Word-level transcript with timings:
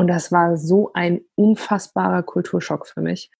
Und 0.00 0.06
das 0.06 0.32
war 0.32 0.56
so 0.56 0.90
ein 0.94 1.20
unfassbarer 1.34 2.22
Kulturschock 2.22 2.86
für 2.86 3.02
mich. 3.02 3.30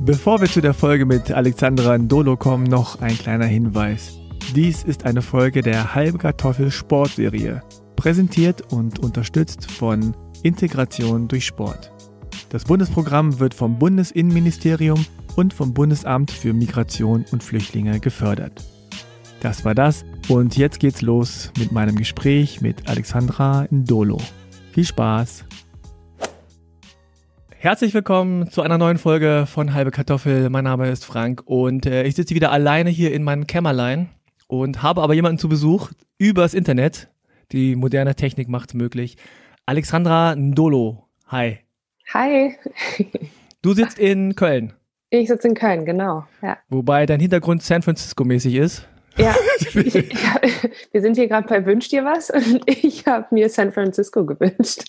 Bevor 0.00 0.42
wir 0.42 0.48
zu 0.48 0.60
der 0.60 0.74
Folge 0.74 1.06
mit 1.06 1.30
Alexandra 1.30 1.96
Ndolo 1.96 2.36
kommen, 2.36 2.64
noch 2.64 3.00
ein 3.00 3.16
kleiner 3.16 3.46
Hinweis. 3.46 4.18
Dies 4.54 4.84
ist 4.84 5.06
eine 5.06 5.22
Folge 5.22 5.62
der 5.62 5.94
Halbe 5.94 6.18
Kartoffel 6.18 6.70
Sportserie, 6.70 7.62
präsentiert 7.96 8.70
und 8.70 8.98
unterstützt 8.98 9.70
von 9.70 10.14
Integration 10.42 11.26
durch 11.26 11.46
Sport. 11.46 11.95
Das 12.48 12.64
Bundesprogramm 12.64 13.40
wird 13.40 13.54
vom 13.54 13.76
Bundesinnenministerium 13.78 15.04
und 15.34 15.52
vom 15.52 15.74
Bundesamt 15.74 16.30
für 16.30 16.52
Migration 16.52 17.24
und 17.32 17.42
Flüchtlinge 17.42 17.98
gefördert. 17.98 18.64
Das 19.40 19.64
war 19.64 19.74
das 19.74 20.04
und 20.28 20.56
jetzt 20.56 20.78
geht's 20.78 21.02
los 21.02 21.52
mit 21.58 21.72
meinem 21.72 21.96
Gespräch 21.96 22.60
mit 22.60 22.88
Alexandra 22.88 23.66
Ndolo. 23.72 24.18
Viel 24.72 24.84
Spaß! 24.84 25.44
Herzlich 27.50 27.94
willkommen 27.94 28.48
zu 28.48 28.62
einer 28.62 28.78
neuen 28.78 28.98
Folge 28.98 29.44
von 29.48 29.74
Halbe 29.74 29.90
Kartoffel. 29.90 30.48
Mein 30.48 30.64
Name 30.64 30.88
ist 30.88 31.04
Frank 31.04 31.42
und 31.46 31.84
äh, 31.84 32.04
ich 32.04 32.14
sitze 32.14 32.36
wieder 32.36 32.52
alleine 32.52 32.90
hier 32.90 33.12
in 33.12 33.24
meinem 33.24 33.48
Kämmerlein 33.48 34.08
und 34.46 34.84
habe 34.84 35.02
aber 35.02 35.14
jemanden 35.14 35.38
zu 35.38 35.48
Besuch 35.48 35.90
übers 36.16 36.54
Internet. 36.54 37.08
Die 37.50 37.74
moderne 37.74 38.14
Technik 38.14 38.48
macht 38.48 38.70
es 38.70 38.74
möglich. 38.74 39.16
Alexandra 39.66 40.36
Ndolo. 40.36 41.08
Hi. 41.26 41.65
Hi. 42.12 42.56
Du 43.62 43.72
sitzt 43.72 43.98
in 43.98 44.36
Köln. 44.36 44.74
Ich 45.10 45.26
sitze 45.26 45.48
in 45.48 45.54
Köln, 45.54 45.84
genau. 45.84 46.24
Ja. 46.40 46.58
Wobei 46.68 47.04
dein 47.04 47.18
Hintergrund 47.18 47.64
San 47.64 47.82
Francisco-mäßig 47.82 48.54
ist. 48.54 48.86
Ja, 49.16 49.34
ich, 49.58 49.74
ich, 49.74 50.14
wir 50.92 51.00
sind 51.00 51.16
hier 51.16 51.26
gerade 51.26 51.48
bei 51.48 51.66
Wünsch 51.66 51.88
dir 51.88 52.04
was 52.04 52.30
und 52.30 52.62
ich 52.66 53.06
habe 53.06 53.26
mir 53.34 53.48
San 53.48 53.72
Francisco 53.72 54.24
gewünscht. 54.24 54.84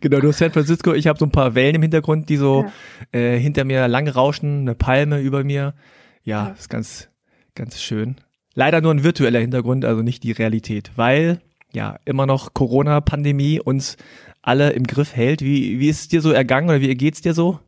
Genau, 0.00 0.20
du 0.20 0.28
hast 0.28 0.38
San 0.38 0.52
Francisco, 0.52 0.94
ich 0.94 1.06
habe 1.06 1.18
so 1.18 1.26
ein 1.26 1.32
paar 1.32 1.54
Wellen 1.54 1.74
im 1.74 1.82
Hintergrund, 1.82 2.30
die 2.30 2.38
so 2.38 2.64
ja. 3.12 3.20
äh, 3.20 3.38
hinter 3.38 3.64
mir 3.64 3.86
lang 3.88 4.08
rauschen, 4.08 4.60
eine 4.60 4.74
Palme 4.74 5.20
über 5.20 5.44
mir. 5.44 5.74
Ja, 6.22 6.48
ja, 6.48 6.54
ist 6.54 6.70
ganz, 6.70 7.10
ganz 7.54 7.78
schön. 7.78 8.16
Leider 8.54 8.80
nur 8.80 8.94
ein 8.94 9.04
virtueller 9.04 9.40
Hintergrund, 9.40 9.84
also 9.84 10.00
nicht 10.00 10.22
die 10.22 10.32
Realität, 10.32 10.92
weil 10.96 11.42
ja 11.74 11.98
immer 12.06 12.24
noch 12.24 12.54
Corona-Pandemie 12.54 13.60
uns 13.60 13.98
alle 14.44 14.70
im 14.72 14.84
Griff 14.84 15.16
hält. 15.16 15.40
Wie, 15.40 15.78
wie 15.78 15.88
ist 15.88 16.00
es 16.00 16.08
dir 16.08 16.20
so 16.20 16.32
ergangen 16.32 16.68
oder 16.68 16.80
wie 16.80 16.94
geht's 16.94 17.22
dir 17.22 17.34
so? 17.34 17.58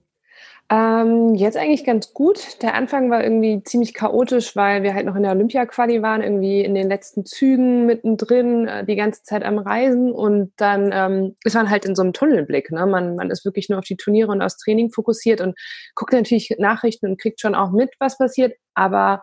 Ähm, 0.69 1.37
jetzt 1.37 1.57
eigentlich 1.57 1.85
ganz 1.85 2.13
gut. 2.13 2.61
Der 2.61 2.75
Anfang 2.75 3.09
war 3.09 3.23
irgendwie 3.23 3.63
ziemlich 3.63 3.95
chaotisch, 3.95 4.57
weil 4.57 4.83
wir 4.83 4.95
halt 4.95 5.07
noch 5.07 5.15
in 5.15 5.23
der 5.23 5.31
Olympia-Quali 5.31 6.03
waren, 6.03 6.23
irgendwie 6.23 6.63
in 6.63 6.75
den 6.75 6.89
letzten 6.89 7.25
Zügen 7.25 7.87
mittendrin, 7.87 8.67
äh, 8.67 8.85
die 8.85 8.97
ganze 8.97 9.23
Zeit 9.23 9.45
am 9.45 9.59
Reisen 9.59 10.11
und 10.11 10.53
dann 10.57 10.91
ähm, 10.93 11.37
ist 11.45 11.55
man 11.55 11.71
halt 11.71 11.85
in 11.85 11.95
so 11.95 12.03
einem 12.03 12.13
Tunnelblick. 12.13 12.73
Ne? 12.73 12.85
Man, 12.85 13.15
man 13.15 13.31
ist 13.31 13.45
wirklich 13.45 13.69
nur 13.69 13.79
auf 13.79 13.85
die 13.85 13.97
Turniere 13.97 14.33
und 14.33 14.43
aufs 14.43 14.59
Training 14.59 14.91
fokussiert 14.91 15.41
und 15.41 15.57
guckt 15.95 16.13
natürlich 16.13 16.57
Nachrichten 16.59 17.07
und 17.07 17.21
kriegt 17.21 17.41
schon 17.41 17.55
auch 17.55 17.71
mit, 17.71 17.91
was 18.01 18.19
passiert, 18.19 18.55
aber 18.75 19.23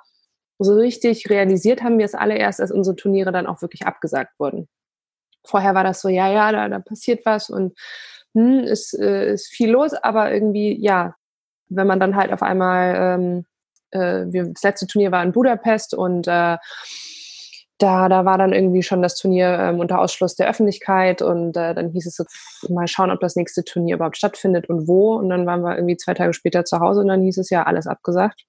so 0.59 0.76
richtig 0.76 1.30
realisiert 1.30 1.84
haben 1.84 1.98
wir 1.98 2.06
es 2.06 2.16
alle 2.16 2.38
erst, 2.38 2.62
als 2.62 2.72
unsere 2.72 2.96
Turniere 2.96 3.34
dann 3.34 3.48
auch 3.48 3.62
wirklich 3.62 3.86
abgesagt 3.86 4.31
wurden. 4.40 4.70
Vorher 5.45 5.75
war 5.75 5.83
das 5.83 6.02
so, 6.02 6.09
ja, 6.09 6.31
ja, 6.31 6.52
da, 6.52 6.69
da 6.69 6.80
passiert 6.80 7.25
was 7.25 7.49
und 7.49 7.77
hm, 8.33 8.59
ist, 8.59 8.97
äh, 8.97 9.33
ist 9.33 9.47
viel 9.47 9.72
los, 9.72 9.94
aber 9.94 10.33
irgendwie, 10.33 10.80
ja, 10.81 11.16
wenn 11.69 11.88
man 11.88 12.00
dann 12.00 12.16
halt 12.16 12.31
auf 12.31 12.41
einmal, 12.41 12.95
ähm, 12.97 13.45
äh, 13.91 14.25
das 14.27 14.63
letzte 14.63 14.88
Turnier 14.88 15.11
war 15.11 15.23
in 15.23 15.31
Budapest 15.31 15.94
und 15.94 16.27
äh, 16.27 16.58
da, 17.83 18.08
da 18.08 18.25
war 18.25 18.38
dann 18.38 18.53
irgendwie 18.53 18.83
schon 18.83 19.02
das 19.02 19.16
Turnier 19.16 19.59
ähm, 19.59 19.79
unter 19.79 20.00
Ausschluss 20.00 20.35
der 20.35 20.50
Öffentlichkeit 20.50 21.22
und 21.22 21.57
äh, 21.57 21.73
dann 21.73 21.89
hieß 21.89 22.06
es 22.06 22.16
so, 22.16 22.23
pff, 22.23 22.69
mal 22.69 22.88
schauen, 22.88 23.12
ob 23.12 23.19
das 23.19 23.35
nächste 23.35 23.63
Turnier 23.63 23.95
überhaupt 23.95 24.18
stattfindet 24.18 24.69
und 24.69 24.88
wo. 24.88 25.16
Und 25.16 25.29
dann 25.29 25.45
waren 25.45 25.62
wir 25.62 25.75
irgendwie 25.75 25.97
zwei 25.97 26.13
Tage 26.13 26.34
später 26.34 26.66
zu 26.66 26.79
Hause 26.79 27.01
und 27.01 27.07
dann 27.07 27.22
hieß 27.22 27.38
es 27.39 27.50
ja 27.50 27.63
alles 27.63 27.88
abgesagt. 27.88 28.45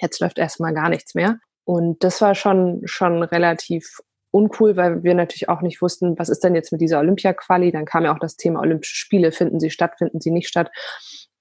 Jetzt 0.00 0.20
läuft 0.20 0.38
erstmal 0.38 0.72
gar 0.72 0.88
nichts 0.88 1.14
mehr. 1.14 1.38
Und 1.64 2.02
das 2.04 2.20
war 2.22 2.34
schon, 2.34 2.80
schon 2.86 3.22
relativ 3.22 4.00
uncool, 4.38 4.76
weil 4.76 5.02
wir 5.02 5.14
natürlich 5.14 5.48
auch 5.48 5.60
nicht 5.60 5.82
wussten, 5.82 6.18
was 6.18 6.28
ist 6.28 6.44
denn 6.44 6.54
jetzt 6.54 6.72
mit 6.72 6.80
dieser 6.80 7.00
Olympia-Quali. 7.00 7.72
Dann 7.72 7.84
kam 7.84 8.04
ja 8.04 8.14
auch 8.14 8.18
das 8.18 8.36
Thema 8.36 8.60
Olympische 8.60 8.96
Spiele, 8.96 9.32
finden 9.32 9.60
sie 9.60 9.70
statt, 9.70 9.94
finden 9.98 10.20
sie 10.20 10.30
nicht 10.30 10.48
statt. 10.48 10.70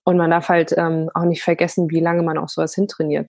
Und 0.03 0.17
man 0.17 0.31
darf 0.31 0.49
halt 0.49 0.73
ähm, 0.77 1.09
auch 1.13 1.25
nicht 1.25 1.43
vergessen, 1.43 1.89
wie 1.89 1.99
lange 1.99 2.23
man 2.23 2.37
auch 2.37 2.49
sowas 2.49 2.73
hintrainiert. 2.75 3.27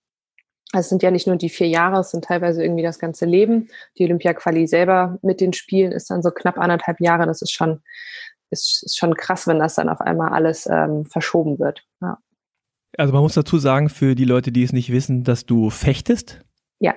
Also 0.71 0.85
es 0.85 0.89
sind 0.89 1.03
ja 1.03 1.11
nicht 1.11 1.27
nur 1.27 1.35
die 1.35 1.49
vier 1.49 1.67
Jahre, 1.67 1.99
es 1.99 2.11
sind 2.11 2.25
teilweise 2.25 2.63
irgendwie 2.63 2.83
das 2.83 2.99
ganze 2.99 3.25
Leben. 3.25 3.69
Die 3.97 4.05
Olympia-Quali 4.05 4.67
selber 4.67 5.17
mit 5.21 5.41
den 5.41 5.53
Spielen 5.53 5.91
ist 5.91 6.09
dann 6.09 6.21
so 6.21 6.31
knapp 6.31 6.57
anderthalb 6.57 6.99
Jahre. 6.99 7.25
Das 7.25 7.41
ist 7.41 7.51
schon, 7.51 7.81
ist, 8.49 8.83
ist 8.83 8.97
schon 8.97 9.15
krass, 9.15 9.47
wenn 9.47 9.59
das 9.59 9.75
dann 9.75 9.89
auf 9.89 10.01
einmal 10.01 10.31
alles 10.31 10.67
ähm, 10.67 11.05
verschoben 11.05 11.59
wird. 11.59 11.83
Ja. 12.01 12.19
Also 12.97 13.13
man 13.13 13.23
muss 13.23 13.33
dazu 13.33 13.57
sagen, 13.57 13.89
für 13.89 14.15
die 14.15 14.25
Leute, 14.25 14.51
die 14.51 14.63
es 14.63 14.73
nicht 14.73 14.91
wissen, 14.91 15.23
dass 15.23 15.45
du 15.45 15.69
fechtest. 15.69 16.41
Ja. 16.79 16.95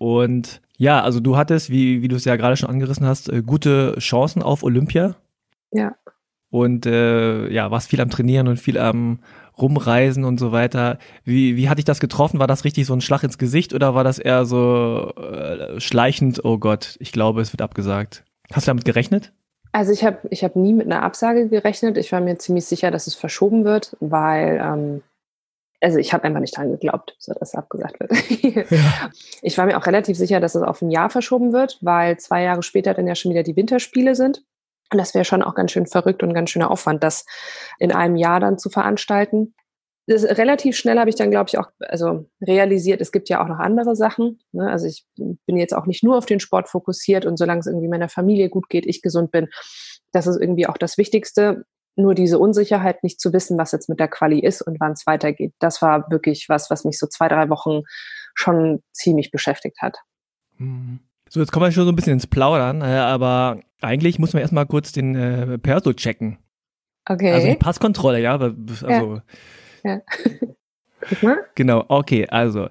Und 0.00 0.60
ja, 0.76 1.02
also 1.02 1.20
du 1.20 1.36
hattest, 1.36 1.70
wie, 1.70 2.02
wie 2.02 2.08
du 2.08 2.16
es 2.16 2.24
ja 2.24 2.36
gerade 2.36 2.56
schon 2.56 2.70
angerissen 2.70 3.06
hast, 3.06 3.28
äh, 3.28 3.42
gute 3.42 3.96
Chancen 3.98 4.42
auf 4.42 4.62
Olympia. 4.62 5.14
Ja 5.72 5.94
und 6.50 6.84
äh, 6.84 7.48
ja, 7.48 7.70
warst 7.70 7.88
viel 7.88 8.00
am 8.00 8.10
Trainieren 8.10 8.48
und 8.48 8.58
viel 8.58 8.76
am 8.78 9.20
Rumreisen 9.56 10.24
und 10.24 10.40
so 10.40 10.52
weiter. 10.52 10.98
Wie, 11.24 11.56
wie 11.56 11.68
hat 11.68 11.78
dich 11.78 11.84
das 11.84 12.00
getroffen? 12.00 12.40
War 12.40 12.46
das 12.46 12.64
richtig 12.64 12.86
so 12.86 12.92
ein 12.92 13.00
Schlag 13.00 13.22
ins 13.22 13.38
Gesicht 13.38 13.72
oder 13.72 13.94
war 13.94 14.04
das 14.04 14.18
eher 14.18 14.44
so 14.44 15.12
äh, 15.16 15.80
schleichend, 15.80 16.44
oh 16.44 16.58
Gott, 16.58 16.96
ich 16.98 17.12
glaube, 17.12 17.40
es 17.40 17.52
wird 17.52 17.62
abgesagt? 17.62 18.24
Hast 18.52 18.66
du 18.66 18.70
damit 18.70 18.84
gerechnet? 18.84 19.32
Also 19.72 19.92
ich 19.92 20.04
habe 20.04 20.18
ich 20.30 20.42
hab 20.42 20.56
nie 20.56 20.72
mit 20.72 20.86
einer 20.86 21.04
Absage 21.04 21.48
gerechnet. 21.48 21.96
Ich 21.96 22.10
war 22.10 22.20
mir 22.20 22.38
ziemlich 22.38 22.64
sicher, 22.64 22.90
dass 22.90 23.06
es 23.06 23.14
verschoben 23.14 23.64
wird, 23.64 23.96
weil 24.00 24.60
ähm, 24.60 25.02
also 25.80 25.98
ich 25.98 26.12
habe 26.12 26.24
einfach 26.24 26.40
nicht 26.40 26.56
dran 26.56 26.70
geglaubt, 26.70 27.16
so 27.18 27.32
dass 27.32 27.50
es 27.50 27.54
abgesagt 27.54 28.00
wird. 28.00 28.12
ja. 28.70 29.10
Ich 29.42 29.56
war 29.56 29.66
mir 29.66 29.78
auch 29.78 29.86
relativ 29.86 30.16
sicher, 30.16 30.40
dass 30.40 30.54
es 30.54 30.62
auf 30.62 30.82
ein 30.82 30.90
Jahr 30.90 31.10
verschoben 31.10 31.52
wird, 31.52 31.78
weil 31.80 32.18
zwei 32.18 32.42
Jahre 32.42 32.62
später 32.62 32.94
dann 32.94 33.06
ja 33.06 33.14
schon 33.14 33.30
wieder 33.30 33.42
die 33.42 33.56
Winterspiele 33.56 34.14
sind. 34.14 34.44
Und 34.92 34.98
das 34.98 35.14
wäre 35.14 35.24
schon 35.24 35.42
auch 35.42 35.54
ganz 35.54 35.70
schön 35.70 35.86
verrückt 35.86 36.22
und 36.22 36.34
ganz 36.34 36.50
schöner 36.50 36.70
Aufwand, 36.70 37.02
das 37.02 37.24
in 37.78 37.92
einem 37.92 38.16
Jahr 38.16 38.40
dann 38.40 38.58
zu 38.58 38.70
veranstalten. 38.70 39.54
Das, 40.06 40.24
relativ 40.24 40.76
schnell 40.76 40.98
habe 40.98 41.08
ich 41.08 41.16
dann, 41.16 41.30
glaube 41.30 41.48
ich, 41.48 41.58
auch 41.58 41.68
also 41.78 42.28
realisiert, 42.40 43.00
es 43.00 43.12
gibt 43.12 43.28
ja 43.28 43.42
auch 43.42 43.48
noch 43.48 43.60
andere 43.60 43.94
Sachen. 43.94 44.40
Ne? 44.50 44.68
Also 44.68 44.86
ich 44.86 45.06
bin 45.16 45.56
jetzt 45.56 45.74
auch 45.74 45.86
nicht 45.86 46.02
nur 46.02 46.18
auf 46.18 46.26
den 46.26 46.40
Sport 46.40 46.68
fokussiert 46.68 47.24
und 47.24 47.36
solange 47.36 47.60
es 47.60 47.66
irgendwie 47.66 47.88
meiner 47.88 48.08
Familie 48.08 48.48
gut 48.48 48.68
geht, 48.68 48.86
ich 48.86 49.02
gesund 49.02 49.30
bin, 49.30 49.48
das 50.12 50.26
ist 50.26 50.40
irgendwie 50.40 50.66
auch 50.66 50.76
das 50.76 50.98
Wichtigste. 50.98 51.64
Nur 52.00 52.14
diese 52.14 52.38
Unsicherheit, 52.38 53.02
nicht 53.02 53.20
zu 53.20 53.32
wissen, 53.32 53.58
was 53.58 53.72
jetzt 53.72 53.88
mit 53.88 54.00
der 54.00 54.08
Quali 54.08 54.40
ist 54.40 54.62
und 54.62 54.78
wann 54.80 54.92
es 54.92 55.06
weitergeht, 55.06 55.54
das 55.58 55.82
war 55.82 56.10
wirklich 56.10 56.48
was, 56.48 56.70
was 56.70 56.84
mich 56.84 56.98
so 56.98 57.06
zwei, 57.06 57.28
drei 57.28 57.48
Wochen 57.50 57.82
schon 58.34 58.82
ziemlich 58.92 59.30
beschäftigt 59.30 59.78
hat. 59.80 59.98
Mhm. 60.58 61.00
So, 61.28 61.40
jetzt 61.40 61.52
kommen 61.52 61.66
wir 61.66 61.72
schon 61.72 61.84
so 61.84 61.92
ein 61.92 61.96
bisschen 61.96 62.14
ins 62.14 62.26
Plaudern, 62.26 62.82
äh, 62.82 62.86
aber 62.86 63.60
eigentlich 63.80 64.18
muss 64.18 64.32
man 64.32 64.42
erstmal 64.42 64.66
kurz 64.66 64.90
den 64.92 65.14
äh, 65.14 65.58
Perso 65.58 65.92
checken. 65.92 66.38
Okay. 67.08 67.32
Also 67.32 67.46
die 67.46 67.56
Passkontrolle, 67.56 68.20
ja. 68.20 68.36
Also, 68.36 69.20
ja. 69.84 70.00
ja. 71.22 71.36
genau, 71.54 71.84
okay, 71.88 72.26
also 72.28 72.68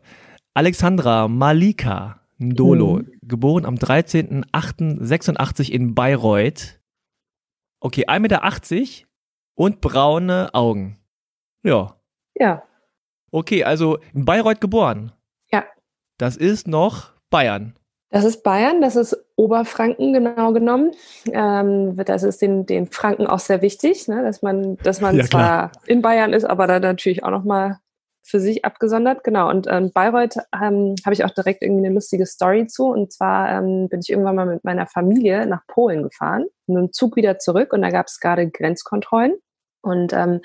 Alexandra 0.54 1.28
Malika 1.28 2.20
Ndolo, 2.40 3.00
mhm. 3.00 3.12
geboren 3.22 3.66
am 3.66 3.76
13.08.86 3.76 5.70
in 5.70 5.94
Bayreuth. 5.94 6.80
Okay, 7.82 8.08
1,80 8.08 8.20
Meter 8.20 8.44
und 9.60 9.82
braune 9.82 10.50
Augen. 10.54 10.98
Ja. 11.64 11.98
Ja. 12.34 12.64
Okay, 13.30 13.66
also 13.66 14.00
in 14.14 14.24
Bayreuth 14.24 14.62
geboren. 14.62 15.12
Ja. 15.52 15.66
Das 16.18 16.38
ist 16.38 16.66
noch 16.66 17.12
Bayern. 17.30 17.76
Das 18.10 18.24
ist 18.24 18.42
Bayern, 18.42 18.80
das 18.80 18.96
ist 18.96 19.18
Oberfranken 19.36 20.14
genau 20.14 20.54
genommen. 20.54 20.94
Ähm, 21.34 21.98
das 22.06 22.24
ist 22.24 22.42
den, 22.42 22.66
den 22.68 22.88
Franken 22.88 23.28
auch 23.28 23.40
sehr 23.40 23.62
wichtig, 23.62 24.08
ne? 24.08 24.24
dass 24.24 24.42
man, 24.42 24.78
dass 24.78 25.02
man 25.02 25.18
ja, 25.18 25.26
zwar 25.26 25.72
in 25.86 26.02
Bayern 26.02 26.32
ist, 26.32 26.46
aber 26.46 26.66
da 26.66 26.80
natürlich 26.80 27.26
auch 27.26 27.30
nochmal 27.30 27.80
für 28.24 28.40
sich 28.40 28.64
abgesondert. 28.64 29.26
Genau. 29.26 29.50
Und 29.50 29.68
ähm, 29.70 29.92
Bayreuth 29.94 30.38
ähm, 30.54 30.96
habe 31.04 31.14
ich 31.14 31.26
auch 31.26 31.32
direkt 31.32 31.62
irgendwie 31.64 31.86
eine 31.86 31.94
lustige 31.94 32.26
Story 32.26 32.66
zu. 32.68 32.86
Und 32.86 33.12
zwar 33.12 33.50
ähm, 33.50 33.90
bin 33.90 34.00
ich 34.00 34.10
irgendwann 34.10 34.38
mal 34.38 34.46
mit 34.46 34.64
meiner 34.64 34.88
Familie 34.88 35.46
nach 35.46 35.68
Polen 35.68 36.04
gefahren, 36.04 36.46
mit 36.68 36.78
dem 36.78 36.94
Zug 36.94 37.18
wieder 37.18 37.40
zurück 37.40 37.74
und 37.74 37.82
da 37.82 37.90
gab 37.90 38.08
es 38.08 38.22
gerade 38.22 38.50
Grenzkontrollen. 38.50 39.38
Und 39.82 40.14
ähm, 40.14 40.42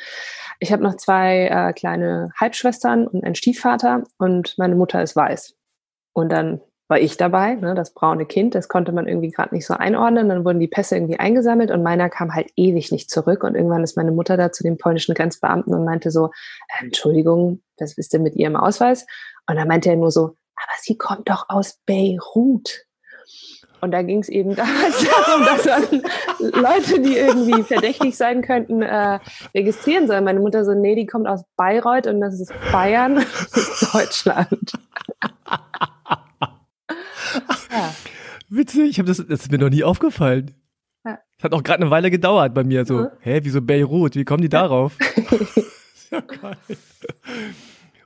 ich 0.60 0.72
habe 0.72 0.82
noch 0.82 0.96
zwei 0.96 1.48
äh, 1.48 1.72
kleine 1.72 2.31
Halbschwestern 2.38 3.06
und 3.06 3.25
einen 3.25 3.34
Stiefvater 3.34 4.04
und 4.19 4.56
meine 4.58 4.76
Mutter 4.76 5.02
ist 5.02 5.16
weiß. 5.16 5.56
Und 6.12 6.31
dann 6.31 6.60
war 6.88 7.00
ich 7.00 7.16
dabei, 7.16 7.54
ne, 7.54 7.75
das 7.75 7.94
braune 7.94 8.26
Kind, 8.26 8.54
das 8.54 8.69
konnte 8.69 8.92
man 8.92 9.08
irgendwie 9.08 9.31
gerade 9.31 9.54
nicht 9.54 9.66
so 9.66 9.75
einordnen. 9.75 10.28
Dann 10.28 10.44
wurden 10.44 10.60
die 10.60 10.69
Pässe 10.69 10.96
irgendwie 10.96 11.19
eingesammelt 11.19 11.70
und 11.70 11.82
meiner 11.82 12.10
kam 12.10 12.34
halt 12.34 12.50
ewig 12.56 12.92
nicht 12.92 13.10
zurück. 13.10 13.42
Und 13.42 13.54
irgendwann 13.54 13.82
ist 13.82 13.96
meine 13.96 14.12
Mutter 14.12 14.36
da 14.36 14.52
zu 14.52 14.62
dem 14.62 14.76
polnischen 14.76 15.14
Grenzbeamten 15.14 15.75
und 15.75 15.84
meinte 15.84 16.10
so, 16.10 16.26
äh, 16.26 16.84
Entschuldigung, 16.84 17.62
was 17.78 17.96
ist 17.96 18.12
denn 18.12 18.22
mit 18.22 18.36
Ihrem 18.36 18.56
Ausweis? 18.56 19.06
Und 19.48 19.56
dann 19.56 19.69
meinte 19.69 19.88
er 19.88 19.96
nur 19.96 20.10
so, 20.10 20.36
aber 20.56 20.72
sie 20.81 20.96
kommt 20.96 21.28
doch 21.28 21.46
aus 21.48 21.81
Beirut. 21.86 22.83
Und 23.81 23.91
da 23.91 24.00
ging 24.03 24.21
es 24.21 24.31
eben 24.31 24.55
damals 24.56 25.05
darum, 25.05 25.44
dass 25.44 25.62
dann 25.62 26.03
Leute, 26.62 27.00
die 27.00 27.19
irgendwie 27.19 27.62
verdächtig 27.62 28.17
sein 28.17 28.41
könnten, 28.41 28.81
äh, 28.81 29.19
registrieren 29.55 30.06
sollen. 30.06 30.25
Meine 30.25 30.41
Mutter 30.41 30.65
so, 30.65 30.73
nee, 30.73 30.94
die 30.94 31.06
kommt 31.06 31.26
aus 31.26 31.43
Bayreuth 31.56 32.06
und 32.06 32.21
das 32.21 32.41
ist 32.41 32.53
Bayern, 32.73 33.17
das 33.55 33.56
ist 33.56 33.94
Deutschland. 33.94 34.73
ja. 37.71 37.94
Witzig, 38.49 38.91
ich 38.91 38.99
habe 38.99 39.09
das, 39.09 39.19
das 39.19 39.43
ist 39.43 39.53
mir 39.53 39.59
noch 39.59 39.70
nie 39.70 39.85
aufgefallen. 39.85 40.55
Ja. 41.05 41.19
Das 41.37 41.44
hat 41.44 41.53
auch 41.53 41.62
gerade 41.62 41.82
eine 41.82 41.91
Weile 41.91 42.11
gedauert 42.11 42.55
bei 42.55 42.65
mir. 42.65 42.87
So, 42.87 43.00
mhm. 43.00 43.09
hä, 43.20 43.41
wieso 43.43 43.61
Beirut? 43.61 44.15
Wie 44.15 44.25
kommen 44.25 44.43
die 44.43 44.49
darauf? 44.49 44.97
ja 46.11 46.20
geil. 46.20 46.56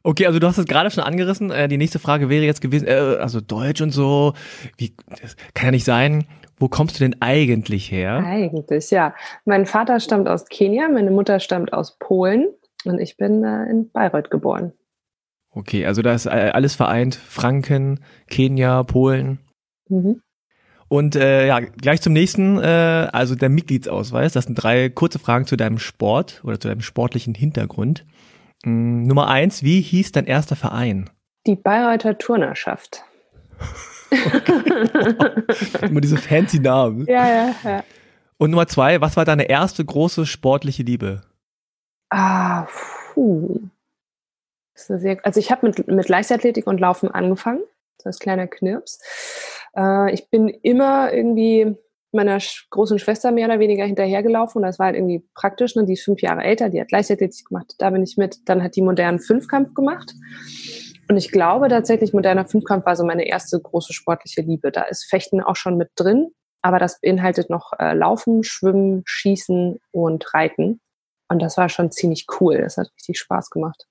Okay, 0.02 0.26
also 0.26 0.38
du 0.38 0.46
hast 0.46 0.58
es 0.58 0.66
gerade 0.66 0.90
schon 0.90 1.04
angerissen. 1.04 1.50
Äh, 1.50 1.68
die 1.68 1.76
nächste 1.76 1.98
Frage 1.98 2.28
wäre 2.28 2.44
jetzt 2.44 2.60
gewesen, 2.60 2.86
äh, 2.86 3.16
also 3.20 3.40
Deutsch 3.40 3.80
und 3.80 3.90
so, 3.90 4.34
wie, 4.76 4.94
das 5.20 5.36
kann 5.54 5.66
ja 5.66 5.70
nicht 5.72 5.84
sein. 5.84 6.26
Wo 6.56 6.68
kommst 6.68 6.96
du 6.96 7.04
denn 7.04 7.16
eigentlich 7.20 7.90
her? 7.90 8.16
Eigentlich, 8.24 8.90
ja. 8.90 9.14
Mein 9.44 9.66
Vater 9.66 10.00
stammt 10.00 10.28
aus 10.28 10.46
Kenia, 10.46 10.88
meine 10.88 11.10
Mutter 11.10 11.40
stammt 11.40 11.72
aus 11.72 11.96
Polen 11.98 12.48
und 12.84 12.98
ich 12.98 13.16
bin 13.16 13.44
äh, 13.44 13.70
in 13.70 13.90
Bayreuth 13.90 14.30
geboren. 14.30 14.72
Okay, 15.50 15.86
also 15.86 16.02
da 16.02 16.14
ist 16.14 16.26
äh, 16.26 16.50
alles 16.52 16.74
vereint. 16.74 17.14
Franken, 17.14 18.00
Kenia, 18.28 18.82
Polen. 18.82 19.38
Mhm. 19.88 20.20
Und 20.88 21.16
äh, 21.16 21.46
ja, 21.46 21.60
gleich 21.60 22.00
zum 22.00 22.14
nächsten, 22.14 22.58
äh, 22.58 23.08
also 23.12 23.34
der 23.34 23.50
Mitgliedsausweis. 23.50 24.32
Das 24.32 24.46
sind 24.46 24.54
drei 24.54 24.88
kurze 24.88 25.18
Fragen 25.18 25.46
zu 25.46 25.56
deinem 25.56 25.78
Sport 25.78 26.40
oder 26.44 26.58
zu 26.58 26.68
deinem 26.68 26.80
sportlichen 26.80 27.34
Hintergrund. 27.34 28.06
Mhm, 28.64 29.04
Nummer 29.04 29.28
eins, 29.28 29.62
wie 29.62 29.80
hieß 29.80 30.12
dein 30.12 30.26
erster 30.26 30.56
Verein? 30.56 31.10
Die 31.46 31.56
Bayreuther 31.56 32.18
Turnerschaft. 32.18 33.04
Immer 35.82 36.00
diese 36.00 36.16
fancy 36.16 36.58
Namen. 36.60 37.06
Ja, 37.06 37.28
ja, 37.28 37.54
ja. 37.64 37.84
Und 38.38 38.50
Nummer 38.50 38.66
zwei, 38.66 39.00
was 39.00 39.16
war 39.16 39.24
deine 39.24 39.48
erste 39.48 39.84
große 39.84 40.26
sportliche 40.26 40.82
Liebe? 40.82 41.22
Ah, 42.10 42.66
puh. 43.12 43.60
Sehr, 44.74 45.18
also 45.24 45.40
ich 45.40 45.50
habe 45.50 45.66
mit, 45.66 45.88
mit 45.88 46.08
Leichtathletik 46.08 46.66
und 46.66 46.78
Laufen 46.78 47.10
angefangen, 47.10 47.62
so 48.00 48.06
als 48.06 48.20
kleiner 48.20 48.46
Knirps. 48.46 49.00
Äh, 49.76 50.14
ich 50.14 50.30
bin 50.30 50.48
immer 50.48 51.12
irgendwie 51.12 51.76
meiner 52.12 52.38
großen 52.70 52.98
Schwester 52.98 53.32
mehr 53.32 53.46
oder 53.46 53.58
weniger 53.58 53.84
hinterhergelaufen. 53.84 54.60
Und 54.60 54.66
das 54.66 54.78
war 54.78 54.86
halt 54.86 54.96
irgendwie 54.96 55.24
praktisch. 55.34 55.76
Ne? 55.76 55.84
Die 55.84 55.92
ist 55.94 56.04
fünf 56.04 56.22
Jahre 56.22 56.42
älter, 56.42 56.68
die 56.68 56.80
hat 56.80 56.90
Leichtathletik 56.90 57.46
gemacht. 57.46 57.74
Da 57.78 57.90
bin 57.90 58.02
ich 58.02 58.16
mit. 58.16 58.48
Dann 58.48 58.62
hat 58.62 58.76
die 58.76 58.82
modernen 58.82 59.18
Fünfkampf 59.18 59.74
gemacht. 59.74 60.14
Und 61.08 61.16
ich 61.16 61.30
glaube 61.30 61.68
tatsächlich, 61.68 62.12
moderner 62.12 62.46
Fünfkampf 62.46 62.84
war 62.84 62.96
so 62.96 63.04
meine 63.04 63.26
erste 63.26 63.58
große 63.58 63.92
sportliche 63.92 64.42
Liebe. 64.42 64.70
Da 64.70 64.82
ist 64.82 65.04
Fechten 65.08 65.42
auch 65.42 65.56
schon 65.56 65.76
mit 65.76 65.90
drin. 65.96 66.30
Aber 66.60 66.78
das 66.78 67.00
beinhaltet 67.00 67.50
noch 67.50 67.72
äh, 67.78 67.94
Laufen, 67.94 68.42
Schwimmen, 68.42 69.02
Schießen 69.06 69.78
und 69.92 70.34
Reiten. 70.34 70.80
Und 71.28 71.40
das 71.40 71.56
war 71.56 71.68
schon 71.68 71.90
ziemlich 71.90 72.26
cool. 72.40 72.58
Das 72.58 72.76
hat 72.76 72.90
richtig 72.96 73.18
Spaß 73.18 73.50
gemacht. 73.50 73.86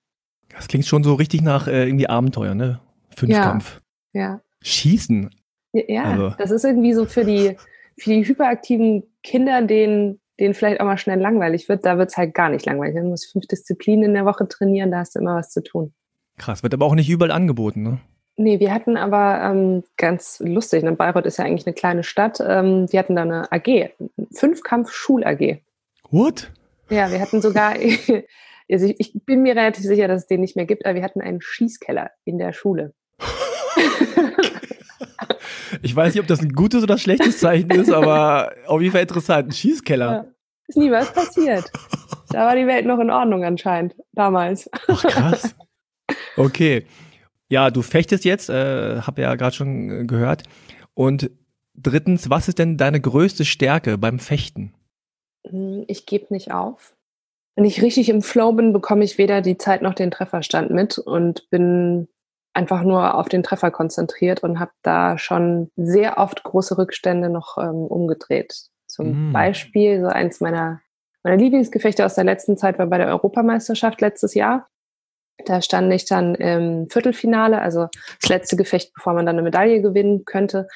Das 0.49 0.67
klingt 0.67 0.85
schon 0.85 1.03
so 1.03 1.13
richtig 1.13 1.41
nach 1.41 1.67
äh, 1.67 1.85
irgendwie 1.85 2.09
Abenteuer, 2.09 2.55
ne? 2.55 2.79
Fünfkampf. 3.15 3.81
Ja. 4.13 4.21
ja. 4.21 4.41
Schießen. 4.61 5.29
Ja, 5.73 5.83
ja 5.87 6.03
also. 6.03 6.29
das 6.37 6.51
ist 6.51 6.65
irgendwie 6.65 6.93
so 6.93 7.05
für 7.05 7.23
die, 7.23 7.57
für 7.97 8.11
die 8.11 8.27
hyperaktiven 8.27 9.03
Kinder, 9.23 9.61
denen, 9.61 10.19
denen 10.39 10.53
vielleicht 10.53 10.79
auch 10.79 10.85
mal 10.85 10.97
schnell 10.97 11.19
langweilig 11.19 11.67
wird, 11.67 11.85
da 11.85 11.97
wird 11.97 12.09
es 12.09 12.17
halt 12.17 12.33
gar 12.33 12.49
nicht 12.49 12.65
langweilig. 12.65 12.95
Du 12.95 13.03
musst 13.03 13.31
fünf 13.31 13.47
Disziplinen 13.47 14.05
in 14.05 14.13
der 14.13 14.25
Woche 14.25 14.47
trainieren, 14.47 14.91
da 14.91 14.99
hast 14.99 15.15
du 15.15 15.19
immer 15.19 15.35
was 15.35 15.49
zu 15.49 15.63
tun. 15.63 15.93
Krass, 16.37 16.63
wird 16.63 16.73
aber 16.73 16.85
auch 16.85 16.95
nicht 16.95 17.09
überall 17.09 17.31
angeboten, 17.31 17.81
ne? 17.81 17.99
Nee, 18.39 18.59
wir 18.59 18.71
hatten 18.71 18.97
aber 18.97 19.41
ähm, 19.43 19.83
ganz 19.97 20.39
lustig, 20.45 20.83
ne? 20.83 20.91
Bayreuth 20.91 21.25
ist 21.25 21.37
ja 21.37 21.45
eigentlich 21.45 21.65
eine 21.65 21.73
kleine 21.73 22.03
Stadt, 22.03 22.39
ähm, 22.39 22.85
wir 22.91 22.99
hatten 22.99 23.15
da 23.15 23.23
eine 23.23 23.51
AG, 23.51 23.89
Fünfkampf-Schul-AG. 24.31 25.57
What? 26.11 26.51
Ja, 26.89 27.11
wir 27.11 27.19
hatten 27.19 27.41
sogar, 27.41 27.73
also 28.71 28.85
ich, 28.85 28.99
ich 28.99 29.13
bin 29.25 29.41
mir 29.41 29.55
relativ 29.55 29.83
sicher, 29.83 30.07
dass 30.07 30.21
es 30.21 30.27
den 30.27 30.41
nicht 30.41 30.55
mehr 30.55 30.65
gibt, 30.65 30.85
aber 30.85 30.93
wir 30.93 31.03
hatten 31.03 31.21
einen 31.21 31.41
Schießkeller 31.41 32.11
in 32.25 32.37
der 32.37 32.53
Schule. 32.53 32.93
Ich 35.81 35.95
weiß 35.95 36.13
nicht, 36.13 36.21
ob 36.21 36.27
das 36.27 36.41
ein 36.41 36.53
gutes 36.53 36.83
oder 36.83 36.97
schlechtes 36.97 37.39
Zeichen 37.39 37.69
ist, 37.71 37.91
aber 37.91 38.53
auf 38.65 38.81
jeden 38.81 38.93
Fall 38.93 39.01
interessant. 39.01 39.49
Ein 39.49 39.51
Schießkeller. 39.51 40.11
Ja. 40.11 40.25
Ist 40.67 40.77
nie 40.77 40.91
was 40.91 41.13
passiert. 41.13 41.71
Da 42.29 42.45
war 42.45 42.55
die 42.55 42.67
Welt 42.67 42.85
noch 42.85 42.99
in 42.99 43.09
Ordnung 43.09 43.43
anscheinend, 43.45 43.95
damals. 44.13 44.69
Ach, 44.87 45.01
krass. 45.03 45.55
Okay. 46.35 46.85
Ja, 47.49 47.71
du 47.71 47.81
fechtest 47.81 48.25
jetzt, 48.25 48.49
äh, 48.49 49.01
habe 49.01 49.21
ja 49.21 49.35
gerade 49.35 49.55
schon 49.55 50.07
gehört. 50.07 50.43
Und 50.93 51.31
drittens, 51.73 52.29
was 52.29 52.49
ist 52.49 52.59
denn 52.59 52.77
deine 52.77 52.99
größte 52.99 53.45
Stärke 53.45 53.97
beim 53.97 54.19
Fechten? 54.19 54.73
Hm, 55.47 55.85
ich 55.87 56.05
gebe 56.05 56.33
nicht 56.33 56.51
auf. 56.51 56.95
Wenn 57.55 57.65
ich 57.65 57.81
richtig 57.81 58.09
im 58.09 58.21
Flow 58.21 58.51
bin, 58.51 58.73
bekomme 58.73 59.03
ich 59.03 59.17
weder 59.17 59.41
die 59.41 59.57
Zeit 59.57 59.81
noch 59.81 59.93
den 59.93 60.11
Trefferstand 60.11 60.69
mit 60.69 60.97
und 60.99 61.49
bin 61.49 62.07
einfach 62.57 62.81
nur 62.81 63.13
auf 63.13 63.29
den 63.29 63.43
Treffer 63.43 63.69
konzentriert 63.69 64.41
und 64.41 64.59
habe 64.59 64.71
da 64.81 65.19
schon 65.19 65.71
sehr 65.75 66.17
oft 66.17 66.43
große 66.43 66.77
Rückstände 66.77 67.29
noch 67.29 67.57
ähm, 67.59 67.85
umgedreht. 67.85 68.53
Zum 68.87 69.29
mm. 69.29 69.33
Beispiel 69.33 70.01
so 70.01 70.07
eins 70.07 70.41
meiner, 70.41 70.81
meiner 71.23 71.37
Lieblingsgefechte 71.37 72.03
aus 72.03 72.15
der 72.15 72.23
letzten 72.23 72.57
Zeit 72.57 72.79
war 72.79 72.87
bei 72.87 72.97
der 72.97 73.07
Europameisterschaft 73.09 74.01
letztes 74.01 74.33
Jahr. 74.33 74.67
Da 75.45 75.61
stand 75.61 75.93
ich 75.93 76.05
dann 76.05 76.33
im 76.33 76.89
Viertelfinale, 76.89 77.61
also 77.61 77.89
das 78.21 78.29
letzte 78.29 78.55
Gefecht, 78.55 78.91
bevor 78.95 79.13
man 79.13 79.27
dann 79.27 79.35
eine 79.35 79.43
Medaille 79.43 79.83
gewinnen 79.83 80.25
könnte. 80.25 80.67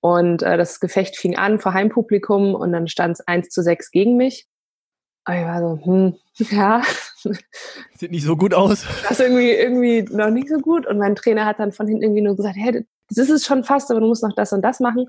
Und 0.00 0.42
äh, 0.42 0.56
das 0.56 0.80
Gefecht 0.80 1.18
fing 1.18 1.36
an 1.36 1.58
vor 1.58 1.74
Heimpublikum 1.74 2.54
und 2.54 2.72
dann 2.72 2.88
stand 2.88 3.18
es 3.18 3.26
1 3.26 3.50
zu 3.50 3.62
6 3.62 3.90
gegen 3.90 4.16
mich. 4.16 4.46
Und 5.26 5.34
ich 5.34 5.44
war 5.44 5.60
so, 5.60 5.84
hm, 5.84 6.16
ja. 6.56 6.80
Sieht 7.94 8.10
nicht 8.10 8.24
so 8.24 8.36
gut 8.36 8.54
aus. 8.54 8.84
Das 9.02 9.12
ist 9.12 9.20
irgendwie, 9.20 9.50
irgendwie 9.50 10.02
noch 10.14 10.30
nicht 10.30 10.48
so 10.48 10.58
gut. 10.58 10.86
Und 10.86 10.98
mein 10.98 11.14
Trainer 11.14 11.44
hat 11.44 11.58
dann 11.58 11.72
von 11.72 11.86
hinten 11.86 12.02
irgendwie 12.02 12.22
nur 12.22 12.36
gesagt, 12.36 12.56
hey, 12.56 12.84
das 13.10 13.28
ist 13.28 13.46
schon 13.46 13.64
fast, 13.64 13.90
aber 13.90 14.00
du 14.00 14.06
musst 14.06 14.22
noch 14.22 14.34
das 14.34 14.52
und 14.52 14.62
das 14.62 14.80
machen. 14.80 15.06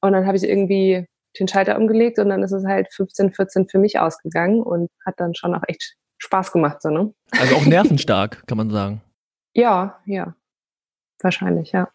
Und 0.00 0.12
dann 0.12 0.26
habe 0.26 0.36
ich 0.36 0.44
irgendwie 0.44 1.06
den 1.38 1.48
Schalter 1.48 1.76
umgelegt 1.76 2.18
und 2.18 2.28
dann 2.30 2.42
ist 2.42 2.52
es 2.52 2.64
halt 2.64 2.92
15, 2.92 3.32
14 3.32 3.68
für 3.68 3.78
mich 3.78 3.98
ausgegangen 3.98 4.62
und 4.62 4.90
hat 5.04 5.14
dann 5.18 5.34
schon 5.34 5.54
auch 5.54 5.62
echt 5.68 5.96
Spaß 6.18 6.52
gemacht, 6.52 6.82
so, 6.82 6.90
ne? 6.90 7.12
Also 7.30 7.56
auch 7.56 7.64
nervenstark, 7.66 8.46
kann 8.46 8.58
man 8.58 8.70
sagen. 8.70 9.00
Ja, 9.54 10.00
ja. 10.06 10.34
Wahrscheinlich, 11.22 11.72
ja. 11.72 11.88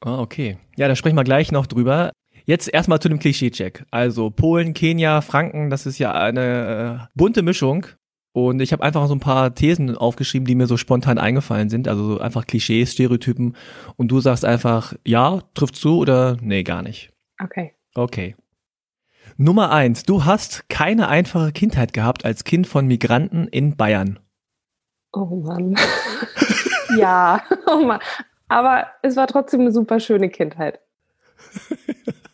Ah, 0.00 0.20
okay. 0.20 0.58
Ja, 0.76 0.88
da 0.88 0.96
sprechen 0.96 1.16
wir 1.16 1.24
gleich 1.24 1.52
noch 1.52 1.66
drüber. 1.66 2.12
Jetzt 2.44 2.72
erstmal 2.72 3.00
zu 3.00 3.08
dem 3.08 3.18
Klischee-Check. 3.18 3.84
Also 3.90 4.30
Polen, 4.30 4.74
Kenia, 4.74 5.20
Franken, 5.20 5.70
das 5.70 5.86
ist 5.86 5.98
ja 5.98 6.12
eine 6.12 7.08
äh, 7.08 7.08
bunte 7.14 7.42
Mischung. 7.42 7.86
Und 8.32 8.60
ich 8.60 8.72
habe 8.72 8.82
einfach 8.84 9.06
so 9.08 9.14
ein 9.14 9.20
paar 9.20 9.54
Thesen 9.54 9.96
aufgeschrieben, 9.96 10.46
die 10.46 10.54
mir 10.54 10.66
so 10.66 10.76
spontan 10.76 11.18
eingefallen 11.18 11.68
sind. 11.68 11.88
Also 11.88 12.14
so 12.14 12.20
einfach 12.20 12.46
Klischees, 12.46 12.92
Stereotypen. 12.92 13.56
Und 13.96 14.08
du 14.08 14.20
sagst 14.20 14.44
einfach, 14.44 14.94
ja, 15.04 15.40
trifft 15.54 15.76
zu 15.76 15.98
oder 15.98 16.36
nee, 16.40 16.62
gar 16.62 16.82
nicht. 16.82 17.10
Okay. 17.42 17.74
Okay. 17.94 18.36
Nummer 19.36 19.72
eins, 19.72 20.04
du 20.04 20.24
hast 20.24 20.68
keine 20.68 21.08
einfache 21.08 21.52
Kindheit 21.52 21.92
gehabt 21.92 22.24
als 22.24 22.44
Kind 22.44 22.66
von 22.66 22.86
Migranten 22.86 23.48
in 23.48 23.76
Bayern. 23.76 24.18
Oh 25.12 25.42
Mann. 25.44 25.76
ja, 26.98 27.42
oh 27.66 27.84
Mann. 27.84 28.00
Aber 28.48 28.86
es 29.02 29.16
war 29.16 29.26
trotzdem 29.26 29.60
eine 29.60 29.72
super 29.72 29.98
schöne 29.98 30.28
Kindheit. 30.28 30.80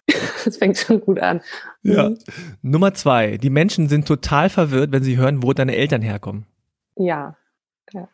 das 0.45 0.57
fängt 0.57 0.79
schon 0.79 1.01
gut 1.01 1.21
an. 1.21 1.41
Ja. 1.83 2.11
Mhm. 2.11 2.19
Nummer 2.63 2.95
zwei. 2.95 3.37
Die 3.37 3.51
Menschen 3.51 3.89
sind 3.89 4.07
total 4.07 4.49
verwirrt, 4.49 4.93
wenn 4.93 5.03
sie 5.03 5.17
hören, 5.17 5.43
wo 5.43 5.53
deine 5.53 5.77
Eltern 5.77 6.03
herkommen. 6.03 6.47
Ja. 6.97 7.37
ja. 7.93 8.09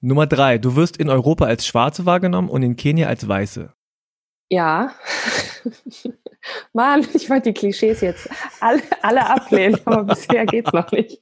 Nummer 0.00 0.26
drei. 0.26 0.58
Du 0.58 0.76
wirst 0.76 0.96
in 0.96 1.08
Europa 1.08 1.46
als 1.46 1.66
Schwarze 1.66 2.06
wahrgenommen 2.06 2.48
und 2.48 2.62
in 2.62 2.76
Kenia 2.76 3.08
als 3.08 3.26
Weiße. 3.26 3.72
Ja. 4.50 4.92
Mann, 6.72 7.06
ich 7.14 7.28
wollte 7.28 7.52
die 7.52 7.58
Klischees 7.58 8.00
jetzt 8.00 8.28
alle, 8.60 8.82
alle 9.02 9.28
ablehnen, 9.28 9.78
aber 9.84 10.04
bisher 10.04 10.46
geht's 10.46 10.72
noch 10.72 10.90
nicht. 10.92 11.20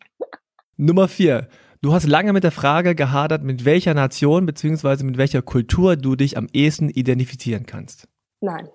Nummer 0.77 1.09
vier. 1.09 1.49
Du 1.83 1.93
hast 1.93 2.07
lange 2.07 2.33
mit 2.33 2.45
der 2.45 2.53
Frage 2.53 2.95
gehadert, 2.95 3.43
mit 3.43 3.65
welcher 3.65 3.95
Nation 3.95 4.47
bzw. 4.47 5.05
mit 5.05 5.19
welcher 5.19 5.43
Kultur 5.43 5.97
du 5.97 6.17
dich 6.17 6.37
am 6.37 6.49
ehesten 6.53 6.89
identifizieren 6.89 7.67
kannst. 7.67 8.09
Nein. 8.41 8.69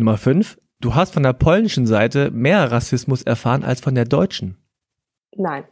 Nummer 0.00 0.16
5. 0.16 0.58
Du 0.80 0.94
hast 0.94 1.12
von 1.12 1.22
der 1.22 1.34
polnischen 1.34 1.86
Seite 1.86 2.30
mehr 2.30 2.72
Rassismus 2.72 3.22
erfahren 3.22 3.64
als 3.64 3.80
von 3.82 3.94
der 3.94 4.06
deutschen. 4.06 4.56
Nein. 5.36 5.64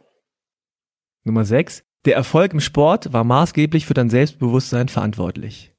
Nummer 1.23 1.45
6. 1.45 1.83
Der 2.05 2.15
Erfolg 2.15 2.53
im 2.53 2.59
Sport 2.59 3.11
war 3.11 3.23
maßgeblich 3.23 3.87
für 3.87 3.95
dein 3.95 4.09
Selbstbewusstsein 4.09 4.87
verantwortlich. 4.87 5.73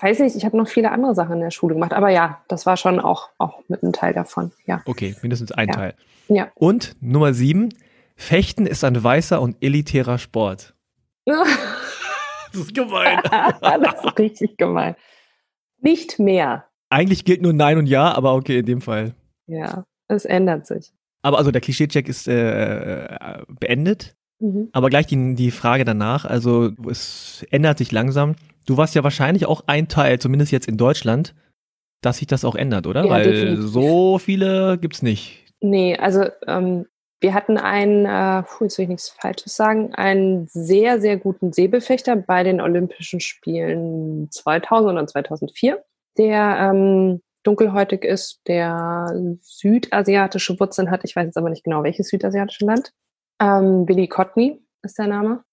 weiß 0.00 0.18
nicht, 0.18 0.34
ich 0.36 0.44
habe 0.44 0.56
noch 0.56 0.66
viele 0.68 0.90
andere 0.90 1.14
Sachen 1.14 1.34
in 1.34 1.40
der 1.40 1.52
Schule 1.52 1.74
gemacht. 1.74 1.92
Aber 1.92 2.10
ja, 2.10 2.42
das 2.48 2.66
war 2.66 2.76
schon 2.76 2.98
auch, 2.98 3.30
auch 3.38 3.60
mit 3.68 3.82
einem 3.84 3.92
Teil 3.92 4.12
davon. 4.12 4.50
Ja. 4.66 4.82
Okay, 4.84 5.14
mindestens 5.22 5.52
ein 5.52 5.68
Ja. 5.68 5.74
Teil. 5.74 5.94
Ja. 6.26 6.50
Und 6.56 6.96
Nummer 7.00 7.32
sieben, 7.34 7.68
Fechten 8.16 8.66
ist 8.66 8.82
ein 8.82 9.02
weißer 9.02 9.40
und 9.40 9.56
elitärer 9.60 10.18
Sport. 10.18 10.74
Das 12.54 12.62
ist 12.62 12.74
gemein. 12.74 13.18
das 13.60 14.04
ist 14.04 14.18
richtig 14.18 14.56
gemein. 14.56 14.94
Nicht 15.80 16.18
mehr. 16.18 16.66
Eigentlich 16.90 17.24
gilt 17.24 17.42
nur 17.42 17.52
Nein 17.52 17.78
und 17.78 17.86
Ja, 17.86 18.12
aber 18.12 18.34
okay, 18.34 18.60
in 18.60 18.66
dem 18.66 18.80
Fall. 18.80 19.14
Ja, 19.46 19.84
es 20.08 20.24
ändert 20.24 20.66
sich. 20.66 20.92
Aber 21.22 21.38
also 21.38 21.50
der 21.50 21.60
Klischee-Check 21.60 22.08
ist 22.08 22.28
äh, 22.28 23.06
äh, 23.06 23.42
beendet. 23.48 24.14
Mhm. 24.40 24.68
Aber 24.72 24.90
gleich 24.90 25.06
die, 25.06 25.34
die 25.34 25.50
Frage 25.50 25.84
danach, 25.84 26.24
also 26.24 26.70
es 26.88 27.44
ändert 27.50 27.78
sich 27.78 27.92
langsam. 27.92 28.36
Du 28.66 28.76
warst 28.76 28.94
ja 28.94 29.02
wahrscheinlich 29.04 29.46
auch 29.46 29.62
ein 29.66 29.88
Teil, 29.88 30.18
zumindest 30.18 30.52
jetzt 30.52 30.68
in 30.68 30.76
Deutschland, 30.76 31.34
dass 32.02 32.18
sich 32.18 32.26
das 32.26 32.44
auch 32.44 32.54
ändert, 32.54 32.86
oder? 32.86 33.04
Ja, 33.04 33.10
Weil 33.10 33.24
definitiv. 33.24 33.64
so 33.70 34.18
viele 34.18 34.78
gibt's 34.78 35.02
nicht. 35.02 35.44
Nee, 35.60 35.96
also 35.96 36.24
ähm, 36.46 36.86
wir 37.24 37.32
hatten 37.32 37.56
einen, 37.56 38.04
äh, 38.04 38.42
puh, 38.42 38.64
jetzt 38.64 38.76
will 38.76 38.82
ich 38.82 38.90
nichts 38.90 39.08
Falsches 39.08 39.56
sagen, 39.56 39.94
einen 39.94 40.46
sehr, 40.46 41.00
sehr 41.00 41.16
guten 41.16 41.54
Säbelfechter 41.54 42.16
bei 42.16 42.42
den 42.42 42.60
Olympischen 42.60 43.18
Spielen 43.18 44.30
2000 44.30 44.92
oder 44.92 45.06
2004, 45.06 45.82
der 46.18 46.58
ähm, 46.60 47.22
dunkelhäutig 47.42 48.04
ist, 48.04 48.42
der 48.46 49.10
südasiatische 49.40 50.60
Wurzeln 50.60 50.90
hat. 50.90 51.00
Ich 51.04 51.16
weiß 51.16 51.24
jetzt 51.24 51.38
aber 51.38 51.48
nicht 51.48 51.64
genau, 51.64 51.82
welches 51.82 52.08
südasiatische 52.08 52.66
Land. 52.66 52.92
Ähm, 53.40 53.86
Billy 53.86 54.06
Cotney 54.06 54.62
ist 54.82 54.98
der 54.98 55.06
Name. 55.06 55.44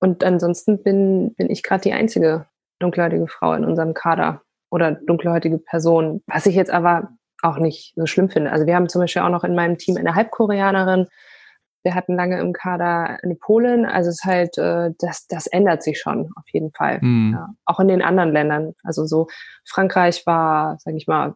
Und 0.00 0.24
ansonsten 0.24 0.82
bin, 0.82 1.34
bin 1.34 1.50
ich 1.50 1.62
gerade 1.62 1.82
die 1.82 1.92
einzige 1.92 2.46
dunkelhäutige 2.78 3.28
Frau 3.28 3.52
in 3.52 3.66
unserem 3.66 3.92
Kader 3.92 4.40
oder 4.70 4.92
dunkelhäutige 4.92 5.58
Person, 5.58 6.22
was 6.26 6.46
ich 6.46 6.54
jetzt 6.54 6.70
aber 6.70 7.10
auch 7.42 7.58
nicht 7.58 7.94
so 7.96 8.06
schlimm 8.06 8.28
finde. 8.28 8.52
Also 8.52 8.66
wir 8.66 8.74
haben 8.74 8.88
zum 8.88 9.00
Beispiel 9.00 9.22
auch 9.22 9.30
noch 9.30 9.44
in 9.44 9.54
meinem 9.54 9.78
Team 9.78 9.96
eine 9.96 10.14
Halbkoreanerin. 10.14 11.06
Wir 11.82 11.94
hatten 11.94 12.14
lange 12.14 12.38
im 12.40 12.52
Kader 12.52 13.18
eine 13.22 13.34
Polin. 13.36 13.86
Also 13.86 14.10
es 14.10 14.16
ist 14.16 14.24
halt, 14.24 14.58
äh, 14.58 14.90
das, 14.98 15.26
das 15.26 15.46
ändert 15.46 15.82
sich 15.82 15.98
schon 15.98 16.30
auf 16.36 16.44
jeden 16.52 16.72
Fall. 16.72 17.00
Hm. 17.00 17.32
Ja. 17.34 17.48
Auch 17.64 17.80
in 17.80 17.88
den 17.88 18.02
anderen 18.02 18.32
Ländern. 18.32 18.74
Also 18.82 19.06
so 19.06 19.28
Frankreich 19.64 20.26
war, 20.26 20.78
sage 20.78 20.96
ich 20.96 21.06
mal, 21.06 21.34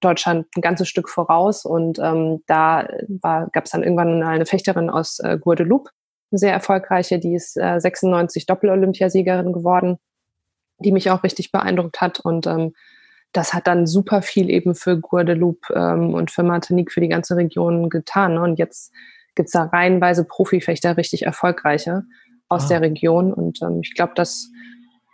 Deutschland 0.00 0.46
ein 0.56 0.60
ganzes 0.60 0.88
Stück 0.88 1.08
voraus 1.08 1.64
und 1.64 1.98
ähm, 1.98 2.42
da 2.46 2.86
gab 3.52 3.64
es 3.64 3.70
dann 3.70 3.82
irgendwann 3.82 4.22
eine 4.22 4.46
Fechterin 4.46 4.90
aus 4.90 5.18
äh, 5.18 5.38
Guadeloupe, 5.38 5.90
eine 6.30 6.38
sehr 6.38 6.52
erfolgreiche, 6.52 7.18
die 7.18 7.34
ist 7.34 7.56
äh, 7.56 7.80
96 7.80 8.46
Doppel-Olympiasiegerin 8.46 9.52
geworden, 9.52 9.98
die 10.78 10.92
mich 10.92 11.10
auch 11.10 11.24
richtig 11.24 11.50
beeindruckt 11.50 12.00
hat 12.00 12.20
und 12.20 12.46
ähm, 12.46 12.74
das 13.32 13.52
hat 13.54 13.66
dann 13.66 13.86
super 13.86 14.22
viel 14.22 14.50
eben 14.50 14.74
für 14.74 14.98
Guadeloupe 14.98 15.72
ähm, 15.74 16.14
und 16.14 16.30
für 16.30 16.42
Martinique, 16.42 16.92
für 16.92 17.00
die 17.00 17.08
ganze 17.08 17.36
Region 17.36 17.88
getan. 17.90 18.34
Ne? 18.34 18.42
Und 18.42 18.58
jetzt 18.58 18.92
gibt's 19.34 19.52
da 19.52 19.64
reihenweise 19.64 20.24
Profifechter, 20.24 20.96
richtig 20.96 21.26
erfolgreiche 21.26 22.04
aus 22.48 22.64
Ah. 22.64 22.68
der 22.68 22.80
Region. 22.82 23.32
Und 23.32 23.60
ähm, 23.62 23.80
ich 23.82 23.94
glaube, 23.94 24.12
dass 24.14 24.48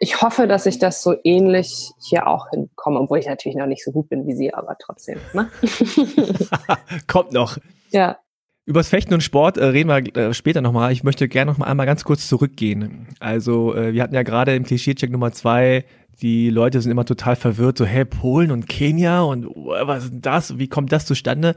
ich 0.00 0.20
hoffe, 0.20 0.46
dass 0.48 0.66
ich 0.66 0.78
das 0.78 1.02
so 1.02 1.14
ähnlich 1.24 1.90
hier 2.08 2.26
auch 2.26 2.50
hinbekomme, 2.50 3.00
obwohl 3.00 3.18
ich 3.18 3.26
natürlich 3.26 3.56
noch 3.56 3.66
nicht 3.66 3.84
so 3.84 3.92
gut 3.92 4.08
bin 4.08 4.26
wie 4.26 4.34
sie, 4.34 4.52
aber 4.52 4.76
trotzdem. 4.78 5.18
Ne? 5.32 5.48
Kommt 7.06 7.32
noch. 7.32 7.58
ja, 7.90 8.18
Übers 8.66 8.88
Fechten 8.88 9.12
und 9.12 9.22
Sport 9.22 9.58
äh, 9.58 9.64
reden 9.66 9.90
wir 9.90 10.16
äh, 10.16 10.32
später 10.32 10.62
nochmal. 10.62 10.90
Ich 10.90 11.04
möchte 11.04 11.28
gerne 11.28 11.50
noch 11.50 11.58
mal 11.58 11.66
einmal 11.66 11.84
ganz 11.84 12.02
kurz 12.02 12.26
zurückgehen. 12.28 13.08
Also 13.20 13.74
äh, 13.74 13.92
wir 13.92 14.02
hatten 14.02 14.14
ja 14.14 14.22
gerade 14.22 14.54
im 14.56 14.64
Klischee-Check 14.64 15.10
Nummer 15.10 15.32
zwei, 15.32 15.84
die 16.22 16.50
Leute 16.50 16.80
sind 16.80 16.90
immer 16.90 17.04
total 17.04 17.36
verwirrt, 17.36 17.78
so, 17.78 17.84
hä, 17.84 18.04
Polen 18.04 18.50
und 18.50 18.68
Kenia 18.68 19.22
und 19.22 19.46
was 19.46 20.04
ist 20.04 20.14
das? 20.20 20.58
Wie 20.58 20.68
kommt 20.68 20.92
das 20.92 21.06
zustande? 21.06 21.54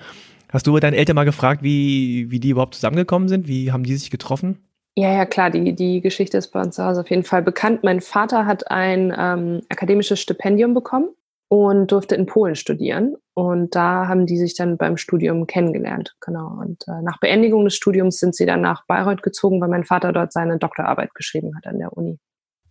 Hast 0.49 0.67
du 0.67 0.73
bei 0.73 0.79
deinen 0.79 0.93
Eltern 0.93 1.15
mal 1.15 1.25
gefragt, 1.25 1.61
wie, 1.63 2.31
wie 2.31 2.39
die 2.39 2.49
überhaupt 2.49 2.75
zusammengekommen 2.75 3.27
sind? 3.27 3.47
Wie 3.47 3.71
haben 3.71 3.83
die 3.83 3.95
sich 3.95 4.11
getroffen? 4.11 4.63
Ja, 4.95 5.13
ja, 5.13 5.25
klar, 5.25 5.51
die, 5.51 5.75
die 5.75 6.01
Geschichte 6.01 6.37
ist 6.37 6.47
bei 6.47 6.61
uns 6.61 6.75
zu 6.75 6.83
Hause 6.83 7.01
auf 7.01 7.09
jeden 7.09 7.23
Fall 7.23 7.43
bekannt. 7.43 7.83
Mein 7.83 8.01
Vater 8.01 8.45
hat 8.45 8.71
ein 8.71 9.13
ähm, 9.15 9.61
akademisches 9.69 10.19
Stipendium 10.19 10.73
bekommen 10.73 11.09
und 11.49 11.91
durfte 11.91 12.15
in 12.15 12.25
Polen 12.25 12.55
studieren. 12.55 13.15
Und 13.35 13.75
da 13.75 14.07
haben 14.07 14.25
die 14.25 14.37
sich 14.37 14.55
dann 14.55 14.77
beim 14.77 14.97
Studium 14.97 15.45
kennengelernt. 15.45 16.15
Genau. 16.19 16.59
Und 16.59 16.87
äh, 16.87 17.01
nach 17.03 17.19
Beendigung 17.19 17.63
des 17.65 17.75
Studiums 17.75 18.17
sind 18.17 18.35
sie 18.35 18.47
dann 18.47 18.61
nach 18.61 18.85
Bayreuth 18.87 19.21
gezogen, 19.21 19.61
weil 19.61 19.69
mein 19.69 19.83
Vater 19.83 20.11
dort 20.11 20.33
seine 20.33 20.57
Doktorarbeit 20.57 21.13
geschrieben 21.13 21.55
hat 21.55 21.67
an 21.67 21.77
der 21.77 21.93
Uni. 21.93 22.17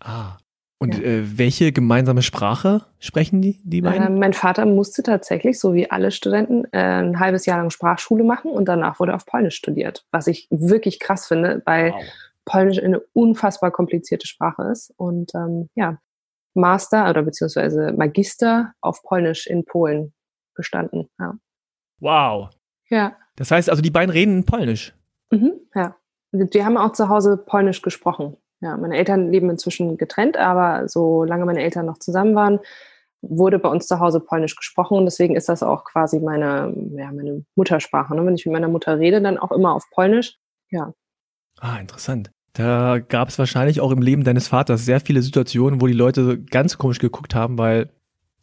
Ah. 0.01 0.37
Und 0.79 0.95
Ja. 0.99 1.05
äh, 1.05 1.39
welche 1.39 1.73
gemeinsame 1.73 2.21
Sprache 2.23 2.83
sprechen 2.99 3.41
die, 3.41 3.59
die 3.65 3.79
Äh, 3.79 3.83
beiden? 3.83 4.19
mein 4.19 4.35
Vater 4.35 4.67
musste 4.67 5.03
tatsächlich, 5.03 5.59
so 5.59 5.73
wie 5.73 5.91
alle 5.91 6.11
Studenten, 6.11 6.65
äh, 6.73 6.79
ein 7.03 7.19
halbes 7.19 7.47
Jahr 7.47 7.59
lang 7.59 7.71
Sprachschule 7.71 8.25
machen 8.25 8.51
und 8.51 8.67
danach 8.67 9.01
wurde 9.01 9.15
auf 9.15 9.25
Polnisch 9.25 9.57
studiert. 9.57 10.05
Was 10.11 10.27
ich 10.27 10.47
wirklich 10.51 11.01
krass 11.01 11.27
finde, 11.27 11.63
weil 11.65 11.93
Wow. 11.93 12.03
Polnisch 12.45 12.83
eine 12.83 13.01
unfassbar 13.15 13.71
komplizierte 13.71 14.27
Sprache 14.27 14.65
ist. 14.71 14.93
Und 14.97 15.35
ähm, 15.35 15.69
ja, 15.75 15.99
Master 16.55 17.09
oder 17.11 17.23
beziehungsweise 17.23 17.93
Magister 17.93 18.73
auf 18.81 19.03
Polnisch 19.03 19.47
in 19.47 19.65
Polen 19.65 20.13
bestanden. 20.55 21.09
Ja. 21.19 21.35
wow. 22.01 22.51
Ja. 22.89 23.17
Das 23.37 23.51
heißt 23.51 23.69
also, 23.69 23.83
die 23.83 23.91
beiden 23.91 24.11
reden 24.11 24.45
Polnisch. 24.45 24.95
Mhm, 25.31 25.53
ja. 25.75 25.97
Wir 26.33 26.65
haben 26.65 26.77
auch 26.77 26.93
zu 26.93 27.09
Hause 27.09 27.37
Polnisch 27.37 27.83
gesprochen. 27.83 28.37
Ja, 28.61 28.77
meine 28.77 28.97
Eltern 28.97 29.31
leben 29.31 29.51
inzwischen 29.51 29.97
getrennt, 29.99 30.37
aber 30.37 30.89
solange 30.89 31.45
meine 31.45 31.63
Eltern 31.63 31.87
noch 31.87 31.99
zusammen 31.99 32.35
waren, 32.35 32.61
wurde 33.21 33.59
bei 33.59 33.69
uns 33.69 33.87
zu 33.87 34.01
Hause 34.01 34.21
Polnisch 34.21 34.57
gesprochen 34.57 34.97
und 34.99 35.05
deswegen 35.05 35.37
ist 35.37 35.49
das 35.49 35.63
auch 35.63 35.85
quasi 35.85 36.21
meine, 36.21 36.73
ja, 36.97 37.13
meine 37.13 37.45
Muttersprache. 37.55 38.15
Ne? 38.15 38.25
Wenn 38.25 38.35
ich 38.35 38.47
mit 38.47 38.53
meiner 38.53 38.69
Mutter 38.69 38.99
rede, 38.99 39.21
dann 39.21 39.39
auch 39.39 39.53
immer 39.53 39.75
auf 39.75 39.85
Polnisch. 39.91 40.39
Ja, 40.71 40.93
Ah, 41.61 41.79
interessant. 41.79 42.31
Da 42.53 42.99
gab 42.99 43.29
es 43.29 43.39
wahrscheinlich 43.39 43.81
auch 43.81 43.91
im 43.91 44.03
Leben 44.03 44.25
deines 44.25 44.49
Vaters 44.49 44.85
sehr 44.85 45.01
viele 45.01 45.23
Situationen, 45.23 45.81
wo 45.81 45.87
die 45.87 45.93
Leute 45.93 46.43
ganz 46.43 46.79
komisch 46.79 46.99
geguckt 46.99 47.35
haben, 47.35 47.59
weil 47.59 47.91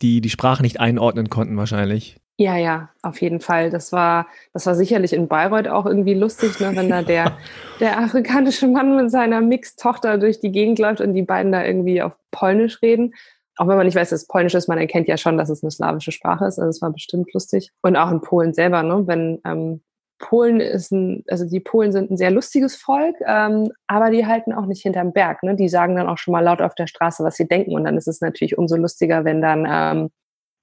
die 0.02 0.22
die 0.22 0.30
Sprache 0.30 0.62
nicht 0.62 0.80
einordnen 0.80 1.30
konnten 1.30 1.58
wahrscheinlich. 1.58 2.18
Ja, 2.38 2.58
ja, 2.58 2.90
auf 3.04 3.22
jeden 3.22 3.42
Fall. 3.42 3.70
Das 3.70 3.92
war, 3.92 4.28
das 4.54 4.66
war 4.66 4.74
sicherlich 4.74 5.14
in 5.14 5.28
Bayreuth 5.28 5.68
auch 5.68 5.86
irgendwie 5.86 6.16
lustig, 6.16 6.60
ne, 6.60 6.72
wenn 6.76 6.90
da 6.90 7.04
der, 7.04 7.38
der 7.80 8.00
afrikanische 8.00 8.68
Mann 8.68 8.96
mit 8.96 9.12
seiner 9.12 9.40
Mixtochter 9.40 10.18
durch 10.18 10.40
die 10.40 10.52
Gegend 10.52 10.80
läuft 10.80 11.00
und 11.00 11.14
die 11.14 11.22
beiden 11.22 11.52
da 11.52 11.64
irgendwie 11.64 12.02
auf 12.02 12.14
Polnisch 12.32 12.82
reden. 12.82 13.14
Auch 13.58 13.68
wenn 13.68 13.78
man 13.78 13.86
nicht 13.86 13.96
weiß, 13.96 14.10
dass 14.10 14.24
es 14.24 14.28
Polnisch 14.28 14.56
ist, 14.56 14.68
man 14.68 14.80
erkennt 14.80 15.08
ja 15.08 15.18
schon, 15.18 15.38
dass 15.38 15.50
es 15.50 15.62
eine 15.62 15.70
slawische 15.70 16.12
Sprache 16.12 16.46
ist. 16.46 16.58
Also 16.58 16.70
es 16.70 16.82
war 16.82 16.92
bestimmt 16.92 17.32
lustig. 17.34 17.72
Und 17.84 17.96
auch 17.96 18.10
in 18.10 18.22
Polen 18.22 18.54
selber, 18.56 18.82
ne, 18.82 19.04
wenn 19.06 19.40
ähm, 19.46 19.82
Polen 20.18 20.60
ist 20.60 20.92
ein, 20.92 21.24
also 21.28 21.46
die 21.48 21.60
Polen 21.60 21.92
sind 21.92 22.10
ein 22.10 22.18
sehr 22.18 22.32
lustiges 22.32 22.76
Volk, 22.76 23.16
ähm, 23.28 23.72
aber 23.86 24.10
die 24.10 24.26
halten 24.26 24.54
auch 24.54 24.66
nicht 24.66 24.82
hinterm 24.82 25.14
Berg. 25.14 25.44
Ne? 25.44 25.56
Die 25.56 25.70
sagen 25.70 25.96
dann 25.98 26.08
auch 26.08 26.18
schon 26.18 26.32
mal 26.32 26.40
laut 26.40 26.62
auf 26.62 26.74
der 26.74 26.88
Straße, 26.88 27.24
was 27.24 27.36
sie 27.36 27.48
denken. 27.48 27.76
Und 27.76 27.84
dann 27.84 27.98
ist 27.98 28.08
es 28.08 28.22
natürlich 28.22 28.58
umso 28.58 28.76
lustiger, 28.76 29.24
wenn 29.24 29.42
dann 29.42 29.68
ähm, 29.70 30.10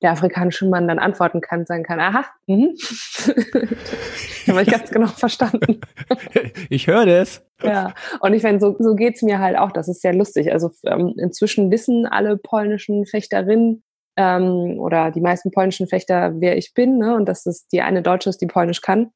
der 0.02 0.12
afrikanische 0.12 0.66
Mann 0.66 0.88
dann 0.88 0.98
antworten 0.98 1.40
kann, 1.40 1.66
sagen 1.66 1.82
kann, 1.82 2.00
aha, 2.00 2.24
mhm. 2.46 2.74
habe 4.48 4.62
ich 4.62 4.68
ganz 4.68 4.90
genau 4.90 5.08
verstanden. 5.08 5.80
Ich 6.68 6.86
höre 6.86 7.06
das. 7.06 7.44
Ja, 7.62 7.94
und 8.20 8.32
ich 8.32 8.42
finde, 8.42 8.60
so, 8.60 8.76
so 8.78 8.94
geht's 8.94 9.22
mir 9.22 9.38
halt 9.38 9.56
auch. 9.58 9.72
Das 9.72 9.88
ist 9.88 10.00
sehr 10.00 10.14
lustig. 10.14 10.52
Also 10.52 10.70
ähm, 10.84 11.14
inzwischen 11.16 11.70
wissen 11.70 12.06
alle 12.06 12.36
polnischen 12.36 13.06
Fechterinnen 13.06 13.82
ähm, 14.16 14.78
oder 14.78 15.10
die 15.10 15.20
meisten 15.20 15.50
polnischen 15.50 15.88
Fechter, 15.88 16.40
wer 16.40 16.56
ich 16.56 16.74
bin, 16.74 16.98
ne? 16.98 17.14
und 17.16 17.26
dass 17.26 17.46
es 17.46 17.66
die 17.68 17.82
eine 17.82 18.02
Deutsche 18.02 18.30
ist, 18.30 18.40
die 18.40 18.46
Polnisch 18.46 18.80
kann. 18.80 19.10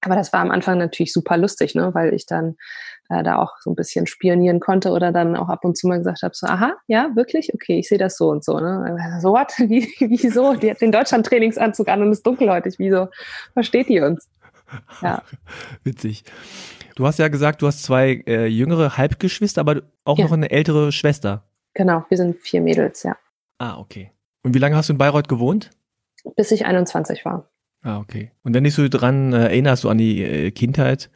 Aber 0.00 0.14
das 0.14 0.32
war 0.32 0.40
am 0.40 0.50
Anfang 0.50 0.78
natürlich 0.78 1.12
super 1.12 1.36
lustig, 1.36 1.74
ne? 1.74 1.90
weil 1.94 2.14
ich 2.14 2.26
dann 2.26 2.56
äh, 3.08 3.22
da 3.22 3.36
auch 3.38 3.56
so 3.60 3.70
ein 3.70 3.74
bisschen 3.76 4.06
spionieren 4.06 4.60
konnte 4.60 4.90
oder 4.90 5.12
dann 5.12 5.36
auch 5.36 5.48
ab 5.48 5.64
und 5.64 5.76
zu 5.76 5.86
mal 5.88 5.98
gesagt 5.98 6.22
habe, 6.22 6.34
so, 6.34 6.46
aha, 6.46 6.74
ja, 6.86 7.10
wirklich? 7.14 7.52
Okay, 7.54 7.78
ich 7.78 7.88
sehe 7.88 7.98
das 7.98 8.16
so 8.16 8.28
und 8.30 8.44
so. 8.44 8.58
Ne? 8.60 8.96
So, 9.20 9.32
what? 9.32 9.52
Wie, 9.58 9.88
wieso? 10.00 10.54
Die 10.54 10.70
hat 10.70 10.80
den 10.80 10.92
Deutschland-Trainingsanzug 10.92 11.88
an 11.88 12.02
und 12.02 12.12
ist 12.12 12.26
dunkelhäutig. 12.26 12.74
Wieso 12.78 13.08
versteht 13.54 13.88
die 13.88 14.00
uns? 14.00 14.28
Ja. 15.02 15.22
Witzig. 15.84 16.24
Du 16.96 17.06
hast 17.06 17.18
ja 17.18 17.28
gesagt, 17.28 17.62
du 17.62 17.66
hast 17.66 17.82
zwei 17.82 18.22
äh, 18.26 18.46
jüngere 18.46 18.96
Halbgeschwister, 18.96 19.60
aber 19.60 19.82
auch 20.04 20.18
Ja. 20.18 20.24
noch 20.24 20.32
eine 20.32 20.50
ältere 20.50 20.90
Schwester. 20.92 21.44
Genau, 21.74 22.04
wir 22.08 22.16
sind 22.16 22.36
vier 22.40 22.60
Mädels, 22.60 23.04
ja. 23.04 23.16
Ah, 23.58 23.78
okay. 23.78 24.10
Und 24.42 24.54
wie 24.54 24.58
lange 24.58 24.76
hast 24.76 24.88
du 24.88 24.94
in 24.94 24.98
Bayreuth 24.98 25.28
gewohnt? 25.28 25.70
Bis 26.36 26.50
ich 26.50 26.66
21 26.66 27.24
war. 27.24 27.48
Ah, 27.82 27.98
okay. 27.98 28.32
Und 28.42 28.54
wenn 28.54 28.64
dich 28.64 28.74
so 28.74 28.88
dran 28.88 29.32
äh, 29.32 29.44
erinnerst, 29.44 29.82
so 29.82 29.88
an 29.88 29.98
die 29.98 30.22
äh, 30.22 30.50
Kindheit, 30.50 31.10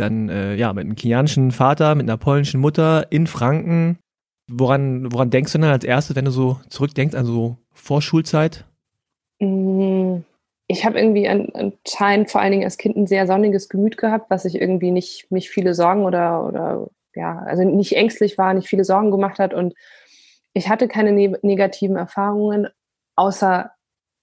dann 0.00 0.28
äh, 0.28 0.54
ja, 0.54 0.72
mit 0.72 0.84
einem 0.84 0.96
kenianischen 0.96 1.50
Vater, 1.52 1.94
mit 1.94 2.04
einer 2.08 2.16
polnischen 2.16 2.60
Mutter 2.60 3.06
in 3.10 3.26
Franken. 3.26 3.98
Woran, 4.50 5.12
woran 5.12 5.30
denkst 5.30 5.52
du 5.52 5.58
dann 5.58 5.70
als 5.70 5.84
erstes, 5.84 6.16
wenn 6.16 6.24
du 6.24 6.30
so 6.32 6.58
zurückdenkst 6.68 7.14
an 7.14 7.24
so 7.24 7.56
Vorschulzeit? 7.72 8.64
Mm, 9.40 10.18
Ich 10.66 10.84
habe 10.84 10.98
irgendwie 10.98 11.28
an- 11.28 11.50
anscheinend 11.54 12.30
vor 12.30 12.40
allen 12.40 12.52
Dingen 12.52 12.64
als 12.64 12.78
Kind 12.78 12.96
ein 12.96 13.06
sehr 13.06 13.26
sonniges 13.26 13.68
Gemüt 13.68 13.96
gehabt, 13.96 14.30
was 14.30 14.44
ich 14.44 14.60
irgendwie 14.60 14.90
nicht 14.92 15.30
mich 15.30 15.50
viele 15.50 15.74
Sorgen 15.74 16.04
oder 16.04 16.46
oder 16.46 16.88
ja, 17.14 17.40
also 17.40 17.64
nicht 17.64 17.96
ängstlich 17.96 18.38
war, 18.38 18.54
nicht 18.54 18.68
viele 18.68 18.84
Sorgen 18.84 19.10
gemacht 19.10 19.38
hat 19.40 19.52
und 19.52 19.74
ich 20.52 20.68
hatte 20.68 20.88
keine 20.88 21.12
ne 21.12 21.38
negativen 21.42 21.96
Erfahrungen, 21.96 22.68
außer 23.16 23.72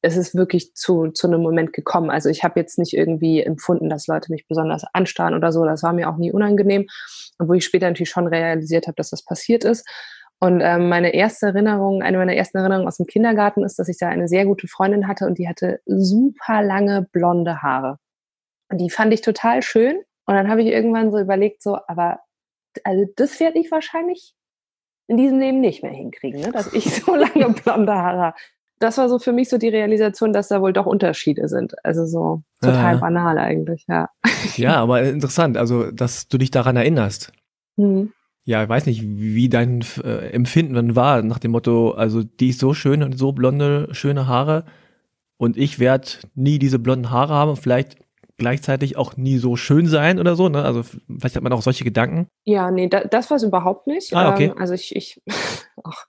es 0.02 0.16
ist 0.16 0.36
wirklich 0.36 0.74
zu, 0.76 1.12
zu 1.12 1.28
einem 1.28 1.42
Moment 1.42 1.74
gekommen. 1.74 2.10
Also 2.10 2.30
ich 2.30 2.44
habe 2.44 2.60
jetzt 2.60 2.78
nicht 2.78 2.94
irgendwie 2.94 3.42
empfunden, 3.42 3.90
dass 3.90 4.08
Leute 4.08 4.32
mich 4.32 4.48
besonders 4.48 4.84
anstarren 4.94 5.34
oder 5.34 5.52
so. 5.52 5.66
Das 5.66 5.84
war 5.84 5.94
mir 5.94 6.10
auch 6.10 6.18
nie 6.18 6.32
unangenehm. 6.32 6.88
Und 7.40 7.50
wo 7.50 7.54
ich 7.54 7.66
später 7.66 7.88
natürlich 7.88 8.10
schon 8.10 8.28
realisiert 8.28 8.88
habe, 8.88 8.96
dass 8.96 9.10
das 9.10 9.24
passiert 9.24 9.64
ist. 9.64 9.88
Und 10.40 10.62
ähm, 10.62 10.88
meine 10.88 11.16
erste 11.16 11.48
Erinnerung, 11.48 12.04
eine 12.04 12.18
meiner 12.18 12.36
ersten 12.36 12.60
Erinnerungen 12.60 12.88
aus 12.88 12.98
dem 12.98 13.08
Kindergarten 13.08 13.64
ist, 13.64 13.80
dass 13.80 13.90
ich 13.90 13.98
da 13.98 14.08
eine 14.08 14.28
sehr 14.28 14.46
gute 14.46 14.68
Freundin 14.68 15.08
hatte 15.08 15.26
und 15.26 15.40
die 15.40 15.50
hatte 15.50 15.80
super 15.88 16.62
lange 16.62 17.08
blonde 17.12 17.64
Haare. 17.64 17.98
Und 18.70 18.78
die 18.80 18.92
fand 18.92 19.14
ich 19.14 19.22
total 19.22 19.64
schön. 19.64 19.98
Und 20.26 20.36
dann 20.36 20.50
habe 20.50 20.62
ich 20.62 20.68
irgendwann 20.68 21.12
so 21.12 21.20
überlegt, 21.20 21.64
so, 21.64 21.80
aber 21.88 22.20
also 22.84 23.06
das 23.16 23.40
werde 23.40 23.58
ich 23.60 23.72
wahrscheinlich 23.72 24.36
in 25.08 25.18
diesem 25.18 25.40
Leben 25.40 25.62
nicht 25.62 25.84
mehr 25.84 25.94
hinkriegen, 25.94 26.42
ne? 26.42 26.52
dass 26.52 26.74
ich 26.74 26.84
so 26.94 27.16
lange 27.16 27.50
blonde 27.54 27.94
Haare 27.94 28.20
habe. 28.20 28.38
Das 28.80 28.98
war 28.98 29.10
so 29.10 29.20
für 29.20 29.34
mich 29.34 29.50
so 29.50 29.58
die 29.58 29.70
Realisation, 29.70 30.34
dass 30.34 30.50
da 30.50 30.62
wohl 30.62 30.74
doch 30.74 30.86
Unterschiede 30.86 31.48
sind. 31.48 31.74
Also 31.84 32.06
so 32.06 32.44
total 32.62 32.96
ja. 32.96 33.00
banal 33.00 33.38
eigentlich, 33.38 33.86
ja. 33.88 34.10
Ja, 34.56 34.76
aber 34.76 35.04
interessant, 35.04 35.58
also 35.58 35.92
dass 35.92 36.28
du 36.28 36.38
dich 36.38 36.52
daran 36.52 36.76
erinnerst. 36.76 37.32
Mhm. 37.76 38.14
Ja, 38.44 38.64
ich 38.64 38.70
weiß 38.70 38.86
nicht, 38.86 39.02
wie 39.04 39.50
dein 39.50 39.84
äh, 40.04 40.30
Empfinden 40.30 40.74
dann 40.74 40.96
war, 40.96 41.22
nach 41.22 41.40
dem 41.40 41.52
Motto, 41.52 41.92
also 41.92 42.24
die 42.24 42.50
ist 42.50 42.60
so 42.60 42.74
schön 42.74 43.04
und 43.04 43.18
so 43.18 43.34
blonde, 43.34 43.90
schöne 43.92 44.28
Haare 44.28 44.64
und 45.38 45.58
ich 45.58 45.80
werde 45.80 46.08
nie 46.36 46.60
diese 46.60 46.80
blonden 46.80 47.12
Haare 47.12 47.34
haben. 47.34 47.56
Vielleicht 47.58 47.98
gleichzeitig 48.38 48.98
auch 48.98 49.18
nie 49.18 49.38
so 49.38 49.56
schön 49.56 49.88
sein 49.88 50.20
oder 50.20 50.36
so, 50.36 50.50
ne? 50.50 50.64
Also 50.64 50.84
vielleicht 50.84 51.36
hat 51.36 51.44
man 51.44 51.54
auch 51.54 51.62
solche 51.62 51.84
Gedanken. 51.84 52.28
Ja, 52.46 52.72
nee, 52.72 52.88
da, 52.88 53.02
das 53.02 53.30
war 53.30 53.38
es 53.38 53.44
überhaupt 53.44 53.88
nicht. 53.88 54.16
Ah, 54.16 54.32
okay. 54.32 54.46
Ähm, 54.46 54.58
also 54.58 54.74
ich, 54.74 54.96
ich, 54.96 55.22
ach, 55.84 56.06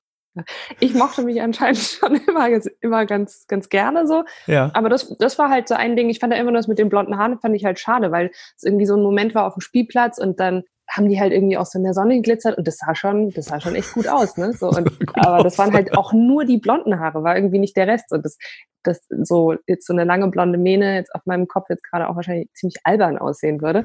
ich 0.80 0.94
mochte 0.94 1.22
mich 1.22 1.40
anscheinend 1.40 1.78
schon 1.78 2.16
immer, 2.26 2.48
immer 2.80 3.06
ganz, 3.06 3.46
ganz 3.46 3.68
gerne 3.68 4.06
so. 4.06 4.24
Ja. 4.46 4.70
Aber 4.74 4.88
das, 4.88 5.16
das 5.18 5.38
war 5.38 5.50
halt 5.50 5.68
so 5.68 5.74
ein 5.74 5.96
Ding. 5.96 6.08
Ich 6.08 6.18
fand 6.18 6.32
ja 6.32 6.38
immer 6.38 6.52
das 6.52 6.68
mit 6.68 6.78
den 6.78 6.88
blonden 6.88 7.18
Haaren, 7.18 7.38
fand 7.38 7.54
ich 7.54 7.64
halt 7.64 7.78
schade, 7.78 8.10
weil 8.12 8.30
es 8.56 8.62
irgendwie 8.62 8.86
so 8.86 8.96
ein 8.96 9.02
Moment 9.02 9.34
war 9.34 9.46
auf 9.46 9.54
dem 9.54 9.60
Spielplatz 9.60 10.18
und 10.18 10.40
dann 10.40 10.64
haben 10.88 11.08
die 11.08 11.20
halt 11.20 11.32
irgendwie 11.32 11.58
auch 11.58 11.66
so 11.66 11.78
in 11.78 11.84
der 11.84 11.92
Sonne 11.92 12.16
geglitzert 12.16 12.56
und 12.56 12.66
das 12.66 12.78
sah 12.78 12.94
schon, 12.94 13.30
das 13.30 13.46
sah 13.46 13.60
schon 13.60 13.74
echt 13.74 13.92
gut 13.92 14.08
aus, 14.08 14.36
ne? 14.38 14.54
So, 14.54 14.70
und, 14.70 14.90
aber 15.14 15.42
das 15.42 15.58
waren 15.58 15.74
halt 15.74 15.96
auch 15.96 16.12
nur 16.12 16.44
die 16.44 16.56
blonden 16.56 16.98
Haare, 16.98 17.22
war 17.22 17.36
irgendwie 17.36 17.58
nicht 17.58 17.76
der 17.76 17.86
Rest. 17.86 18.10
Und 18.10 18.24
das, 18.24 18.38
das 18.82 19.04
so 19.08 19.54
jetzt 19.66 19.86
so 19.86 19.92
eine 19.92 20.04
lange 20.04 20.28
blonde 20.28 20.58
Mähne 20.58 20.96
jetzt 20.96 21.14
auf 21.14 21.26
meinem 21.26 21.46
Kopf 21.46 21.68
jetzt 21.68 21.84
gerade 21.84 22.08
auch 22.08 22.16
wahrscheinlich 22.16 22.50
ziemlich 22.54 22.76
albern 22.84 23.18
aussehen 23.18 23.60
würde. 23.60 23.84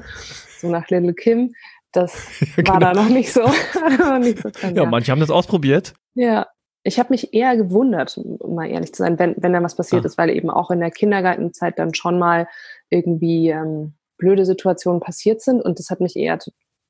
So 0.58 0.70
nach 0.70 0.88
Little 0.88 1.12
Kim. 1.12 1.52
Das 1.94 2.28
ja, 2.56 2.66
war 2.68 2.80
da 2.80 2.92
noch 2.92 3.08
nicht 3.08 3.32
so. 3.32 3.40
nicht 4.18 4.42
so 4.42 4.50
dran, 4.50 4.74
ja, 4.74 4.82
ja, 4.82 4.88
manche 4.88 5.12
haben 5.12 5.20
das 5.20 5.30
ausprobiert. 5.30 5.94
Ja, 6.14 6.48
ich 6.82 6.98
habe 6.98 7.10
mich 7.10 7.32
eher 7.32 7.56
gewundert, 7.56 8.18
um 8.18 8.54
mal 8.54 8.68
ehrlich 8.68 8.92
zu 8.92 9.02
sein, 9.02 9.18
wenn, 9.18 9.34
wenn 9.38 9.54
da 9.54 9.62
was 9.62 9.76
passiert 9.76 10.04
ah. 10.04 10.06
ist, 10.06 10.18
weil 10.18 10.28
eben 10.30 10.50
auch 10.50 10.70
in 10.70 10.80
der 10.80 10.90
Kindergartenzeit 10.90 11.78
dann 11.78 11.94
schon 11.94 12.18
mal 12.18 12.46
irgendwie 12.90 13.48
ähm, 13.48 13.94
blöde 14.18 14.44
Situationen 14.44 15.00
passiert 15.00 15.40
sind 15.40 15.62
und 15.62 15.78
das 15.78 15.88
hat 15.88 16.00
mich 16.00 16.16
eher 16.16 16.38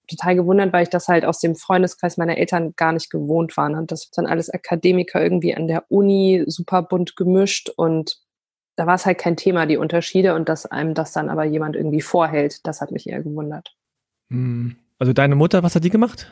total 0.08 0.34
gewundert, 0.34 0.72
weil 0.72 0.82
ich 0.82 0.90
das 0.90 1.08
halt 1.08 1.24
aus 1.24 1.38
dem 1.38 1.54
Freundeskreis 1.54 2.16
meiner 2.16 2.36
Eltern 2.36 2.74
gar 2.76 2.92
nicht 2.92 3.10
gewohnt 3.10 3.56
war. 3.56 3.70
Und 3.70 3.90
das 3.90 4.10
dann 4.10 4.26
alles 4.26 4.50
Akademiker 4.50 5.22
irgendwie 5.22 5.54
an 5.54 5.66
der 5.66 5.84
Uni 5.90 6.44
super 6.46 6.82
bunt 6.82 7.16
gemischt 7.16 7.70
und 7.70 8.18
da 8.76 8.86
war 8.86 8.96
es 8.96 9.06
halt 9.06 9.18
kein 9.18 9.36
Thema, 9.36 9.66
die 9.66 9.76
Unterschiede 9.76 10.34
und 10.34 10.48
dass 10.48 10.66
einem 10.66 10.94
das 10.94 11.12
dann 11.12 11.28
aber 11.28 11.44
jemand 11.44 11.76
irgendwie 11.76 12.00
vorhält, 12.00 12.66
das 12.66 12.80
hat 12.80 12.90
mich 12.90 13.08
eher 13.08 13.22
gewundert. 13.22 13.76
Hm. 14.30 14.76
Also 14.98 15.12
deine 15.12 15.34
Mutter, 15.34 15.62
was 15.62 15.74
hat 15.74 15.84
die 15.84 15.90
gemacht? 15.90 16.30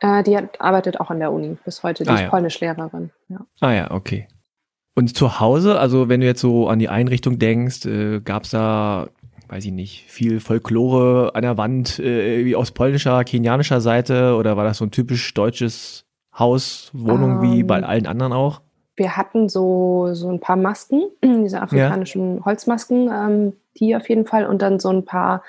Äh, 0.00 0.22
die 0.22 0.36
hat, 0.36 0.60
arbeitet 0.60 1.00
auch 1.00 1.10
an 1.10 1.18
der 1.18 1.32
Uni 1.32 1.56
bis 1.64 1.82
heute, 1.82 2.04
die 2.04 2.10
ah, 2.10 2.14
ist 2.14 2.20
ja. 2.22 2.28
Polnischlehrerin. 2.30 3.10
Ja. 3.28 3.46
Ah 3.60 3.72
ja, 3.72 3.90
okay. 3.90 4.28
Und 4.94 5.16
zu 5.16 5.40
Hause, 5.40 5.78
also 5.78 6.08
wenn 6.08 6.20
du 6.20 6.26
jetzt 6.26 6.40
so 6.40 6.68
an 6.68 6.78
die 6.78 6.88
Einrichtung 6.88 7.38
denkst, 7.38 7.86
äh, 7.86 8.20
gab 8.20 8.44
es 8.44 8.50
da 8.50 9.08
weiß 9.50 9.64
ich 9.64 9.72
nicht, 9.72 10.04
viel 10.06 10.38
Folklore 10.38 11.34
an 11.34 11.42
der 11.42 11.58
Wand, 11.58 11.98
äh, 11.98 12.44
wie 12.44 12.54
aus 12.54 12.70
polnischer, 12.70 13.24
kenianischer 13.24 13.80
Seite 13.80 14.36
oder 14.36 14.56
war 14.56 14.64
das 14.64 14.78
so 14.78 14.84
ein 14.84 14.92
typisch 14.92 15.34
deutsches 15.34 16.06
Haus, 16.38 16.90
Wohnung 16.94 17.38
um, 17.38 17.42
wie 17.42 17.64
bei 17.64 17.78
ähm, 17.78 17.84
allen 17.84 18.06
anderen 18.06 18.32
auch? 18.32 18.60
Wir 18.94 19.16
hatten 19.16 19.48
so, 19.48 20.10
so 20.12 20.28
ein 20.28 20.38
paar 20.38 20.56
Masken, 20.56 21.02
diese 21.24 21.60
afrikanischen 21.60 22.36
ja. 22.36 22.44
Holzmasken, 22.44 23.10
ähm, 23.12 23.52
die 23.76 23.96
auf 23.96 24.08
jeden 24.08 24.24
Fall 24.24 24.46
und 24.46 24.62
dann 24.62 24.78
so 24.78 24.90
ein 24.90 25.04
paar, 25.04 25.42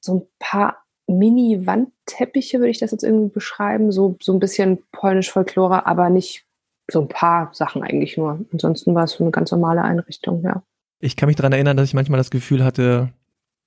so 0.00 0.14
ein 0.14 0.22
paar 0.38 0.83
Mini-Wandteppiche, 1.06 2.58
würde 2.58 2.70
ich 2.70 2.78
das 2.78 2.90
jetzt 2.90 3.04
irgendwie 3.04 3.32
beschreiben, 3.32 3.92
so, 3.92 4.16
so 4.20 4.32
ein 4.32 4.40
bisschen 4.40 4.78
polnisch 4.92 5.30
Folklore, 5.30 5.86
aber 5.86 6.10
nicht 6.10 6.46
so 6.90 7.00
ein 7.00 7.08
paar 7.08 7.50
Sachen 7.52 7.82
eigentlich 7.82 8.16
nur. 8.16 8.44
Ansonsten 8.52 8.94
war 8.94 9.04
es 9.04 9.12
so 9.12 9.24
eine 9.24 9.30
ganz 9.30 9.50
normale 9.50 9.82
Einrichtung, 9.82 10.42
ja. 10.42 10.62
Ich 11.00 11.16
kann 11.16 11.26
mich 11.26 11.36
daran 11.36 11.52
erinnern, 11.52 11.76
dass 11.76 11.88
ich 11.88 11.94
manchmal 11.94 12.18
das 12.18 12.30
Gefühl 12.30 12.64
hatte, 12.64 13.12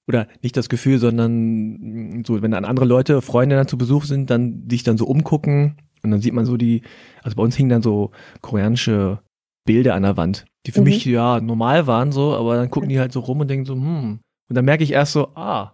oder 0.07 0.27
nicht 0.41 0.55
das 0.55 0.69
Gefühl, 0.69 0.99
sondern 0.99 2.23
so, 2.25 2.41
wenn 2.41 2.51
dann 2.51 2.65
andere 2.65 2.85
Leute, 2.85 3.21
Freunde 3.21 3.55
dann 3.55 3.67
zu 3.67 3.77
Besuch 3.77 4.05
sind, 4.05 4.29
dann 4.29 4.67
sich 4.69 4.83
dann 4.83 4.97
so 4.97 5.05
umgucken 5.05 5.77
und 6.03 6.11
dann 6.11 6.21
sieht 6.21 6.33
man 6.33 6.45
so 6.45 6.57
die, 6.57 6.81
also 7.23 7.35
bei 7.35 7.43
uns 7.43 7.55
hingen 7.55 7.69
dann 7.69 7.81
so 7.81 8.11
koreanische 8.41 9.19
Bilder 9.65 9.95
an 9.95 10.03
der 10.03 10.15
Wand, 10.15 10.45
die 10.65 10.71
für 10.71 10.79
mhm. 10.79 10.85
mich 10.85 11.05
ja 11.05 11.41
normal 11.41 11.87
waren 11.87 12.11
so, 12.11 12.33
aber 12.35 12.55
dann 12.55 12.71
gucken 12.71 12.89
die 12.89 12.99
halt 12.99 13.11
so 13.11 13.19
rum 13.19 13.41
und 13.41 13.49
denken 13.49 13.65
so, 13.65 13.75
hm. 13.75 14.19
Und 14.49 14.55
dann 14.55 14.63
merke 14.63 14.83
ich 14.83 14.93
erst 14.93 15.11
so, 15.11 15.35
ah, 15.35 15.73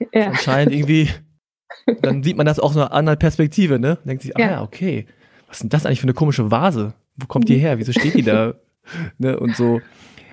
ja. 0.12 0.28
anscheinend 0.28 0.74
irgendwie, 0.74 1.08
dann 2.00 2.22
sieht 2.22 2.36
man 2.36 2.46
das 2.46 2.58
auch 2.58 2.70
aus 2.70 2.76
einer 2.76 2.92
anderen 2.92 3.18
Perspektive, 3.18 3.78
ne? 3.78 3.98
Denkt 4.04 4.22
sich, 4.22 4.36
ah 4.36 4.40
ja, 4.40 4.62
okay, 4.62 5.06
was 5.48 5.58
ist 5.58 5.62
denn 5.62 5.70
das 5.70 5.86
eigentlich 5.86 6.00
für 6.00 6.06
eine 6.06 6.14
komische 6.14 6.50
Vase? 6.50 6.94
Wo 7.16 7.26
kommt 7.26 7.48
die 7.48 7.58
her? 7.58 7.78
Wieso 7.78 7.92
steht 7.92 8.14
die 8.14 8.22
da? 8.22 8.54
ne? 9.18 9.38
Und 9.38 9.56
so. 9.56 9.80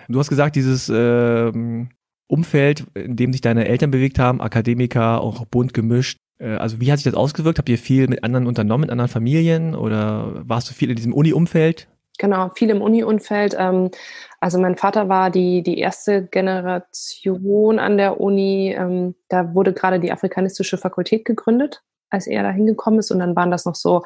Du 0.08 0.18
hast 0.18 0.30
gesagt, 0.30 0.56
dieses 0.56 0.90
ähm, 0.90 1.90
Umfeld, 2.28 2.86
in 2.96 3.16
dem 3.16 3.32
sich 3.32 3.42
deine 3.42 3.68
Eltern 3.68 3.92
bewegt 3.92 4.18
haben, 4.18 4.42
Akademiker, 4.42 5.22
auch 5.22 5.46
bunt 5.46 5.74
gemischt. 5.74 6.18
Äh, 6.40 6.56
also 6.56 6.80
wie 6.82 6.92
hat 6.92 7.00
sich 7.00 7.06
das 7.06 7.14
ausgewirkt? 7.14 7.60
Habt 7.60 7.70
ihr 7.70 7.78
viel 7.78 8.08
mit 8.08 8.24
anderen 8.24 8.48
unternommen, 8.48 8.82
mit 8.82 8.92
anderen 8.92 9.10
Familien 9.10 9.76
oder 9.76 10.42
warst 10.48 10.70
du 10.70 10.74
viel 10.74 10.90
in 10.90 10.96
diesem 10.96 11.14
Uni-Umfeld? 11.14 11.88
Genau, 12.18 12.52
viel 12.56 12.70
im 12.70 12.82
Uni-Umfeld. 12.82 13.56
Ähm, 13.58 13.92
also 14.39 14.58
mein 14.60 14.78
Vater 14.78 15.10
war 15.10 15.30
die, 15.30 15.63
die 15.63 15.80
erste 15.80 16.25
Generation 16.25 17.80
an 17.80 17.97
der 17.97 18.21
Uni. 18.21 18.73
Ähm, 18.78 19.15
da 19.28 19.54
wurde 19.54 19.73
gerade 19.73 19.99
die 19.99 20.12
afrikanistische 20.12 20.78
Fakultät 20.78 21.25
gegründet, 21.25 21.84
als 22.10 22.25
er 22.25 22.43
da 22.43 22.52
hingekommen 22.52 22.99
ist. 22.99 23.12
Und 23.12 23.19
dann 23.19 23.36
waren 23.36 23.52
das 23.52 23.65
noch 23.65 23.75
so 23.75 24.04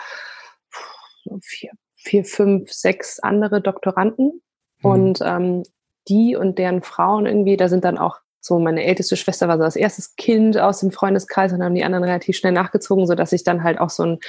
vier, 1.42 1.72
vier 1.96 2.26
fünf, 2.26 2.72
sechs 2.72 3.20
andere 3.20 3.62
Doktoranden. 3.62 4.42
Mhm. 4.82 4.90
Und 4.90 5.20
ähm, 5.24 5.64
die 6.08 6.36
und 6.36 6.58
deren 6.58 6.82
Frauen 6.82 7.26
irgendwie, 7.26 7.56
da 7.56 7.70
sind 7.70 7.86
dann 7.86 7.98
auch 7.98 8.20
so, 8.46 8.60
meine 8.60 8.84
älteste 8.84 9.16
Schwester 9.16 9.48
war 9.48 9.58
so 9.58 9.64
das 9.64 9.78
erste 9.78 10.04
Kind 10.18 10.58
aus 10.58 10.82
dem 10.82 10.92
Freundeskreis 10.92 11.54
und 11.54 11.64
haben 11.64 11.76
die 11.76 11.86
anderen 11.86 12.04
relativ 12.04 12.36
schnell 12.36 12.52
nachgezogen, 12.52 13.08
so 13.08 13.16
dass 13.16 13.32
ich 13.32 13.46
dann 13.46 13.64
halt 13.64 13.80
auch 13.80 13.90
so 13.90 14.04
ein, 14.04 14.20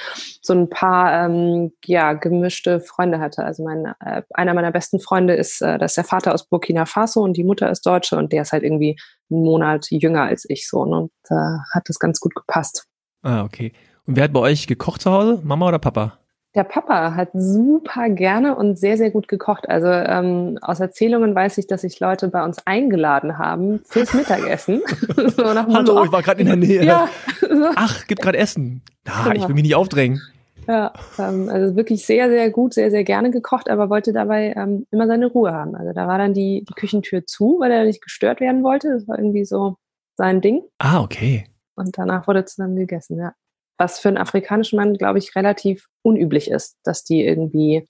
so 0.41 0.53
ein 0.53 0.69
paar, 0.69 1.25
ähm, 1.25 1.73
ja, 1.83 2.13
gemischte 2.13 2.79
Freunde 2.79 3.19
hatte. 3.19 3.43
Also 3.43 3.65
mein, 3.65 3.93
äh, 3.99 4.21
einer 4.33 4.53
meiner 4.53 4.71
besten 4.71 5.01
Freunde 5.01 5.35
ist, 5.35 5.61
äh, 5.61 5.77
das 5.77 5.91
ist 5.91 5.97
der 5.97 6.03
Vater 6.05 6.33
aus 6.33 6.47
Burkina 6.47 6.85
Faso 6.85 7.21
und 7.21 7.35
die 7.35 7.43
Mutter 7.43 7.69
ist 7.69 7.85
Deutsche 7.85 8.15
und 8.15 8.31
der 8.31 8.43
ist 8.43 8.53
halt 8.53 8.63
irgendwie 8.63 8.97
einen 9.29 9.43
Monat 9.43 9.87
jünger 9.89 10.23
als 10.23 10.45
ich 10.47 10.69
so, 10.69 10.85
ne? 10.85 10.95
und 10.95 11.11
da 11.27 11.35
äh, 11.35 11.75
hat 11.75 11.89
das 11.89 11.99
ganz 11.99 12.21
gut 12.21 12.35
gepasst. 12.35 12.85
Ah, 13.21 13.43
okay. 13.43 13.73
Und 14.05 14.15
wer 14.15 14.23
hat 14.23 14.33
bei 14.33 14.39
euch 14.39 14.65
gekocht 14.65 15.01
zu 15.01 15.11
Hause? 15.11 15.41
Mama 15.43 15.67
oder 15.67 15.79
Papa? 15.79 16.19
Der 16.55 16.63
Papa 16.63 17.15
hat 17.15 17.29
super 17.33 18.07
gerne 18.07 18.55
und 18.55 18.79
sehr, 18.79 18.95
sehr 18.95 19.11
gut 19.11 19.27
gekocht. 19.27 19.67
Also 19.67 19.87
ähm, 19.87 20.57
aus 20.61 20.79
Erzählungen 20.79 21.35
weiß 21.35 21.57
ich, 21.57 21.67
dass 21.67 21.81
sich 21.81 21.99
Leute 21.99 22.29
bei 22.29 22.45
uns 22.45 22.65
eingeladen 22.65 23.37
haben 23.37 23.81
fürs 23.83 24.13
Mittagessen. 24.13 24.81
so 25.35 25.43
Hallo, 25.43 26.05
ich 26.05 26.11
war 26.13 26.23
gerade 26.23 26.39
in 26.39 26.47
der 26.47 26.55
Nähe. 26.55 26.85
Ja. 26.85 27.09
Ach, 27.75 28.07
gibt 28.07 28.21
gerade 28.21 28.37
Essen. 28.37 28.81
Ah, 29.05 29.23
genau. 29.23 29.35
ich 29.35 29.47
will 29.49 29.55
mich 29.55 29.63
nicht 29.63 29.75
aufdrängen. 29.75 30.21
Ja, 30.65 30.93
ähm, 31.19 31.49
also 31.49 31.75
wirklich 31.75 32.05
sehr, 32.05 32.29
sehr 32.29 32.49
gut, 32.49 32.73
sehr, 32.73 32.89
sehr 32.89 33.03
gerne 33.03 33.31
gekocht, 33.31 33.69
aber 33.69 33.89
wollte 33.89 34.13
dabei 34.13 34.53
ähm, 34.55 34.87
immer 34.91 35.07
seine 35.07 35.27
Ruhe 35.27 35.51
haben. 35.51 35.75
Also 35.75 35.91
da 35.91 36.07
war 36.07 36.17
dann 36.17 36.33
die, 36.33 36.63
die 36.67 36.73
Küchentür 36.73 37.25
zu, 37.25 37.57
weil 37.59 37.71
er 37.71 37.83
nicht 37.83 38.01
gestört 38.01 38.39
werden 38.39 38.63
wollte. 38.63 38.93
Das 38.93 39.07
war 39.09 39.19
irgendwie 39.19 39.43
so 39.43 39.75
sein 40.15 40.39
Ding. 40.39 40.63
Ah, 40.79 41.01
okay. 41.01 41.47
Und 41.75 41.97
danach 41.97 42.27
wurde 42.27 42.45
zusammen 42.45 42.77
gegessen, 42.77 43.19
ja 43.19 43.33
was 43.77 43.99
für 43.99 44.07
einen 44.07 44.17
afrikanischen 44.17 44.77
Mann, 44.77 44.93
glaube 44.93 45.19
ich, 45.19 45.35
relativ 45.35 45.87
unüblich 46.01 46.49
ist, 46.49 46.77
dass 46.83 47.03
die 47.03 47.25
irgendwie 47.25 47.87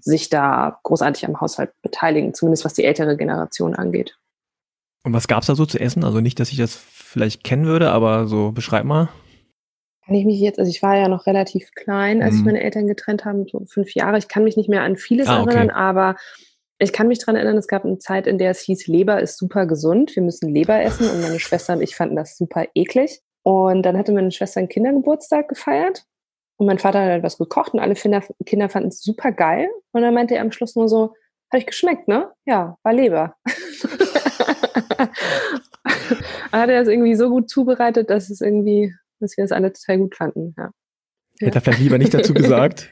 sich 0.00 0.28
da 0.28 0.78
großartig 0.82 1.26
am 1.26 1.40
Haushalt 1.40 1.72
beteiligen, 1.82 2.34
zumindest 2.34 2.64
was 2.64 2.74
die 2.74 2.84
ältere 2.84 3.16
Generation 3.16 3.74
angeht. 3.74 4.16
Und 5.04 5.12
was 5.12 5.28
gab 5.28 5.42
es 5.42 5.48
da 5.48 5.54
so 5.54 5.66
zu 5.66 5.78
essen? 5.78 6.04
Also 6.04 6.20
nicht, 6.20 6.40
dass 6.40 6.50
ich 6.50 6.58
das 6.58 6.74
vielleicht 6.74 7.44
kennen 7.44 7.66
würde, 7.66 7.90
aber 7.90 8.26
so 8.26 8.52
beschreib 8.52 8.84
mal. 8.84 9.10
Kann 10.06 10.14
ich 10.14 10.24
mich 10.24 10.40
jetzt, 10.40 10.58
also 10.58 10.70
ich 10.70 10.82
war 10.82 10.96
ja 10.96 11.08
noch 11.08 11.26
relativ 11.26 11.70
klein, 11.74 12.22
als 12.22 12.32
mhm. 12.32 12.36
sich 12.36 12.44
meine 12.46 12.62
Eltern 12.62 12.86
getrennt 12.86 13.24
haben, 13.24 13.46
so 13.46 13.64
fünf 13.66 13.94
Jahre. 13.94 14.18
Ich 14.18 14.28
kann 14.28 14.44
mich 14.44 14.56
nicht 14.56 14.68
mehr 14.68 14.82
an 14.82 14.96
vieles 14.96 15.28
ah, 15.28 15.42
okay. 15.42 15.54
erinnern, 15.54 15.70
aber 15.70 16.16
ich 16.78 16.92
kann 16.92 17.08
mich 17.08 17.18
daran 17.18 17.36
erinnern, 17.36 17.56
es 17.56 17.68
gab 17.68 17.84
eine 17.84 17.98
Zeit, 17.98 18.26
in 18.26 18.38
der 18.38 18.50
es 18.50 18.60
hieß, 18.60 18.86
Leber 18.86 19.20
ist 19.20 19.38
super 19.38 19.66
gesund, 19.66 20.14
wir 20.16 20.22
müssen 20.22 20.52
Leber 20.52 20.82
essen 20.82 21.08
und 21.08 21.22
meine 21.22 21.40
Schwester 21.40 21.74
und 21.74 21.82
ich 21.82 21.96
fanden 21.96 22.16
das 22.16 22.36
super 22.36 22.66
eklig. 22.74 23.20
Und 23.44 23.82
dann 23.82 23.96
hatte 23.96 24.12
meine 24.12 24.32
Schwester 24.32 24.58
einen 24.58 24.68
Kindergeburtstag 24.68 25.48
gefeiert. 25.48 26.04
Und 26.56 26.66
mein 26.66 26.78
Vater 26.78 27.02
hat 27.02 27.10
halt 27.10 27.22
was 27.22 27.38
gekocht 27.38 27.74
und 27.74 27.80
alle 27.80 27.94
Kinder, 27.94 28.22
Kinder 28.46 28.68
fanden 28.68 28.88
es 28.88 29.02
super 29.02 29.32
geil. 29.32 29.68
Und 29.92 30.02
dann 30.02 30.14
meinte 30.14 30.34
er 30.34 30.40
am 30.40 30.52
Schluss 30.52 30.76
nur 30.76 30.88
so, 30.88 31.14
hat 31.52 31.60
ich 31.60 31.66
geschmeckt, 31.66 32.08
ne? 32.08 32.32
Ja, 32.46 32.78
war 32.82 32.92
Leber. 32.92 33.36
dann 36.50 36.60
hat 36.60 36.70
er 36.70 36.80
das 36.80 36.88
irgendwie 36.88 37.16
so 37.16 37.28
gut 37.28 37.50
zubereitet, 37.50 38.08
dass 38.08 38.30
es 38.30 38.40
irgendwie, 38.40 38.94
dass 39.20 39.36
wir 39.36 39.44
es 39.44 39.52
alle 39.52 39.72
total 39.72 39.98
gut 39.98 40.14
fanden. 40.14 40.54
Ja. 40.56 40.70
Hätte 41.40 41.58
er 41.58 41.60
vielleicht 41.60 41.80
lieber 41.80 41.98
nicht 41.98 42.14
dazu 42.14 42.32
gesagt. 42.34 42.90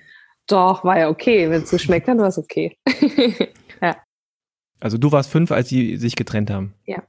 Doch, 0.48 0.84
war 0.84 0.98
ja 0.98 1.08
okay. 1.08 1.48
Wenn 1.48 1.62
es 1.62 1.70
geschmeckt 1.70 2.08
hat, 2.08 2.18
war 2.18 2.28
es 2.28 2.38
okay. 2.38 2.76
ja. 3.80 3.96
Also 4.80 4.98
du 4.98 5.12
warst 5.12 5.30
fünf, 5.30 5.50
als 5.52 5.68
sie 5.68 5.96
sich 5.96 6.16
getrennt 6.16 6.50
haben. 6.50 6.74
Ja. 6.84 7.04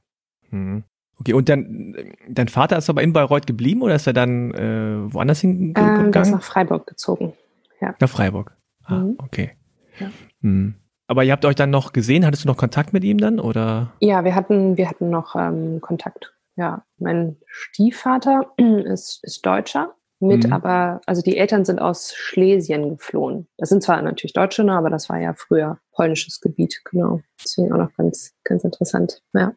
Hm. 0.50 0.84
Okay, 1.20 1.32
und 1.32 1.48
dann, 1.48 1.94
dein 2.28 2.48
Vater 2.48 2.76
ist 2.76 2.90
aber 2.90 3.02
in 3.02 3.12
Bayreuth 3.12 3.46
geblieben 3.46 3.82
oder 3.82 3.94
ist 3.94 4.06
er 4.06 4.12
dann 4.12 4.52
äh, 4.52 5.12
woanders 5.12 5.40
hingegangen? 5.40 6.06
Ähm, 6.06 6.12
der 6.12 6.22
ist 6.22 6.30
nach 6.30 6.42
Freiburg 6.42 6.86
gezogen. 6.86 7.34
Ja. 7.80 7.94
Nach 8.00 8.08
Freiburg. 8.08 8.56
Ah, 8.84 8.96
mhm. 8.96 9.18
okay. 9.18 9.52
Ja. 9.98 10.10
Hm. 10.42 10.74
Aber 11.06 11.22
ihr 11.22 11.32
habt 11.32 11.44
euch 11.44 11.54
dann 11.54 11.70
noch 11.70 11.92
gesehen? 11.92 12.24
Hattest 12.24 12.44
du 12.44 12.48
noch 12.48 12.56
Kontakt 12.56 12.92
mit 12.92 13.04
ihm 13.04 13.18
dann? 13.18 13.38
Oder? 13.38 13.92
Ja, 14.00 14.24
wir 14.24 14.34
hatten, 14.34 14.76
wir 14.76 14.88
hatten 14.88 15.10
noch 15.10 15.36
ähm, 15.36 15.80
Kontakt. 15.80 16.34
Ja, 16.56 16.84
mein 16.98 17.36
Stiefvater 17.46 18.52
ist, 18.56 19.22
ist 19.22 19.44
Deutscher 19.44 19.94
mit, 20.20 20.46
mhm. 20.46 20.52
aber, 20.52 21.00
also 21.06 21.22
die 21.22 21.36
Eltern 21.36 21.64
sind 21.64 21.80
aus 21.80 22.14
Schlesien 22.14 22.96
geflohen. 22.96 23.46
Das 23.58 23.68
sind 23.68 23.82
zwar 23.82 24.00
natürlich 24.00 24.32
Deutsche, 24.32 24.64
ne, 24.64 24.72
aber 24.72 24.88
das 24.88 25.08
war 25.08 25.18
ja 25.18 25.34
früher 25.34 25.78
polnisches 25.92 26.40
Gebiet, 26.40 26.80
genau. 26.84 27.20
Deswegen 27.42 27.72
auch 27.72 27.78
noch 27.78 27.94
ganz, 27.96 28.34
ganz 28.44 28.64
interessant, 28.64 29.22
ja. 29.34 29.54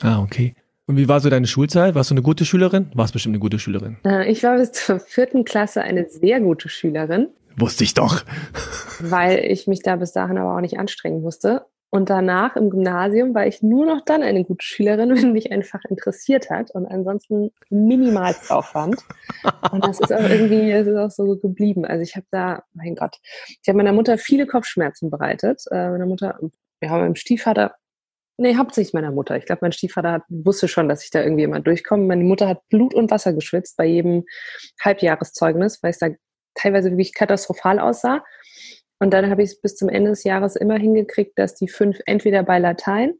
Ah, 0.00 0.20
okay. 0.20 0.54
Und 0.86 0.98
wie 0.98 1.08
war 1.08 1.20
so 1.20 1.30
deine 1.30 1.46
Schulzeit? 1.46 1.94
Warst 1.94 2.10
du 2.10 2.14
eine 2.14 2.22
gute 2.22 2.44
Schülerin? 2.44 2.90
Warst 2.94 3.14
bestimmt 3.14 3.34
eine 3.34 3.40
gute 3.40 3.58
Schülerin. 3.58 3.96
Äh, 4.04 4.30
ich 4.30 4.42
war 4.42 4.58
bis 4.58 4.72
zur 4.72 5.00
vierten 5.00 5.44
Klasse 5.44 5.80
eine 5.80 6.08
sehr 6.10 6.40
gute 6.40 6.68
Schülerin. 6.68 7.28
Wusste 7.56 7.84
ich 7.84 7.94
doch. 7.94 8.22
Weil 9.00 9.38
ich 9.38 9.66
mich 9.66 9.80
da 9.80 9.96
bis 9.96 10.12
dahin 10.12 10.36
aber 10.36 10.56
auch 10.56 10.60
nicht 10.60 10.78
anstrengen 10.78 11.22
musste. 11.22 11.64
Und 11.88 12.10
danach 12.10 12.56
im 12.56 12.70
Gymnasium 12.70 13.34
war 13.34 13.46
ich 13.46 13.62
nur 13.62 13.86
noch 13.86 14.00
dann 14.04 14.22
eine 14.22 14.44
gute 14.44 14.62
Schülerin, 14.66 15.10
wenn 15.16 15.32
mich 15.32 15.52
einfach 15.52 15.80
interessiert 15.88 16.50
hat 16.50 16.70
und 16.72 16.86
ansonsten 16.86 17.50
minimalst 17.70 18.50
Aufwand. 18.50 18.96
Und 19.70 19.86
das 19.86 20.00
ist 20.00 20.12
auch 20.12 20.28
irgendwie, 20.28 20.70
das 20.70 20.86
ist 20.86 20.96
auch 20.96 21.10
so 21.10 21.38
geblieben. 21.38 21.86
Also 21.86 22.02
ich 22.02 22.16
habe 22.16 22.26
da, 22.30 22.64
mein 22.74 22.94
Gott, 22.94 23.20
ich 23.46 23.68
habe 23.68 23.78
meiner 23.78 23.92
Mutter 23.92 24.18
viele 24.18 24.46
Kopfschmerzen 24.46 25.08
bereitet. 25.08 25.62
Äh, 25.70 25.90
meiner 25.90 26.06
Mutter, 26.06 26.38
wir 26.80 26.90
haben 26.90 27.00
meinem 27.00 27.14
Stiefvater, 27.14 27.74
nee, 28.36 28.56
hauptsächlich 28.56 28.94
meiner 28.94 29.12
Mutter. 29.12 29.36
Ich 29.36 29.46
glaube, 29.46 29.60
mein 29.62 29.72
Stiefvater 29.72 30.12
hat, 30.12 30.22
wusste 30.28 30.68
schon, 30.68 30.88
dass 30.88 31.04
ich 31.04 31.10
da 31.10 31.22
irgendwie 31.22 31.44
immer 31.44 31.60
durchkomme. 31.60 32.04
Meine 32.04 32.24
Mutter 32.24 32.48
hat 32.48 32.68
Blut 32.68 32.94
und 32.94 33.10
Wasser 33.10 33.32
geschwitzt 33.32 33.76
bei 33.76 33.86
jedem 33.86 34.24
Halbjahreszeugnis, 34.80 35.82
weil 35.82 35.90
es 35.90 35.98
da 35.98 36.08
teilweise 36.54 36.90
wirklich 36.90 37.14
katastrophal 37.14 37.78
aussah. 37.78 38.24
Und 39.00 39.12
dann 39.12 39.28
habe 39.30 39.42
ich 39.42 39.50
es 39.50 39.60
bis 39.60 39.76
zum 39.76 39.88
Ende 39.88 40.10
des 40.10 40.24
Jahres 40.24 40.56
immer 40.56 40.76
hingekriegt, 40.76 41.38
dass 41.38 41.54
die 41.54 41.68
fünf 41.68 41.98
entweder 42.06 42.42
bei 42.42 42.58
Latein 42.58 43.14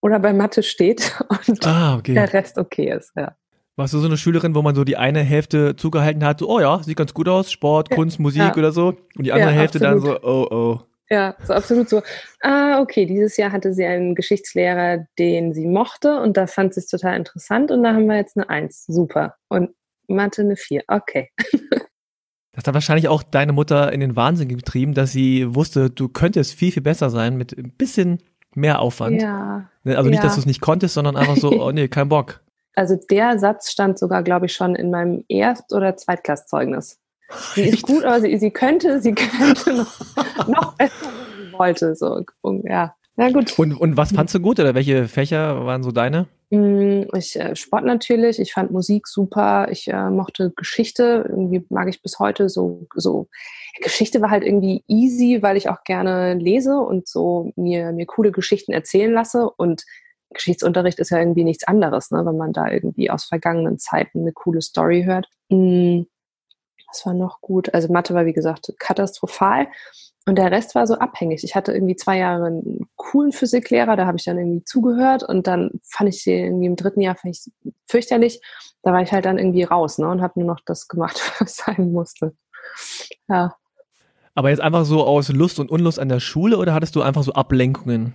oder 0.00 0.18
bei 0.20 0.32
Mathe 0.32 0.62
steht 0.62 1.20
und 1.48 1.66
ah, 1.66 1.96
okay. 1.96 2.14
der 2.14 2.32
Rest 2.32 2.58
okay 2.58 2.92
ist. 2.92 3.12
Ja. 3.16 3.36
Warst 3.76 3.94
du 3.94 3.98
so 3.98 4.06
eine 4.06 4.16
Schülerin, 4.16 4.54
wo 4.54 4.62
man 4.62 4.74
so 4.74 4.82
die 4.84 4.96
eine 4.96 5.20
Hälfte 5.20 5.76
zugehalten 5.76 6.24
hat, 6.24 6.40
so, 6.40 6.48
oh 6.48 6.60
ja, 6.60 6.82
sieht 6.82 6.96
ganz 6.96 7.14
gut 7.14 7.28
aus, 7.28 7.52
Sport. 7.52 7.90
Kunst, 7.90 8.18
Musik 8.18 8.42
ja. 8.42 8.56
oder 8.56 8.72
so, 8.72 8.96
und 9.16 9.24
die 9.24 9.32
andere 9.32 9.50
ja, 9.50 9.56
Hälfte 9.56 9.78
absolut. 9.86 10.16
dann 10.16 10.20
so, 10.22 10.28
oh 10.28 10.46
oh. 10.50 10.80
Ja, 11.10 11.36
so 11.42 11.54
absolut 11.54 11.88
so. 11.88 12.02
Ah, 12.42 12.80
okay, 12.80 13.06
dieses 13.06 13.36
Jahr 13.36 13.50
hatte 13.50 13.72
sie 13.72 13.84
einen 13.84 14.14
Geschichtslehrer, 14.14 15.06
den 15.18 15.54
sie 15.54 15.66
mochte 15.66 16.20
und 16.20 16.36
da 16.36 16.46
fand 16.46 16.74
sie 16.74 16.80
es 16.80 16.86
total 16.86 17.16
interessant 17.16 17.70
und 17.70 17.82
da 17.82 17.94
haben 17.94 18.06
wir 18.06 18.16
jetzt 18.16 18.36
eine 18.36 18.48
Eins. 18.48 18.84
Super. 18.86 19.36
Und 19.48 19.70
Mathe 20.06 20.42
eine 20.42 20.56
Vier. 20.56 20.82
Okay. 20.88 21.30
Das 22.52 22.66
hat 22.66 22.74
wahrscheinlich 22.74 23.06
auch 23.06 23.22
deine 23.22 23.52
Mutter 23.52 23.92
in 23.92 24.00
den 24.00 24.16
Wahnsinn 24.16 24.48
getrieben, 24.48 24.92
dass 24.92 25.12
sie 25.12 25.54
wusste, 25.54 25.90
du 25.90 26.08
könntest 26.08 26.54
viel, 26.54 26.72
viel 26.72 26.82
besser 26.82 27.08
sein 27.08 27.36
mit 27.36 27.56
ein 27.56 27.70
bisschen 27.70 28.18
mehr 28.52 28.80
Aufwand. 28.80 29.22
Ja. 29.22 29.70
Ne, 29.84 29.96
also 29.96 30.10
nicht, 30.10 30.18
ja. 30.18 30.24
dass 30.24 30.34
du 30.34 30.40
es 30.40 30.46
nicht 30.46 30.60
konntest, 30.60 30.94
sondern 30.94 31.16
einfach 31.16 31.36
so, 31.36 31.50
oh 31.62 31.70
nee, 31.70 31.86
kein 31.86 32.08
Bock. 32.08 32.40
Also 32.74 32.96
der 33.10 33.38
Satz 33.38 33.70
stand 33.70 33.96
sogar, 33.96 34.24
glaube 34.24 34.46
ich, 34.46 34.54
schon 34.54 34.74
in 34.74 34.90
meinem 34.90 35.24
Erst- 35.28 35.72
oder 35.72 35.96
Zweitklassezeugnis. 35.96 36.98
Sie 37.54 37.68
ist 37.68 37.82
gut, 37.82 38.04
aber 38.04 38.20
sie, 38.20 38.36
sie 38.38 38.50
könnte, 38.50 39.00
sie 39.00 39.12
könnte 39.14 39.74
noch, 39.74 40.48
noch 40.48 40.74
besser, 40.74 40.94
wenn 41.02 41.46
sie 41.46 41.52
wollte. 41.52 41.94
So, 41.94 42.24
ja. 42.64 42.94
Na 43.16 43.30
gut. 43.30 43.58
Und, 43.58 43.74
und 43.74 43.96
was 43.96 44.12
fandst 44.12 44.34
du 44.34 44.40
gut 44.40 44.60
oder 44.60 44.74
welche 44.74 45.08
Fächer 45.08 45.66
waren 45.66 45.82
so 45.82 45.90
deine? 45.90 46.28
Mm, 46.50 47.02
ich 47.14 47.38
äh, 47.38 47.54
Sport 47.56 47.84
natürlich, 47.84 48.38
ich 48.38 48.52
fand 48.52 48.70
Musik 48.70 49.06
super, 49.06 49.68
ich 49.70 49.88
äh, 49.88 50.08
mochte 50.08 50.52
Geschichte, 50.56 51.26
irgendwie 51.28 51.64
mag 51.68 51.88
ich 51.88 52.00
bis 52.00 52.18
heute 52.18 52.48
so, 52.48 52.86
so. 52.94 53.28
Geschichte 53.82 54.22
war 54.22 54.30
halt 54.30 54.44
irgendwie 54.44 54.82
easy, 54.88 55.42
weil 55.42 55.56
ich 55.56 55.68
auch 55.68 55.84
gerne 55.84 56.34
lese 56.34 56.78
und 56.78 57.06
so 57.06 57.52
mir, 57.56 57.92
mir 57.92 58.06
coole 58.06 58.32
Geschichten 58.32 58.72
erzählen 58.72 59.12
lasse 59.12 59.50
und 59.50 59.84
Geschichtsunterricht 60.32 60.98
ist 60.98 61.10
ja 61.10 61.18
irgendwie 61.18 61.44
nichts 61.44 61.64
anderes, 61.64 62.10
ne, 62.10 62.24
wenn 62.24 62.36
man 62.36 62.52
da 62.52 62.70
irgendwie 62.70 63.10
aus 63.10 63.24
vergangenen 63.24 63.78
Zeiten 63.78 64.20
eine 64.20 64.32
coole 64.32 64.62
Story 64.62 65.04
hört. 65.04 65.28
Mm, 65.50 66.02
was 66.88 67.06
war 67.06 67.14
noch 67.14 67.40
gut? 67.40 67.72
Also 67.74 67.92
Mathe 67.92 68.14
war 68.14 68.26
wie 68.26 68.32
gesagt 68.32 68.72
katastrophal. 68.78 69.68
Und 70.26 70.36
der 70.36 70.50
Rest 70.50 70.74
war 70.74 70.86
so 70.86 70.94
abhängig. 70.94 71.42
Ich 71.42 71.54
hatte 71.54 71.72
irgendwie 71.72 71.96
zwei 71.96 72.18
Jahre 72.18 72.46
einen 72.46 72.86
coolen 72.96 73.32
Physiklehrer, 73.32 73.96
da 73.96 74.04
habe 74.06 74.18
ich 74.18 74.24
dann 74.24 74.36
irgendwie 74.36 74.62
zugehört 74.62 75.22
und 75.22 75.46
dann 75.46 75.70
fand 75.82 76.10
ich 76.10 76.22
sie 76.22 76.34
irgendwie 76.34 76.66
im 76.66 76.76
dritten 76.76 77.00
Jahr 77.00 77.16
fand 77.16 77.34
ich 77.34 77.72
fürchterlich. 77.86 78.42
Da 78.82 78.92
war 78.92 79.00
ich 79.00 79.10
halt 79.10 79.24
dann 79.24 79.38
irgendwie 79.38 79.62
raus 79.62 79.96
ne, 79.96 80.06
und 80.06 80.20
habe 80.20 80.38
nur 80.38 80.46
noch 80.46 80.60
das 80.66 80.86
gemacht, 80.86 81.20
was 81.40 81.56
sein 81.56 81.92
musste. 81.92 82.34
Ja. 83.28 83.54
Aber 84.34 84.50
jetzt 84.50 84.60
einfach 84.60 84.84
so 84.84 85.04
aus 85.04 85.30
Lust 85.30 85.58
und 85.58 85.70
Unlust 85.70 85.98
an 85.98 86.10
der 86.10 86.20
Schule 86.20 86.58
oder 86.58 86.74
hattest 86.74 86.94
du 86.94 87.02
einfach 87.02 87.22
so 87.22 87.32
Ablenkungen? 87.32 88.14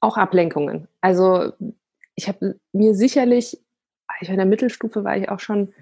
Auch 0.00 0.18
Ablenkungen. 0.18 0.88
Also 1.00 1.52
ich 2.16 2.28
habe 2.28 2.60
mir 2.72 2.94
sicherlich, 2.94 3.58
ich 4.20 4.28
war 4.28 4.34
in 4.34 4.36
der 4.36 4.46
Mittelstufe 4.46 5.04
war 5.04 5.16
ich 5.16 5.30
auch 5.30 5.40
schon 5.40 5.72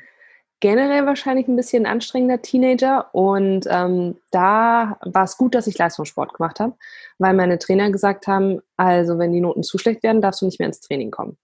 generell 0.63 1.07
wahrscheinlich 1.07 1.49
ein 1.49 1.57
bisschen 1.57 1.87
anstrengender 1.87 2.41
Teenager 2.41 3.13
und 3.13 3.67
ähm, 3.69 4.17
da 4.31 4.97
war 5.03 5.25
es 5.25 5.37
gut, 5.37 5.57
dass 5.57 5.67
ich 5.67 5.77
Leistungssport 5.77 6.35
gemacht 6.35 6.61
habe, 6.61 6.75
weil 7.19 7.35
meine 7.35 7.59
Trainer 7.59 7.91
gesagt 7.91 8.29
haben, 8.29 8.61
also 8.77 9.19
wenn 9.19 9.33
die 9.33 9.41
Noten 9.41 9.65
zu 9.65 9.77
schlecht 9.77 10.05
werden, 10.05 10.23
darfst 10.23 10.41
du 10.41 10.47
nicht 10.47 10.61
mehr 10.61 10.69
ins 10.69 10.81
Training 10.81 11.11
kommen. 11.11 11.37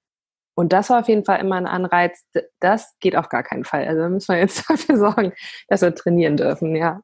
Und 0.54 0.72
das 0.72 0.88
war 0.88 1.00
auf 1.00 1.08
jeden 1.08 1.24
Fall 1.24 1.40
immer 1.40 1.56
ein 1.56 1.66
Anreiz, 1.66 2.24
das 2.60 2.94
geht 3.00 3.16
auf 3.16 3.28
gar 3.28 3.42
keinen 3.42 3.64
Fall. 3.64 3.88
Also 3.88 4.02
da 4.02 4.08
müssen 4.08 4.32
wir 4.32 4.38
jetzt 4.38 4.64
dafür 4.70 4.96
sorgen, 4.96 5.32
dass 5.66 5.82
wir 5.82 5.94
trainieren 5.94 6.36
dürfen, 6.36 6.76
ja. 6.76 7.00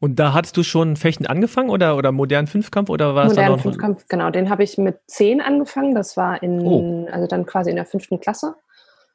Und 0.00 0.18
da 0.18 0.32
hattest 0.32 0.56
du 0.56 0.64
schon 0.64 0.96
Fechten 0.96 1.26
angefangen 1.26 1.70
oder, 1.70 1.96
oder 1.96 2.10
modernen 2.10 2.48
Fünfkampf 2.48 2.90
oder 2.90 3.14
war 3.14 3.26
es 3.26 3.36
Modernen 3.36 3.60
Fünfkampf, 3.60 4.08
genau. 4.08 4.30
Den 4.30 4.50
habe 4.50 4.64
ich 4.64 4.76
mit 4.76 4.98
zehn 5.06 5.40
angefangen. 5.40 5.94
Das 5.94 6.16
war 6.16 6.42
in, 6.42 6.60
oh. 6.62 7.06
also 7.12 7.28
dann 7.28 7.46
quasi 7.46 7.70
in 7.70 7.76
der 7.76 7.86
fünften 7.86 8.18
Klasse. 8.18 8.56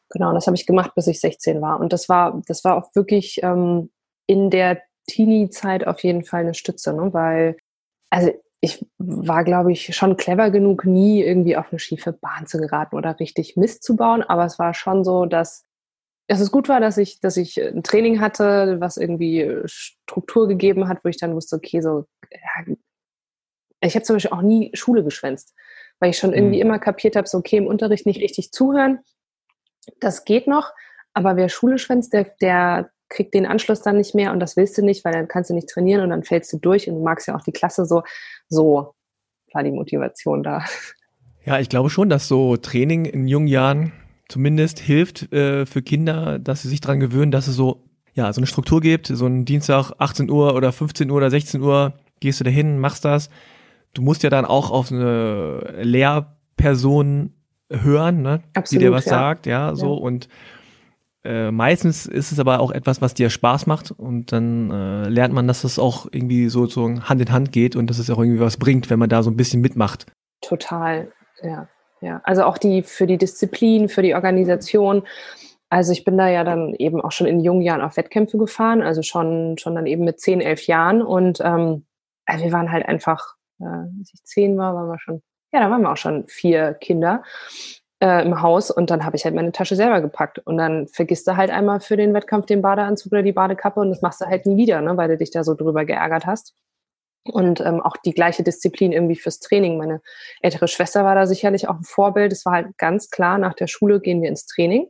Genau, 0.09 0.33
das 0.33 0.47
habe 0.47 0.55
ich 0.55 0.65
gemacht, 0.65 0.93
bis 0.95 1.07
ich 1.07 1.19
16 1.19 1.61
war. 1.61 1.79
Und 1.79 1.91
das 1.93 2.07
war, 2.07 2.41
das 2.47 2.63
war 2.63 2.77
auch 2.77 2.95
wirklich 2.95 3.41
ähm, 3.43 3.89
in 4.25 4.49
der 4.49 4.81
Teenie-Zeit 5.07 5.87
auf 5.87 6.03
jeden 6.03 6.23
Fall 6.23 6.41
eine 6.41 6.53
Stütze, 6.53 6.93
ne? 6.93 7.13
weil, 7.13 7.57
also 8.09 8.31
ich 8.59 8.85
war, 8.97 9.43
glaube 9.43 9.71
ich, 9.71 9.95
schon 9.95 10.17
clever 10.17 10.49
genug, 10.49 10.85
nie 10.85 11.23
irgendwie 11.23 11.57
auf 11.57 11.67
eine 11.71 11.79
schiefe 11.79 12.13
Bahn 12.13 12.47
zu 12.47 12.57
geraten 12.57 12.95
oder 12.95 13.19
richtig 13.19 13.55
Mist 13.55 13.83
zu 13.83 13.95
bauen. 13.95 14.23
Aber 14.23 14.45
es 14.45 14.57
war 14.57 14.73
schon 14.73 15.03
so, 15.03 15.25
dass, 15.25 15.63
dass 16.27 16.39
es 16.39 16.51
gut 16.51 16.67
war, 16.67 16.79
dass 16.79 16.97
ich, 16.97 17.19
dass 17.19 17.37
ich 17.37 17.61
ein 17.61 17.83
Training 17.83 18.19
hatte, 18.19 18.77
was 18.79 18.97
irgendwie 18.97 19.61
Struktur 19.65 20.47
gegeben 20.47 20.87
hat, 20.87 21.03
wo 21.03 21.09
ich 21.09 21.17
dann 21.17 21.35
wusste, 21.35 21.57
okay, 21.57 21.81
so, 21.81 22.05
ja, 22.31 22.75
ich 23.81 23.95
habe 23.95 24.03
zum 24.03 24.15
Beispiel 24.15 24.35
auch 24.35 24.41
nie 24.41 24.71
Schule 24.73 25.03
geschwänzt, 25.03 25.53
weil 25.99 26.09
ich 26.09 26.17
schon 26.17 26.33
irgendwie 26.33 26.57
mhm. 26.57 26.63
immer 26.63 26.79
kapiert 26.79 27.15
habe, 27.15 27.27
so, 27.27 27.37
okay, 27.37 27.57
im 27.57 27.67
Unterricht 27.67 28.07
nicht 28.07 28.21
richtig 28.21 28.51
zuhören, 28.51 28.99
das 29.99 30.25
geht 30.25 30.47
noch, 30.47 30.71
aber 31.13 31.35
wer 31.35 31.49
Schule 31.49 31.77
schwänzt, 31.77 32.13
der, 32.13 32.25
der 32.41 32.89
kriegt 33.09 33.33
den 33.33 33.45
Anschluss 33.45 33.81
dann 33.81 33.97
nicht 33.97 34.15
mehr 34.15 34.31
und 34.31 34.39
das 34.39 34.57
willst 34.57 34.77
du 34.77 34.83
nicht, 34.83 35.05
weil 35.05 35.13
dann 35.13 35.27
kannst 35.27 35.49
du 35.49 35.53
nicht 35.53 35.69
trainieren 35.69 36.03
und 36.03 36.09
dann 36.09 36.23
fällst 36.23 36.51
du 36.53 36.57
durch 36.57 36.89
und 36.89 36.95
du 36.95 37.03
magst 37.03 37.27
ja 37.27 37.35
auch 37.35 37.43
die 37.43 37.51
Klasse 37.51 37.85
so. 37.85 38.03
So 38.49 38.93
war 39.53 39.63
die 39.63 39.71
Motivation 39.71 40.43
da. 40.43 40.63
Ja, 41.45 41.59
ich 41.59 41.69
glaube 41.69 41.89
schon, 41.89 42.09
dass 42.09 42.27
so 42.27 42.57
Training 42.57 43.05
in 43.05 43.27
jungen 43.27 43.47
Jahren 43.47 43.93
zumindest 44.27 44.79
hilft 44.79 45.31
äh, 45.31 45.65
für 45.65 45.81
Kinder, 45.81 46.39
dass 46.39 46.61
sie 46.61 46.67
sich 46.67 46.81
daran 46.81 46.99
gewöhnen, 46.99 47.31
dass 47.31 47.47
es 47.47 47.55
so, 47.55 47.85
ja, 48.13 48.33
so 48.33 48.39
eine 48.39 48.47
Struktur 48.47 48.81
gibt. 48.81 49.07
So 49.07 49.25
ein 49.25 49.45
Dienstag 49.45 49.93
18 49.97 50.29
Uhr 50.29 50.55
oder 50.55 50.73
15 50.73 51.09
Uhr 51.09 51.15
oder 51.17 51.29
16 51.29 51.61
Uhr 51.61 51.93
gehst 52.19 52.41
du 52.41 52.43
dahin, 52.43 52.79
machst 52.79 53.05
das. 53.05 53.29
Du 53.93 54.01
musst 54.01 54.23
ja 54.23 54.29
dann 54.29 54.43
auch 54.43 54.71
auf 54.71 54.91
eine 54.91 55.81
Lehrperson 55.81 57.33
hören, 57.69 58.21
ne? 58.21 58.41
Absolut, 58.53 58.81
die 58.81 58.85
dir 58.85 58.91
was 58.91 59.05
ja. 59.05 59.11
sagt, 59.11 59.45
ja, 59.45 59.75
so 59.75 59.95
ja. 59.95 60.01
und 60.01 60.29
äh, 61.27 61.51
meistens 61.51 62.05
ist 62.05 62.31
es 62.31 62.39
aber 62.39 62.61
auch 62.61 62.71
etwas, 62.71 63.01
was 63.01 63.13
dir 63.13 63.29
Spaß 63.29 63.67
macht 63.67 63.91
und 63.91 64.31
dann 64.31 64.71
äh, 64.71 65.09
lernt 65.09 65.33
man, 65.33 65.47
dass 65.47 65.65
es 65.65 65.77
auch 65.77 66.07
irgendwie 66.09 66.47
so, 66.47 66.67
so 66.67 66.87
Hand 66.87 67.19
in 67.19 67.31
Hand 67.31 67.51
geht 67.51 67.75
und 67.75 67.89
dass 67.89 67.99
es 67.99 68.09
auch 68.09 68.19
irgendwie 68.19 68.39
was 68.39 68.57
bringt, 68.57 68.89
wenn 68.89 68.99
man 68.99 69.09
da 69.09 69.23
so 69.23 69.29
ein 69.29 69.35
bisschen 69.35 69.59
mitmacht. 69.59 70.05
Total, 70.41 71.11
ja, 71.43 71.67
ja. 71.99 72.21
Also 72.23 72.43
auch 72.43 72.57
die 72.57 72.81
für 72.81 73.07
die 73.07 73.17
Disziplin, 73.17 73.89
für 73.89 74.03
die 74.03 74.15
Organisation. 74.15 75.03
Also 75.69 75.91
ich 75.91 76.05
bin 76.05 76.17
da 76.17 76.29
ja 76.29 76.45
dann 76.45 76.73
eben 76.75 77.01
auch 77.01 77.11
schon 77.11 77.27
in 77.27 77.41
jungen 77.41 77.61
Jahren 77.61 77.81
auf 77.81 77.97
Wettkämpfe 77.97 78.37
gefahren, 78.37 78.81
also 78.81 79.01
schon, 79.01 79.57
schon 79.57 79.75
dann 79.75 79.85
eben 79.85 80.05
mit 80.05 80.21
zehn, 80.21 80.39
elf 80.39 80.65
Jahren. 80.67 81.01
Und 81.01 81.41
ähm, 81.43 81.85
also 82.25 82.45
wir 82.45 82.53
waren 82.53 82.71
halt 82.71 82.85
einfach, 82.85 83.35
äh, 83.59 83.65
als 83.65 84.13
ich 84.13 84.23
zehn 84.23 84.57
war, 84.57 84.75
waren 84.75 84.87
wir 84.87 84.99
schon, 84.99 85.21
ja, 85.51 85.59
da 85.59 85.69
waren 85.69 85.81
wir 85.81 85.91
auch 85.91 85.97
schon 85.97 86.27
vier 86.27 86.73
Kinder 86.73 87.23
äh, 88.01 88.23
im 88.23 88.41
Haus 88.41 88.71
und 88.71 88.89
dann 88.89 89.05
habe 89.05 89.15
ich 89.15 89.25
halt 89.25 89.35
meine 89.35 89.51
Tasche 89.51 89.75
selber 89.75 90.01
gepackt. 90.01 90.39
Und 90.39 90.57
dann 90.57 90.87
vergisst 90.87 91.27
du 91.27 91.37
halt 91.37 91.49
einmal 91.49 91.79
für 91.79 91.97
den 91.97 92.13
Wettkampf 92.13 92.45
den 92.45 92.61
Badeanzug 92.61 93.11
oder 93.11 93.23
die 93.23 93.31
Badekappe 93.31 93.79
und 93.79 93.89
das 93.89 94.01
machst 94.01 94.21
du 94.21 94.25
halt 94.25 94.45
nie 94.45 94.57
wieder, 94.57 94.81
ne, 94.81 94.97
weil 94.97 95.09
du 95.09 95.17
dich 95.17 95.31
da 95.31 95.43
so 95.43 95.53
drüber 95.55 95.85
geärgert 95.85 96.25
hast. 96.25 96.53
Und 97.25 97.59
ähm, 97.59 97.81
auch 97.81 97.97
die 97.97 98.13
gleiche 98.13 98.43
Disziplin 98.43 98.93
irgendwie 98.93 99.17
fürs 99.17 99.39
Training. 99.39 99.77
Meine 99.77 100.01
ältere 100.41 100.67
Schwester 100.69 101.03
war 101.03 101.15
da 101.15 101.25
sicherlich 101.27 101.67
auch 101.67 101.75
ein 101.75 101.83
Vorbild. 101.83 102.31
Es 102.31 102.45
war 102.45 102.53
halt 102.53 102.77
ganz 102.77 103.09
klar, 103.09 103.37
nach 103.37 103.53
der 103.53 103.67
Schule 103.67 103.99
gehen 103.99 104.21
wir 104.21 104.29
ins 104.29 104.45
Training 104.45 104.87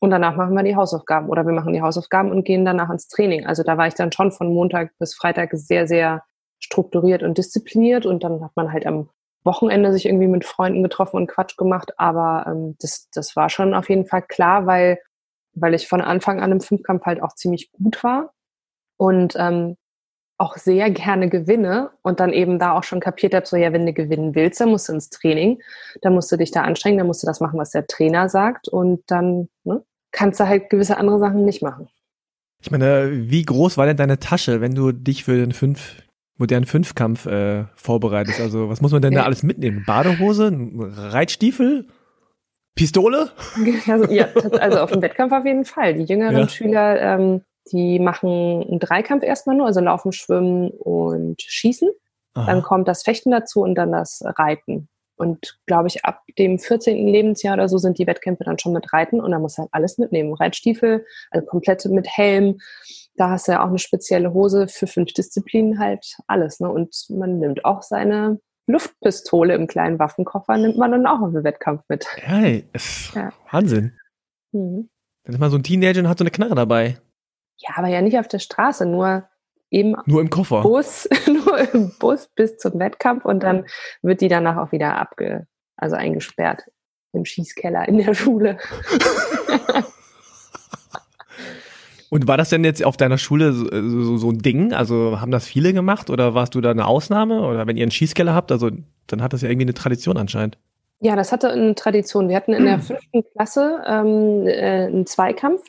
und 0.00 0.10
danach 0.10 0.36
machen 0.36 0.54
wir 0.54 0.62
die 0.62 0.76
Hausaufgaben 0.76 1.28
oder 1.28 1.44
wir 1.44 1.52
machen 1.52 1.72
die 1.72 1.82
Hausaufgaben 1.82 2.30
und 2.30 2.44
gehen 2.44 2.64
danach 2.64 2.90
ins 2.90 3.08
Training. 3.08 3.46
Also 3.46 3.62
da 3.62 3.76
war 3.78 3.88
ich 3.88 3.94
dann 3.94 4.12
schon 4.12 4.30
von 4.30 4.52
Montag 4.52 4.92
bis 4.98 5.14
Freitag 5.14 5.50
sehr, 5.54 5.88
sehr 5.88 6.22
strukturiert 6.60 7.22
und 7.22 7.38
diszipliniert 7.38 8.06
und 8.06 8.22
dann 8.22 8.42
hat 8.44 8.52
man 8.54 8.72
halt 8.72 8.86
am 8.86 9.08
Wochenende 9.46 9.92
sich 9.92 10.04
irgendwie 10.04 10.26
mit 10.26 10.44
Freunden 10.44 10.82
getroffen 10.82 11.16
und 11.16 11.28
Quatsch 11.28 11.56
gemacht. 11.56 11.92
Aber 11.98 12.44
ähm, 12.46 12.76
das, 12.80 13.08
das 13.14 13.36
war 13.36 13.48
schon 13.48 13.72
auf 13.72 13.88
jeden 13.88 14.06
Fall 14.06 14.22
klar, 14.22 14.66
weil, 14.66 14.98
weil 15.54 15.72
ich 15.74 15.88
von 15.88 16.02
Anfang 16.02 16.40
an 16.40 16.52
im 16.52 16.60
Fünfkampf 16.60 17.06
halt 17.06 17.22
auch 17.22 17.34
ziemlich 17.34 17.72
gut 17.72 18.04
war 18.04 18.34
und 18.98 19.34
ähm, 19.38 19.76
auch 20.38 20.56
sehr 20.56 20.90
gerne 20.90 21.30
gewinne 21.30 21.90
und 22.02 22.20
dann 22.20 22.32
eben 22.32 22.58
da 22.58 22.72
auch 22.72 22.84
schon 22.84 23.00
kapiert 23.00 23.34
habe, 23.34 23.46
so 23.46 23.56
ja, 23.56 23.72
wenn 23.72 23.86
du 23.86 23.92
gewinnen 23.92 24.34
willst, 24.34 24.60
dann 24.60 24.68
musst 24.68 24.88
du 24.88 24.92
ins 24.92 25.08
Training, 25.08 25.62
dann 26.02 26.12
musst 26.12 26.30
du 26.30 26.36
dich 26.36 26.50
da 26.50 26.62
anstrengen, 26.62 26.98
dann 26.98 27.06
musst 27.06 27.22
du 27.22 27.26
das 27.26 27.40
machen, 27.40 27.58
was 27.58 27.70
der 27.70 27.86
Trainer 27.86 28.28
sagt 28.28 28.68
und 28.68 29.02
dann 29.06 29.48
ne, 29.64 29.82
kannst 30.12 30.38
du 30.40 30.46
halt 30.46 30.68
gewisse 30.68 30.98
andere 30.98 31.18
Sachen 31.18 31.44
nicht 31.44 31.62
machen. 31.62 31.88
Ich 32.62 32.70
meine, 32.70 33.10
wie 33.30 33.44
groß 33.44 33.78
war 33.78 33.86
denn 33.86 33.96
deine 33.96 34.18
Tasche, 34.18 34.60
wenn 34.60 34.74
du 34.74 34.92
dich 34.92 35.24
für 35.24 35.36
den 35.36 35.52
fünf, 35.52 36.02
modernen 36.38 36.66
Fünfkampf 36.66 37.26
äh, 37.26 37.64
vorbereitest? 37.74 38.40
Also 38.40 38.68
was 38.68 38.80
muss 38.80 38.92
man 38.92 39.02
denn 39.02 39.14
da 39.14 39.24
alles 39.24 39.42
mitnehmen? 39.42 39.84
Badehose, 39.86 40.52
Reitstiefel? 40.52 41.86
Pistole? 42.74 43.30
Also, 43.88 44.12
ja, 44.12 44.28
also 44.60 44.80
auf 44.80 44.92
dem 44.92 45.00
Wettkampf 45.00 45.32
auf 45.32 45.46
jeden 45.46 45.64
Fall. 45.64 45.94
Die 45.94 46.04
jüngeren 46.04 46.36
ja. 46.36 46.48
Schüler 46.48 47.00
ähm, 47.00 47.40
die 47.72 47.98
machen 47.98 48.62
einen 48.62 48.78
Dreikampf 48.78 49.24
erstmal 49.24 49.56
nur, 49.56 49.66
also 49.66 49.80
Laufen, 49.80 50.12
Schwimmen 50.12 50.70
und 50.70 51.42
Schießen. 51.42 51.90
Aha. 52.34 52.46
Dann 52.46 52.62
kommt 52.62 52.86
das 52.86 53.02
Fechten 53.02 53.30
dazu 53.30 53.62
und 53.62 53.74
dann 53.74 53.92
das 53.92 54.22
Reiten. 54.24 54.88
Und 55.16 55.58
glaube 55.66 55.88
ich, 55.88 56.04
ab 56.04 56.22
dem 56.38 56.58
14. 56.58 57.08
Lebensjahr 57.08 57.54
oder 57.54 57.68
so 57.68 57.78
sind 57.78 57.98
die 57.98 58.06
Wettkämpfe 58.06 58.44
dann 58.44 58.58
schon 58.58 58.72
mit 58.72 58.92
Reiten 58.92 59.20
und 59.20 59.30
da 59.30 59.38
muss 59.38 59.56
halt 59.56 59.70
alles 59.72 59.96
mitnehmen. 59.96 60.34
Reitstiefel, 60.34 61.06
also 61.30 61.46
komplett 61.46 61.84
mit 61.86 62.06
Helm. 62.06 62.58
Da 63.16 63.30
hast 63.30 63.48
du 63.48 63.52
ja 63.52 63.64
auch 63.64 63.68
eine 63.68 63.78
spezielle 63.78 64.32
Hose 64.32 64.68
für 64.68 64.86
fünf 64.86 65.12
Disziplinen, 65.12 65.78
halt 65.78 66.16
alles. 66.26 66.60
Ne? 66.60 66.70
Und 66.70 66.94
man 67.08 67.38
nimmt 67.38 67.64
auch 67.64 67.82
seine 67.82 68.40
Luftpistole 68.66 69.54
im 69.54 69.66
kleinen 69.66 69.98
Waffenkoffer, 69.98 70.56
nimmt 70.56 70.76
man 70.76 70.90
dann 70.90 71.06
auch 71.06 71.20
auf 71.20 71.32
den 71.32 71.44
Wettkampf 71.44 71.82
mit. 71.88 72.06
Hey, 72.16 72.68
ja. 73.14 73.32
Wahnsinn. 73.50 73.98
Mhm. 74.52 74.90
Dann 75.24 75.34
ist 75.34 75.40
man 75.40 75.50
so 75.50 75.56
ein 75.56 75.62
Teenager 75.62 76.00
und 76.00 76.08
hat 76.08 76.18
so 76.18 76.24
eine 76.24 76.30
Knarre 76.30 76.54
dabei. 76.54 76.98
Ja, 77.58 77.70
aber 77.76 77.88
ja 77.88 78.02
nicht 78.02 78.18
auf 78.18 78.28
der 78.28 78.38
Straße, 78.38 78.86
nur 78.86 79.28
eben 79.70 79.96
nur 80.06 80.20
im 80.20 80.30
Koffer. 80.30 80.62
Bus, 80.62 81.08
nur 81.26 81.58
im 81.72 81.92
Bus 81.98 82.28
bis 82.34 82.58
zum 82.58 82.78
Wettkampf 82.78 83.24
und 83.24 83.42
dann 83.42 83.66
wird 84.02 84.20
die 84.20 84.28
danach 84.28 84.56
auch 84.56 84.72
wieder 84.72 84.96
abge, 84.96 85.46
also 85.76 85.96
eingesperrt 85.96 86.64
im 87.12 87.24
Schießkeller 87.24 87.88
in 87.88 87.98
der 87.98 88.14
Schule. 88.14 88.58
Und 92.10 92.28
war 92.28 92.36
das 92.36 92.50
denn 92.50 92.64
jetzt 92.64 92.84
auf 92.84 92.96
deiner 92.96 93.18
Schule 93.18 93.52
so, 93.52 93.66
so, 93.66 94.16
so, 94.16 94.30
ein 94.30 94.38
Ding? 94.38 94.72
Also 94.72 95.20
haben 95.20 95.30
das 95.30 95.46
viele 95.46 95.72
gemacht 95.72 96.10
oder 96.10 96.34
warst 96.34 96.54
du 96.54 96.60
da 96.60 96.70
eine 96.70 96.86
Ausnahme? 96.86 97.42
Oder 97.42 97.66
wenn 97.66 97.76
ihr 97.76 97.82
einen 97.82 97.90
Schießkeller 97.90 98.34
habt, 98.34 98.52
also 98.52 98.70
dann 99.06 99.22
hat 99.22 99.32
das 99.32 99.42
ja 99.42 99.48
irgendwie 99.48 99.66
eine 99.66 99.74
Tradition 99.74 100.16
anscheinend. 100.16 100.58
Ja, 101.00 101.14
das 101.14 101.30
hatte 101.30 101.50
eine 101.50 101.74
Tradition. 101.74 102.28
Wir 102.28 102.36
hatten 102.36 102.52
in 102.52 102.64
der 102.64 102.78
fünften 102.80 103.24
Klasse 103.32 103.82
ähm, 103.86 104.46
äh, 104.46 104.86
einen 104.86 105.06
Zweikampf, 105.06 105.62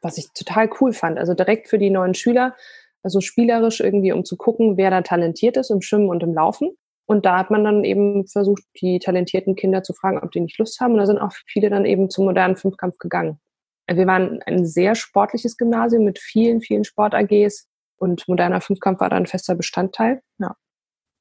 was 0.00 0.18
ich 0.18 0.32
total 0.32 0.70
cool 0.80 0.92
fand. 0.92 1.18
Also 1.18 1.34
direkt 1.34 1.68
für 1.68 1.78
die 1.78 1.90
neuen 1.90 2.14
Schüler, 2.14 2.54
also 3.02 3.20
spielerisch 3.20 3.80
irgendwie, 3.80 4.12
um 4.12 4.24
zu 4.24 4.36
gucken, 4.36 4.76
wer 4.76 4.90
da 4.90 5.02
talentiert 5.02 5.56
ist 5.56 5.70
im 5.70 5.82
Schwimmen 5.82 6.08
und 6.08 6.22
im 6.22 6.34
Laufen. 6.34 6.70
Und 7.06 7.26
da 7.26 7.38
hat 7.38 7.50
man 7.50 7.64
dann 7.64 7.84
eben 7.84 8.26
versucht, 8.26 8.62
die 8.80 8.98
talentierten 8.98 9.56
Kinder 9.56 9.82
zu 9.82 9.92
fragen, 9.92 10.18
ob 10.18 10.30
die 10.30 10.40
nicht 10.40 10.58
Lust 10.58 10.80
haben. 10.80 10.92
Und 10.92 10.98
da 10.98 11.06
sind 11.06 11.18
auch 11.18 11.32
viele 11.46 11.68
dann 11.68 11.84
eben 11.84 12.10
zum 12.10 12.24
modernen 12.24 12.56
Fünfkampf 12.56 12.98
gegangen. 12.98 13.38
Wir 13.86 14.06
waren 14.06 14.40
ein 14.46 14.64
sehr 14.64 14.94
sportliches 14.94 15.56
Gymnasium 15.56 16.04
mit 16.04 16.18
vielen, 16.18 16.60
vielen 16.60 16.84
Sport-AGs 16.84 17.68
und 17.96 18.26
moderner 18.28 18.60
Fünfkampf 18.60 19.00
war 19.00 19.10
da 19.10 19.16
ein 19.16 19.26
fester 19.26 19.54
Bestandteil. 19.54 20.22
Ja. 20.38 20.56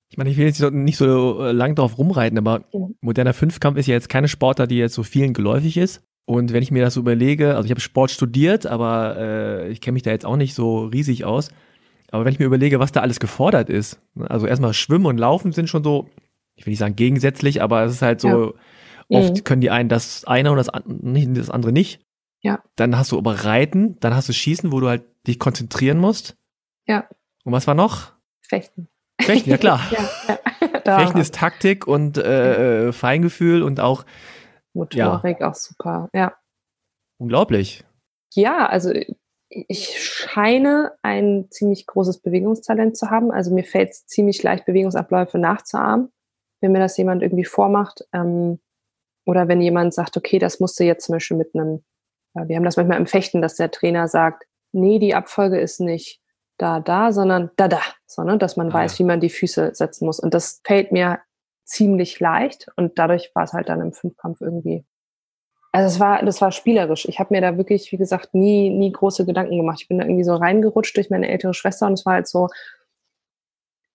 Ich 0.09 0.17
meine, 0.17 0.29
ich 0.29 0.37
will 0.37 0.45
jetzt 0.45 0.61
nicht 0.61 0.97
so 0.97 1.41
äh, 1.41 1.51
lang 1.51 1.75
drauf 1.75 1.97
rumreiten, 1.97 2.37
aber 2.37 2.65
mhm. 2.73 2.95
moderner 3.01 3.33
Fünfkampf 3.33 3.77
ist 3.77 3.87
ja 3.87 3.93
jetzt 3.93 4.09
keine 4.09 4.27
Sportart, 4.27 4.69
die 4.69 4.77
jetzt 4.77 4.93
so 4.93 5.03
vielen 5.03 5.33
geläufig 5.33 5.77
ist. 5.77 6.03
Und 6.25 6.53
wenn 6.53 6.63
ich 6.63 6.71
mir 6.71 6.83
das 6.83 6.95
so 6.95 6.99
überlege, 6.99 7.55
also 7.55 7.65
ich 7.65 7.71
habe 7.71 7.81
Sport 7.81 8.11
studiert, 8.11 8.65
aber 8.65 9.15
äh, 9.17 9.69
ich 9.69 9.81
kenne 9.81 9.93
mich 9.93 10.03
da 10.03 10.11
jetzt 10.11 10.25
auch 10.25 10.35
nicht 10.35 10.53
so 10.53 10.85
riesig 10.85 11.23
aus. 11.23 11.49
Aber 12.11 12.25
wenn 12.25 12.33
ich 12.33 12.39
mir 12.39 12.45
überlege, 12.45 12.79
was 12.79 12.91
da 12.91 13.01
alles 13.01 13.19
gefordert 13.19 13.69
ist, 13.69 13.99
ne, 14.13 14.29
also 14.29 14.45
erstmal 14.45 14.73
Schwimmen 14.73 15.05
und 15.05 15.17
Laufen 15.17 15.53
sind 15.53 15.69
schon 15.69 15.83
so, 15.83 16.09
ich 16.55 16.65
will 16.65 16.71
nicht 16.71 16.79
sagen 16.79 16.95
gegensätzlich, 16.95 17.61
aber 17.61 17.83
es 17.83 17.93
ist 17.93 18.01
halt 18.01 18.19
so, 18.21 18.55
ja. 19.07 19.19
oft 19.19 19.37
mhm. 19.37 19.43
können 19.45 19.61
die 19.61 19.71
einen 19.71 19.89
das 19.89 20.25
eine 20.25 20.51
und 20.51 20.57
das, 20.57 20.67
das 20.67 21.49
andere 21.49 21.71
nicht. 21.71 22.01
Ja. 22.41 22.63
Dann 22.75 22.97
hast 22.97 23.11
du 23.11 23.17
aber 23.17 23.45
Reiten, 23.45 23.99
dann 23.99 24.15
hast 24.15 24.29
du 24.29 24.33
Schießen, 24.33 24.71
wo 24.71 24.79
du 24.79 24.89
halt 24.89 25.03
dich 25.27 25.39
konzentrieren 25.39 25.97
musst. 25.97 26.35
Ja. 26.87 27.07
Und 27.43 27.53
was 27.53 27.67
war 27.67 27.75
noch? 27.75 28.13
Fechten. 28.41 28.87
Fechten, 29.21 29.49
ja 29.49 29.57
klar. 29.57 29.81
ja, 29.91 30.37
ja. 30.85 30.99
Fechten 30.99 31.19
ist 31.19 31.35
Taktik 31.35 31.87
und 31.87 32.17
äh, 32.17 32.87
äh, 32.87 32.91
Feingefühl 32.91 33.61
und 33.61 33.79
auch 33.79 34.05
Motorik 34.73 35.39
ja. 35.39 35.49
auch 35.49 35.55
super, 35.55 36.09
ja. 36.13 36.33
Unglaublich. 37.17 37.83
Ja, 38.33 38.65
also 38.65 38.91
ich 39.49 40.01
scheine 40.01 40.93
ein 41.01 41.47
ziemlich 41.49 41.85
großes 41.85 42.19
Bewegungstalent 42.19 42.97
zu 42.97 43.09
haben. 43.09 43.31
Also 43.31 43.53
mir 43.53 43.63
fällt 43.63 43.91
es 43.91 44.07
ziemlich 44.07 44.41
leicht, 44.41 44.65
Bewegungsabläufe 44.65 45.37
nachzuahmen, 45.37 46.11
wenn 46.61 46.71
mir 46.71 46.79
das 46.79 46.97
jemand 46.97 47.21
irgendwie 47.21 47.45
vormacht. 47.45 48.07
Ähm, 48.13 48.59
oder 49.25 49.47
wenn 49.47 49.61
jemand 49.61 49.93
sagt, 49.93 50.17
okay, 50.17 50.39
das 50.39 50.59
musst 50.59 50.79
du 50.79 50.83
jetzt 50.83 51.05
zum 51.05 51.13
Beispiel 51.13 51.37
mit 51.37 51.53
einem, 51.53 51.83
wir 52.33 52.55
haben 52.55 52.63
das 52.63 52.77
manchmal 52.77 52.99
im 52.99 53.07
Fechten, 53.07 53.41
dass 53.41 53.55
der 53.55 53.71
Trainer 53.71 54.07
sagt, 54.07 54.45
nee, 54.71 54.99
die 54.99 55.15
Abfolge 55.15 55.59
ist 55.59 55.79
nicht 55.79 56.19
da, 56.57 56.79
da, 56.79 57.11
sondern 57.11 57.51
da, 57.57 57.67
da, 57.67 57.81
sondern 58.05 58.39
dass 58.39 58.55
man 58.55 58.69
ah, 58.69 58.73
weiß, 58.73 58.99
wie 58.99 59.03
man 59.03 59.19
die 59.19 59.29
Füße 59.29 59.71
setzen 59.73 60.05
muss. 60.05 60.19
Und 60.19 60.33
das 60.33 60.61
fällt 60.63 60.91
mir 60.91 61.19
ziemlich 61.65 62.19
leicht 62.19 62.67
und 62.75 62.99
dadurch 62.99 63.31
war 63.33 63.43
es 63.43 63.53
halt 63.53 63.69
dann 63.69 63.81
im 63.81 63.93
Fünfkampf 63.93 64.41
irgendwie. 64.41 64.85
Also 65.73 65.87
es 65.87 65.99
war, 65.99 66.23
das 66.23 66.41
war 66.41 66.51
spielerisch. 66.51 67.05
Ich 67.07 67.19
habe 67.19 67.33
mir 67.33 67.41
da 67.41 67.57
wirklich, 67.57 67.91
wie 67.91 67.97
gesagt, 67.97 68.33
nie, 68.33 68.69
nie 68.69 68.91
große 68.91 69.25
Gedanken 69.25 69.57
gemacht. 69.57 69.79
Ich 69.81 69.87
bin 69.87 69.99
da 69.99 70.05
irgendwie 70.05 70.25
so 70.25 70.35
reingerutscht 70.35 70.97
durch 70.97 71.09
meine 71.09 71.29
ältere 71.29 71.53
Schwester 71.53 71.87
und 71.87 71.93
es 71.93 72.05
war 72.05 72.13
halt 72.13 72.27
so, 72.27 72.49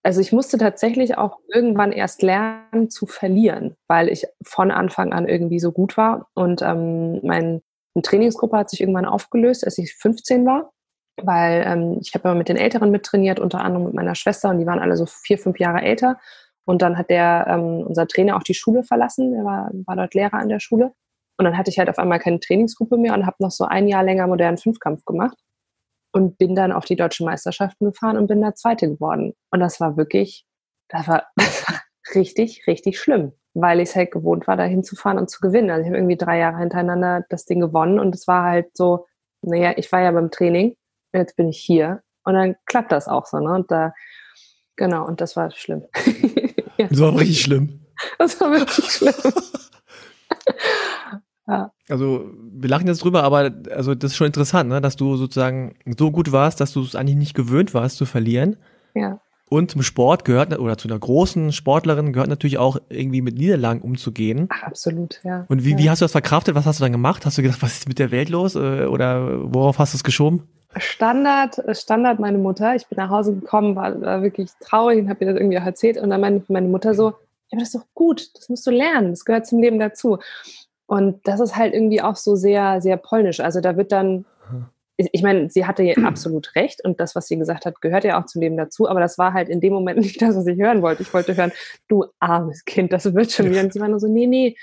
also 0.03 0.21
ich 0.21 0.33
musste 0.33 0.57
tatsächlich 0.57 1.19
auch 1.19 1.41
irgendwann 1.53 1.93
erst 1.93 2.23
lernen 2.23 2.91
zu 2.91 3.07
verlieren, 3.07 3.77
weil 3.89 4.09
ich 4.09 4.27
von 4.43 4.71
Anfang 4.71 5.13
an 5.13 5.29
irgendwie 5.29 5.59
so 5.59 5.73
gut 5.73 5.97
war. 5.97 6.29
Und 6.33 6.63
ähm, 6.63 7.21
mein, 7.25 7.61
meine 7.97 8.03
Trainingsgruppe 8.03 8.59
hat 8.59 8.71
sich 8.71 8.81
irgendwann 8.81 9.07
aufgelöst, 9.07 9.65
als 9.65 9.79
ich 9.79 9.95
15 9.95 10.47
war 10.47 10.71
weil 11.23 11.65
ähm, 11.67 11.99
ich 12.01 12.15
habe 12.15 12.29
immer 12.29 12.39
mit 12.39 12.49
den 12.49 12.57
Älteren 12.57 12.91
mittrainiert, 12.91 13.41
unter 13.41 13.61
anderem 13.61 13.87
mit 13.87 13.95
meiner 13.95 14.15
Schwester 14.15 14.51
und 14.51 14.59
die 14.59 14.67
waren 14.67 14.79
alle 14.79 14.97
so 14.97 15.07
vier, 15.07 15.39
fünf 15.39 15.59
Jahre 15.59 15.81
älter. 15.81 16.19
Und 16.65 16.83
dann 16.83 16.99
hat 16.99 17.11
der, 17.11 17.47
ähm, 17.49 17.87
unser 17.87 18.07
Trainer 18.07 18.37
auch 18.37 18.43
die 18.43 18.55
Schule 18.55 18.83
verlassen, 18.83 19.33
er 19.35 19.45
war, 19.45 19.71
war 19.87 19.97
dort 19.97 20.15
Lehrer 20.15 20.35
an 20.35 20.49
der 20.49 20.61
Schule. 20.61 20.93
Und 21.39 21.45
dann 21.45 21.57
hatte 21.57 21.71
ich 21.71 21.79
halt 21.79 21.89
auf 21.89 21.99
einmal 21.99 22.19
keine 22.19 22.41
Trainingsgruppe 22.41 22.97
mehr 22.97 23.15
und 23.15 23.27
habe 23.27 23.37
noch 23.41 23.51
so 23.51 23.65
ein 23.65 23.89
Jahr 23.89 24.03
länger 24.03 24.27
modernen 24.27 24.59
Fünfkampf 24.59 25.05
gemacht 25.05 25.39
und 26.13 26.39
bin 26.39 26.55
dann 26.55 26.73
auf 26.73 26.87
die 26.87 26.97
deutschen 26.97 27.27
Meisterschaften 27.27 27.85
gefahren 27.87 28.17
und 28.17 28.27
bin 28.27 28.41
da 28.41 28.55
Zweite 28.55 28.89
geworden. 28.89 29.35
Und 29.51 29.61
das 29.61 29.81
war 29.81 29.97
wirklich, 29.97 30.45
das 30.89 31.07
war, 31.07 31.27
das 31.37 31.69
war 31.69 31.81
richtig, 32.15 32.67
richtig 32.67 32.99
schlimm, 32.99 33.33
weil 33.61 33.81
ich 33.81 33.91
es 33.91 33.97
halt 33.97 34.11
gewohnt 34.11 34.47
war, 34.47 34.57
da 34.57 34.65
hinzufahren 34.65 35.19
und 35.19 35.31
zu 35.31 35.41
gewinnen. 35.41 35.71
Also 35.71 35.83
ich 35.83 35.89
habe 35.89 35.99
irgendwie 35.99 36.17
drei 36.17 36.39
Jahre 36.39 36.59
hintereinander 36.59 37.25
das 37.29 37.45
Ding 37.45 37.61
gewonnen 37.61 37.99
und 37.99 38.15
es 38.15 38.27
war 38.27 38.45
halt 38.45 38.77
so, 38.77 39.07
naja, 39.43 39.75
ich 39.77 39.91
war 39.93 40.01
ja 40.01 40.11
beim 40.13 40.31
Training 40.31 40.77
jetzt 41.17 41.37
bin 41.37 41.49
ich 41.49 41.59
hier. 41.59 42.03
Und 42.25 42.35
dann 42.35 42.57
klappt 42.67 42.93
das 42.93 43.09
auch 43.09 43.27
so, 43.27 43.39
ne? 43.39 43.53
Und 43.53 43.71
da, 43.71 43.93
genau, 44.77 45.07
und 45.07 45.21
das 45.21 45.37
war 45.37 45.51
schlimm. 45.51 45.85
ja. 46.77 46.89
Das 46.89 47.01
war 47.01 47.15
richtig 47.19 47.43
schlimm. 47.43 47.87
Das 48.19 48.41
war 48.41 48.51
wirklich 48.53 48.87
schlimm. 48.91 49.15
ja. 51.47 51.73
Also, 51.89 52.31
wir 52.51 52.69
lachen 52.69 52.89
jetzt 52.89 53.05
drüber, 53.05 53.23
aber 53.23 53.53
also 53.71 53.95
das 53.95 54.13
ist 54.13 54.17
schon 54.17 54.27
interessant, 54.27 54.69
ne? 54.69 54.81
dass 54.81 54.97
du 54.97 55.17
sozusagen 55.17 55.77
so 55.97 56.11
gut 56.11 56.33
warst, 56.33 56.61
dass 56.61 56.73
du 56.73 56.83
es 56.83 56.97
eigentlich 56.97 57.17
nicht 57.17 57.35
gewöhnt 57.35 57.75
warst 57.75 57.97
zu 57.97 58.07
verlieren. 58.07 58.57
Ja. 58.95 59.21
Und 59.49 59.71
zum 59.71 59.83
Sport 59.83 60.25
gehört, 60.25 60.59
oder 60.59 60.77
zu 60.77 60.89
einer 60.89 60.99
großen 60.99 61.53
Sportlerin 61.53 62.13
gehört 62.13 62.29
natürlich 62.29 62.59
auch 62.59 62.79
irgendwie 62.89 63.23
mit 63.23 63.37
Niederlagen 63.37 63.81
umzugehen. 63.81 64.49
Ach, 64.51 64.65
absolut, 64.65 65.21
ja. 65.23 65.45
Und 65.49 65.65
wie, 65.65 65.73
ja. 65.73 65.79
wie 65.79 65.91
hast 65.91 66.01
du 66.01 66.05
das 66.05 66.13
verkraftet? 66.13 66.57
Was 66.57 66.67
hast 66.67 66.81
du 66.81 66.85
dann 66.85 66.93
gemacht? 66.93 67.25
Hast 67.25 67.39
du 67.39 67.43
gedacht, 67.43 67.63
was 67.63 67.75
ist 67.75 67.89
mit 67.89 68.01
der 68.01 68.11
Welt 68.11 68.29
los? 68.29 68.57
Äh, 68.57 68.87
oder 68.87 69.53
worauf 69.53 69.79
hast 69.79 69.95
du 69.95 69.99
es 69.99 70.05
geschoben? 70.05 70.49
Standard, 70.79 71.61
Standard 71.77 72.19
meine 72.19 72.39
Mutter. 72.39 72.75
Ich 72.75 72.87
bin 72.87 72.97
nach 72.97 73.09
Hause 73.09 73.35
gekommen, 73.35 73.77
war, 73.77 74.01
war 74.01 74.23
wirklich 74.23 74.51
traurig 74.61 74.99
und 74.99 75.09
habe 75.09 75.25
ihr 75.25 75.33
das 75.33 75.41
irgendwie 75.41 75.59
auch 75.59 75.65
erzählt. 75.65 75.97
Und 75.97 76.11
dann 76.11 76.21
meine, 76.21 76.43
meine 76.49 76.69
Mutter 76.69 76.95
so, 76.95 77.11
ja, 77.11 77.15
aber 77.53 77.61
das 77.61 77.69
ist 77.69 77.77
doch 77.77 77.87
gut, 77.95 78.31
das 78.35 78.49
musst 78.49 78.67
du 78.67 78.71
lernen, 78.71 79.11
das 79.11 79.25
gehört 79.25 79.47
zum 79.47 79.61
Leben 79.61 79.79
dazu. 79.79 80.19
Und 80.87 81.27
das 81.27 81.41
ist 81.41 81.57
halt 81.57 81.75
irgendwie 81.75 82.03
auch 82.03 82.17
so 82.17 82.37
sehr, 82.37 82.81
sehr 82.81 82.97
polnisch. 82.97 83.41
Also 83.41 83.61
da 83.61 83.77
wird 83.77 83.93
dann, 83.93 84.25
ich 84.97 85.23
meine, 85.23 85.51
sie 85.51 85.67
hatte 85.67 85.95
absolut 86.05 86.55
recht 86.55 86.85
und 86.85 87.01
das, 87.01 87.15
was 87.15 87.27
sie 87.27 87.39
gesagt 87.39 87.67
hat, 87.67 87.81
gehört 87.81 88.05
ja 88.05 88.21
auch 88.21 88.27
zum 88.27 88.41
Leben 88.41 88.57
dazu, 88.57 88.89
aber 88.89 89.01
das 89.01 89.19
war 89.19 89.33
halt 89.33 89.49
in 89.49 89.61
dem 89.61 89.73
Moment 89.73 89.99
nicht 90.01 90.21
das, 90.21 90.37
was 90.37 90.47
ich 90.47 90.59
hören 90.59 90.83
wollte. 90.83 91.03
Ich 91.03 91.13
wollte 91.13 91.37
hören, 91.37 91.53
du 91.89 92.07
armes 92.19 92.65
Kind, 92.65 92.93
das 92.93 93.13
wird 93.15 93.33
schon 93.33 93.51
wieder. 93.51 93.63
Und 93.63 93.73
sie 93.73 93.81
war 93.81 93.89
nur 93.89 94.01
so, 94.01 94.09
nee, 94.09 94.27
nee, 94.27 94.57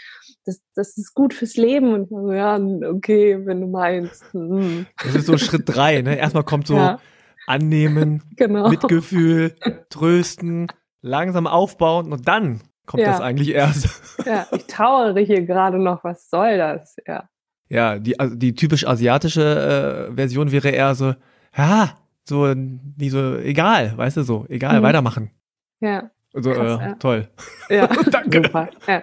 das, 0.46 0.62
das 0.76 0.98
ist 0.98 1.13
gut 1.13 1.34
fürs 1.34 1.56
Leben. 1.56 1.93
Und 1.93 2.06
ich 2.06 2.12
war 2.12 2.24
so, 2.24 2.34
ja, 2.34 2.89
okay, 2.91 3.46
wenn 3.46 3.62
du 3.62 3.67
meinst. 3.67 4.24
Hm. 4.32 4.86
Das 5.04 5.15
ist 5.15 5.26
so 5.28 5.38
Schritt 5.38 5.63
drei, 5.65 6.02
ne? 6.02 6.17
Erstmal 6.17 6.43
kommt 6.43 6.67
so 6.67 6.76
ja. 6.76 7.00
annehmen, 7.48 8.24
genau. 8.36 8.69
Mitgefühl, 8.69 9.56
trösten, 9.89 10.67
langsam 11.02 11.48
aufbauen 11.48 12.12
und 12.12 12.28
dann 12.28 12.62
kommt 12.86 13.04
ja. 13.04 13.12
das 13.12 13.22
eigentlich 13.22 13.50
erst. 13.50 14.02
Ja, 14.26 14.48
ich 14.52 14.65
trauere 14.67 15.19
hier 15.19 15.46
gerade 15.46 15.80
noch, 15.80 16.04
was 16.04 16.30
soll 16.30 16.58
das? 16.58 16.98
Ja. 17.08 17.30
Ja, 17.73 17.97
die, 17.97 18.19
also 18.19 18.36
die 18.36 18.53
typisch 18.53 18.86
asiatische 18.86 20.09
äh, 20.12 20.15
Version 20.15 20.51
wäre 20.51 20.69
eher 20.69 20.93
so, 20.93 21.15
ja, 21.57 21.97
so, 22.23 22.53
die 22.55 23.09
so, 23.09 23.36
egal, 23.38 23.97
weißt 23.97 24.17
du, 24.17 24.21
so, 24.21 24.45
egal, 24.47 24.79
mhm. 24.79 24.83
weitermachen. 24.83 25.31
Ja. 25.79 26.12
Also, 26.36 26.51
Krass, 26.51 26.79
äh, 26.79 26.86
ja. 26.86 26.95
toll. 26.95 27.27
Ja, 27.69 27.88
danke. 28.12 28.43
Super. 28.43 28.69
Ja. 28.88 29.01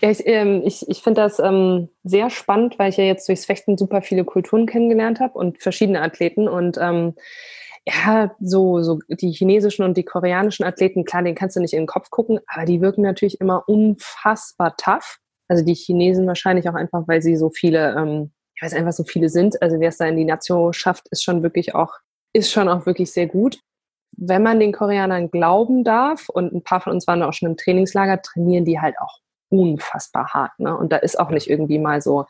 Ja, 0.00 0.10
ich, 0.10 0.26
ähm, 0.26 0.62
ich, 0.64 0.88
ich 0.88 1.00
finde 1.02 1.20
das 1.20 1.38
ähm, 1.38 1.88
sehr 2.02 2.30
spannend, 2.30 2.80
weil 2.80 2.90
ich 2.90 2.96
ja 2.96 3.04
jetzt 3.04 3.28
durchs 3.28 3.44
Fechten 3.44 3.78
super 3.78 4.02
viele 4.02 4.24
Kulturen 4.24 4.66
kennengelernt 4.66 5.20
habe 5.20 5.38
und 5.38 5.62
verschiedene 5.62 6.02
Athleten. 6.02 6.48
Und 6.48 6.76
ähm, 6.80 7.14
ja, 7.86 8.34
so, 8.40 8.82
so 8.82 8.98
die 9.08 9.30
chinesischen 9.30 9.84
und 9.84 9.96
die 9.96 10.02
koreanischen 10.02 10.64
Athleten, 10.64 11.04
klar, 11.04 11.22
den 11.22 11.36
kannst 11.36 11.54
du 11.54 11.60
nicht 11.60 11.74
in 11.74 11.82
den 11.82 11.86
Kopf 11.86 12.10
gucken, 12.10 12.40
aber 12.48 12.64
die 12.64 12.80
wirken 12.80 13.02
natürlich 13.02 13.40
immer 13.40 13.62
unfassbar 13.68 14.76
tough. 14.76 15.20
Also 15.52 15.66
die 15.66 15.74
Chinesen 15.74 16.26
wahrscheinlich 16.26 16.66
auch 16.66 16.74
einfach, 16.74 17.06
weil 17.06 17.20
sie 17.20 17.36
so 17.36 17.50
viele, 17.50 17.94
ähm, 17.94 18.32
ich 18.54 18.62
weiß 18.62 18.72
einfach 18.72 18.94
so 18.94 19.04
viele 19.04 19.28
sind. 19.28 19.60
Also 19.60 19.80
wer 19.80 19.90
es 19.90 19.98
da 19.98 20.06
in 20.06 20.16
die 20.16 20.24
Nation 20.24 20.72
schafft, 20.72 21.08
ist 21.10 21.22
schon 21.22 21.42
wirklich 21.42 21.74
auch, 21.74 21.92
ist 22.32 22.50
schon 22.50 22.70
auch 22.70 22.86
wirklich 22.86 23.12
sehr 23.12 23.26
gut. 23.26 23.60
Wenn 24.12 24.42
man 24.42 24.60
den 24.60 24.72
Koreanern 24.72 25.30
glauben 25.30 25.84
darf, 25.84 26.30
und 26.30 26.54
ein 26.54 26.64
paar 26.64 26.80
von 26.80 26.94
uns 26.94 27.06
waren 27.06 27.22
auch 27.22 27.34
schon 27.34 27.50
im 27.50 27.58
Trainingslager, 27.58 28.22
trainieren 28.22 28.64
die 28.64 28.80
halt 28.80 28.94
auch 28.98 29.18
unfassbar 29.50 30.32
hart. 30.32 30.58
Ne? 30.58 30.74
Und 30.74 30.90
da 30.90 30.96
ist 30.96 31.20
auch 31.20 31.28
nicht 31.28 31.50
irgendwie 31.50 31.78
mal 31.78 32.00
so 32.00 32.24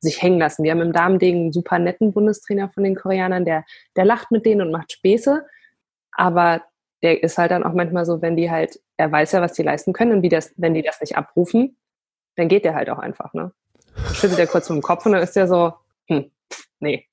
sich 0.00 0.22
hängen 0.22 0.38
lassen. 0.38 0.64
Wir 0.64 0.70
haben 0.70 0.80
im 0.80 0.94
Damending 0.94 1.36
einen 1.36 1.52
super 1.52 1.78
netten 1.78 2.14
Bundestrainer 2.14 2.70
von 2.70 2.84
den 2.84 2.96
Koreanern, 2.96 3.44
der, 3.44 3.66
der 3.96 4.06
lacht 4.06 4.30
mit 4.30 4.46
denen 4.46 4.62
und 4.62 4.72
macht 4.72 4.92
Späße. 4.92 5.44
Aber 6.12 6.62
der 7.02 7.22
ist 7.22 7.36
halt 7.36 7.50
dann 7.50 7.64
auch 7.64 7.74
manchmal 7.74 8.06
so, 8.06 8.22
wenn 8.22 8.34
die 8.34 8.50
halt, 8.50 8.80
er 8.96 9.12
weiß 9.12 9.32
ja, 9.32 9.42
was 9.42 9.52
die 9.52 9.62
leisten 9.62 9.92
können 9.92 10.12
und 10.12 10.22
wie 10.22 10.30
das, 10.30 10.54
wenn 10.56 10.72
die 10.72 10.80
das 10.80 11.02
nicht 11.02 11.18
abrufen, 11.18 11.76
dann 12.36 12.48
geht 12.48 12.64
der 12.64 12.74
halt 12.74 12.90
auch 12.90 12.98
einfach, 12.98 13.32
ne? 13.34 13.52
Dann 13.94 14.14
schüttelt 14.14 14.38
er 14.38 14.46
kurz 14.46 14.68
mit 14.68 14.76
dem 14.76 14.82
Kopf 14.82 15.06
und 15.06 15.12
dann 15.12 15.22
ist 15.22 15.34
der 15.36 15.48
so, 15.48 15.72
hm, 16.08 16.30
nee. 16.80 17.06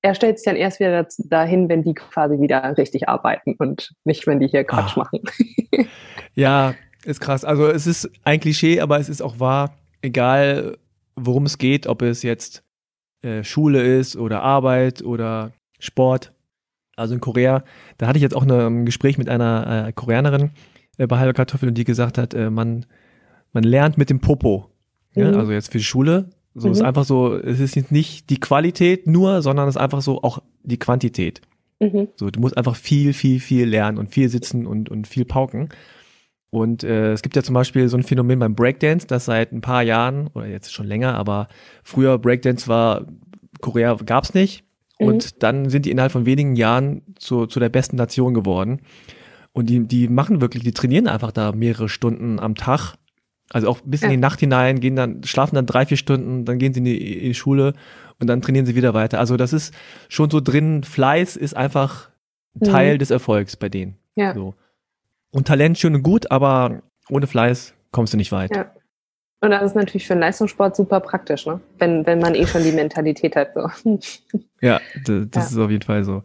Er 0.00 0.14
stellt 0.14 0.38
sich 0.38 0.44
dann 0.44 0.56
erst 0.56 0.80
wieder 0.80 1.06
dahin, 1.18 1.68
wenn 1.68 1.82
die 1.82 1.94
quasi 1.94 2.40
wieder 2.40 2.76
richtig 2.76 3.08
arbeiten 3.08 3.54
und 3.58 3.94
nicht, 4.04 4.26
wenn 4.26 4.40
die 4.40 4.48
hier 4.48 4.64
Quatsch 4.64 4.96
ah. 4.96 5.00
machen. 5.00 5.20
ja, 6.34 6.74
ist 7.04 7.20
krass. 7.20 7.44
Also 7.44 7.68
es 7.68 7.86
ist 7.86 8.10
ein 8.24 8.40
Klischee, 8.40 8.80
aber 8.80 8.98
es 8.98 9.08
ist 9.08 9.22
auch 9.22 9.38
wahr. 9.38 9.76
Egal, 10.00 10.76
worum 11.14 11.46
es 11.46 11.58
geht, 11.58 11.86
ob 11.86 12.02
es 12.02 12.22
jetzt 12.22 12.64
äh, 13.22 13.44
Schule 13.44 13.82
ist 13.82 14.16
oder 14.16 14.42
Arbeit 14.42 15.02
oder 15.02 15.52
Sport. 15.78 16.32
Also 16.96 17.14
in 17.14 17.20
Korea, 17.20 17.62
da 17.98 18.06
hatte 18.06 18.18
ich 18.18 18.22
jetzt 18.22 18.34
auch 18.34 18.42
eine, 18.42 18.66
ein 18.66 18.84
Gespräch 18.84 19.18
mit 19.18 19.28
einer 19.28 19.86
äh, 19.88 19.92
Koreanerin 19.92 20.50
äh, 20.98 21.06
bei 21.06 21.18
halber 21.18 21.32
Kartoffel 21.32 21.68
und 21.68 21.74
die 21.74 21.84
gesagt 21.84 22.18
hat, 22.18 22.34
äh, 22.34 22.50
man, 22.50 22.86
man 23.52 23.64
lernt 23.64 23.98
mit 23.98 24.10
dem 24.10 24.20
Popo. 24.20 24.70
Ja? 25.14 25.30
Mhm. 25.30 25.38
Also 25.38 25.52
jetzt 25.52 25.72
für 25.72 25.78
die 25.78 25.84
Schule. 25.84 26.30
So 26.54 26.68
mhm. 26.68 26.74
ist 26.74 26.82
einfach 26.82 27.04
so, 27.04 27.34
es 27.36 27.60
ist 27.60 27.92
nicht 27.92 28.28
die 28.30 28.38
Qualität 28.38 29.06
nur, 29.06 29.42
sondern 29.42 29.68
es 29.68 29.76
ist 29.76 29.80
einfach 29.80 30.02
so 30.02 30.22
auch 30.22 30.42
die 30.62 30.78
Quantität. 30.78 31.40
Mhm. 31.80 32.08
So, 32.16 32.30
du 32.30 32.40
musst 32.40 32.56
einfach 32.56 32.76
viel, 32.76 33.12
viel, 33.12 33.40
viel 33.40 33.66
lernen 33.66 33.98
und 33.98 34.12
viel 34.12 34.28
sitzen 34.28 34.66
und, 34.66 34.88
und 34.88 35.06
viel 35.06 35.24
pauken. 35.24 35.70
Und 36.50 36.84
äh, 36.84 37.12
es 37.12 37.22
gibt 37.22 37.34
ja 37.34 37.42
zum 37.42 37.54
Beispiel 37.54 37.88
so 37.88 37.96
ein 37.96 38.02
Phänomen 38.02 38.38
beim 38.38 38.54
Breakdance, 38.54 39.06
das 39.06 39.24
seit 39.24 39.52
ein 39.52 39.62
paar 39.62 39.82
Jahren, 39.82 40.28
oder 40.34 40.46
jetzt 40.46 40.72
schon 40.72 40.86
länger, 40.86 41.14
aber 41.14 41.48
früher 41.82 42.18
Breakdance 42.18 42.68
war, 42.68 43.06
Korea 43.62 43.94
gab's 43.94 44.34
nicht. 44.34 44.62
Mhm. 45.00 45.06
Und 45.06 45.42
dann 45.42 45.70
sind 45.70 45.86
die 45.86 45.90
innerhalb 45.90 46.12
von 46.12 46.26
wenigen 46.26 46.54
Jahren 46.54 47.02
zu, 47.18 47.46
zu 47.46 47.58
der 47.58 47.70
besten 47.70 47.96
Nation 47.96 48.34
geworden. 48.34 48.82
Und 49.52 49.70
die, 49.70 49.86
die 49.86 50.08
machen 50.08 50.40
wirklich, 50.42 50.62
die 50.62 50.72
trainieren 50.72 51.08
einfach 51.08 51.32
da 51.32 51.52
mehrere 51.52 51.88
Stunden 51.88 52.38
am 52.38 52.54
Tag. 52.54 52.96
Also 53.52 53.68
auch 53.68 53.80
bis 53.84 54.02
in 54.02 54.10
die 54.10 54.16
Nacht 54.16 54.40
hinein, 54.40 54.80
gehen 54.80 54.96
dann, 54.96 55.22
schlafen 55.24 55.54
dann 55.54 55.66
drei, 55.66 55.84
vier 55.84 55.98
Stunden, 55.98 56.44
dann 56.44 56.58
gehen 56.58 56.72
sie 56.72 56.78
in 56.78 56.84
die, 56.84 57.18
in 57.18 57.24
die 57.24 57.34
Schule 57.34 57.74
und 58.18 58.26
dann 58.26 58.40
trainieren 58.40 58.66
sie 58.66 58.74
wieder 58.74 58.94
weiter. 58.94 59.18
Also 59.18 59.36
das 59.36 59.52
ist 59.52 59.74
schon 60.08 60.30
so 60.30 60.40
drin, 60.40 60.84
Fleiß 60.84 61.36
ist 61.36 61.54
einfach 61.54 62.08
Teil 62.64 62.94
mhm. 62.94 62.98
des 62.98 63.10
Erfolgs 63.10 63.56
bei 63.56 63.68
denen. 63.68 63.96
Ja. 64.16 64.34
So. 64.34 64.54
Und 65.30 65.46
Talent 65.46 65.78
schön 65.78 65.94
und 65.94 66.02
gut, 66.02 66.30
aber 66.30 66.82
ohne 67.08 67.26
Fleiß 67.26 67.74
kommst 67.90 68.12
du 68.12 68.16
nicht 68.16 68.32
weit. 68.32 68.54
Ja. 68.54 68.72
Und 69.40 69.50
das 69.50 69.62
ist 69.64 69.74
natürlich 69.74 70.06
für 70.06 70.14
den 70.14 70.20
Leistungssport 70.20 70.76
super 70.76 71.00
praktisch, 71.00 71.46
ne? 71.46 71.60
wenn, 71.78 72.06
wenn 72.06 72.20
man 72.20 72.36
eh 72.36 72.46
schon 72.46 72.62
die 72.62 72.72
Mentalität 72.72 73.36
hat. 73.36 73.54
So. 73.54 73.98
Ja, 74.60 74.80
das, 75.04 75.26
das 75.32 75.50
ja. 75.50 75.58
ist 75.58 75.64
auf 75.64 75.70
jeden 75.72 75.82
Fall 75.82 76.04
so. 76.04 76.22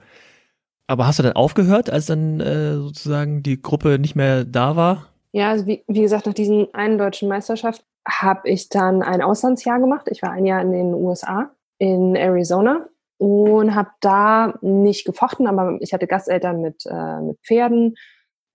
Aber 0.85 1.07
hast 1.07 1.17
du 1.17 1.23
dann 1.23 1.33
aufgehört, 1.33 1.89
als 1.89 2.05
dann 2.05 2.39
äh, 2.39 2.75
sozusagen 2.75 3.41
die 3.41 3.59
Gruppe 3.59 3.97
nicht 3.97 4.15
mehr 4.15 4.45
da 4.45 4.75
war? 4.75 5.07
Ja, 5.33 5.49
also 5.49 5.67
wie, 5.67 5.83
wie 5.87 6.01
gesagt, 6.01 6.25
nach 6.25 6.33
diesen 6.33 6.73
einen 6.73 6.97
deutschen 6.97 7.29
Meisterschaft 7.29 7.85
habe 8.07 8.49
ich 8.49 8.69
dann 8.69 9.03
ein 9.03 9.21
Auslandsjahr 9.21 9.79
gemacht. 9.79 10.07
Ich 10.09 10.21
war 10.21 10.31
ein 10.31 10.45
Jahr 10.45 10.61
in 10.61 10.71
den 10.71 10.93
USA, 10.93 11.51
in 11.77 12.15
Arizona 12.15 12.87
und 13.17 13.75
habe 13.75 13.89
da 13.99 14.53
nicht 14.61 15.05
gefochten, 15.05 15.47
aber 15.47 15.77
ich 15.81 15.93
hatte 15.93 16.07
Gasteltern 16.07 16.61
mit, 16.61 16.85
äh, 16.85 17.21
mit 17.21 17.39
Pferden. 17.41 17.95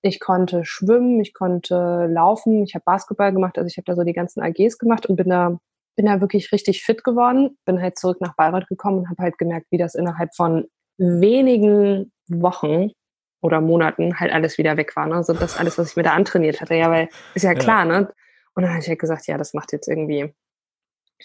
Ich 0.02 0.20
konnte 0.20 0.64
schwimmen, 0.64 1.20
ich 1.20 1.34
konnte 1.34 2.06
laufen, 2.06 2.64
ich 2.64 2.74
habe 2.74 2.84
Basketball 2.84 3.32
gemacht, 3.32 3.58
also 3.58 3.68
ich 3.68 3.76
habe 3.76 3.84
da 3.84 3.94
so 3.94 4.02
die 4.02 4.12
ganzen 4.12 4.40
AGs 4.42 4.78
gemacht 4.78 5.06
und 5.06 5.16
bin 5.16 5.28
da 5.28 5.58
bin 5.94 6.06
da 6.06 6.20
wirklich 6.20 6.52
richtig 6.52 6.82
fit 6.82 7.04
geworden, 7.04 7.58
bin 7.66 7.80
halt 7.80 7.98
zurück 7.98 8.20
nach 8.20 8.34
Bayreuth 8.34 8.66
gekommen 8.66 9.00
und 9.00 9.10
habe 9.10 9.22
halt 9.22 9.38
gemerkt, 9.38 9.66
wie 9.70 9.78
das 9.78 9.94
innerhalb 9.94 10.34
von 10.34 10.64
wenigen 10.96 12.12
Wochen 12.28 12.92
oder 13.42 13.60
Monaten 13.60 14.18
halt 14.18 14.32
alles 14.32 14.56
wieder 14.56 14.76
weg 14.76 14.96
war. 14.96 15.06
Ne? 15.06 15.16
Also 15.16 15.34
das 15.34 15.58
alles, 15.58 15.76
was 15.76 15.90
ich 15.90 15.96
mir 15.96 16.04
da 16.04 16.12
antrainiert 16.12 16.60
hatte, 16.60 16.74
ja, 16.74 16.90
weil 16.90 17.08
ist 17.34 17.42
ja 17.42 17.54
klar, 17.54 17.86
ja. 17.86 18.00
ne? 18.00 18.12
Und 18.54 18.62
dann 18.62 18.70
habe 18.70 18.80
ich 18.80 18.88
halt 18.88 18.98
gesagt, 18.98 19.26
ja, 19.26 19.36
das 19.36 19.52
macht 19.52 19.72
jetzt 19.72 19.88
irgendwie, 19.88 20.32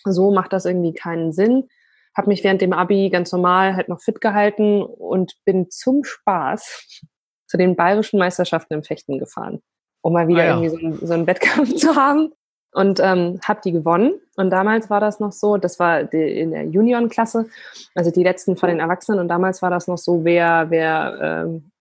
so 0.03 0.31
macht 0.31 0.53
das 0.53 0.65
irgendwie 0.65 0.93
keinen 0.93 1.31
Sinn. 1.31 1.67
Habe 2.15 2.29
mich 2.29 2.43
während 2.43 2.61
dem 2.61 2.73
Abi 2.73 3.09
ganz 3.09 3.31
normal 3.31 3.75
halt 3.75 3.89
noch 3.89 4.01
fit 4.01 4.21
gehalten 4.21 4.81
und 4.81 5.35
bin 5.45 5.69
zum 5.69 6.03
Spaß 6.03 7.03
zu 7.45 7.57
den 7.57 7.75
bayerischen 7.75 8.17
Meisterschaften 8.17 8.73
im 8.73 8.83
Fechten 8.83 9.19
gefahren, 9.19 9.61
um 10.01 10.13
mal 10.13 10.27
wieder 10.27 10.41
ah, 10.41 10.45
ja. 10.45 10.61
irgendwie 10.61 10.69
so, 10.69 10.77
ein, 10.77 11.07
so 11.07 11.13
einen 11.13 11.27
Wettkampf 11.27 11.75
zu 11.75 11.95
haben. 11.95 12.33
Und 12.73 12.99
ähm, 12.99 13.39
habe 13.43 13.61
die 13.63 13.71
gewonnen. 13.71 14.19
Und 14.35 14.51
damals 14.51 14.89
war 14.89 14.99
das 14.99 15.19
noch 15.19 15.31
so, 15.31 15.57
das 15.57 15.79
war 15.79 16.03
die, 16.03 16.41
in 16.41 16.51
der 16.51 16.65
Juniorenklasse, 16.65 17.49
also 17.95 18.11
die 18.11 18.23
letzten 18.23 18.55
von 18.55 18.69
den 18.69 18.79
Erwachsenen. 18.79 19.19
Und 19.19 19.29
damals 19.29 19.61
war 19.61 19.71
das 19.71 19.87
noch 19.87 19.97
so, 19.97 20.23
wer, 20.25 20.69
wer 20.69 21.45
ähm, 21.45 21.71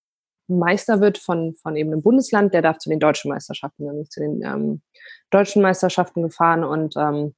Meister 0.48 1.00
wird 1.00 1.18
von, 1.18 1.54
von 1.56 1.76
eben 1.76 1.92
einem 1.92 2.02
Bundesland, 2.02 2.54
der 2.54 2.62
darf 2.62 2.78
zu 2.78 2.88
den 2.88 3.00
deutschen 3.00 3.30
Meisterschaften, 3.30 3.86
dann 3.86 3.94
bin 3.94 4.02
ich 4.02 4.10
zu 4.10 4.20
den 4.20 4.42
ähm, 4.42 4.82
deutschen 5.30 5.62
Meisterschaften 5.62 6.22
gefahren 6.22 6.64
und 6.64 6.96
ähm, 6.96 7.34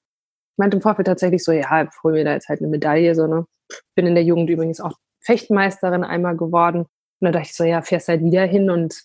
meinte 0.56 0.76
im 0.76 0.82
Vorfeld 0.82 1.06
tatsächlich 1.06 1.42
so, 1.42 1.52
ja, 1.52 1.82
ich 1.82 1.88
hol 2.02 2.12
mir 2.12 2.24
da 2.24 2.32
jetzt 2.32 2.48
halt 2.48 2.60
eine 2.60 2.68
Medaille, 2.68 3.14
so, 3.14 3.26
ne. 3.26 3.46
Bin 3.94 4.06
in 4.06 4.14
der 4.14 4.24
Jugend 4.24 4.48
übrigens 4.50 4.80
auch 4.80 4.94
Fechtmeisterin 5.20 6.04
einmal 6.04 6.36
geworden. 6.36 6.80
Und 6.80 6.88
dann 7.20 7.32
dachte 7.32 7.48
ich 7.48 7.54
so, 7.54 7.64
ja, 7.64 7.82
fährst 7.82 8.08
halt 8.08 8.22
wieder 8.22 8.44
hin 8.44 8.70
und 8.70 9.02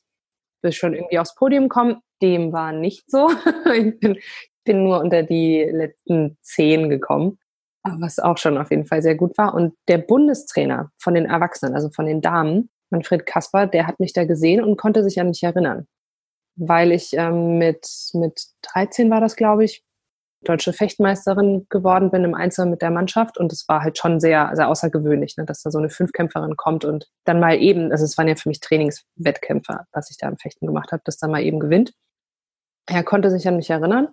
wirst 0.61 0.77
schon 0.77 0.93
irgendwie 0.93 1.19
aufs 1.19 1.35
Podium 1.35 1.69
kommen. 1.69 2.01
Dem 2.21 2.53
war 2.53 2.71
nicht 2.71 3.09
so. 3.09 3.29
ich 3.73 3.99
bin, 3.99 4.17
bin 4.63 4.83
nur 4.83 4.99
unter 4.99 5.23
die 5.23 5.63
letzten 5.63 6.37
zehn 6.41 6.89
gekommen, 6.89 7.39
was 7.83 8.19
auch 8.19 8.37
schon 8.37 8.57
auf 8.57 8.71
jeden 8.71 8.85
Fall 8.85 9.01
sehr 9.01 9.15
gut 9.15 9.37
war. 9.37 9.53
Und 9.53 9.75
der 9.87 9.97
Bundestrainer 9.97 10.91
von 10.97 11.13
den 11.13 11.25
Erwachsenen, 11.25 11.75
also 11.75 11.89
von 11.89 12.05
den 12.05 12.21
Damen, 12.21 12.69
Manfred 12.93 13.25
Kasper, 13.25 13.67
der 13.67 13.87
hat 13.87 13.99
mich 13.99 14.13
da 14.13 14.23
gesehen 14.23 14.63
und 14.63 14.77
konnte 14.77 15.03
sich 15.03 15.19
an 15.19 15.27
mich 15.27 15.43
erinnern. 15.43 15.87
Weil 16.55 16.91
ich 16.91 17.13
ähm, 17.13 17.57
mit, 17.57 17.85
mit 18.13 18.45
13 18.61 19.09
war 19.09 19.19
das, 19.19 19.35
glaube 19.35 19.65
ich, 19.65 19.83
deutsche 20.43 20.73
Fechtmeisterin 20.73 21.65
geworden 21.69 22.11
bin 22.11 22.23
im 22.23 22.35
Einzel 22.35 22.65
mit 22.65 22.81
der 22.81 22.91
Mannschaft. 22.91 23.37
Und 23.37 23.51
es 23.51 23.67
war 23.67 23.81
halt 23.81 23.97
schon 23.97 24.19
sehr, 24.19 24.51
sehr 24.53 24.69
außergewöhnlich, 24.69 25.37
ne, 25.37 25.45
dass 25.45 25.63
da 25.63 25.71
so 25.71 25.79
eine 25.79 25.89
Fünfkämpferin 25.89 26.55
kommt 26.55 26.85
und 26.85 27.09
dann 27.25 27.39
mal 27.39 27.57
eben, 27.57 27.91
also 27.91 28.05
es 28.05 28.17
waren 28.17 28.27
ja 28.27 28.35
für 28.35 28.49
mich 28.49 28.59
Trainingswettkämpfe, 28.59 29.81
was 29.91 30.11
ich 30.11 30.17
da 30.17 30.27
im 30.27 30.37
Fechten 30.37 30.67
gemacht 30.67 30.91
habe, 30.91 31.01
dass 31.05 31.17
da 31.17 31.27
mal 31.27 31.41
eben 31.41 31.59
gewinnt. 31.59 31.93
Er 32.85 33.03
konnte 33.03 33.29
sich 33.31 33.47
an 33.47 33.55
mich 33.55 33.69
erinnern 33.69 34.09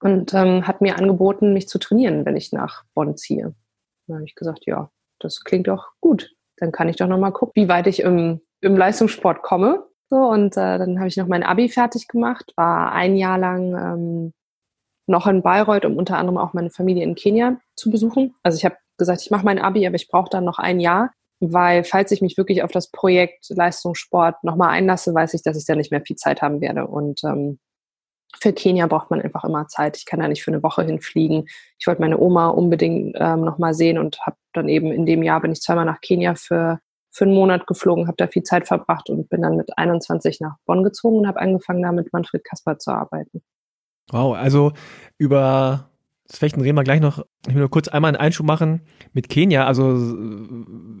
und 0.00 0.34
ähm, 0.34 0.66
hat 0.66 0.80
mir 0.80 0.96
angeboten, 0.96 1.52
mich 1.52 1.68
zu 1.68 1.78
trainieren, 1.78 2.26
wenn 2.26 2.36
ich 2.36 2.52
nach 2.52 2.84
Bonn 2.94 3.16
ziehe. 3.16 3.54
Dann 4.06 4.16
habe 4.16 4.24
ich 4.24 4.34
gesagt, 4.34 4.66
ja, 4.66 4.90
das 5.18 5.42
klingt 5.44 5.68
doch 5.68 5.92
gut. 6.00 6.34
Dann 6.62 6.70
kann 6.70 6.88
ich 6.88 6.94
doch 6.94 7.08
nochmal 7.08 7.32
gucken, 7.32 7.60
wie 7.60 7.68
weit 7.68 7.88
ich 7.88 8.00
im, 8.04 8.40
im 8.60 8.76
Leistungssport 8.76 9.42
komme. 9.42 9.84
So, 10.10 10.16
und 10.16 10.56
äh, 10.56 10.78
dann 10.78 11.00
habe 11.00 11.08
ich 11.08 11.16
noch 11.16 11.26
mein 11.26 11.42
Abi 11.42 11.68
fertig 11.68 12.06
gemacht, 12.06 12.52
war 12.54 12.92
ein 12.92 13.16
Jahr 13.16 13.36
lang 13.36 13.74
ähm, 13.74 14.32
noch 15.08 15.26
in 15.26 15.42
Bayreuth, 15.42 15.84
um 15.84 15.96
unter 15.96 16.18
anderem 16.18 16.38
auch 16.38 16.52
meine 16.52 16.70
Familie 16.70 17.02
in 17.02 17.16
Kenia 17.16 17.56
zu 17.74 17.90
besuchen. 17.90 18.36
Also 18.44 18.58
ich 18.58 18.64
habe 18.64 18.76
gesagt, 18.96 19.22
ich 19.22 19.32
mache 19.32 19.44
mein 19.44 19.58
Abi, 19.58 19.84
aber 19.88 19.96
ich 19.96 20.06
brauche 20.06 20.30
dann 20.30 20.44
noch 20.44 20.60
ein 20.60 20.78
Jahr, 20.78 21.10
weil 21.40 21.82
falls 21.82 22.12
ich 22.12 22.22
mich 22.22 22.36
wirklich 22.36 22.62
auf 22.62 22.70
das 22.70 22.92
Projekt 22.92 23.48
Leistungssport 23.48 24.44
nochmal 24.44 24.68
einlasse, 24.68 25.12
weiß 25.12 25.34
ich, 25.34 25.42
dass 25.42 25.56
ich 25.56 25.66
da 25.66 25.74
nicht 25.74 25.90
mehr 25.90 26.02
viel 26.02 26.14
Zeit 26.14 26.42
haben 26.42 26.60
werde. 26.60 26.86
Und 26.86 27.24
ähm, 27.24 27.58
für 28.40 28.52
Kenia 28.52 28.86
braucht 28.86 29.10
man 29.10 29.20
einfach 29.20 29.42
immer 29.42 29.66
Zeit. 29.66 29.96
Ich 29.96 30.06
kann 30.06 30.20
da 30.20 30.28
nicht 30.28 30.44
für 30.44 30.52
eine 30.52 30.62
Woche 30.62 30.84
hinfliegen. 30.84 31.48
Ich 31.80 31.88
wollte 31.88 32.02
meine 32.02 32.20
Oma 32.20 32.50
unbedingt 32.50 33.16
ähm, 33.18 33.40
nochmal 33.40 33.74
sehen 33.74 33.98
und 33.98 34.20
habe 34.20 34.36
dann 34.52 34.68
eben 34.68 34.92
in 34.92 35.06
dem 35.06 35.22
Jahr 35.22 35.40
bin 35.40 35.52
ich 35.52 35.60
zweimal 35.60 35.84
nach 35.84 36.00
Kenia 36.00 36.34
für, 36.34 36.80
für 37.10 37.24
einen 37.24 37.34
Monat 37.34 37.66
geflogen, 37.66 38.06
habe 38.06 38.16
da 38.16 38.26
viel 38.26 38.42
Zeit 38.42 38.66
verbracht 38.66 39.10
und 39.10 39.28
bin 39.28 39.42
dann 39.42 39.56
mit 39.56 39.76
21 39.76 40.40
nach 40.40 40.56
Bonn 40.66 40.82
gezogen 40.82 41.18
und 41.18 41.26
habe 41.26 41.40
angefangen, 41.40 41.82
da 41.82 41.92
mit 41.92 42.12
Manfred 42.12 42.44
Kasper 42.44 42.78
zu 42.78 42.90
arbeiten. 42.90 43.42
Wow, 44.10 44.34
also 44.36 44.72
über 45.18 45.88
das 46.26 46.38
Fechten 46.38 46.60
reden 46.62 46.76
wir 46.76 46.84
gleich 46.84 47.00
noch. 47.00 47.24
Ich 47.46 47.54
will 47.54 47.60
nur 47.60 47.70
kurz 47.70 47.88
einmal 47.88 48.08
einen 48.08 48.16
Einschub 48.16 48.46
machen 48.46 48.82
mit 49.12 49.28
Kenia. 49.28 49.66
Also 49.66 49.98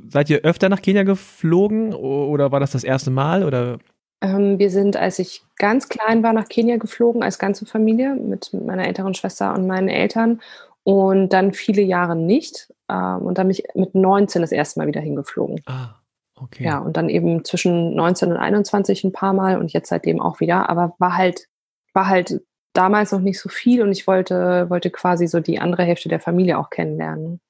seid 0.08 0.28
ihr 0.28 0.40
öfter 0.40 0.68
nach 0.68 0.82
Kenia 0.82 1.04
geflogen 1.04 1.94
oder 1.94 2.52
war 2.52 2.60
das 2.60 2.72
das 2.72 2.84
erste 2.84 3.10
Mal 3.10 3.44
oder 3.44 3.78
ähm, 4.22 4.58
wir 4.58 4.70
sind, 4.70 4.96
als 4.96 5.18
ich 5.18 5.42
ganz 5.56 5.88
klein 5.88 6.22
war, 6.22 6.32
nach 6.32 6.48
Kenia 6.48 6.76
geflogen, 6.76 7.22
als 7.22 7.38
ganze 7.38 7.66
Familie 7.66 8.14
mit 8.14 8.52
meiner 8.52 8.86
älteren 8.86 9.14
Schwester 9.14 9.52
und 9.54 9.66
meinen 9.66 9.88
Eltern. 9.88 10.40
Und 10.84 11.30
dann 11.30 11.52
viele 11.52 11.82
Jahre 11.82 12.16
nicht. 12.16 12.72
Ähm, 12.92 13.22
und 13.22 13.38
dann 13.38 13.48
bin 13.48 13.56
ich 13.56 13.64
mit 13.74 13.94
19 13.94 14.42
das 14.42 14.52
erste 14.52 14.78
Mal 14.80 14.86
wieder 14.86 15.00
hingeflogen. 15.00 15.60
Ah, 15.66 15.94
okay. 16.36 16.64
Ja, 16.64 16.78
und 16.78 16.96
dann 16.96 17.08
eben 17.08 17.44
zwischen 17.44 17.94
19 17.94 18.32
und 18.32 18.36
21 18.36 19.04
ein 19.04 19.12
paar 19.12 19.32
Mal 19.32 19.58
und 19.58 19.72
jetzt 19.72 19.88
seitdem 19.88 20.20
auch 20.20 20.40
wieder. 20.40 20.68
Aber 20.68 20.94
war 20.98 21.16
halt, 21.16 21.48
war 21.94 22.08
halt 22.08 22.40
damals 22.74 23.12
noch 23.12 23.20
nicht 23.20 23.40
so 23.40 23.48
viel 23.48 23.82
und 23.82 23.92
ich 23.92 24.06
wollte, 24.06 24.68
wollte 24.68 24.90
quasi 24.90 25.26
so 25.26 25.40
die 25.40 25.58
andere 25.58 25.84
Hälfte 25.84 26.08
der 26.08 26.20
Familie 26.20 26.58
auch 26.58 26.70
kennenlernen. 26.70 27.40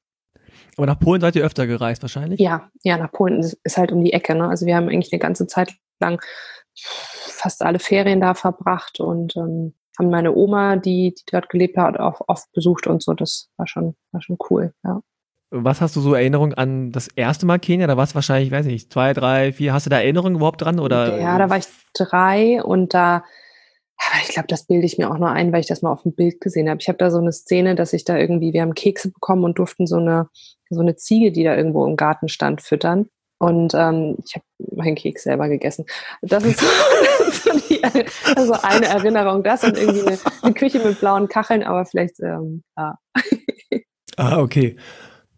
Aber 0.76 0.86
nach 0.86 0.99
Polen 0.99 1.20
seid 1.20 1.36
ihr 1.36 1.45
öfter 1.45 1.66
gereist 1.66 2.03
wahrscheinlich? 2.03 2.40
Ja, 2.40 2.70
ja, 2.82 2.97
nach 2.97 3.12
Polen 3.12 3.40
ist, 3.40 3.76
halt 3.76 3.93
um 3.93 4.03
die 4.03 4.12
Ecke. 4.12 4.34
Ne? 4.34 4.49
Also 4.49 4.66
wir 4.66 4.76
haben 4.76 4.88
eigentlich 4.88 5.12
eine 5.12 5.20
ganze 5.20 5.47
Zeit 5.47 5.74
lang 6.01 6.22
fast 6.74 7.62
alle 7.62 7.78
Ferien 7.78 8.20
da 8.20 8.34
verbracht 8.34 8.99
und 8.99 9.36
ähm, 9.36 9.74
haben 9.99 10.11
meine 10.11 10.34
Oma, 10.34 10.76
die, 10.76 11.14
die 11.14 11.22
dort 11.30 11.51
gelebt 11.51 11.76
hat, 11.76 12.01
auch 12.01 12.22
oft 12.26 12.51
besucht 12.53 12.86
und 12.86 13.03
so. 13.03 13.12
Das 13.12 13.51
war 13.57 13.66
schon, 13.66 13.95
war 14.12 14.22
schon 14.22 14.38
cool, 14.51 14.72
ja. 14.84 15.03
Was 15.55 15.82
hast 15.82 15.94
du 15.96 16.00
so 16.00 16.14
Erinnerung 16.14 16.55
an 16.55 16.92
das 16.92 17.09
erste 17.09 17.44
Mal 17.44 17.59
Kenia? 17.59 17.86
Da 17.86 17.98
war 17.98 18.05
es 18.05 18.14
wahrscheinlich, 18.14 18.50
weiß 18.50 18.64
ich 18.64 18.72
nicht, 18.72 18.92
zwei, 18.92 19.12
drei, 19.12 19.53
vier. 19.53 19.74
Hast 19.74 19.84
du 19.84 19.90
da 19.90 20.00
Erinnerungen 20.00 20.36
überhaupt 20.36 20.62
dran? 20.62 20.80
Oder? 20.80 21.20
Ja, 21.20 21.36
da 21.36 21.50
war 21.50 21.59
ich 21.59 21.66
drei 21.92 22.62
und 22.62 22.94
da, 22.94 23.22
ich 24.22 24.30
glaube, 24.30 24.48
das 24.48 24.64
bilde 24.64 24.86
ich 24.86 24.96
mir 24.96 25.11
auch 25.11 25.18
nur 25.18 25.28
ein, 25.28 25.53
weil 25.53 25.61
ich 25.61 25.66
das 25.66 25.82
mal 25.82 25.92
auf 25.92 26.05
dem 26.05 26.14
Bild 26.14 26.40
gesehen 26.40 26.70
habe. 26.70 26.80
Ich 26.80 26.88
habe 26.88 26.96
da 26.96 27.11
so 27.11 27.18
eine 27.18 27.32
Szene, 27.32 27.74
dass 27.74 27.92
ich 27.92 28.05
da 28.07 28.16
irgendwie, 28.16 28.55
wir 28.55 28.62
haben 28.62 28.72
Kekse 28.72 29.11
bekommen 29.11 29.44
und 29.44 29.59
durften 29.59 29.86
so 29.86 29.96
eine, 29.96 30.30
so 30.70 30.80
eine 30.80 30.96
Ziege, 30.96 31.32
die 31.32 31.44
da 31.44 31.55
irgendwo 31.55 31.86
im 31.86 31.96
Garten 31.96 32.28
stand, 32.28 32.62
füttern. 32.62 33.11
Und 33.38 33.74
ähm, 33.74 34.16
ich 34.24 34.34
habe 34.34 34.44
meinen 34.74 34.94
Keks 34.94 35.24
selber 35.24 35.50
gegessen. 35.50 35.84
Das 36.22 36.44
ist 36.44 36.61
so, 36.61 37.50
die, 37.68 37.84
also 38.36 38.55
eine 38.62 38.86
Erinnerung. 38.86 39.42
Das 39.42 39.64
und 39.64 39.76
irgendwie 39.76 40.07
eine, 40.07 40.18
eine, 40.40 40.55
Küche 40.55 40.78
mit 40.78 40.98
blauen 40.98 41.28
Kacheln, 41.28 41.62
aber 41.62 41.84
vielleicht, 41.84 42.20
ähm, 42.20 42.62
ja. 42.78 42.96
Ah, 44.16 44.40
okay. 44.40 44.76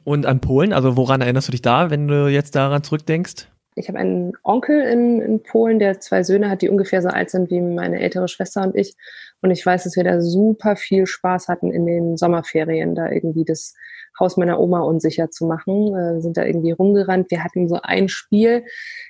Und 0.05 0.27
an 0.27 0.41
Polen, 0.41 0.73
also 0.73 0.97
woran 0.97 1.21
erinnerst 1.21 1.49
du 1.49 1.53
dich 1.53 1.63
da, 1.63 1.91
wenn 1.91 2.09
du 2.09 2.29
jetzt 2.29 2.55
daran 2.55 2.83
zurückdenkst? 2.83 3.49
Ich 3.77 3.89
habe 3.89 3.99
einen 3.99 4.35
Onkel 4.45 4.83
in, 4.83 5.21
in 5.21 5.43
Polen, 5.43 5.79
der 5.79 5.99
zwei 5.99 6.23
Söhne 6.23 6.49
hat, 6.49 6.63
die 6.63 6.69
ungefähr 6.69 7.03
so 7.03 7.09
alt 7.09 7.31
sind 7.31 7.51
wie 7.51 7.61
meine 7.61 7.99
ältere 8.01 8.29
Schwester 8.29 8.63
und 8.63 8.77
ich. 8.77 8.95
Und 9.41 9.51
ich 9.51 9.65
weiß, 9.67 9.85
dass 9.85 9.97
wir 9.97 10.05
da 10.05 10.21
super 10.21 10.77
viel 10.77 11.07
Spaß 11.07 11.49
hatten 11.49 11.73
in 11.73 11.85
den 11.85 12.17
Sommerferien, 12.17 12.95
da 12.95 13.11
irgendwie 13.11 13.45
das 13.45 13.75
Haus 14.19 14.37
meiner 14.37 14.61
Oma 14.61 14.81
unsicher 14.81 15.31
zu 15.31 15.47
machen. 15.47 15.95
Äh, 15.95 16.21
sind 16.21 16.37
da 16.37 16.45
irgendwie 16.45 16.71
rumgerannt. 16.71 17.31
Wir 17.31 17.43
hatten 17.43 17.69
so 17.69 17.81
ein 17.83 18.09
Spiel, 18.09 18.65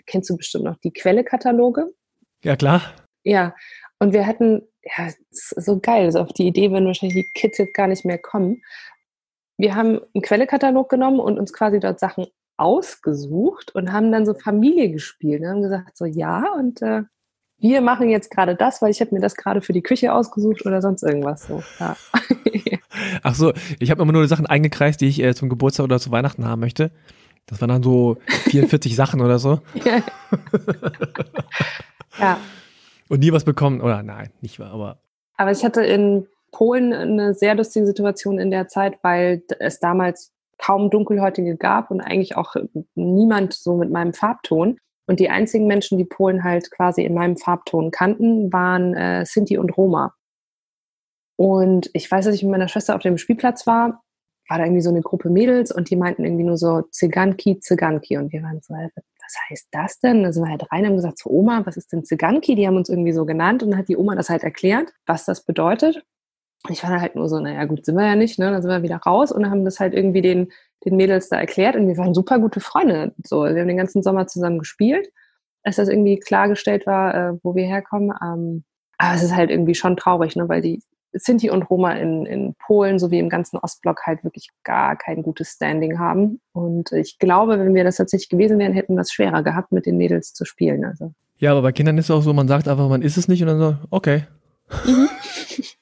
kennst 0.07 0.31
du 0.31 0.37
bestimmt 0.37 0.65
noch 0.65 0.79
die 0.79 0.93
Quelle-Kataloge? 0.93 1.93
Ja, 2.43 2.57
klar. 2.57 2.83
Ja, 3.23 3.55
und 3.99 4.13
wir 4.13 4.27
hatten, 4.27 4.63
ja, 4.83 5.09
so 5.31 5.79
geil, 5.81 6.07
also 6.07 6.21
auf 6.21 6.33
die 6.33 6.47
Idee 6.47 6.71
würden 6.71 6.87
wahrscheinlich 6.87 7.27
die 7.27 7.41
Kids 7.41 7.59
jetzt 7.59 7.75
gar 7.75 7.87
nicht 7.87 8.05
mehr 8.05 8.19
kommen. 8.19 8.63
Wir 9.57 9.75
haben 9.75 10.01
einen 10.15 10.23
Quelle-Katalog 10.23 10.89
genommen 10.89 11.21
und 11.21 11.39
uns 11.39 11.53
quasi 11.53 11.81
dort 11.81 12.01
Sachen 12.01 12.27
ausgesucht 12.57 13.75
und 13.75 13.93
haben 13.93 14.13
dann 14.13 14.27
so 14.27 14.35
Familie 14.35 14.91
gespielt 14.91 15.43
und 15.43 15.49
haben 15.49 15.63
gesagt, 15.63 15.97
so 15.97 16.05
ja, 16.05 16.53
und 16.57 16.83
äh, 16.83 17.03
wir 17.59 17.81
machen 17.81 18.11
jetzt 18.11 18.31
gerade 18.31 18.55
das, 18.57 18.83
weil 18.83 18.91
ich 18.91 19.01
habe 19.01 19.15
mir 19.15 19.21
das 19.21 19.37
gerade 19.37 19.61
für 19.63 19.73
die 19.73 19.83
Küche 19.83 20.13
ausgesucht 20.13 20.67
oder 20.67 20.83
sonst 20.83 21.03
irgendwas 21.03 21.47
so. 21.47 21.63
Ja. 21.81 21.97
Ach 23.23 23.35
so, 23.35 23.53
ich 23.79 23.91
habe 23.91 24.03
immer 24.03 24.13
nur 24.13 24.29
Sachen 24.29 24.47
eingekreist, 24.47 25.01
die 25.01 25.09
ich 25.09 25.23
äh, 25.23 25.35
zum 25.35 25.49
Geburtstag 25.49 25.85
oder 25.85 25.99
zu 25.99 26.11
Weihnachten 26.11 26.47
haben 26.47 26.61
möchte. 26.61 26.91
Das 27.47 27.61
waren 27.61 27.69
dann 27.69 27.83
so 27.83 28.19
44 28.27 28.95
Sachen 28.95 29.21
oder 29.21 29.39
so. 29.39 29.61
Ja. 29.85 30.03
ja. 32.19 32.39
Und 33.09 33.21
nie 33.21 33.33
was 33.33 33.45
bekommen, 33.45 33.81
oder 33.81 34.03
nein, 34.03 34.31
nicht 34.41 34.59
wahr, 34.59 34.73
aber. 34.73 34.99
Aber 35.37 35.51
ich 35.51 35.65
hatte 35.65 35.85
in 35.85 36.27
Polen 36.55 36.93
eine 36.93 37.35
sehr 37.35 37.57
lustige 37.57 37.85
Situation 37.85 38.39
in 38.39 38.53
der 38.53 38.69
Zeit, 38.69 38.99
weil 39.03 39.43
es 39.59 39.81
damals 39.81 40.33
kaum 40.57 40.89
Dunkelhäutige 40.89 41.57
gab 41.57 41.91
und 41.91 42.01
eigentlich 42.01 42.37
auch 42.37 42.55
niemand 42.95 43.53
so 43.55 43.77
mit 43.77 43.91
meinem 43.91 44.15
Farbton. 44.15 44.79
Und 45.07 45.19
die 45.19 45.29
einzigen 45.29 45.67
Menschen, 45.67 45.99
die 45.99 46.05
Polen 46.05 46.45
halt 46.45 46.71
quasi 46.71 47.03
in 47.03 47.13
meinem 47.13 47.37
Farbton 47.37 47.91
kannten, 47.91 48.53
waren 48.53 48.95
äh, 48.95 49.27
Sinti 49.27 49.59
und 49.59 49.77
Roma. 49.77 50.15
Und 51.37 51.91
ich 51.93 52.09
weiß, 52.09 52.25
dass 52.25 52.35
ich 52.37 52.45
mit 52.45 52.53
meiner 52.53 52.69
Schwester 52.69 52.95
auf 52.95 53.03
dem 53.03 53.19
Spielplatz 53.19 53.67
war, 53.67 54.03
war 54.49 54.59
da 54.59 54.65
irgendwie 54.65 54.83
so 54.83 54.91
eine 54.91 55.03
Gruppe 55.03 55.31
Mädels 55.31 55.73
und 55.73 55.91
die 55.91 55.97
meinten 55.97 56.25
irgendwie 56.25 56.45
nur 56.45 56.57
so 56.57 56.83
Ziganki, 56.83 57.59
Ziganki. 57.59 58.17
Und 58.17 58.33
wir 58.33 58.43
waren 58.45 58.61
so, 58.63 58.75
was 58.75 59.37
heißt 59.51 59.69
das 59.73 59.99
denn? 59.99 60.23
Da 60.23 60.33
sind 60.33 60.45
wir 60.45 60.51
halt 60.51 60.71
rein 60.71 60.83
und 60.83 60.87
haben 60.87 60.97
gesagt, 60.97 61.19
so 61.19 61.31
Oma, 61.31 61.67
was 61.67 61.77
ist 61.77 61.93
denn 61.93 62.05
Ziganki? 62.05 62.55
Die 62.55 62.67
haben 62.67 62.77
uns 62.77 62.89
irgendwie 62.89 63.13
so 63.13 63.27
genannt 63.27 63.63
und 63.63 63.71
dann 63.71 63.79
hat 63.79 63.89
die 63.89 63.97
Oma 63.97 64.15
das 64.15 64.31
halt 64.31 64.45
erklärt, 64.45 64.93
was 65.07 65.25
das 65.25 65.45
bedeutet. 65.45 66.05
Und 66.67 66.73
ich 66.73 66.83
war 66.83 66.91
dann 66.91 67.01
halt 67.01 67.15
nur 67.15 67.29
so, 67.29 67.39
naja 67.39 67.65
gut, 67.67 67.85
sind 67.85 67.97
wir 67.97 68.07
ja 68.07 68.17
nicht, 68.17 68.39
ne? 68.39 68.51
Dann 68.51 68.63
sind 68.63 68.71
wir 68.71 68.83
wieder 68.83 68.97
raus 68.97 69.31
und 69.31 69.51
haben 69.51 69.65
das 69.65 69.81
halt 69.81 69.93
irgendwie 69.93 70.23
den, 70.23 70.51
den 70.85 70.97
Mädels 70.97 71.29
da 71.29 71.37
erklärt 71.37 71.77
und 71.77 71.87
wir 71.89 71.97
waren 71.99 72.15
super 72.15 72.39
gute 72.39 72.61
Freunde. 72.61 73.13
So, 73.23 73.43
wir 73.45 73.61
haben 73.61 73.69
den 73.69 73.77
ganzen 73.77 74.03
Sommer 74.03 74.27
zusammen 74.27 74.59
gespielt, 74.59 75.09
als 75.63 75.77
das 75.77 75.89
irgendwie 75.89 76.19
klargestellt 76.19 76.87
war, 76.87 77.15
äh, 77.15 77.39
wo 77.43 77.55
wir 77.55 77.67
herkommen. 77.67 78.13
Ähm, 78.23 78.65
aber 78.97 79.15
es 79.15 79.23
ist 79.23 79.37
halt 79.37 79.51
irgendwie 79.51 79.75
schon 79.75 79.97
traurig, 79.97 80.37
ne? 80.37 80.49
weil 80.49 80.63
die 80.63 80.83
Sinti 81.13 81.51
und 81.51 81.63
Roma 81.65 81.93
in, 81.93 82.27
in 82.27 82.55
Polen 82.55 82.99
sowie 82.99 83.19
im 83.19 83.29
ganzen 83.29 83.59
Ostblock 83.59 84.03
halt 84.07 84.25
wirklich 84.25 84.49
gar 84.65 84.97
kein 84.97 85.23
gutes 85.23 85.51
Standing 85.51 85.99
haben. 85.99 86.41
Und 86.53 86.93
ich 86.93 87.19
glaube, 87.19 87.59
wenn 87.59 87.75
wir 87.75 87.85
das 87.85 87.97
tatsächlich 87.97 88.31
gewesen 88.31 88.59
wären, 88.59 88.73
hätten 88.73 88.95
wir 88.95 89.03
es 89.03 89.13
schwerer 89.13 89.43
gehabt, 89.43 89.71
mit 89.71 89.87
den 89.87 89.97
Mädels 89.97 90.33
zu 90.33 90.45
spielen. 90.45 90.85
Also. 90.85 91.13
Ja, 91.39 91.53
aber 91.53 91.63
bei 91.63 91.73
Kindern 91.73 91.99
ist 91.99 92.07
es 92.07 92.11
auch 92.11 92.23
so, 92.23 92.33
man 92.33 92.49
sagt 92.49 92.69
einfach, 92.69 92.89
man 92.89 93.03
ist 93.03 93.17
es 93.17 93.29
nicht 93.29 93.43
und 93.43 93.49
dann 93.49 93.59
so, 93.59 93.77
okay. 93.91 94.25
Mhm. 94.87 95.09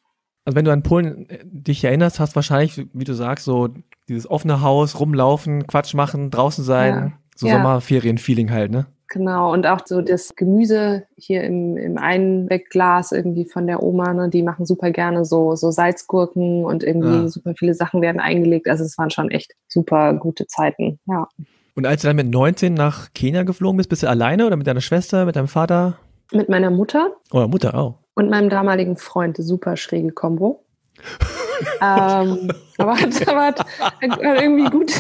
Also 0.45 0.57
wenn 0.57 0.64
du 0.64 0.72
an 0.72 0.82
Polen 0.82 1.28
äh, 1.28 1.38
dich 1.45 1.84
erinnerst, 1.84 2.20
hast 2.20 2.34
wahrscheinlich, 2.34 2.86
wie 2.93 3.05
du 3.05 3.14
sagst, 3.14 3.45
so 3.45 3.68
dieses 4.09 4.28
offene 4.30 4.61
Haus, 4.62 4.99
rumlaufen, 4.99 5.66
Quatsch 5.66 5.95
machen, 5.95 6.30
draußen 6.30 6.64
sein, 6.64 6.95
ja. 6.95 7.12
so 7.36 7.47
ja. 7.47 7.55
Sommerferien-Feeling 7.55 8.51
halt, 8.51 8.70
ne? 8.70 8.86
Genau, 9.12 9.53
und 9.53 9.66
auch 9.66 9.80
so 9.84 10.01
das 10.01 10.34
Gemüse 10.36 11.05
hier 11.18 11.45
im, 11.45 11.76
im 11.76 11.99
Einwegglas 11.99 13.12
irgendwie 13.12 13.45
von 13.45 13.66
der 13.66 13.82
Oma, 13.82 14.14
ne, 14.14 14.30
die 14.30 14.43
machen 14.43 14.64
super 14.64 14.90
gerne 14.90 15.26
so, 15.26 15.55
so 15.55 15.70
Salzgurken 15.70 16.64
und 16.64 16.82
irgendwie 16.82 17.16
ja. 17.16 17.28
super 17.28 17.53
viele 17.55 17.74
Sachen 17.74 18.01
werden 18.01 18.22
eingelegt. 18.22 18.68
Also 18.68 18.84
es 18.84 18.97
waren 18.97 19.11
schon 19.11 19.30
echt 19.30 19.53
super 19.68 20.14
gute 20.14 20.47
Zeiten, 20.47 20.99
ja. 21.07 21.28
Und 21.74 21.86
als 21.86 22.03
du 22.03 22.09
dann 22.09 22.16
mit 22.16 22.30
19 22.30 22.72
nach 22.72 23.12
Kenia 23.12 23.43
geflogen 23.43 23.76
bist, 23.76 23.90
bist 23.90 24.03
du 24.03 24.09
alleine 24.09 24.47
oder 24.47 24.57
mit 24.57 24.66
deiner 24.66 24.80
Schwester, 24.80 25.26
mit 25.26 25.36
deinem 25.36 25.49
Vater? 25.49 25.99
Mit 26.32 26.49
meiner 26.49 26.70
Mutter. 26.70 27.12
Oh, 27.32 27.47
Mutter 27.47 27.74
auch. 27.74 28.01
Und 28.15 28.31
meinem 28.31 28.51
damaligen 28.51 28.97
Freund, 28.97 29.37
super 29.39 29.77
schräge 29.77 30.13
Kombo. 30.13 30.65
ähm, 31.81 32.53
aber 32.79 33.01
hat, 33.01 33.29
aber 33.29 33.47
hat, 33.47 33.61
hat 33.81 34.21
irgendwie 34.21 34.71
gut, 34.71 34.93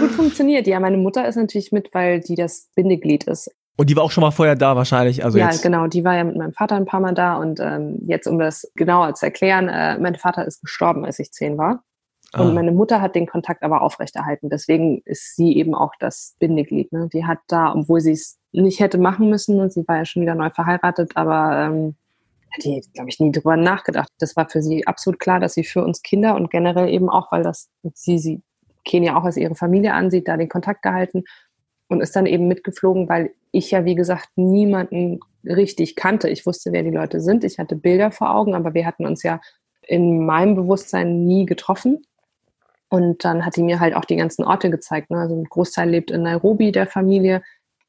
gut 0.00 0.10
funktioniert. 0.12 0.66
Ja, 0.66 0.80
meine 0.80 0.96
Mutter 0.96 1.26
ist 1.26 1.36
natürlich 1.36 1.72
mit, 1.72 1.92
weil 1.92 2.20
die 2.20 2.36
das 2.36 2.70
Bindeglied 2.74 3.24
ist. 3.24 3.50
Und 3.76 3.88
die 3.88 3.96
war 3.96 4.04
auch 4.04 4.10
schon 4.10 4.22
mal 4.22 4.30
vorher 4.30 4.54
da 4.54 4.76
wahrscheinlich. 4.76 5.24
Also 5.24 5.38
ja, 5.38 5.46
jetzt. 5.46 5.62
genau. 5.62 5.86
Die 5.86 6.04
war 6.04 6.14
ja 6.14 6.24
mit 6.24 6.36
meinem 6.36 6.52
Vater 6.52 6.76
ein 6.76 6.84
paar 6.84 7.00
Mal 7.00 7.14
da. 7.14 7.36
Und 7.36 7.58
ähm, 7.58 7.98
jetzt, 8.06 8.26
um 8.26 8.38
das 8.38 8.70
genauer 8.74 9.14
zu 9.14 9.26
erklären, 9.26 9.68
äh, 9.68 9.98
mein 9.98 10.14
Vater 10.14 10.46
ist 10.46 10.60
gestorben, 10.60 11.04
als 11.04 11.18
ich 11.18 11.32
zehn 11.32 11.56
war. 11.56 11.82
Und 12.34 12.50
ah. 12.50 12.52
meine 12.52 12.72
Mutter 12.72 13.00
hat 13.00 13.14
den 13.14 13.26
Kontakt 13.26 13.62
aber 13.62 13.82
aufrechterhalten. 13.82 14.50
Deswegen 14.50 15.02
ist 15.04 15.36
sie 15.36 15.56
eben 15.56 15.74
auch 15.74 15.92
das 15.98 16.36
Bindeglied. 16.38 16.92
Ne? 16.92 17.08
Die 17.12 17.26
hat 17.26 17.38
da, 17.48 17.74
obwohl 17.74 18.00
sie 18.00 18.12
es 18.12 18.38
nicht 18.52 18.80
hätte 18.80 18.98
machen 18.98 19.28
müssen, 19.28 19.60
und 19.60 19.72
sie 19.72 19.86
war 19.86 19.98
ja 19.98 20.04
schon 20.04 20.22
wieder 20.22 20.34
neu 20.34 20.50
verheiratet, 20.50 21.12
aber 21.14 21.66
ähm, 21.66 21.96
hat 22.52 22.64
die, 22.64 22.82
glaube 22.94 23.10
ich, 23.10 23.20
nie 23.20 23.32
drüber 23.32 23.56
nachgedacht. 23.56 24.10
Das 24.18 24.36
war 24.36 24.48
für 24.48 24.62
sie 24.62 24.86
absolut 24.86 25.20
klar, 25.20 25.40
dass 25.40 25.54
sie 25.54 25.64
für 25.64 25.82
uns 25.82 26.02
Kinder 26.02 26.34
und 26.34 26.50
generell 26.50 26.88
eben 26.88 27.08
auch, 27.08 27.32
weil 27.32 27.42
das 27.42 27.70
sie, 27.94 28.18
sie 28.18 28.42
Kenia 28.84 29.16
auch 29.16 29.24
als 29.24 29.36
ihre 29.36 29.54
Familie 29.54 29.94
ansieht, 29.94 30.28
da 30.28 30.36
den 30.36 30.48
Kontakt 30.48 30.82
gehalten 30.82 31.24
und 31.88 32.00
ist 32.00 32.16
dann 32.16 32.26
eben 32.26 32.48
mitgeflogen, 32.48 33.08
weil 33.08 33.32
ich 33.52 33.70
ja, 33.70 33.84
wie 33.84 33.94
gesagt, 33.94 34.30
niemanden 34.36 35.20
richtig 35.44 35.96
kannte. 35.96 36.28
Ich 36.28 36.46
wusste, 36.46 36.72
wer 36.72 36.82
die 36.82 36.90
Leute 36.90 37.20
sind. 37.20 37.44
Ich 37.44 37.58
hatte 37.58 37.76
Bilder 37.76 38.10
vor 38.10 38.34
Augen, 38.34 38.54
aber 38.54 38.74
wir 38.74 38.86
hatten 38.86 39.06
uns 39.06 39.22
ja 39.22 39.40
in 39.82 40.24
meinem 40.24 40.54
Bewusstsein 40.54 41.24
nie 41.26 41.46
getroffen. 41.46 42.06
Und 42.88 43.24
dann 43.24 43.44
hat 43.44 43.56
die 43.56 43.62
mir 43.62 43.80
halt 43.80 43.94
auch 43.94 44.04
die 44.04 44.16
ganzen 44.16 44.44
Orte 44.44 44.70
gezeigt. 44.70 45.10
Ne? 45.10 45.18
Also 45.18 45.34
ein 45.34 45.44
Großteil 45.44 45.88
lebt 45.88 46.10
in 46.10 46.22
Nairobi, 46.22 46.72
der 46.72 46.86
Familie. 46.86 47.42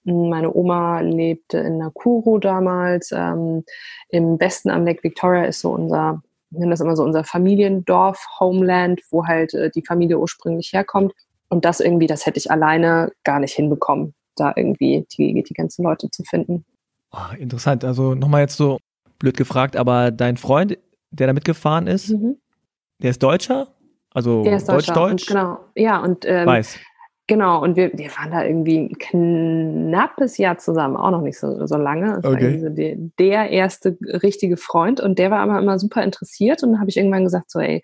Meine 0.06 0.54
Oma 0.54 1.00
lebte 1.00 1.60
in 1.60 1.78
Nakuru 1.78 2.38
damals. 2.40 3.12
Ähm, 3.12 3.64
Im 4.10 4.40
Westen 4.40 4.70
am 4.70 4.86
Lake 4.86 5.04
Victoria 5.04 5.46
ist 5.46 5.62
so 5.62 5.72
unser, 5.72 6.22
wir 6.50 6.60
nennen 6.60 6.72
das 6.72 6.82
immer 6.82 6.96
so 6.96 7.04
unser 7.04 7.24
Familiendorf, 7.24 8.26
Homeland, 8.40 9.02
wo 9.12 9.26
halt 9.26 9.54
äh, 9.54 9.70
die 9.72 9.86
Familie 9.86 10.20
ursprünglich 10.20 10.74
herkommt. 10.74 11.14
Und 11.50 11.66
das 11.66 11.80
irgendwie, 11.80 12.08
das 12.08 12.26
hätte 12.26 12.40
ich 12.40 12.52
alleine 12.52 13.12
gar 13.24 13.40
nicht 13.40 13.54
hinbekommen, 13.54 14.14
da 14.36 14.54
irgendwie 14.56 15.06
die, 15.18 15.44
die 15.44 15.54
ganzen 15.54 15.84
Leute 15.84 16.10
zu 16.10 16.24
finden. 16.24 16.66
Oh, 17.12 17.36
interessant. 17.38 17.86
Also 17.86 18.16
nochmal 18.16 18.42
jetzt 18.42 18.58
so 18.58 18.80
blöd 19.20 19.38
gefragt, 19.38 19.78
aber 19.78 20.12
dein 20.12 20.36
Freund, 20.36 20.78
der 21.12 21.28
da 21.28 21.34
mitgefahren 21.34 21.88
ist, 21.88 22.10
mhm. 22.10 22.38
der 23.00 23.12
ist 23.12 23.22
Deutscher? 23.22 23.68
Also 24.14 24.44
Deutsch-Deutsch? 24.44 25.28
Genau, 25.28 25.60
ja. 25.76 26.00
Und, 26.00 26.26
ähm, 26.26 26.46
Weiß. 26.46 26.78
Genau, 27.28 27.62
und 27.64 27.78
wir, 27.78 27.92
wir 27.94 28.10
waren 28.18 28.32
da 28.32 28.44
irgendwie 28.44 28.80
ein 28.80 28.98
knappes 28.98 30.38
Jahr 30.38 30.58
zusammen, 30.58 30.98
auch 30.98 31.12
noch 31.12 31.22
nicht 31.22 31.40
so, 31.40 31.66
so 31.66 31.78
lange. 31.78 32.20
Das 32.22 32.34
okay. 32.34 32.62
war 32.62 32.70
der, 32.70 32.96
der 33.18 33.50
erste 33.50 33.98
richtige 34.02 34.58
Freund 34.58 35.00
und 35.00 35.20
der 35.20 35.32
war 35.32 35.40
aber 35.40 35.58
immer 35.58 35.80
super 35.80 36.04
interessiert 36.04 36.64
und 36.64 36.74
dann 36.74 36.80
habe 36.82 36.90
ich 36.90 36.98
irgendwann 36.98 37.24
gesagt, 37.24 37.50
so, 37.50 37.60
ey, 37.60 37.82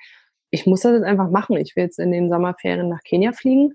ich 0.52 0.66
muss 0.66 0.82
das 0.82 0.94
jetzt 0.94 1.06
einfach 1.06 1.30
machen. 1.30 1.56
Ich 1.56 1.76
will 1.76 1.86
jetzt 1.86 2.00
in 2.00 2.12
den 2.12 2.30
Sommerferien 2.30 2.90
nach 2.90 3.04
Kenia 3.04 3.32
fliegen. 3.32 3.74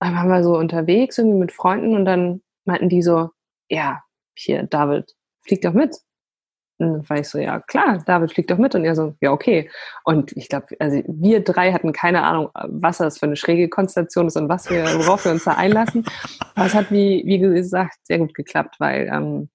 Dann 0.00 0.14
waren 0.14 0.28
wir 0.28 0.42
so 0.42 0.56
unterwegs 0.56 1.18
irgendwie 1.18 1.38
mit 1.38 1.52
Freunden 1.52 1.94
und 1.94 2.04
dann 2.06 2.42
meinten 2.64 2.88
die 2.88 3.02
so, 3.02 3.28
ja, 3.68 4.02
hier, 4.34 4.64
David, 4.64 5.14
flieg 5.42 5.62
doch 5.62 5.74
mit. 5.74 5.96
Und 6.78 6.92
dann 6.92 7.08
war 7.08 7.18
ich 7.18 7.28
so, 7.28 7.38
ja 7.38 7.60
klar, 7.60 8.02
David 8.04 8.32
fliegt 8.32 8.50
doch 8.50 8.58
mit. 8.58 8.74
Und 8.74 8.84
er 8.84 8.96
so, 8.96 9.14
ja 9.20 9.30
okay. 9.30 9.70
Und 10.04 10.36
ich 10.36 10.48
glaube, 10.48 10.68
also 10.78 11.02
wir 11.06 11.42
drei 11.44 11.72
hatten 11.72 11.92
keine 11.92 12.22
Ahnung, 12.22 12.50
was 12.54 12.98
das 12.98 13.18
für 13.18 13.26
eine 13.26 13.36
schräge 13.36 13.68
Konstellation 13.68 14.26
ist 14.26 14.36
und 14.36 14.48
was 14.48 14.68
wir, 14.70 14.84
worauf 14.98 15.24
wir 15.24 15.32
uns 15.32 15.44
da 15.44 15.52
einlassen. 15.52 16.04
Aber 16.54 16.66
es 16.66 16.74
hat, 16.74 16.90
wie, 16.90 17.22
wie 17.26 17.38
gesagt, 17.38 17.98
sehr 18.02 18.18
gut 18.18 18.34
geklappt, 18.34 18.76
weil 18.80 19.08
ähm, 19.12 19.48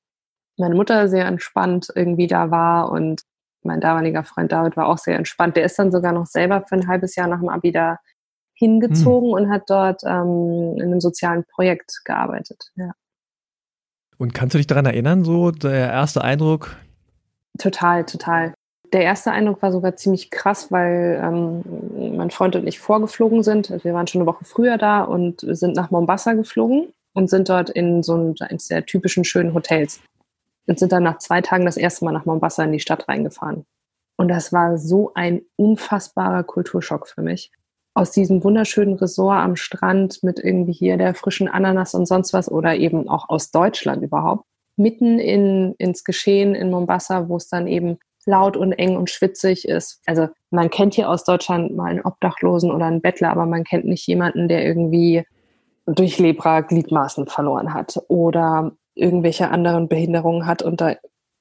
meine 0.58 0.76
Mutter 0.76 1.08
sehr 1.08 1.26
entspannt 1.26 1.92
irgendwie 1.96 2.28
da 2.28 2.52
war 2.52 2.92
und 2.92 3.22
mein 3.64 3.82
damaliger 3.82 4.24
Freund 4.24 4.52
David 4.52 4.78
war 4.78 4.88
auch 4.88 4.98
sehr 4.98 5.18
entspannt. 5.18 5.58
Der 5.58 5.66
ist 5.66 5.78
dann 5.78 5.92
sogar 5.92 6.14
noch 6.14 6.26
selber 6.26 6.64
für 6.68 6.76
ein 6.76 6.88
halbes 6.88 7.16
Jahr 7.16 7.28
nach 7.28 7.40
dem 7.40 7.50
Abi 7.50 7.72
da 7.72 7.98
hingezogen 8.54 9.30
hm. 9.30 9.34
und 9.34 9.50
hat 9.50 9.64
dort 9.70 10.04
ähm, 10.06 10.76
in 10.78 10.84
einem 10.84 11.00
sozialen 11.00 11.46
Projekt 11.46 12.02
gearbeitet. 12.06 12.72
Ja. 12.76 12.92
Und 14.18 14.34
kannst 14.34 14.54
du 14.54 14.58
dich 14.58 14.68
daran 14.68 14.86
erinnern, 14.86 15.24
so 15.24 15.52
der 15.52 15.92
erste 15.92 16.22
Eindruck? 16.22 16.76
Total, 17.60 18.06
total. 18.06 18.54
Der 18.92 19.02
erste 19.02 19.32
Eindruck 19.32 19.62
war 19.62 19.72
sogar 19.72 19.96
ziemlich 19.96 20.32
krass, 20.32 20.72
weil 20.72 21.22
ähm, 21.24 22.18
mein 22.18 22.32
Freund 22.32 22.56
und 22.56 22.66
ich 22.66 22.80
vorgeflogen 22.80 23.44
sind. 23.44 23.70
Also 23.70 23.84
wir 23.84 23.94
waren 23.94 24.08
schon 24.08 24.22
eine 24.22 24.28
Woche 24.28 24.46
früher 24.46 24.78
da 24.78 25.04
und 25.04 25.42
sind 25.42 25.76
nach 25.76 25.92
Mombasa 25.92 26.34
geflogen 26.34 26.92
und 27.14 27.30
sind 27.30 27.50
dort 27.50 27.70
in 27.70 28.02
so 28.02 28.16
einem, 28.16 28.36
eines 28.40 28.68
der 28.68 28.86
typischen 28.86 29.26
schönen 29.26 29.54
Hotels 29.54 30.02
und 30.66 30.80
sind 30.80 30.92
dann 30.92 31.04
nach 31.04 31.20
zwei 31.20 31.42
Tagen 31.42 31.66
das 31.66 31.78
erste 31.78 32.06
Mal 32.06 32.14
nach 32.14 32.26
Mombasa 32.26 32.64
in 32.64 32.72
die 32.72 32.80
Stadt 32.80 33.08
reingefahren. 33.08 33.66
Und 34.18 34.30
das 34.30 34.52
war 34.52 34.78
so 34.78 35.12
ein 35.14 35.42
unfassbarer 35.56 36.44
Kulturschock 36.44 37.08
für 37.08 37.22
mich. 37.22 37.52
Aus 37.94 38.12
diesem 38.12 38.44
wunderschönen 38.44 38.96
Resort 38.96 39.40
am 39.40 39.56
Strand 39.56 40.24
mit 40.24 40.40
irgendwie 40.40 40.74
hier 40.74 40.98
der 40.98 41.14
frischen 41.14 41.48
Ananas 41.48 41.94
und 41.94 42.08
sonst 42.08 42.34
was 42.34 42.50
oder 42.50 42.76
eben 42.76 43.08
auch 43.10 43.30
aus 43.30 43.52
Deutschland 43.52 44.04
überhaupt, 44.04 44.46
mitten 44.80 45.20
in, 45.20 45.76
ins 45.78 46.04
Geschehen 46.04 46.56
in 46.56 46.72
Mombasa, 46.72 47.30
wo 47.30 47.38
es 47.38 47.48
dann 47.50 47.68
eben 47.68 48.00
laut 48.26 48.58
und 48.58 48.74
eng 48.74 48.96
und 48.96 49.10
schwitzig 49.10 49.68
ist. 49.68 50.02
Also 50.06 50.28
man 50.52 50.70
kennt 50.70 50.94
hier 50.94 51.10
aus 51.10 51.24
Deutschland 51.24 51.76
mal 51.76 51.92
einen 51.92 52.02
Obdachlosen 52.02 52.72
oder 52.72 52.86
einen 52.86 53.02
Bettler, 53.02 53.32
aber 53.32 53.46
man 53.46 53.64
kennt 53.64 53.86
nicht 53.86 54.08
jemanden, 54.08 54.48
der 54.48 54.66
irgendwie 54.66 55.24
durch 55.86 56.20
Lepra 56.20 56.62
Gliedmaßen 56.62 57.28
verloren 57.28 57.74
hat 57.74 58.00
oder 58.08 58.72
irgendwelche 58.96 59.50
anderen 59.50 59.88
Behinderungen 59.88 60.46
hat 60.46 60.62
und 60.62 60.82
da, 60.82 60.96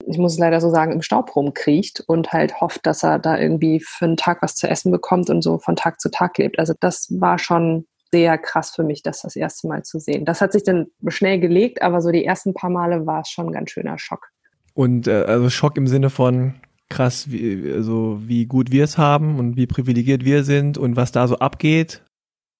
ich 0.06 0.18
muss 0.18 0.34
es 0.34 0.38
leider 0.38 0.60
so 0.60 0.70
sagen, 0.70 0.92
im 0.92 1.02
Staub 1.02 1.34
rumkriecht 1.36 2.00
und 2.06 2.32
halt 2.32 2.60
hofft, 2.60 2.86
dass 2.86 3.02
er 3.02 3.18
da 3.18 3.38
irgendwie 3.38 3.80
für 3.80 4.06
einen 4.06 4.16
Tag 4.16 4.42
was 4.42 4.54
zu 4.54 4.68
essen 4.68 4.90
bekommt 4.90 5.28
und 5.28 5.42
so 5.42 5.58
von 5.58 5.76
Tag 5.76 6.00
zu 6.00 6.10
Tag 6.10 6.38
lebt. 6.38 6.58
Also 6.58 6.72
das 6.80 7.08
war 7.18 7.38
schon 7.38 7.86
sehr 8.12 8.38
krass 8.38 8.70
für 8.74 8.84
mich, 8.84 9.02
das 9.02 9.22
das 9.22 9.36
erste 9.36 9.68
Mal 9.68 9.82
zu 9.84 9.98
sehen. 9.98 10.24
Das 10.24 10.40
hat 10.40 10.52
sich 10.52 10.62
dann 10.62 10.86
schnell 11.08 11.38
gelegt, 11.38 11.82
aber 11.82 12.00
so 12.00 12.10
die 12.10 12.24
ersten 12.24 12.54
paar 12.54 12.70
Male 12.70 13.06
war 13.06 13.20
es 13.20 13.28
schon 13.28 13.48
ein 13.48 13.52
ganz 13.52 13.70
schöner 13.70 13.98
Schock. 13.98 14.28
Und 14.74 15.06
äh, 15.06 15.24
also 15.26 15.50
Schock 15.50 15.76
im 15.76 15.86
Sinne 15.86 16.10
von 16.10 16.54
krass, 16.88 17.30
wie, 17.30 17.70
also 17.72 18.18
wie 18.26 18.46
gut 18.46 18.70
wir 18.72 18.84
es 18.84 18.96
haben 18.96 19.38
und 19.38 19.56
wie 19.56 19.66
privilegiert 19.66 20.24
wir 20.24 20.44
sind 20.44 20.78
und 20.78 20.96
was 20.96 21.12
da 21.12 21.28
so 21.28 21.38
abgeht. 21.38 22.02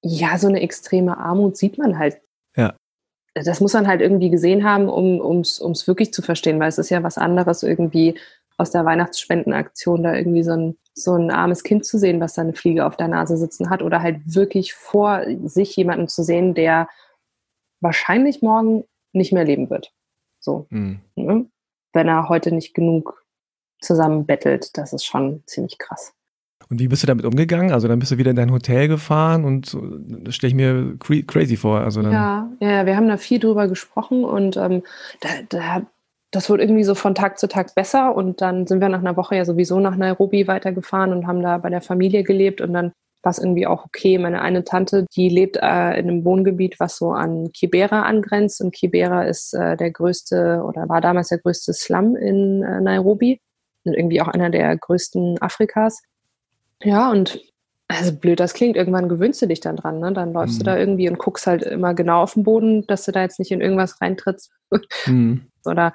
Ja, 0.02 0.38
so 0.38 0.48
eine 0.48 0.60
extreme 0.60 1.16
Armut 1.16 1.56
sieht 1.56 1.78
man 1.78 1.98
halt 1.98 2.20
ja 2.56 2.74
das 3.44 3.60
muss 3.60 3.72
man 3.72 3.86
halt 3.86 4.00
irgendwie 4.00 4.30
gesehen 4.30 4.64
haben, 4.64 4.88
um 4.88 5.40
es 5.40 5.86
wirklich 5.86 6.12
zu 6.12 6.22
verstehen, 6.22 6.60
weil 6.60 6.68
es 6.68 6.78
ist 6.78 6.90
ja 6.90 7.02
was 7.02 7.18
anderes, 7.18 7.62
irgendwie 7.62 8.18
aus 8.56 8.70
der 8.70 8.84
Weihnachtsspendenaktion 8.84 10.02
da 10.02 10.14
irgendwie 10.14 10.42
so 10.42 10.52
ein, 10.52 10.76
so 11.02 11.14
ein 11.14 11.30
armes 11.30 11.62
Kind 11.62 11.84
zu 11.84 11.98
sehen, 11.98 12.20
was 12.20 12.34
da 12.34 12.42
eine 12.42 12.54
Fliege 12.54 12.86
auf 12.86 12.96
der 12.96 13.08
Nase 13.08 13.36
sitzen 13.36 13.70
hat, 13.70 13.82
oder 13.82 14.02
halt 14.02 14.20
wirklich 14.26 14.74
vor 14.74 15.22
sich 15.44 15.74
jemanden 15.76 16.08
zu 16.08 16.22
sehen, 16.22 16.54
der 16.54 16.88
wahrscheinlich 17.80 18.42
morgen 18.42 18.84
nicht 19.12 19.32
mehr 19.32 19.44
leben 19.44 19.70
wird. 19.70 19.92
So. 20.40 20.66
Mhm. 20.70 21.00
Ne? 21.16 21.46
Wenn 21.92 22.08
er 22.08 22.28
heute 22.28 22.52
nicht 22.52 22.74
genug 22.74 23.24
zusammenbettelt, 23.80 24.76
das 24.76 24.92
ist 24.92 25.04
schon 25.04 25.42
ziemlich 25.46 25.78
krass. 25.78 26.12
Und 26.70 26.80
wie 26.80 26.88
bist 26.88 27.02
du 27.02 27.06
damit 27.06 27.24
umgegangen? 27.24 27.72
Also 27.72 27.88
dann 27.88 27.98
bist 27.98 28.12
du 28.12 28.18
wieder 28.18 28.30
in 28.30 28.36
dein 28.36 28.52
Hotel 28.52 28.88
gefahren 28.88 29.44
und 29.44 29.76
das 30.24 30.34
stelle 30.34 30.48
ich 30.48 30.54
mir 30.54 30.98
crazy 30.98 31.56
vor. 31.56 31.80
Also 31.80 32.02
ja, 32.02 32.50
ja, 32.60 32.84
wir 32.84 32.96
haben 32.96 33.08
da 33.08 33.16
viel 33.16 33.38
drüber 33.38 33.68
gesprochen 33.68 34.24
und 34.24 34.56
ähm, 34.56 34.82
da, 35.20 35.28
da, 35.48 35.86
das 36.30 36.50
wurde 36.50 36.62
irgendwie 36.62 36.84
so 36.84 36.94
von 36.94 37.14
Tag 37.14 37.38
zu 37.38 37.48
Tag 37.48 37.74
besser 37.74 38.14
und 38.14 38.40
dann 38.40 38.66
sind 38.66 38.80
wir 38.80 38.88
nach 38.88 38.98
einer 38.98 39.16
Woche 39.16 39.36
ja 39.36 39.44
sowieso 39.44 39.80
nach 39.80 39.96
Nairobi 39.96 40.46
weitergefahren 40.46 41.12
und 41.12 41.26
haben 41.26 41.42
da 41.42 41.58
bei 41.58 41.70
der 41.70 41.80
Familie 41.80 42.22
gelebt 42.22 42.60
und 42.60 42.72
dann 42.72 42.92
war 43.22 43.30
es 43.30 43.38
irgendwie 43.38 43.66
auch 43.66 43.84
okay. 43.84 44.18
Meine 44.18 44.42
eine 44.42 44.64
Tante, 44.64 45.06
die 45.16 45.28
lebt 45.28 45.56
äh, 45.56 45.98
in 45.98 46.08
einem 46.08 46.24
Wohngebiet, 46.24 46.78
was 46.78 46.96
so 46.96 47.12
an 47.12 47.50
Kibera 47.52 48.02
angrenzt 48.02 48.60
und 48.60 48.74
Kibera 48.74 49.24
ist 49.24 49.54
äh, 49.54 49.76
der 49.76 49.90
größte 49.90 50.62
oder 50.64 50.88
war 50.88 51.00
damals 51.00 51.28
der 51.28 51.38
größte 51.38 51.72
Slum 51.72 52.14
in 52.14 52.62
äh, 52.62 52.80
Nairobi 52.80 53.40
und 53.84 53.94
irgendwie 53.94 54.20
auch 54.20 54.28
einer 54.28 54.50
der 54.50 54.76
größten 54.76 55.40
Afrikas. 55.40 56.02
Ja, 56.82 57.10
und 57.10 57.40
also 57.88 58.12
blöd 58.12 58.38
das 58.38 58.52
klingt, 58.52 58.76
irgendwann 58.76 59.08
gewöhnst 59.08 59.40
du 59.40 59.46
dich 59.46 59.60
dann 59.60 59.76
dran, 59.76 59.98
ne? 59.98 60.12
Dann 60.12 60.34
läufst 60.34 60.56
mhm. 60.56 60.58
du 60.58 60.64
da 60.64 60.78
irgendwie 60.78 61.08
und 61.08 61.18
guckst 61.18 61.46
halt 61.46 61.62
immer 61.62 61.94
genau 61.94 62.22
auf 62.22 62.34
den 62.34 62.44
Boden, 62.44 62.86
dass 62.86 63.04
du 63.04 63.12
da 63.12 63.22
jetzt 63.22 63.38
nicht 63.38 63.50
in 63.50 63.60
irgendwas 63.60 64.00
reintrittst. 64.00 64.52
Mhm. 65.06 65.46
Oder 65.64 65.94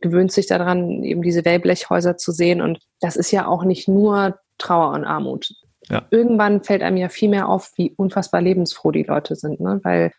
gewöhnst 0.00 0.36
dich 0.36 0.46
daran, 0.46 1.02
eben 1.02 1.22
diese 1.22 1.44
Wellblechhäuser 1.44 2.16
zu 2.16 2.30
sehen. 2.30 2.60
Und 2.60 2.78
das 3.00 3.16
ist 3.16 3.32
ja 3.32 3.46
auch 3.46 3.64
nicht 3.64 3.88
nur 3.88 4.38
Trauer 4.58 4.92
und 4.92 5.04
Armut. 5.04 5.52
Ja. 5.88 6.06
Irgendwann 6.10 6.62
fällt 6.62 6.82
einem 6.82 6.96
ja 6.96 7.08
viel 7.08 7.28
mehr 7.28 7.48
auf, 7.48 7.72
wie 7.76 7.92
unfassbar 7.96 8.40
lebensfroh 8.40 8.92
die 8.92 9.02
Leute 9.02 9.34
sind, 9.34 9.60
ne? 9.60 9.80
Weil 9.82 10.12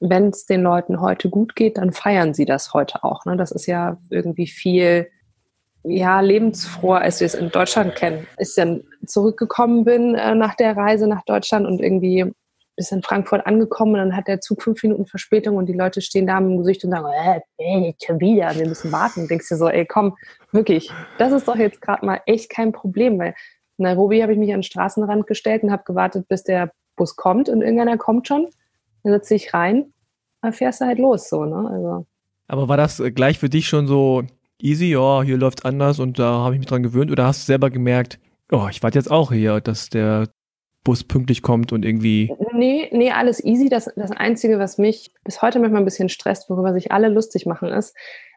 wenn 0.00 0.28
es 0.28 0.46
den 0.46 0.62
Leuten 0.62 1.00
heute 1.00 1.28
gut 1.30 1.56
geht, 1.56 1.78
dann 1.78 1.92
feiern 1.92 2.34
sie 2.34 2.44
das 2.44 2.72
heute 2.74 3.02
auch. 3.04 3.24
Ne? 3.24 3.36
Das 3.36 3.50
ist 3.50 3.66
ja 3.66 3.98
irgendwie 4.10 4.46
viel 4.46 5.08
ja, 5.84 6.20
lebensfroher, 6.20 7.00
als 7.00 7.20
wir 7.20 7.26
es 7.26 7.34
in 7.34 7.50
Deutschland 7.50 7.94
kennen. 7.94 8.26
Als 8.36 8.50
ich 8.50 8.54
dann 8.56 8.84
zurückgekommen 9.06 9.84
bin 9.84 10.14
äh, 10.14 10.34
nach 10.34 10.54
der 10.54 10.76
Reise 10.76 11.06
nach 11.06 11.24
Deutschland 11.24 11.66
und 11.66 11.80
irgendwie 11.80 12.32
bis 12.76 12.92
in 12.92 13.02
Frankfurt 13.02 13.44
angekommen 13.44 13.94
und 13.94 13.98
dann 13.98 14.16
hat 14.16 14.28
der 14.28 14.40
Zug 14.40 14.62
fünf 14.62 14.82
Minuten 14.84 15.04
Verspätung 15.04 15.56
und 15.56 15.66
die 15.66 15.72
Leute 15.72 16.00
stehen 16.00 16.28
da 16.28 16.38
dem 16.38 16.58
Gesicht 16.58 16.84
und 16.84 16.92
sagen, 16.92 17.06
äh, 17.12 17.40
ey, 17.58 17.96
schon 18.00 18.20
wieder, 18.20 18.54
wir 18.54 18.68
müssen 18.68 18.92
warten. 18.92 19.22
Und 19.22 19.30
denkst 19.30 19.48
dir 19.48 19.56
so, 19.56 19.68
ey, 19.68 19.84
komm, 19.84 20.16
wirklich, 20.52 20.92
das 21.18 21.32
ist 21.32 21.48
doch 21.48 21.56
jetzt 21.56 21.80
gerade 21.80 22.06
mal 22.06 22.20
echt 22.26 22.50
kein 22.50 22.70
Problem, 22.70 23.18
weil 23.18 23.34
in 23.78 23.84
Nairobi 23.84 24.22
habe 24.22 24.32
ich 24.32 24.38
mich 24.38 24.50
an 24.50 24.58
den 24.58 24.62
Straßenrand 24.62 25.26
gestellt 25.26 25.64
und 25.64 25.72
habe 25.72 25.82
gewartet, 25.84 26.28
bis 26.28 26.44
der 26.44 26.70
Bus 26.96 27.16
kommt 27.16 27.48
und 27.48 27.62
irgendeiner 27.62 27.98
kommt 27.98 28.28
schon, 28.28 28.46
dann 29.02 29.12
setze 29.12 29.34
ich 29.34 29.54
rein, 29.54 29.92
dann 30.40 30.52
fährst 30.52 30.80
du 30.80 30.86
halt 30.86 30.98
los, 30.98 31.28
so, 31.28 31.44
ne, 31.44 31.68
also. 31.70 32.06
Aber 32.46 32.68
war 32.68 32.76
das 32.76 33.00
äh, 33.00 33.10
gleich 33.10 33.38
für 33.38 33.48
dich 33.48 33.68
schon 33.68 33.88
so 33.88 34.22
easy, 34.60 34.92
ja, 34.92 35.22
hier 35.22 35.36
läuft's 35.36 35.64
anders 35.64 35.98
und 35.98 36.18
da 36.18 36.40
habe 36.40 36.54
ich 36.54 36.58
mich 36.58 36.68
dran 36.68 36.82
gewöhnt? 36.82 37.10
Oder 37.10 37.26
hast 37.26 37.42
du 37.42 37.46
selber 37.46 37.70
gemerkt, 37.70 38.18
oh, 38.50 38.66
ich 38.70 38.82
warte 38.82 38.98
jetzt 38.98 39.10
auch 39.10 39.32
hier, 39.32 39.60
dass 39.60 39.88
der 39.88 40.28
Bus 40.84 41.04
pünktlich 41.04 41.42
kommt 41.42 41.72
und 41.72 41.84
irgendwie. 41.84 42.32
Nee, 42.54 42.88
nee, 42.92 43.10
alles 43.10 43.44
easy. 43.44 43.68
Das, 43.68 43.90
das 43.96 44.10
Einzige, 44.10 44.58
was 44.58 44.78
mich 44.78 45.12
bis 45.24 45.42
heute 45.42 45.58
manchmal 45.58 45.82
ein 45.82 45.84
bisschen 45.84 46.08
stresst, 46.08 46.48
worüber 46.48 46.72
sich 46.72 46.92
alle 46.92 47.08
lustig 47.08 47.46
machen, 47.46 47.68
ist, 47.68 47.94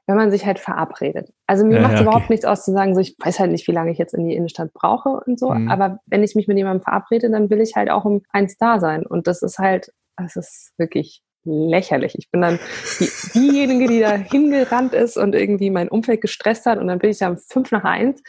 wenn 0.07 0.17
man 0.17 0.32
sich 0.32 0.45
halt 0.45 0.59
verabredet. 0.59 1.32
Also 1.47 1.65
mir 1.65 1.76
ja, 1.76 1.82
macht 1.82 1.93
es 1.93 1.99
ja, 1.99 2.03
überhaupt 2.03 2.26
okay. 2.26 2.34
nichts 2.34 2.45
aus 2.45 2.65
zu 2.65 2.72
sagen, 2.72 2.93
so 2.93 2.99
ich 2.99 3.15
weiß 3.19 3.39
halt 3.39 3.51
nicht, 3.51 3.67
wie 3.67 3.72
lange 3.72 3.91
ich 3.91 3.97
jetzt 3.97 4.13
in 4.13 4.28
die 4.28 4.36
Innenstadt 4.36 4.74
brauche 4.74 5.22
und 5.26 5.39
so, 5.39 5.51
mhm. 5.51 5.69
aber 5.69 5.99
wenn 6.07 6.24
ich 6.24 6.36
mich 6.36 6.47
mit 6.47 6.57
jemandem 6.57 6.84
verabrede, 6.84 7.30
dann 7.30 7.49
will 7.49 7.61
ich 7.61 7.76
halt 7.76 7.89
auch 7.89 8.03
um 8.03 8.22
eins 8.30 8.57
da 8.57 8.80
sein. 8.80 9.05
Und 9.05 9.28
das 9.28 9.41
ist 9.41 9.59
halt, 9.59 9.93
das 10.17 10.36
ist 10.36 10.74
wirklich 10.78 11.22
lächerlich. 11.43 12.15
Ich 12.17 12.29
bin 12.29 12.41
dann 12.41 12.59
die, 12.99 13.09
diejenige, 13.33 13.87
die 13.87 13.99
da 13.99 14.11
hingerannt 14.11 14.93
ist 14.93 15.17
und 15.17 15.35
irgendwie 15.35 15.69
mein 15.69 15.89
Umfeld 15.89 16.21
gestresst 16.21 16.65
hat 16.65 16.79
und 16.79 16.87
dann 16.87 16.99
bin 16.99 17.09
ich 17.09 17.17
da 17.17 17.29
um 17.29 17.37
fünf 17.37 17.71
nach 17.71 17.83
eins 17.83 18.21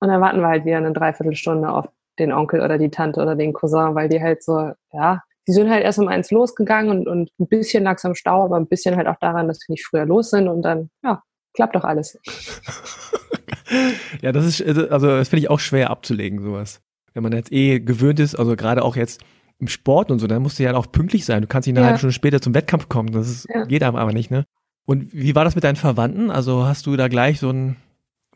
und 0.00 0.08
dann 0.08 0.20
warten 0.20 0.40
wir 0.40 0.48
halt 0.48 0.64
wieder 0.64 0.78
eine 0.78 0.92
Dreiviertelstunde 0.92 1.70
auf 1.70 1.86
den 2.18 2.32
Onkel 2.32 2.60
oder 2.60 2.78
die 2.78 2.90
Tante 2.90 3.20
oder 3.20 3.36
den 3.36 3.52
Cousin, 3.52 3.94
weil 3.94 4.08
die 4.08 4.22
halt 4.22 4.42
so, 4.42 4.72
ja, 4.92 5.22
die 5.46 5.52
sind 5.52 5.70
halt 5.70 5.84
erst 5.84 5.98
um 5.98 6.08
eins 6.08 6.30
losgegangen 6.30 6.90
und, 6.90 7.06
und 7.08 7.30
ein 7.38 7.46
bisschen 7.46 7.84
lag 7.84 8.02
am 8.04 8.14
Stau, 8.14 8.44
aber 8.44 8.56
ein 8.56 8.66
bisschen 8.66 8.96
halt 8.96 9.06
auch 9.06 9.18
daran, 9.20 9.48
dass 9.48 9.60
wir 9.60 9.72
nicht 9.72 9.86
früher 9.86 10.06
los 10.06 10.30
sind 10.30 10.48
und 10.48 10.62
dann, 10.62 10.90
ja, 11.04 11.22
klappt 11.54 11.76
doch 11.76 11.84
alles. 11.84 12.18
ja, 14.22 14.32
das 14.32 14.44
ist, 14.44 14.62
also 14.90 15.06
das 15.06 15.28
finde 15.28 15.42
ich 15.42 15.50
auch 15.50 15.60
schwer 15.60 15.90
abzulegen, 15.90 16.40
sowas. 16.40 16.80
Wenn 17.14 17.22
man 17.22 17.32
jetzt 17.32 17.52
eh 17.52 17.80
gewöhnt 17.80 18.20
ist, 18.20 18.34
also 18.34 18.56
gerade 18.56 18.82
auch 18.82 18.96
jetzt 18.96 19.22
im 19.58 19.68
Sport 19.68 20.10
und 20.10 20.18
so, 20.18 20.26
dann 20.26 20.42
musst 20.42 20.58
du 20.58 20.62
ja 20.62 20.74
auch 20.74 20.90
pünktlich 20.90 21.24
sein. 21.24 21.42
Du 21.42 21.48
kannst 21.48 21.66
nicht 21.66 21.74
eine 21.74 21.80
ja. 21.80 21.86
halbe 21.86 21.98
Stunde 21.98 22.12
später 22.12 22.40
zum 22.40 22.54
Wettkampf 22.54 22.88
kommen. 22.88 23.12
Das 23.12 23.28
ist, 23.28 23.48
ja. 23.52 23.64
geht 23.64 23.82
einem 23.82 23.96
aber 23.96 24.12
nicht, 24.12 24.30
ne? 24.30 24.44
Und 24.86 25.12
wie 25.12 25.34
war 25.34 25.44
das 25.44 25.54
mit 25.54 25.64
deinen 25.64 25.76
Verwandten? 25.76 26.30
Also 26.30 26.64
hast 26.66 26.86
du 26.86 26.96
da 26.96 27.08
gleich 27.08 27.40
so 27.40 27.50
ein 27.50 27.76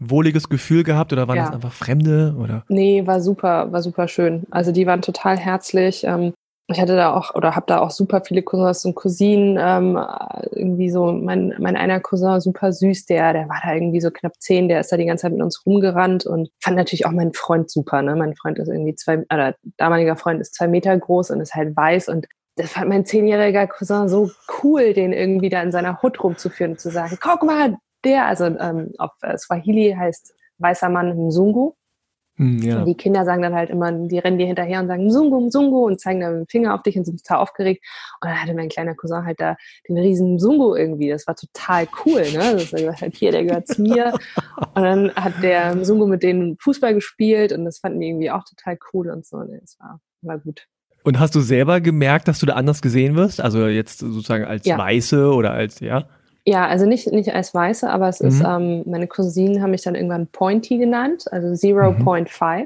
wohliges 0.01 0.49
Gefühl 0.49 0.83
gehabt 0.83 1.13
oder 1.13 1.29
waren 1.29 1.37
ja. 1.37 1.45
das 1.45 1.55
einfach 1.55 1.73
Fremde 1.73 2.35
oder? 2.39 2.65
Nee, 2.69 3.07
war 3.07 3.21
super, 3.21 3.71
war 3.71 3.83
super 3.83 4.09
schön. 4.09 4.45
Also 4.51 4.73
die 4.73 4.87
waren 4.87 5.03
total 5.03 5.37
herzlich. 5.37 6.05
Ähm, 6.05 6.33
ich 6.71 6.81
hatte 6.81 6.97
da 6.97 7.15
auch 7.15 7.35
oder 7.35 7.57
habe 7.57 7.67
da 7.67 7.81
auch 7.81 7.91
super 7.91 8.23
viele 8.25 8.43
Cousins 8.43 8.85
und 8.85 8.95
Cousinen. 8.95 9.59
Ähm, 9.61 9.99
irgendwie 10.53 10.91
so 10.91 11.13
mein, 11.13 11.55
mein 11.59 11.77
einer 11.77 12.01
Cousin 12.01 12.41
super 12.41 12.73
süß, 12.73 13.07
der 13.07 13.33
der 13.33 13.49
war 13.49 13.61
da 13.63 13.75
irgendwie 13.75 14.01
so 14.01 14.11
knapp 14.11 14.35
zehn, 14.39 14.69
der 14.69 14.81
ist 14.81 14.93
da 14.93 14.97
die 14.97 15.07
ganze 15.07 15.23
Zeit 15.23 15.33
mit 15.33 15.43
uns 15.43 15.65
rumgerannt 15.67 16.27
und 16.27 16.51
fand 16.61 16.77
natürlich 16.77 17.07
auch 17.07 17.13
meinen 17.13 17.35
Freund 17.35 17.71
super. 17.71 18.03
Ne? 18.03 18.17
Mein 18.17 18.37
Freund 18.37 18.59
ist 18.59 18.69
irgendwie 18.69 18.95
zwei, 18.95 19.25
oder 19.33 19.55
damaliger 19.77 20.17
Freund 20.17 20.41
ist 20.41 20.55
zwei 20.55 20.69
Meter 20.69 20.97
groß 20.97 21.31
und 21.31 21.41
ist 21.41 21.55
halt 21.55 21.77
weiß 21.77 22.09
und 22.09 22.27
das 22.57 22.73
fand 22.73 22.89
mein 22.89 23.07
zehnjähriger 23.07 23.67
Cousin 23.67 24.09
so 24.09 24.31
cool, 24.63 24.93
den 24.93 25.13
irgendwie 25.13 25.49
da 25.49 25.63
in 25.63 25.73
seiner 25.73 26.03
Hut 26.03 26.23
rumzuführen 26.23 26.73
und 26.73 26.81
zu 26.81 26.91
sagen, 26.91 27.19
guck 27.21 27.43
mal, 27.43 27.77
der, 28.05 28.27
also 28.27 28.45
ähm, 28.45 28.93
auf 28.99 29.13
äh, 29.23 29.37
Swahili 29.39 29.95
heißt 29.99 30.35
weißer 30.59 30.89
Mann 30.89 31.17
Mzungu. 31.17 31.75
Hm, 32.41 32.63
ja. 32.63 32.79
Und 32.79 32.87
die 32.87 32.97
Kinder 32.97 33.27
sagen 33.27 33.43
dann 33.43 33.55
halt 33.55 33.69
immer, 33.69 33.93
die 33.93 34.19
rennen 34.19 34.39
dir 34.39 34.47
hinterher 34.47 34.81
und 34.81 34.89
sagen 34.89 35.05
Mzungu, 35.05 35.41
Mzungu 35.41 35.85
und 35.85 36.01
zeigen 36.01 36.21
dann 36.21 36.33
mit 36.33 36.41
dem 36.41 36.49
Finger 36.49 36.75
auf 36.75 36.83
dich 36.83 36.97
und 36.97 37.05
sind 37.05 37.23
total 37.23 37.43
aufgeregt. 37.43 37.85
Und 38.23 38.31
dann 38.31 38.41
hatte 38.41 38.55
mein 38.55 38.71
kleiner 38.71 38.95
Cousin 38.95 39.27
halt 39.27 39.39
da 39.41 39.57
den 39.87 39.99
riesen 39.99 40.37
Mzungu 40.37 40.75
irgendwie. 40.75 41.11
Das 41.11 41.27
war 41.27 41.37
total 41.37 41.87
cool, 42.07 42.23
ne? 42.33 42.55
Das 42.55 42.73
war 42.73 42.99
halt 42.99 43.15
hier, 43.15 43.31
der 43.31 43.45
gehört 43.45 43.69
zu 43.69 43.83
mir. 43.83 44.15
und 44.75 44.83
dann 44.83 45.15
hat 45.15 45.35
der 45.43 45.75
Mzungu 45.75 46.07
mit 46.07 46.23
denen 46.23 46.57
Fußball 46.59 46.95
gespielt 46.95 47.53
und 47.53 47.67
das 47.67 47.79
fanden 47.79 48.01
die 48.01 48.09
irgendwie 48.09 48.31
auch 48.31 48.45
total 48.45 48.79
cool 48.95 49.11
und 49.11 49.27
so. 49.27 49.37
Und 49.37 49.53
das 49.61 49.79
war, 49.79 50.01
war 50.23 50.39
gut. 50.39 50.67
Und 51.03 51.21
hast 51.21 51.35
du 51.35 51.41
selber 51.41 51.83
gemerkt, 51.83 52.27
dass 52.27 52.39
du 52.39 52.47
da 52.47 52.55
anders 52.55 52.81
gesehen 52.81 53.17
wirst? 53.17 53.43
Also 53.43 53.67
jetzt 53.67 53.99
sozusagen 53.99 54.47
als 54.47 54.65
ja. 54.65 54.79
Weiße 54.79 55.31
oder 55.31 55.51
als, 55.53 55.81
ja? 55.81 56.09
Ja, 56.47 56.67
also 56.67 56.87
nicht, 56.87 57.13
nicht 57.13 57.35
als 57.35 57.55
Weiße, 57.55 57.89
aber 57.89 58.09
es 58.09 58.21
mhm. 58.21 58.29
ist, 58.29 58.43
ähm, 58.45 58.83
meine 58.87 59.07
Cousinen 59.07 59.63
haben 59.63 59.73
mich 59.73 59.83
dann 59.83 59.95
irgendwann 59.95 60.27
Pointy 60.29 60.79
genannt, 60.79 61.25
also 61.31 61.49
0.5. 61.49 62.61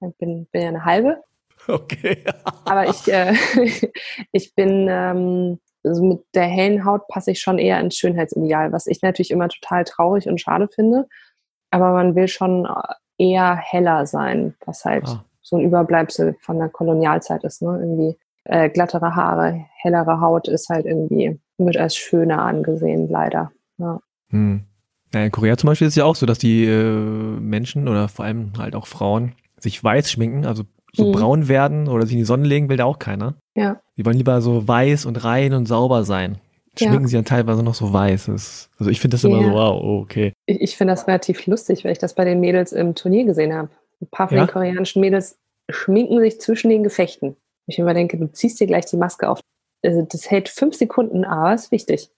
Mhm. 0.00 0.08
Ich 0.08 0.16
bin, 0.16 0.46
bin 0.46 0.62
ja 0.62 0.68
eine 0.68 0.84
halbe. 0.84 1.22
Okay. 1.68 2.24
aber 2.64 2.88
ich, 2.88 3.06
äh, 3.12 3.34
ich 4.32 4.54
bin, 4.54 4.88
ähm, 4.90 5.60
also 5.84 6.04
mit 6.04 6.24
der 6.34 6.44
hellen 6.44 6.84
Haut 6.84 7.06
passe 7.08 7.30
ich 7.30 7.40
schon 7.40 7.58
eher 7.58 7.80
ins 7.80 7.96
Schönheitsideal, 7.96 8.72
was 8.72 8.86
ich 8.86 9.02
natürlich 9.02 9.30
immer 9.30 9.48
total 9.48 9.84
traurig 9.84 10.28
und 10.28 10.40
schade 10.40 10.68
finde. 10.68 11.06
Aber 11.70 11.92
man 11.92 12.14
will 12.16 12.28
schon 12.28 12.66
eher 13.16 13.54
heller 13.54 14.06
sein, 14.06 14.54
was 14.66 14.84
halt 14.84 15.04
ah. 15.06 15.24
so 15.42 15.56
ein 15.56 15.64
Überbleibsel 15.64 16.36
von 16.40 16.58
der 16.58 16.68
Kolonialzeit 16.68 17.44
ist, 17.44 17.62
ne? 17.62 17.78
Irgendwie 17.80 18.18
äh, 18.44 18.68
glattere 18.70 19.14
Haare, 19.14 19.66
hellere 19.76 20.20
Haut 20.20 20.48
ist 20.48 20.68
halt 20.68 20.86
irgendwie 20.86 21.38
wird 21.66 21.76
als 21.76 21.96
schöner 21.96 22.42
angesehen, 22.42 23.08
leider. 23.08 23.52
Ja. 23.78 24.00
Hm. 24.30 24.64
Ja, 25.12 25.24
in 25.24 25.32
Korea 25.32 25.56
zum 25.56 25.68
Beispiel 25.68 25.88
ist 25.88 25.92
es 25.92 25.96
ja 25.96 26.04
auch 26.04 26.14
so, 26.14 26.26
dass 26.26 26.38
die 26.38 26.64
äh, 26.64 26.94
Menschen 27.40 27.88
oder 27.88 28.08
vor 28.08 28.24
allem 28.24 28.52
halt 28.58 28.74
auch 28.74 28.86
Frauen 28.86 29.32
sich 29.58 29.82
weiß 29.82 30.10
schminken, 30.10 30.46
also 30.46 30.64
so 30.92 31.06
mhm. 31.06 31.12
braun 31.12 31.48
werden 31.48 31.88
oder 31.88 32.04
sich 32.04 32.12
in 32.12 32.20
die 32.20 32.24
Sonne 32.24 32.46
legen, 32.46 32.68
will 32.68 32.76
da 32.76 32.84
auch 32.84 32.98
keiner. 32.98 33.34
Ja. 33.56 33.80
Die 33.96 34.04
wollen 34.04 34.16
lieber 34.16 34.40
so 34.40 34.66
weiß 34.66 35.06
und 35.06 35.24
rein 35.24 35.52
und 35.52 35.66
sauber 35.66 36.04
sein. 36.04 36.38
Schminken 36.78 37.02
ja. 37.02 37.08
sie 37.08 37.16
dann 37.16 37.24
teilweise 37.24 37.62
noch 37.62 37.74
so 37.74 37.92
weiß. 37.92 38.28
Also 38.78 38.90
ich 38.90 39.00
finde 39.00 39.16
das 39.16 39.24
immer 39.24 39.40
ja. 39.40 39.48
so, 39.48 39.52
wow, 39.52 40.00
okay. 40.02 40.32
Ich, 40.46 40.60
ich 40.60 40.76
finde 40.76 40.92
das 40.92 41.06
relativ 41.06 41.46
lustig, 41.46 41.84
weil 41.84 41.92
ich 41.92 41.98
das 41.98 42.14
bei 42.14 42.24
den 42.24 42.40
Mädels 42.40 42.72
im 42.72 42.94
Turnier 42.94 43.24
gesehen 43.24 43.52
habe. 43.52 43.70
Ein 44.00 44.08
paar 44.10 44.28
von 44.28 44.36
ja? 44.36 44.46
den 44.46 44.52
koreanischen 44.52 45.00
Mädels 45.00 45.38
schminken 45.68 46.20
sich 46.20 46.40
zwischen 46.40 46.70
den 46.70 46.82
Gefechten. 46.82 47.36
Ich 47.66 47.78
immer 47.78 47.94
denke, 47.94 48.16
du 48.16 48.26
ziehst 48.32 48.60
dir 48.60 48.66
gleich 48.66 48.86
die 48.86 48.96
Maske 48.96 49.28
auf 49.28 49.40
also 49.84 50.02
das 50.02 50.30
hält 50.30 50.48
fünf 50.48 50.74
Sekunden, 50.74 51.24
aber 51.24 51.54
ist 51.54 51.72
wichtig. 51.72 52.10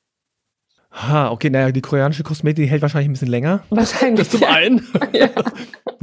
Ha, 0.93 1.31
okay, 1.31 1.49
naja, 1.49 1.73
die 1.73 1.81
koreanische 1.81 2.23
Kosmetik 2.23 2.69
hält 2.69 2.83
wahrscheinlich 2.83 3.09
ein 3.09 3.13
bisschen 3.13 3.29
länger. 3.29 3.63
Wahrscheinlich. 3.71 4.29
Das 4.29 4.31
zum 4.31 4.45
einen. 4.45 4.87
Ja. 5.13 5.29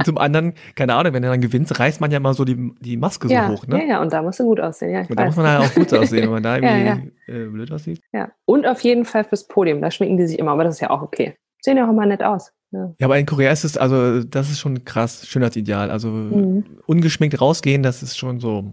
zum 0.04 0.18
anderen, 0.18 0.54
keine 0.76 0.94
Ahnung, 0.94 1.12
wenn 1.12 1.22
er 1.22 1.30
dann 1.30 1.40
gewinnt, 1.40 1.78
reißt 1.78 2.00
man 2.00 2.10
ja 2.10 2.20
mal 2.20 2.32
so 2.32 2.44
die, 2.44 2.72
die 2.80 2.96
Maske 2.96 3.28
ja, 3.28 3.48
so 3.48 3.54
hoch, 3.54 3.66
ne? 3.66 3.80
Ja, 3.80 3.84
ja, 3.84 4.02
und 4.02 4.12
da 4.12 4.22
muss 4.22 4.36
du 4.36 4.44
gut 4.44 4.60
aussehen, 4.60 4.90
ja. 4.92 5.00
und 5.00 5.18
da 5.18 5.26
muss 5.26 5.36
man 5.36 5.46
halt 5.46 5.68
auch 5.68 5.74
gut 5.74 5.92
aussehen, 5.92 6.22
wenn 6.22 6.30
man 6.30 6.42
da 6.42 6.56
irgendwie 6.56 6.86
ja, 6.86 7.34
äh, 7.34 7.46
blöd 7.46 7.70
aussieht. 7.70 8.00
Ja, 8.12 8.30
und 8.46 8.66
auf 8.66 8.80
jeden 8.80 9.04
Fall 9.04 9.24
fürs 9.24 9.46
Podium, 9.46 9.82
da 9.82 9.90
schminken 9.90 10.16
die 10.16 10.26
sich 10.26 10.38
immer, 10.38 10.52
aber 10.52 10.64
das 10.64 10.76
ist 10.76 10.80
ja 10.80 10.90
auch 10.90 11.02
okay. 11.02 11.36
Sehen 11.60 11.76
ja 11.76 11.86
auch 11.86 11.90
immer 11.90 12.06
nett 12.06 12.22
aus. 12.22 12.52
Ja. 12.72 12.94
ja, 12.98 13.06
aber 13.06 13.18
in 13.18 13.26
Korea 13.26 13.50
ist 13.50 13.64
es, 13.64 13.76
also 13.76 14.22
das 14.22 14.50
ist 14.50 14.60
schon 14.60 14.84
krass, 14.84 15.26
Schönheitsideal. 15.26 15.90
Also 15.90 16.08
mhm. 16.08 16.64
ungeschminkt 16.86 17.40
rausgehen, 17.40 17.82
das 17.82 18.02
ist 18.02 18.16
schon 18.16 18.38
so, 18.38 18.72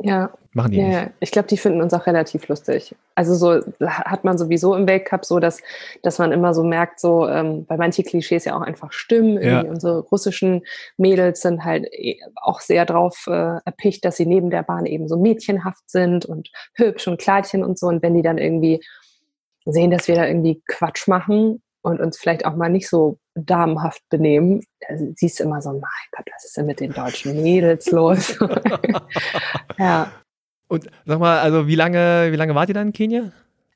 ja. 0.00 0.30
Machen 0.52 0.72
die 0.72 0.78
ja, 0.78 0.86
nicht. 0.86 1.12
Ich 1.20 1.30
glaube, 1.30 1.48
die 1.48 1.56
finden 1.56 1.82
uns 1.82 1.92
auch 1.92 2.06
relativ 2.06 2.48
lustig. 2.48 2.94
Also 3.14 3.34
so 3.34 3.62
hat 3.80 4.24
man 4.24 4.38
sowieso 4.38 4.74
im 4.74 4.86
Weltcup 4.88 5.24
so, 5.24 5.38
dass, 5.38 5.60
dass 6.02 6.18
man 6.18 6.32
immer 6.32 6.54
so 6.54 6.64
merkt, 6.64 7.00
so, 7.00 7.28
ähm, 7.28 7.64
weil 7.68 7.78
manche 7.78 8.02
Klischees 8.02 8.44
ja 8.44 8.56
auch 8.56 8.62
einfach 8.62 8.92
stimmen. 8.92 9.42
Ja. 9.42 9.62
Unsere 9.62 10.00
russischen 10.00 10.62
Mädels 10.96 11.42
sind 11.42 11.64
halt 11.64 11.86
eh 11.92 12.18
auch 12.36 12.60
sehr 12.60 12.86
drauf 12.86 13.24
äh, 13.26 13.58
erpicht, 13.64 14.04
dass 14.04 14.16
sie 14.16 14.26
neben 14.26 14.50
der 14.50 14.62
Bahn 14.62 14.86
eben 14.86 15.08
so 15.08 15.16
mädchenhaft 15.16 15.88
sind 15.90 16.24
und 16.26 16.50
hübsch 16.74 17.06
und 17.08 17.20
Kleidchen 17.20 17.62
und 17.62 17.78
so. 17.78 17.86
Und 17.86 18.02
wenn 18.02 18.14
die 18.14 18.22
dann 18.22 18.38
irgendwie 18.38 18.80
sehen, 19.64 19.90
dass 19.90 20.08
wir 20.08 20.14
da 20.14 20.26
irgendwie 20.26 20.62
Quatsch 20.66 21.08
machen, 21.08 21.62
und 21.82 22.00
uns 22.00 22.18
vielleicht 22.18 22.44
auch 22.44 22.56
mal 22.56 22.68
nicht 22.68 22.88
so 22.88 23.18
damenhaft 23.44 24.02
benehmen, 24.08 24.62
da 24.80 24.96
siehst 25.16 25.40
du 25.40 25.44
immer 25.44 25.62
so, 25.62 25.70
mein 25.70 25.82
Gott, 26.16 26.26
was 26.34 26.44
ist 26.44 26.56
denn 26.56 26.66
mit 26.66 26.80
den 26.80 26.92
deutschen 26.92 27.42
Mädels 27.42 27.90
los? 27.90 28.38
ja. 29.78 30.12
Und 30.68 30.90
sag 31.06 31.18
mal, 31.18 31.38
also 31.40 31.66
wie 31.66 31.74
lange, 31.74 32.28
wie 32.30 32.36
lange 32.36 32.54
wart 32.54 32.68
ihr 32.68 32.74
dann 32.74 32.88
in 32.88 32.92
Kenia? 32.92 33.32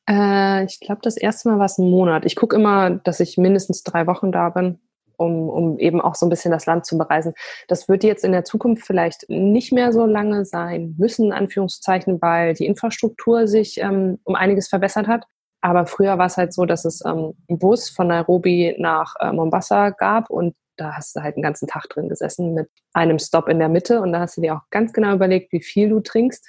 Äh, 0.08 0.64
ich 0.64 0.80
glaube, 0.80 1.00
das 1.02 1.16
erste 1.16 1.48
Mal 1.48 1.58
war 1.58 1.66
es 1.66 1.78
ein 1.78 1.88
Monat. 1.88 2.24
Ich 2.24 2.36
gucke 2.36 2.56
immer, 2.56 2.90
dass 2.90 3.20
ich 3.20 3.38
mindestens 3.38 3.82
drei 3.82 4.06
Wochen 4.06 4.32
da 4.32 4.50
bin, 4.50 4.78
um, 5.16 5.48
um 5.48 5.78
eben 5.78 6.00
auch 6.00 6.14
so 6.14 6.26
ein 6.26 6.30
bisschen 6.30 6.52
das 6.52 6.66
Land 6.66 6.84
zu 6.84 6.98
bereisen. 6.98 7.34
Das 7.68 7.88
wird 7.88 8.04
jetzt 8.04 8.24
in 8.24 8.32
der 8.32 8.44
Zukunft 8.44 8.86
vielleicht 8.86 9.28
nicht 9.28 9.72
mehr 9.72 9.92
so 9.92 10.04
lange 10.04 10.44
sein 10.44 10.94
müssen, 10.98 11.26
in 11.26 11.32
Anführungszeichen, 11.32 12.20
weil 12.20 12.54
die 12.54 12.66
Infrastruktur 12.66 13.46
sich 13.46 13.78
ähm, 13.78 14.18
um 14.24 14.34
einiges 14.34 14.68
verbessert 14.68 15.06
hat. 15.06 15.24
Aber 15.62 15.86
früher 15.86 16.18
war 16.18 16.26
es 16.26 16.36
halt 16.36 16.52
so, 16.52 16.66
dass 16.66 16.84
es 16.84 17.02
ähm, 17.04 17.34
einen 17.48 17.58
Bus 17.58 17.88
von 17.88 18.08
Nairobi 18.08 18.74
nach 18.78 19.14
äh, 19.20 19.32
Mombasa 19.32 19.90
gab 19.90 20.28
und 20.28 20.54
da 20.76 20.96
hast 20.96 21.14
du 21.14 21.22
halt 21.22 21.36
einen 21.36 21.42
ganzen 21.42 21.68
Tag 21.68 21.88
drin 21.88 22.08
gesessen 22.08 22.54
mit 22.54 22.68
einem 22.92 23.18
Stop 23.18 23.48
in 23.48 23.58
der 23.58 23.68
Mitte 23.68 24.00
und 24.00 24.12
da 24.12 24.20
hast 24.20 24.36
du 24.36 24.40
dir 24.40 24.56
auch 24.56 24.62
ganz 24.70 24.92
genau 24.92 25.14
überlegt, 25.14 25.52
wie 25.52 25.62
viel 25.62 25.88
du 25.88 26.00
trinkst 26.00 26.46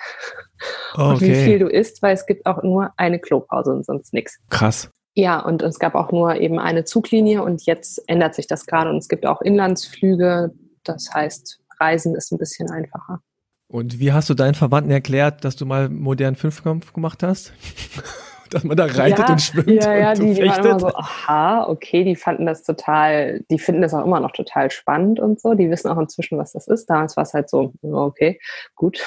okay. 0.94 1.04
und 1.10 1.22
wie 1.22 1.36
viel 1.36 1.60
du 1.60 1.68
isst, 1.68 2.02
weil 2.02 2.14
es 2.14 2.26
gibt 2.26 2.46
auch 2.46 2.64
nur 2.64 2.92
eine 2.98 3.20
Klopause 3.20 3.72
und 3.72 3.86
sonst 3.86 4.14
nichts. 4.14 4.40
Krass. 4.50 4.90
Ja, 5.16 5.40
und 5.40 5.62
es 5.62 5.78
gab 5.78 5.94
auch 5.94 6.12
nur 6.12 6.36
eben 6.36 6.58
eine 6.58 6.86
Zuglinie 6.86 7.44
und 7.44 7.66
jetzt 7.68 8.02
ändert 8.08 8.34
sich 8.34 8.48
das 8.48 8.66
gerade 8.66 8.90
und 8.90 8.98
es 8.98 9.08
gibt 9.08 9.28
auch 9.28 9.42
Inlandsflüge. 9.42 10.52
Das 10.84 11.10
heißt, 11.14 11.60
Reisen 11.80 12.16
ist 12.16 12.32
ein 12.32 12.40
bisschen 12.40 12.72
einfacher. 12.72 13.22
Und 13.68 14.00
wie 14.00 14.12
hast 14.12 14.30
du 14.30 14.34
deinen 14.34 14.56
Verwandten 14.56 14.92
erklärt, 14.92 15.46
dass 15.46 15.56
du 15.56 15.66
mal 15.66 15.90
modernen 15.90 16.36
Fünfkampf 16.36 16.94
gemacht 16.94 17.22
hast? 17.22 17.54
dass 18.54 18.64
man 18.64 18.78
da 18.78 18.86
reitet 18.86 19.20
ja, 19.20 19.32
und 19.32 19.42
schwimmt. 19.42 19.84
Ja, 19.84 19.96
ja, 19.96 20.10
und 20.12 20.20
die, 20.20 20.34
die 20.34 20.48
waren 20.48 20.66
immer 20.66 20.80
so, 20.80 20.88
aha, 20.88 21.68
okay, 21.68 22.04
die 22.04 22.16
fanden 22.16 22.46
das 22.46 22.64
total, 22.64 23.42
die 23.50 23.60
finden 23.60 23.82
das 23.82 23.94
auch 23.94 24.06
immer 24.06 24.20
noch 24.20 24.32
total 24.32 24.72
spannend 24.72 25.20
und 25.20 25.40
so. 25.40 25.54
Die 25.54 25.70
wissen 25.70 25.90
auch 25.90 25.98
inzwischen, 25.98 26.38
was 26.38 26.54
das 26.54 26.68
ist. 26.68 26.90
Damals 26.90 27.18
war 27.18 27.24
es 27.24 27.34
halt 27.34 27.50
so, 27.50 27.74
okay, 27.82 28.40
gut. 28.76 29.02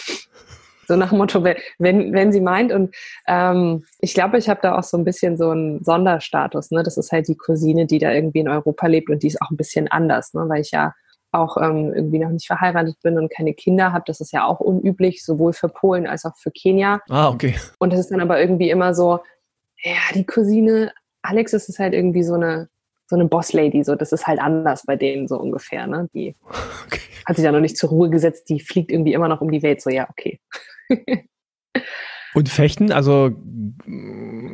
So 0.88 0.94
nach 0.94 1.10
dem 1.10 1.18
Motto, 1.18 1.42
wenn, 1.42 2.12
wenn 2.12 2.32
sie 2.32 2.40
meint. 2.40 2.72
Und 2.72 2.94
ähm, 3.26 3.84
ich 3.98 4.14
glaube, 4.14 4.38
ich 4.38 4.48
habe 4.48 4.60
da 4.62 4.78
auch 4.78 4.84
so 4.84 4.96
ein 4.96 5.04
bisschen 5.04 5.36
so 5.36 5.50
einen 5.50 5.82
Sonderstatus. 5.82 6.70
Ne? 6.70 6.82
Das 6.82 6.96
ist 6.96 7.10
halt 7.10 7.28
die 7.28 7.36
Cousine, 7.36 7.86
die 7.86 7.98
da 7.98 8.12
irgendwie 8.12 8.40
in 8.40 8.48
Europa 8.48 8.86
lebt 8.86 9.10
und 9.10 9.22
die 9.22 9.26
ist 9.26 9.42
auch 9.42 9.50
ein 9.50 9.56
bisschen 9.56 9.88
anders, 9.88 10.32
ne? 10.34 10.44
weil 10.48 10.60
ich 10.60 10.70
ja 10.70 10.94
auch 11.32 11.56
ähm, 11.56 11.92
irgendwie 11.94 12.18
noch 12.18 12.30
nicht 12.30 12.46
verheiratet 12.46 12.96
bin 13.02 13.18
und 13.18 13.32
keine 13.32 13.54
Kinder 13.54 13.92
habe. 13.92 14.04
Das 14.06 14.20
ist 14.20 14.32
ja 14.32 14.44
auch 14.44 14.60
unüblich, 14.60 15.24
sowohl 15.24 15.52
für 15.52 15.68
Polen 15.68 16.06
als 16.06 16.24
auch 16.24 16.36
für 16.36 16.50
Kenia. 16.50 17.00
Ah, 17.08 17.28
okay. 17.28 17.56
Und 17.78 17.92
das 17.92 18.00
ist 18.00 18.10
dann 18.10 18.20
aber 18.20 18.40
irgendwie 18.40 18.70
immer 18.70 18.94
so, 18.94 19.20
ja, 19.90 20.14
die 20.14 20.26
Cousine, 20.26 20.92
Alex 21.22 21.52
ist 21.52 21.68
es 21.68 21.78
halt 21.78 21.94
irgendwie 21.94 22.22
so 22.22 22.34
eine 22.34 22.68
so 23.08 23.14
eine 23.14 23.26
Boss-Lady, 23.26 23.84
so 23.84 23.94
das 23.94 24.12
ist 24.12 24.26
halt 24.26 24.40
anders 24.40 24.82
bei 24.84 24.96
denen 24.96 25.28
so 25.28 25.38
ungefähr, 25.38 25.86
ne? 25.86 26.08
Die 26.12 26.34
okay. 26.86 27.00
hat 27.24 27.36
sich 27.36 27.44
ja 27.44 27.52
noch 27.52 27.60
nicht 27.60 27.76
zur 27.76 27.90
Ruhe 27.90 28.10
gesetzt, 28.10 28.48
die 28.48 28.58
fliegt 28.58 28.90
irgendwie 28.90 29.12
immer 29.12 29.28
noch 29.28 29.40
um 29.40 29.50
die 29.50 29.62
Welt, 29.62 29.80
so 29.80 29.90
ja, 29.90 30.08
okay. 30.10 30.40
Und 32.34 32.48
Fechten, 32.48 32.92
also 32.92 33.30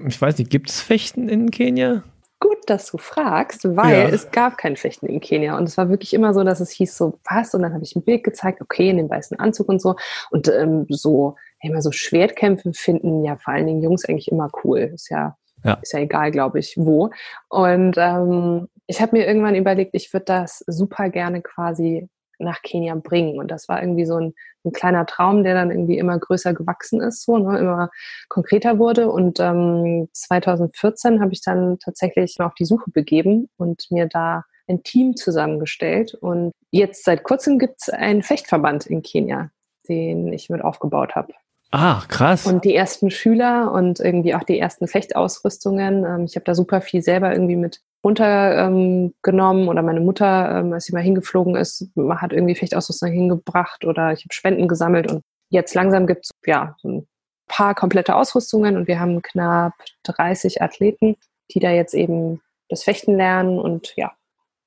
ich 0.06 0.20
weiß 0.20 0.38
nicht, 0.38 0.50
gibt 0.50 0.70
es 0.70 0.80
Fechten 0.80 1.28
in 1.28 1.50
Kenia? 1.50 2.04
Gut, 2.38 2.58
dass 2.66 2.90
du 2.90 2.98
fragst, 2.98 3.76
weil 3.76 4.02
ja. 4.02 4.08
es 4.08 4.30
gab 4.30 4.58
kein 4.58 4.76
Fechten 4.76 5.06
in 5.06 5.20
Kenia. 5.20 5.56
Und 5.56 5.64
es 5.64 5.76
war 5.76 5.88
wirklich 5.88 6.12
immer 6.12 6.34
so, 6.34 6.44
dass 6.44 6.60
es 6.60 6.70
hieß 6.70 6.96
so, 6.96 7.18
was? 7.28 7.54
Und 7.54 7.62
dann 7.62 7.72
habe 7.72 7.84
ich 7.84 7.96
ein 7.96 8.04
Bild 8.04 8.24
gezeigt, 8.24 8.60
okay, 8.60 8.90
in 8.90 8.98
dem 8.98 9.10
weißen 9.10 9.38
Anzug 9.38 9.68
und 9.68 9.80
so. 9.80 9.96
Und 10.30 10.48
ähm, 10.48 10.86
so, 10.88 11.36
immer 11.62 11.82
so 11.82 11.92
Schwertkämpfe 11.92 12.72
finden 12.72 13.24
ja 13.24 13.36
vor 13.36 13.54
allen 13.54 13.66
Dingen 13.66 13.82
Jungs 13.82 14.04
eigentlich 14.04 14.30
immer 14.30 14.50
cool. 14.64 14.90
Ist 14.94 15.10
ja, 15.10 15.36
ja. 15.64 15.74
ist 15.82 15.92
ja 15.92 16.00
egal, 16.00 16.30
glaube 16.30 16.58
ich, 16.58 16.74
wo. 16.76 17.10
Und 17.48 17.96
ähm, 17.96 18.68
ich 18.86 19.00
habe 19.00 19.16
mir 19.16 19.26
irgendwann 19.26 19.54
überlegt, 19.54 19.94
ich 19.94 20.12
würde 20.12 20.26
das 20.26 20.64
super 20.66 21.08
gerne 21.08 21.40
quasi 21.40 22.08
nach 22.42 22.62
Kenia 22.62 22.94
bringen. 22.96 23.38
Und 23.38 23.50
das 23.50 23.68
war 23.68 23.80
irgendwie 23.80 24.04
so 24.04 24.16
ein, 24.16 24.34
ein 24.64 24.72
kleiner 24.72 25.06
Traum, 25.06 25.44
der 25.44 25.54
dann 25.54 25.70
irgendwie 25.70 25.98
immer 25.98 26.18
größer 26.18 26.54
gewachsen 26.54 27.00
ist, 27.00 27.24
so, 27.24 27.38
ne, 27.38 27.58
immer 27.58 27.90
konkreter 28.28 28.78
wurde. 28.78 29.10
Und 29.10 29.40
ähm, 29.40 30.08
2014 30.12 31.20
habe 31.20 31.32
ich 31.32 31.42
dann 31.42 31.78
tatsächlich 31.78 32.40
auf 32.40 32.54
die 32.54 32.64
Suche 32.64 32.90
begeben 32.90 33.48
und 33.56 33.86
mir 33.90 34.06
da 34.06 34.44
ein 34.68 34.82
Team 34.82 35.16
zusammengestellt. 35.16 36.14
Und 36.14 36.52
jetzt 36.70 37.04
seit 37.04 37.22
kurzem 37.22 37.58
gibt 37.58 37.76
es 37.80 37.88
einen 37.88 38.22
Fechtverband 38.22 38.86
in 38.86 39.02
Kenia, 39.02 39.50
den 39.88 40.32
ich 40.32 40.50
mit 40.50 40.62
aufgebaut 40.62 41.14
habe. 41.14 41.32
Ah, 41.74 42.02
krass. 42.06 42.46
Und 42.46 42.66
die 42.66 42.74
ersten 42.74 43.10
Schüler 43.10 43.72
und 43.72 43.98
irgendwie 43.98 44.34
auch 44.34 44.42
die 44.42 44.58
ersten 44.58 44.86
Fechtausrüstungen. 44.86 46.04
Ähm, 46.04 46.24
ich 46.26 46.36
habe 46.36 46.44
da 46.44 46.54
super 46.54 46.82
viel 46.82 47.00
selber 47.00 47.32
irgendwie 47.32 47.56
mit 47.56 47.80
runtergenommen 48.04 49.62
ähm, 49.62 49.68
oder 49.68 49.80
meine 49.80 50.00
Mutter, 50.00 50.58
ähm, 50.58 50.72
als 50.74 50.84
sie 50.84 50.92
mal 50.92 51.02
hingeflogen 51.02 51.56
ist, 51.56 51.88
hat 52.16 52.34
irgendwie 52.34 52.54
Fechtausrüstung 52.54 53.10
hingebracht 53.10 53.86
oder 53.86 54.12
ich 54.12 54.24
habe 54.24 54.34
Spenden 54.34 54.68
gesammelt 54.68 55.10
und 55.10 55.22
jetzt 55.48 55.74
langsam 55.74 56.06
gibt 56.06 56.26
es 56.26 56.30
ja 56.44 56.76
so 56.82 56.88
ein 56.88 57.06
paar 57.48 57.74
komplette 57.74 58.16
Ausrüstungen 58.16 58.76
und 58.76 58.86
wir 58.86 59.00
haben 59.00 59.22
knapp 59.22 59.72
30 60.04 60.60
Athleten, 60.60 61.16
die 61.52 61.60
da 61.60 61.70
jetzt 61.70 61.94
eben 61.94 62.42
das 62.68 62.82
Fechten 62.82 63.16
lernen 63.16 63.58
und 63.58 63.94
ja, 63.96 64.12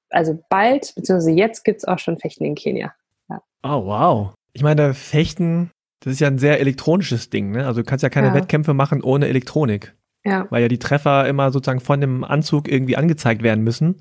also 0.10 0.40
bald, 0.50 0.94
beziehungsweise 0.96 1.32
jetzt 1.32 1.64
gibt 1.64 1.80
es 1.80 1.86
auch 1.86 2.00
schon 2.00 2.18
Fechten 2.18 2.46
in 2.46 2.56
Kenia. 2.56 2.94
Ja. 3.30 3.42
Oh, 3.64 3.86
wow. 3.86 4.34
Ich 4.54 4.64
meine, 4.64 4.94
Fechten 4.94 5.72
das 6.06 6.14
ist 6.14 6.20
ja 6.20 6.28
ein 6.28 6.38
sehr 6.38 6.60
elektronisches 6.60 7.32
Ding, 7.32 7.52
ne? 7.52 7.66
Also 7.66 7.82
du 7.82 7.86
kannst 7.86 8.04
ja 8.04 8.10
keine 8.10 8.28
ja. 8.28 8.36
Wettkämpfe 8.36 8.76
machen 8.76 9.02
ohne 9.02 9.28
Elektronik. 9.28 9.96
Ja. 10.24 10.46
Weil 10.52 10.62
ja 10.62 10.68
die 10.68 10.80
Treffer 10.80 11.28
immer 11.28 11.52
sozusagen 11.52 11.80
von 11.80 12.00
dem 12.00 12.24
Anzug 12.24 12.72
irgendwie 12.72 12.96
angezeigt 12.96 13.42
werden 13.42 13.64
müssen. 13.64 13.96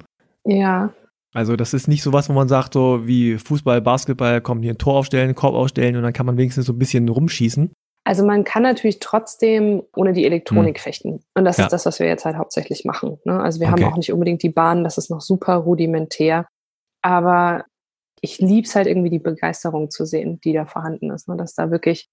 Ja. 0.45 0.93
Also 1.33 1.57
das 1.57 1.73
ist 1.73 1.89
nicht 1.89 2.03
so 2.03 2.13
was, 2.13 2.29
wo 2.29 2.35
man 2.35 2.47
sagt, 2.47 2.75
so 2.75 3.07
wie 3.07 3.39
Fußball, 3.39 3.81
Basketball, 3.81 4.43
kommen 4.43 4.63
hier 4.63 4.75
ein 4.75 4.79
Tor 4.79 4.97
aufstellen, 4.97 5.35
Korb 5.35 5.55
aufstellen 5.55 5.97
und 5.97 6.03
dann 6.03 6.13
kann 6.13 6.27
man 6.27 6.37
wenigstens 6.37 6.67
so 6.67 6.75
ein 6.75 6.79
bisschen 6.79 7.09
rumschießen. 7.09 7.73
Also 8.07 8.25
man 8.25 8.45
kann 8.45 8.63
natürlich 8.63 9.01
trotzdem 9.01 9.83
ohne 9.97 10.13
die 10.13 10.27
Elektronik 10.27 10.77
hm. 10.77 10.83
fechten. 10.83 11.21
Und 11.35 11.47
das 11.47 11.57
ja. 11.57 11.65
ist 11.65 11.73
das, 11.73 11.87
was 11.87 12.01
wir 12.01 12.07
jetzt 12.07 12.27
halt 12.27 12.37
hauptsächlich 12.37 12.85
machen. 12.85 13.19
Ne? 13.25 13.41
Also 13.41 13.61
wir 13.61 13.69
okay. 13.69 13.83
haben 13.83 13.93
auch 13.93 13.97
nicht 13.97 14.13
unbedingt 14.13 14.43
die 14.43 14.51
Bahn, 14.51 14.85
das 14.85 14.99
ist 14.99 15.11
noch 15.11 15.23
super 15.23 15.55
rudimentär. 15.55 16.47
Aber 17.01 17.65
ich 18.25 18.39
liebe 18.39 18.67
es 18.67 18.75
halt 18.75 18.87
irgendwie 18.87 19.11
die 19.11 19.19
Begeisterung 19.19 19.91
zu 19.91 20.07
sehen, 20.07 20.41
die 20.41 20.55
da 20.55 20.65
vorhanden 20.65 21.11
ist. 21.11 21.29
Ne? 21.29 21.37
Dass 21.37 21.55
da 21.55 21.71
wirklich, 21.71 22.09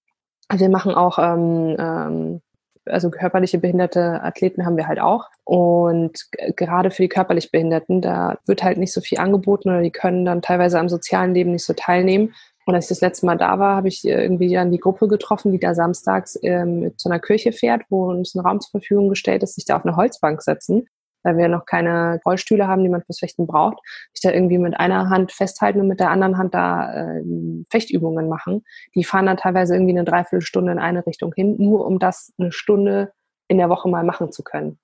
wir 0.52 0.68
machen 0.68 0.94
auch, 0.94 1.18
ähm, 1.18 1.74
ähm, 1.78 2.42
also 2.84 3.10
körperliche 3.10 3.58
behinderte 3.58 4.22
Athleten 4.22 4.66
haben 4.66 4.76
wir 4.76 4.88
halt 4.88 5.00
auch. 5.00 5.30
Und 5.44 6.28
gerade 6.56 6.90
für 6.90 7.02
die 7.02 7.08
körperlich 7.08 7.50
Behinderten, 7.50 8.02
da 8.02 8.36
wird 8.46 8.62
halt 8.62 8.76
nicht 8.76 8.92
so 8.92 9.00
viel 9.00 9.18
angeboten 9.18 9.70
oder 9.70 9.80
die 9.80 9.90
können 9.90 10.26
dann 10.26 10.42
teilweise 10.42 10.78
am 10.78 10.90
sozialen 10.90 11.32
Leben 11.32 11.52
nicht 11.52 11.64
so 11.64 11.72
teilnehmen. 11.72 12.34
Und 12.66 12.74
als 12.74 12.86
ich 12.86 12.90
das 12.90 13.00
letzte 13.00 13.24
Mal 13.24 13.38
da 13.38 13.58
war, 13.58 13.76
habe 13.76 13.88
ich 13.88 14.04
irgendwie 14.04 14.52
dann 14.52 14.70
die 14.70 14.80
Gruppe 14.80 15.08
getroffen, 15.08 15.50
die 15.50 15.60
da 15.60 15.74
samstags 15.74 16.38
ähm, 16.42 16.92
zu 16.96 17.08
einer 17.08 17.20
Kirche 17.20 17.52
fährt, 17.52 17.82
wo 17.88 18.10
uns 18.10 18.34
ein 18.34 18.40
Raum 18.40 18.60
zur 18.60 18.80
Verfügung 18.80 19.08
gestellt 19.08 19.42
ist, 19.42 19.54
sich 19.54 19.64
da 19.64 19.76
auf 19.76 19.84
eine 19.84 19.96
Holzbank 19.96 20.42
setzen 20.42 20.86
weil 21.22 21.36
wir 21.36 21.48
noch 21.48 21.66
keine 21.66 22.20
Rollstühle 22.24 22.66
haben, 22.66 22.82
die 22.82 22.88
man 22.88 23.02
fürs 23.02 23.20
Fechten 23.20 23.46
braucht, 23.46 23.78
sich 24.12 24.22
da 24.22 24.30
irgendwie 24.30 24.58
mit 24.58 24.78
einer 24.78 25.10
Hand 25.10 25.32
festhalten 25.32 25.80
und 25.80 25.88
mit 25.88 26.00
der 26.00 26.10
anderen 26.10 26.38
Hand 26.38 26.54
da 26.54 26.92
äh, 26.92 27.22
Fechtübungen 27.70 28.28
machen. 28.28 28.64
Die 28.94 29.04
fahren 29.04 29.26
dann 29.26 29.36
teilweise 29.36 29.74
irgendwie 29.74 29.92
eine 29.92 30.04
Dreiviertelstunde 30.04 30.72
in 30.72 30.78
eine 30.78 31.06
Richtung 31.06 31.32
hin, 31.34 31.56
nur 31.58 31.86
um 31.86 31.98
das 31.98 32.32
eine 32.38 32.52
Stunde 32.52 33.12
in 33.48 33.58
der 33.58 33.68
Woche 33.68 33.88
mal 33.88 34.04
machen 34.04 34.32
zu 34.32 34.42
können. 34.42 34.78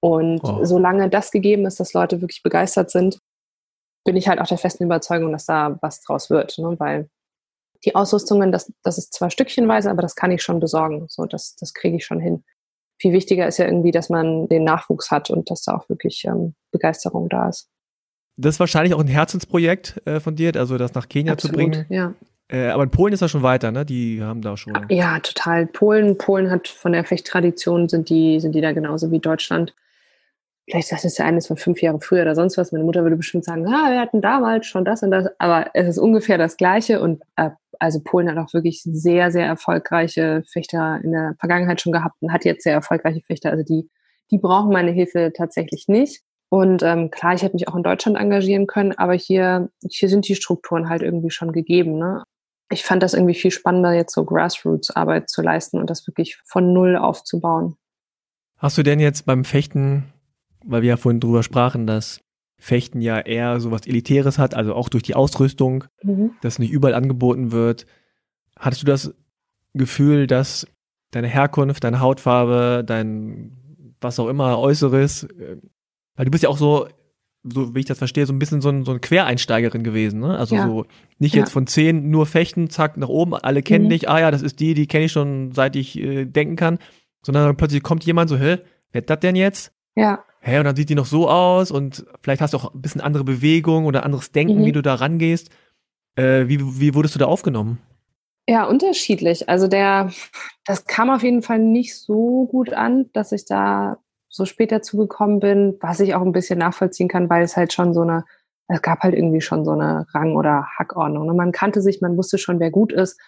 Und 0.00 0.40
oh. 0.44 0.64
solange 0.64 1.08
das 1.08 1.30
gegeben 1.30 1.66
ist, 1.66 1.80
dass 1.80 1.94
Leute 1.94 2.20
wirklich 2.20 2.42
begeistert 2.42 2.90
sind, 2.90 3.18
bin 4.04 4.16
ich 4.16 4.28
halt 4.28 4.40
auch 4.40 4.46
der 4.46 4.58
festen 4.58 4.84
Überzeugung, 4.84 5.32
dass 5.32 5.46
da 5.46 5.78
was 5.80 6.00
draus 6.02 6.30
wird. 6.30 6.58
Ne? 6.58 6.76
Weil 6.78 7.08
die 7.84 7.94
Ausrüstungen, 7.94 8.52
das, 8.52 8.72
das 8.82 8.98
ist 8.98 9.12
zwar 9.14 9.30
stückchenweise, 9.30 9.90
aber 9.90 10.02
das 10.02 10.14
kann 10.14 10.30
ich 10.30 10.42
schon 10.42 10.60
besorgen. 10.60 11.06
So, 11.08 11.24
das, 11.24 11.56
das 11.56 11.74
kriege 11.74 11.96
ich 11.96 12.04
schon 12.04 12.20
hin 12.20 12.44
viel 12.98 13.12
wichtiger 13.12 13.46
ist 13.46 13.58
ja 13.58 13.66
irgendwie, 13.66 13.90
dass 13.90 14.08
man 14.08 14.48
den 14.48 14.64
Nachwuchs 14.64 15.10
hat 15.10 15.30
und 15.30 15.50
dass 15.50 15.62
da 15.62 15.74
auch 15.76 15.88
wirklich 15.88 16.24
ähm, 16.26 16.54
Begeisterung 16.72 17.28
da 17.28 17.48
ist. 17.48 17.68
Das 18.36 18.56
ist 18.56 18.60
wahrscheinlich 18.60 18.94
auch 18.94 19.00
ein 19.00 19.06
Herzensprojekt 19.06 20.00
äh, 20.06 20.20
von 20.20 20.36
dir, 20.36 20.54
also 20.56 20.76
das 20.78 20.94
nach 20.94 21.08
Kenia 21.08 21.32
Absolut, 21.32 21.54
zu 21.54 21.58
bringen. 21.58 21.86
Ja. 21.88 22.14
Äh, 22.48 22.68
aber 22.68 22.84
in 22.84 22.90
Polen 22.90 23.12
ist 23.12 23.22
das 23.22 23.30
schon 23.30 23.42
weiter, 23.42 23.72
ne? 23.72 23.84
Die 23.84 24.22
haben 24.22 24.40
da 24.40 24.56
schon. 24.56 24.74
Ja, 24.88 25.18
total. 25.20 25.66
Polen, 25.66 26.16
Polen 26.16 26.50
hat 26.50 26.68
von 26.68 26.92
der 26.92 27.04
Fechttradition 27.04 27.88
sind 27.88 28.08
die, 28.08 28.40
sind 28.40 28.54
die 28.54 28.60
da 28.60 28.72
genauso 28.72 29.10
wie 29.10 29.18
Deutschland 29.18 29.74
vielleicht 30.68 30.92
das 30.92 31.04
ist 31.04 31.18
ja 31.18 31.24
eines 31.24 31.46
von 31.46 31.56
fünf 31.56 31.80
Jahre 31.80 32.00
früher 32.00 32.22
oder 32.22 32.34
sonst 32.34 32.58
was. 32.58 32.72
Meine 32.72 32.84
Mutter 32.84 33.02
würde 33.02 33.16
bestimmt 33.16 33.44
sagen, 33.44 33.66
ah, 33.66 33.90
wir 33.90 34.00
hatten 34.00 34.20
damals 34.20 34.66
schon 34.66 34.84
das 34.84 35.02
und 35.02 35.10
das, 35.10 35.28
aber 35.38 35.70
es 35.74 35.88
ist 35.88 35.98
ungefähr 35.98 36.38
das 36.38 36.56
Gleiche 36.56 37.00
und 37.00 37.22
äh, 37.36 37.50
also 37.80 38.00
Polen 38.02 38.30
hat 38.30 38.38
auch 38.38 38.52
wirklich 38.52 38.82
sehr, 38.82 39.30
sehr 39.30 39.46
erfolgreiche 39.46 40.42
Fechter 40.50 41.00
in 41.02 41.12
der 41.12 41.34
Vergangenheit 41.38 41.80
schon 41.80 41.92
gehabt 41.92 42.16
und 42.20 42.32
hat 42.32 42.44
jetzt 42.44 42.64
sehr 42.64 42.74
erfolgreiche 42.74 43.20
Fechter. 43.22 43.50
Also 43.50 43.64
die, 43.64 43.88
die 44.30 44.38
brauchen 44.38 44.72
meine 44.72 44.90
Hilfe 44.90 45.32
tatsächlich 45.36 45.86
nicht. 45.88 46.22
Und 46.48 46.82
ähm, 46.82 47.10
klar, 47.10 47.34
ich 47.34 47.42
hätte 47.42 47.56
mich 47.56 47.68
auch 47.68 47.74
in 47.74 47.82
Deutschland 47.82 48.16
engagieren 48.16 48.66
können, 48.66 48.92
aber 48.92 49.14
hier, 49.14 49.68
hier 49.88 50.08
sind 50.08 50.28
die 50.28 50.36
Strukturen 50.36 50.88
halt 50.88 51.02
irgendwie 51.02 51.30
schon 51.30 51.52
gegeben. 51.52 51.98
Ne? 51.98 52.22
Ich 52.70 52.84
fand 52.84 53.02
das 53.02 53.14
irgendwie 53.14 53.34
viel 53.34 53.50
spannender, 53.50 53.92
jetzt 53.92 54.14
so 54.14 54.24
Grassroots-Arbeit 54.24 55.28
zu 55.28 55.42
leisten 55.42 55.78
und 55.78 55.90
das 55.90 56.06
wirklich 56.06 56.38
von 56.44 56.72
null 56.72 56.96
aufzubauen. 56.96 57.76
Hast 58.58 58.78
du 58.78 58.82
denn 58.82 59.00
jetzt 59.00 59.26
beim 59.26 59.44
Fechten 59.44 60.12
weil 60.66 60.82
wir 60.82 60.90
ja 60.90 60.96
vorhin 60.96 61.20
drüber 61.20 61.42
sprachen, 61.42 61.86
dass 61.86 62.20
Fechten 62.66 63.00
ja 63.00 63.20
eher 63.20 63.60
so 63.60 63.70
was 63.70 63.86
Elitäres 63.86 64.40
hat, 64.40 64.54
also 64.54 64.74
auch 64.74 64.88
durch 64.88 65.04
die 65.04 65.14
Ausrüstung, 65.14 65.84
mhm. 66.02 66.32
das 66.42 66.58
nicht 66.58 66.72
überall 66.72 66.94
angeboten 66.94 67.52
wird. 67.52 67.86
Hattest 68.58 68.82
du 68.82 68.86
das 68.86 69.14
Gefühl, 69.72 70.26
dass 70.26 70.66
deine 71.12 71.28
Herkunft, 71.28 71.84
deine 71.84 72.00
Hautfarbe, 72.00 72.82
dein 72.84 73.52
was 74.00 74.18
auch 74.18 74.26
immer 74.26 74.58
Äußeres, 74.58 75.24
äh, 75.24 75.58
weil 76.16 76.24
du 76.24 76.32
bist 76.32 76.42
ja 76.42 76.50
auch 76.50 76.58
so, 76.58 76.88
so 77.44 77.72
wie 77.76 77.80
ich 77.80 77.86
das 77.86 77.98
verstehe, 77.98 78.26
so 78.26 78.32
ein 78.32 78.40
bisschen 78.40 78.60
so, 78.60 78.70
ein, 78.70 78.84
so 78.84 78.90
eine 78.90 79.00
Quereinsteigerin 79.00 79.84
gewesen, 79.84 80.18
ne? 80.18 80.36
Also 80.36 80.56
ja. 80.56 80.66
so 80.66 80.86
nicht 81.20 81.36
ja. 81.36 81.42
jetzt 81.42 81.52
von 81.52 81.68
zehn 81.68 82.10
nur 82.10 82.26
Fechten, 82.26 82.68
zack, 82.68 82.96
nach 82.96 83.08
oben, 83.08 83.34
alle 83.34 83.62
kennen 83.62 83.84
mhm. 83.84 83.90
dich, 83.90 84.08
ah 84.08 84.18
ja, 84.18 84.32
das 84.32 84.42
ist 84.42 84.58
die, 84.58 84.74
die 84.74 84.88
kenne 84.88 85.04
ich 85.04 85.12
schon, 85.12 85.52
seit 85.52 85.76
ich 85.76 85.96
äh, 86.00 86.24
denken 86.24 86.56
kann, 86.56 86.80
sondern 87.22 87.56
plötzlich 87.56 87.84
kommt 87.84 88.04
jemand 88.04 88.28
so, 88.28 88.36
hä, 88.36 88.58
wer 88.90 89.02
hat 89.02 89.10
das 89.10 89.20
denn 89.20 89.36
jetzt? 89.36 89.72
Ja 89.94 90.24
hä, 90.46 90.58
und 90.58 90.64
dann 90.64 90.76
sieht 90.76 90.88
die 90.88 90.94
noch 90.94 91.06
so 91.06 91.28
aus 91.28 91.70
und 91.70 92.06
vielleicht 92.20 92.40
hast 92.40 92.54
du 92.54 92.58
auch 92.58 92.72
ein 92.72 92.80
bisschen 92.80 93.00
andere 93.00 93.24
Bewegung 93.24 93.86
oder 93.86 94.04
anderes 94.04 94.30
Denken, 94.32 94.60
mhm. 94.60 94.64
wie 94.64 94.72
du 94.72 94.80
da 94.80 94.94
rangehst. 94.94 95.50
Äh, 96.14 96.46
wie, 96.46 96.60
wie 96.80 96.94
wurdest 96.94 97.14
du 97.14 97.18
da 97.18 97.26
aufgenommen? 97.26 97.78
Ja, 98.48 98.64
unterschiedlich. 98.64 99.48
Also 99.48 99.66
der, 99.66 100.10
das 100.64 100.84
kam 100.84 101.10
auf 101.10 101.24
jeden 101.24 101.42
Fall 101.42 101.58
nicht 101.58 101.98
so 101.98 102.46
gut 102.46 102.72
an, 102.72 103.10
dass 103.12 103.32
ich 103.32 103.44
da 103.44 103.98
so 104.28 104.44
spät 104.44 104.70
dazu 104.70 104.96
gekommen 104.96 105.40
bin, 105.40 105.76
was 105.80 105.98
ich 105.98 106.14
auch 106.14 106.22
ein 106.22 106.32
bisschen 106.32 106.60
nachvollziehen 106.60 107.08
kann, 107.08 107.28
weil 107.28 107.42
es 107.42 107.56
halt 107.56 107.72
schon 107.72 107.92
so 107.92 108.02
eine, 108.02 108.24
es 108.68 108.82
gab 108.82 109.00
halt 109.00 109.14
irgendwie 109.14 109.40
schon 109.40 109.64
so 109.64 109.72
eine 109.72 110.06
Rang- 110.14 110.36
oder 110.36 110.66
Hackordnung. 110.78 111.28
Und 111.28 111.36
man 111.36 111.50
kannte 111.50 111.82
sich, 111.82 112.00
man 112.00 112.16
wusste 112.16 112.38
schon, 112.38 112.60
wer 112.60 112.70
gut 112.70 112.92
ist. 112.92 113.20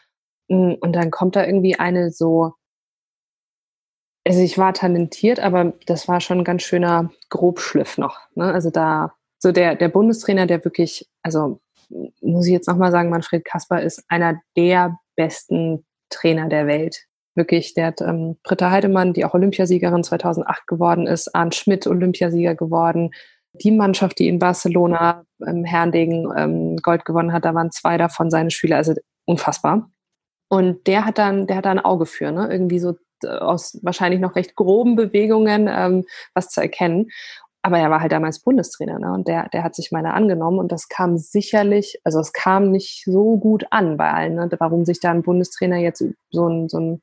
Und 0.46 0.92
dann 0.92 1.10
kommt 1.10 1.34
da 1.34 1.44
irgendwie 1.44 1.78
eine 1.78 2.10
so 2.10 2.52
also 4.28 4.42
ich 4.42 4.58
war 4.58 4.74
talentiert, 4.74 5.40
aber 5.40 5.72
das 5.86 6.06
war 6.06 6.20
schon 6.20 6.38
ein 6.38 6.44
ganz 6.44 6.62
schöner 6.62 7.10
Grobschliff 7.30 7.96
noch. 7.96 8.20
Ne? 8.34 8.52
Also 8.52 8.68
da, 8.68 9.14
so 9.38 9.52
der, 9.52 9.74
der 9.74 9.88
Bundestrainer, 9.88 10.46
der 10.46 10.62
wirklich, 10.66 11.08
also 11.22 11.60
muss 12.20 12.46
ich 12.46 12.52
jetzt 12.52 12.68
nochmal 12.68 12.92
sagen, 12.92 13.08
Manfred 13.08 13.46
Kasper 13.46 13.80
ist 13.80 14.04
einer 14.08 14.38
der 14.54 14.98
besten 15.16 15.86
Trainer 16.10 16.50
der 16.50 16.66
Welt. 16.66 17.06
Wirklich, 17.36 17.72
der 17.72 17.86
hat 17.86 18.02
ähm, 18.02 18.36
Britta 18.42 18.70
Heidemann, 18.70 19.14
die 19.14 19.24
auch 19.24 19.32
Olympiasiegerin 19.32 20.04
2008 20.04 20.66
geworden 20.66 21.06
ist, 21.06 21.34
Arndt 21.34 21.54
Schmidt 21.54 21.86
Olympiasieger 21.86 22.54
geworden. 22.54 23.12
Die 23.54 23.70
Mannschaft, 23.70 24.18
die 24.18 24.28
in 24.28 24.38
Barcelona 24.38 25.24
im 25.38 25.64
Herrendegen 25.64 26.30
ähm, 26.36 26.76
Gold 26.76 27.06
gewonnen 27.06 27.32
hat, 27.32 27.46
da 27.46 27.54
waren 27.54 27.70
zwei 27.70 27.96
davon 27.96 28.30
seine 28.30 28.50
Schüler, 28.50 28.76
also 28.76 28.92
unfassbar. 29.24 29.90
Und 30.50 30.86
der 30.86 31.06
hat 31.06 31.16
dann, 31.16 31.46
der 31.46 31.56
hat 31.56 31.64
da 31.64 31.70
ein 31.70 31.78
Auge 31.78 32.04
für, 32.04 32.30
ne? 32.30 32.48
Irgendwie 32.50 32.78
so 32.78 32.94
aus 33.24 33.78
wahrscheinlich 33.82 34.20
noch 34.20 34.36
recht 34.36 34.54
groben 34.54 34.96
Bewegungen 34.96 35.68
ähm, 35.70 36.04
was 36.34 36.50
zu 36.50 36.60
erkennen. 36.60 37.08
Aber 37.62 37.78
er 37.78 37.90
war 37.90 38.00
halt 38.00 38.12
damals 38.12 38.40
Bundestrainer, 38.40 38.98
ne? 38.98 39.12
Und 39.12 39.26
der, 39.28 39.48
der 39.48 39.64
hat 39.64 39.74
sich 39.74 39.90
meiner 39.90 40.14
angenommen 40.14 40.58
und 40.58 40.70
das 40.70 40.88
kam 40.88 41.18
sicherlich, 41.18 42.00
also 42.04 42.20
es 42.20 42.32
kam 42.32 42.70
nicht 42.70 43.02
so 43.04 43.36
gut 43.36 43.66
an 43.70 43.96
bei 43.96 44.12
allen, 44.12 44.36
ne? 44.36 44.48
Warum 44.58 44.84
sich 44.84 45.00
da 45.00 45.10
ein 45.10 45.22
Bundestrainer 45.22 45.76
jetzt 45.76 46.04
so 46.30 46.48
ein, 46.48 46.68
so 46.68 46.78
ein 46.78 47.02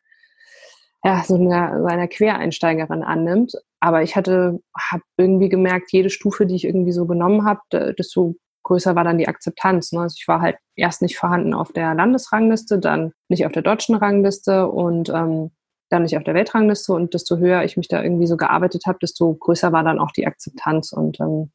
ja, 1.06 1.24
so 1.24 1.36
einer, 1.36 1.80
so 1.82 1.86
einer 1.86 2.08
Quereinsteigerin 2.08 3.04
annimmt. 3.04 3.54
Aber 3.80 4.02
ich 4.02 4.16
hatte, 4.16 4.60
habe 4.76 5.04
irgendwie 5.18 5.50
gemerkt, 5.50 5.92
jede 5.92 6.10
Stufe, 6.10 6.48
die 6.48 6.56
ich 6.56 6.66
irgendwie 6.66 6.94
so 6.94 7.06
genommen 7.06 7.46
habe, 7.46 7.94
desto 7.94 8.36
größer 8.64 8.96
war 8.96 9.04
dann 9.04 9.20
die 9.20 9.28
Akzeptanz. 9.28 9.92
Ne? 9.92 10.02
Also 10.02 10.16
ich 10.20 10.28
war 10.28 10.42
halt 10.42 10.58
erst 10.76 11.04
nicht 11.04 11.18
vorhanden 11.18 11.54
auf 11.54 11.72
der 11.72 11.94
Landesrangliste, 11.94 12.80
dann 12.80 13.14
nicht 13.30 13.46
auf 13.46 13.52
der 13.52 13.62
deutschen 13.62 13.94
Rangliste 13.94 14.68
und 14.68 15.10
ähm, 15.10 15.52
dann 15.90 16.04
nicht 16.04 16.18
auf 16.18 16.24
der 16.24 16.34
Weltrangliste. 16.34 16.94
Und 16.94 17.14
desto 17.14 17.38
höher 17.38 17.64
ich 17.64 17.78
mich 17.78 17.88
da 17.88 18.02
irgendwie 18.02 18.28
so 18.28 18.38
gearbeitet 18.38 18.84
habe, 18.86 19.00
desto 19.02 19.34
größer 19.34 19.72
war 19.72 19.84
dann 19.84 20.00
auch 20.00 20.12
die 20.12 20.28
Akzeptanz. 20.28 20.92
Und 20.92 21.20
ähm, 21.20 21.52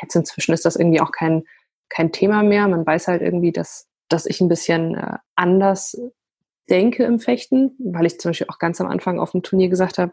jetzt 0.00 0.16
inzwischen 0.16 0.52
ist 0.52 0.64
das 0.64 0.76
irgendwie 0.76 1.00
auch 1.00 1.12
kein, 1.12 1.44
kein 1.88 2.12
Thema 2.12 2.42
mehr. 2.42 2.66
Man 2.68 2.86
weiß 2.86 3.08
halt 3.08 3.22
irgendwie, 3.22 3.52
dass, 3.52 3.88
dass 4.08 4.26
ich 4.26 4.40
ein 4.40 4.48
bisschen 4.48 4.94
äh, 4.94 5.18
anders 5.36 5.96
denke 6.68 7.04
im 7.04 7.18
Fechten, 7.20 7.76
weil 7.78 8.06
ich 8.06 8.18
zum 8.18 8.30
Beispiel 8.30 8.48
auch 8.48 8.58
ganz 8.58 8.80
am 8.80 8.88
Anfang 8.88 9.18
auf 9.18 9.32
dem 9.32 9.42
Turnier 9.42 9.68
gesagt 9.68 9.98
habe, 9.98 10.12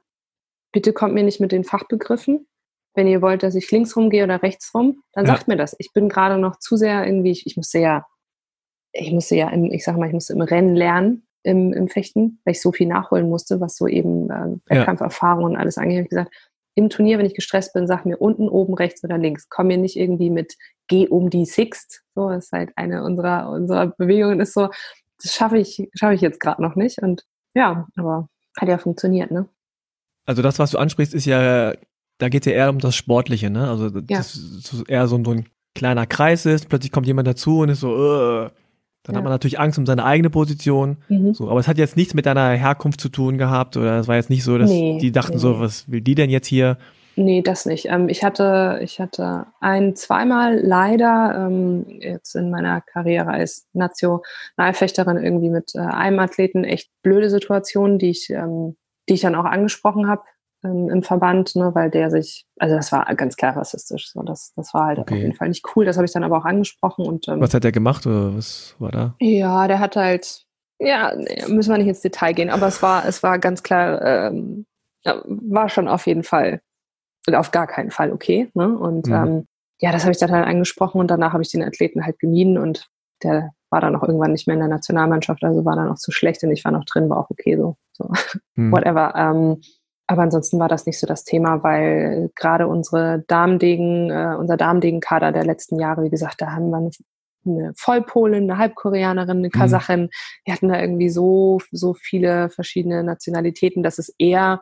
bitte 0.71 0.93
kommt 0.93 1.13
mir 1.13 1.23
nicht 1.23 1.39
mit 1.39 1.51
den 1.51 1.63
Fachbegriffen. 1.63 2.47
Wenn 2.93 3.07
ihr 3.07 3.21
wollt, 3.21 3.41
dass 3.41 3.55
ich 3.55 3.71
links 3.71 3.95
rumgehe 3.95 4.25
oder 4.25 4.43
rechts 4.43 4.73
rum, 4.73 5.01
dann 5.13 5.25
ja. 5.25 5.33
sagt 5.33 5.47
mir 5.47 5.55
das. 5.55 5.75
Ich 5.79 5.93
bin 5.93 6.09
gerade 6.09 6.37
noch 6.37 6.59
zu 6.59 6.75
sehr 6.75 7.05
irgendwie, 7.05 7.31
ich, 7.31 7.45
ich 7.47 7.55
musste 7.55 7.79
ja, 7.79 8.05
ich 8.91 9.11
musste 9.13 9.35
ja, 9.35 9.49
im, 9.49 9.71
ich 9.71 9.85
sag 9.85 9.97
mal, 9.97 10.07
ich 10.07 10.13
musste 10.13 10.33
im 10.33 10.41
Rennen 10.41 10.75
lernen 10.75 11.25
im, 11.43 11.73
im 11.73 11.87
Fechten, 11.87 12.39
weil 12.45 12.53
ich 12.53 12.61
so 12.61 12.71
viel 12.71 12.87
nachholen 12.87 13.29
musste, 13.29 13.59
was 13.59 13.75
so 13.75 13.87
eben 13.87 14.29
äh, 14.29 14.57
Wettkampferfahrung 14.65 15.45
und 15.45 15.55
alles 15.57 15.77
angeht. 15.77 16.03
Ich 16.03 16.09
gesagt, 16.09 16.33
im 16.75 16.89
Turnier, 16.89 17.17
wenn 17.17 17.25
ich 17.25 17.33
gestresst 17.33 17.73
bin, 17.73 17.87
sag 17.87 18.05
mir 18.05 18.17
unten, 18.17 18.47
oben, 18.47 18.73
rechts 18.73 19.03
oder 19.03 19.17
links. 19.17 19.49
Komm 19.49 19.67
mir 19.67 19.77
nicht 19.77 19.97
irgendwie 19.97 20.29
mit 20.29 20.55
geh 20.87 21.07
um 21.07 21.29
die 21.29 21.45
Sixt. 21.45 22.03
So 22.15 22.29
ist 22.29 22.51
halt 22.51 22.71
eine 22.75 23.03
unserer, 23.03 23.49
unserer 23.49 23.87
Bewegungen 23.87 24.39
ist 24.39 24.53
so, 24.53 24.69
das 25.21 25.33
schaffe 25.33 25.57
ich, 25.57 25.89
schaffe 25.93 26.15
ich 26.15 26.21
jetzt 26.21 26.39
gerade 26.39 26.61
noch 26.61 26.75
nicht. 26.75 26.99
Und 27.01 27.23
ja, 27.53 27.87
aber 27.97 28.29
hat 28.57 28.69
ja 28.69 28.77
funktioniert, 28.77 29.31
ne? 29.31 29.47
Also 30.25 30.41
das, 30.41 30.59
was 30.59 30.71
du 30.71 30.77
ansprichst, 30.77 31.13
ist 31.13 31.25
ja, 31.25 31.73
da 32.19 32.29
geht 32.29 32.45
es 32.45 32.51
ja 32.51 32.57
eher 32.57 32.69
um 32.69 32.79
das 32.79 32.95
Sportliche, 32.95 33.49
ne? 33.49 33.69
Also 33.69 33.89
das 33.89 34.03
ja. 34.09 34.19
ist 34.19 34.89
eher 34.89 35.07
so, 35.07 35.21
so 35.23 35.31
ein 35.31 35.49
kleiner 35.75 36.05
Kreis 36.05 36.45
ist, 36.45 36.69
plötzlich 36.69 36.91
kommt 36.91 37.07
jemand 37.07 37.27
dazu 37.27 37.59
und 37.59 37.69
ist 37.69 37.81
so, 37.81 38.43
äh, 38.43 38.49
dann 39.03 39.15
ja. 39.15 39.17
hat 39.17 39.23
man 39.23 39.33
natürlich 39.33 39.59
Angst 39.59 39.79
um 39.79 39.85
seine 39.85 40.05
eigene 40.05 40.29
Position. 40.29 40.97
Mhm. 41.09 41.33
So, 41.33 41.49
aber 41.49 41.59
es 41.59 41.67
hat 41.67 41.77
jetzt 41.77 41.97
nichts 41.97 42.13
mit 42.13 42.25
deiner 42.25 42.49
Herkunft 42.51 43.01
zu 43.01 43.09
tun 43.09 43.37
gehabt 43.37 43.77
oder 43.77 43.99
es 43.99 44.07
war 44.07 44.15
jetzt 44.15 44.29
nicht 44.29 44.43
so, 44.43 44.57
dass 44.57 44.69
nee, 44.69 44.99
die 44.99 45.11
dachten 45.11 45.33
nee. 45.33 45.39
so, 45.39 45.59
was 45.59 45.89
will 45.89 46.01
die 46.01 46.15
denn 46.15 46.29
jetzt 46.29 46.47
hier? 46.47 46.77
Nee, 47.15 47.41
das 47.41 47.65
nicht. 47.65 47.87
Ähm, 47.87 48.09
ich 48.09 48.23
hatte, 48.23 48.79
ich 48.81 48.99
hatte 48.99 49.47
ein, 49.59 49.95
zweimal 49.95 50.59
leider 50.59 51.47
ähm, 51.47 51.85
jetzt 51.87 52.35
in 52.35 52.49
meiner 52.49 52.81
Karriere 52.81 53.31
als 53.31 53.67
Nationalfechterin 53.73 55.17
irgendwie 55.17 55.49
mit 55.49 55.73
äh, 55.75 55.79
einem 55.79 56.19
Athleten 56.19 56.63
echt 56.63 56.89
blöde 57.01 57.29
Situationen, 57.29 57.99
die 57.99 58.11
ich, 58.11 58.29
ähm, 58.29 58.77
die 59.09 59.15
ich 59.15 59.21
dann 59.21 59.35
auch 59.35 59.45
angesprochen 59.45 60.07
habe 60.07 60.23
ähm, 60.63 60.89
im 60.89 61.03
Verband, 61.03 61.55
ne, 61.55 61.73
weil 61.73 61.89
der 61.89 62.11
sich, 62.11 62.45
also 62.59 62.75
das 62.75 62.91
war 62.91 63.05
ganz 63.15 63.35
klar 63.35 63.55
rassistisch. 63.55 64.11
So, 64.11 64.21
das, 64.23 64.53
das 64.55 64.73
war 64.73 64.87
halt 64.87 64.99
okay. 64.99 65.13
auf 65.13 65.19
jeden 65.19 65.35
Fall 65.35 65.49
nicht 65.49 65.65
cool. 65.75 65.85
Das 65.85 65.97
habe 65.97 66.05
ich 66.05 66.13
dann 66.13 66.23
aber 66.23 66.37
auch 66.37 66.45
angesprochen 66.45 67.05
und 67.05 67.27
ähm, 67.27 67.41
was 67.41 67.53
hat 67.53 67.63
der 67.63 67.71
gemacht 67.71 68.05
oder 68.05 68.35
was 68.35 68.75
war 68.79 68.91
da? 68.91 69.15
Ja, 69.19 69.67
der 69.67 69.79
hat 69.79 69.95
halt, 69.95 70.45
ja, 70.79 71.13
müssen 71.47 71.71
wir 71.71 71.77
nicht 71.77 71.87
ins 71.87 72.01
Detail 72.01 72.33
gehen, 72.33 72.49
aber 72.49 72.67
es 72.67 72.81
war, 72.81 73.05
es 73.05 73.23
war 73.23 73.39
ganz 73.39 73.63
klar, 73.63 74.01
ähm, 74.01 74.65
war 75.03 75.69
schon 75.69 75.87
auf 75.87 76.05
jeden 76.05 76.23
Fall 76.23 76.61
auf 77.31 77.51
gar 77.51 77.67
keinen 77.67 77.91
Fall 77.91 78.11
okay. 78.11 78.49
Ne? 78.53 78.77
Und 78.77 79.07
mhm. 79.07 79.13
ähm, 79.13 79.47
ja, 79.79 79.91
das 79.91 80.03
habe 80.03 80.11
ich 80.11 80.19
dann 80.19 80.31
halt 80.31 80.47
angesprochen 80.47 80.99
und 80.99 81.09
danach 81.09 81.33
habe 81.33 81.43
ich 81.43 81.51
den 81.51 81.63
Athleten 81.63 82.05
halt 82.05 82.19
gemieden 82.19 82.57
und 82.57 82.87
der 83.23 83.51
war 83.69 83.81
dann 83.81 83.95
auch 83.95 84.03
irgendwann 84.03 84.31
nicht 84.31 84.47
mehr 84.47 84.55
in 84.55 84.59
der 84.59 84.69
Nationalmannschaft, 84.69 85.43
also 85.43 85.65
war 85.65 85.75
dann 85.75 85.89
auch 85.89 85.97
zu 85.97 86.11
schlecht 86.11 86.43
und 86.43 86.51
ich 86.51 86.65
war 86.65 86.71
noch 86.71 86.85
drin, 86.85 87.09
war 87.09 87.17
auch 87.17 87.29
okay 87.29 87.57
so. 87.57 87.77
so. 87.93 88.11
Mhm. 88.55 88.71
Whatever. 88.71 89.13
Ähm, 89.15 89.61
aber 90.11 90.23
ansonsten 90.23 90.59
war 90.59 90.67
das 90.67 90.85
nicht 90.85 90.99
so 90.99 91.07
das 91.07 91.23
Thema, 91.23 91.63
weil 91.63 92.31
gerade 92.35 92.67
unsere 92.67 93.23
Damendegen, 93.27 94.09
äh, 94.11 94.35
unser 94.37 94.57
Damendegen-Kader 94.57 95.31
der 95.31 95.45
letzten 95.45 95.79
Jahre, 95.79 96.03
wie 96.03 96.09
gesagt, 96.09 96.41
da 96.41 96.51
haben 96.51 96.69
wir 96.69 96.77
eine, 96.77 96.91
eine 97.45 97.73
Vollpolin, 97.77 98.43
eine 98.43 98.57
Halbkoreanerin, 98.57 99.37
eine 99.37 99.47
mhm. 99.47 99.51
Kasachin. 99.51 100.01
Mhm. 100.01 100.09
Wir 100.43 100.53
hatten 100.53 100.67
da 100.67 100.81
irgendwie 100.81 101.09
so, 101.09 101.61
so 101.71 101.93
viele 101.93 102.49
verschiedene 102.49 103.05
Nationalitäten, 103.05 103.83
dass 103.83 103.99
es 103.99 104.13
eher 104.17 104.61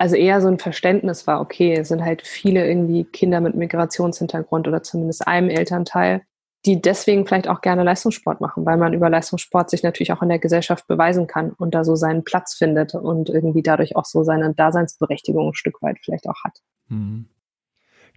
also 0.00 0.14
eher 0.14 0.40
so 0.40 0.48
ein 0.48 0.60
Verständnis 0.60 1.26
war, 1.26 1.40
okay, 1.40 1.74
es 1.74 1.88
sind 1.88 2.04
halt 2.04 2.24
viele 2.24 2.66
irgendwie 2.66 3.04
Kinder 3.04 3.40
mit 3.40 3.56
Migrationshintergrund 3.56 4.66
oder 4.68 4.82
zumindest 4.82 5.26
einem 5.26 5.50
Elternteil, 5.50 6.22
die 6.68 6.82
deswegen 6.82 7.26
vielleicht 7.26 7.48
auch 7.48 7.62
gerne 7.62 7.82
Leistungssport 7.82 8.42
machen, 8.42 8.66
weil 8.66 8.76
man 8.76 8.92
über 8.92 9.08
Leistungssport 9.08 9.70
sich 9.70 9.82
natürlich 9.82 10.12
auch 10.12 10.20
in 10.20 10.28
der 10.28 10.38
Gesellschaft 10.38 10.86
beweisen 10.86 11.26
kann 11.26 11.52
und 11.52 11.74
da 11.74 11.82
so 11.82 11.96
seinen 11.96 12.24
Platz 12.24 12.54
findet 12.54 12.94
und 12.94 13.30
irgendwie 13.30 13.62
dadurch 13.62 13.96
auch 13.96 14.04
so 14.04 14.22
seine 14.22 14.52
Daseinsberechtigung 14.52 15.48
ein 15.48 15.54
Stück 15.54 15.80
weit 15.80 15.96
vielleicht 16.04 16.28
auch 16.28 16.44
hat. 16.44 16.58
Mhm. 16.88 17.24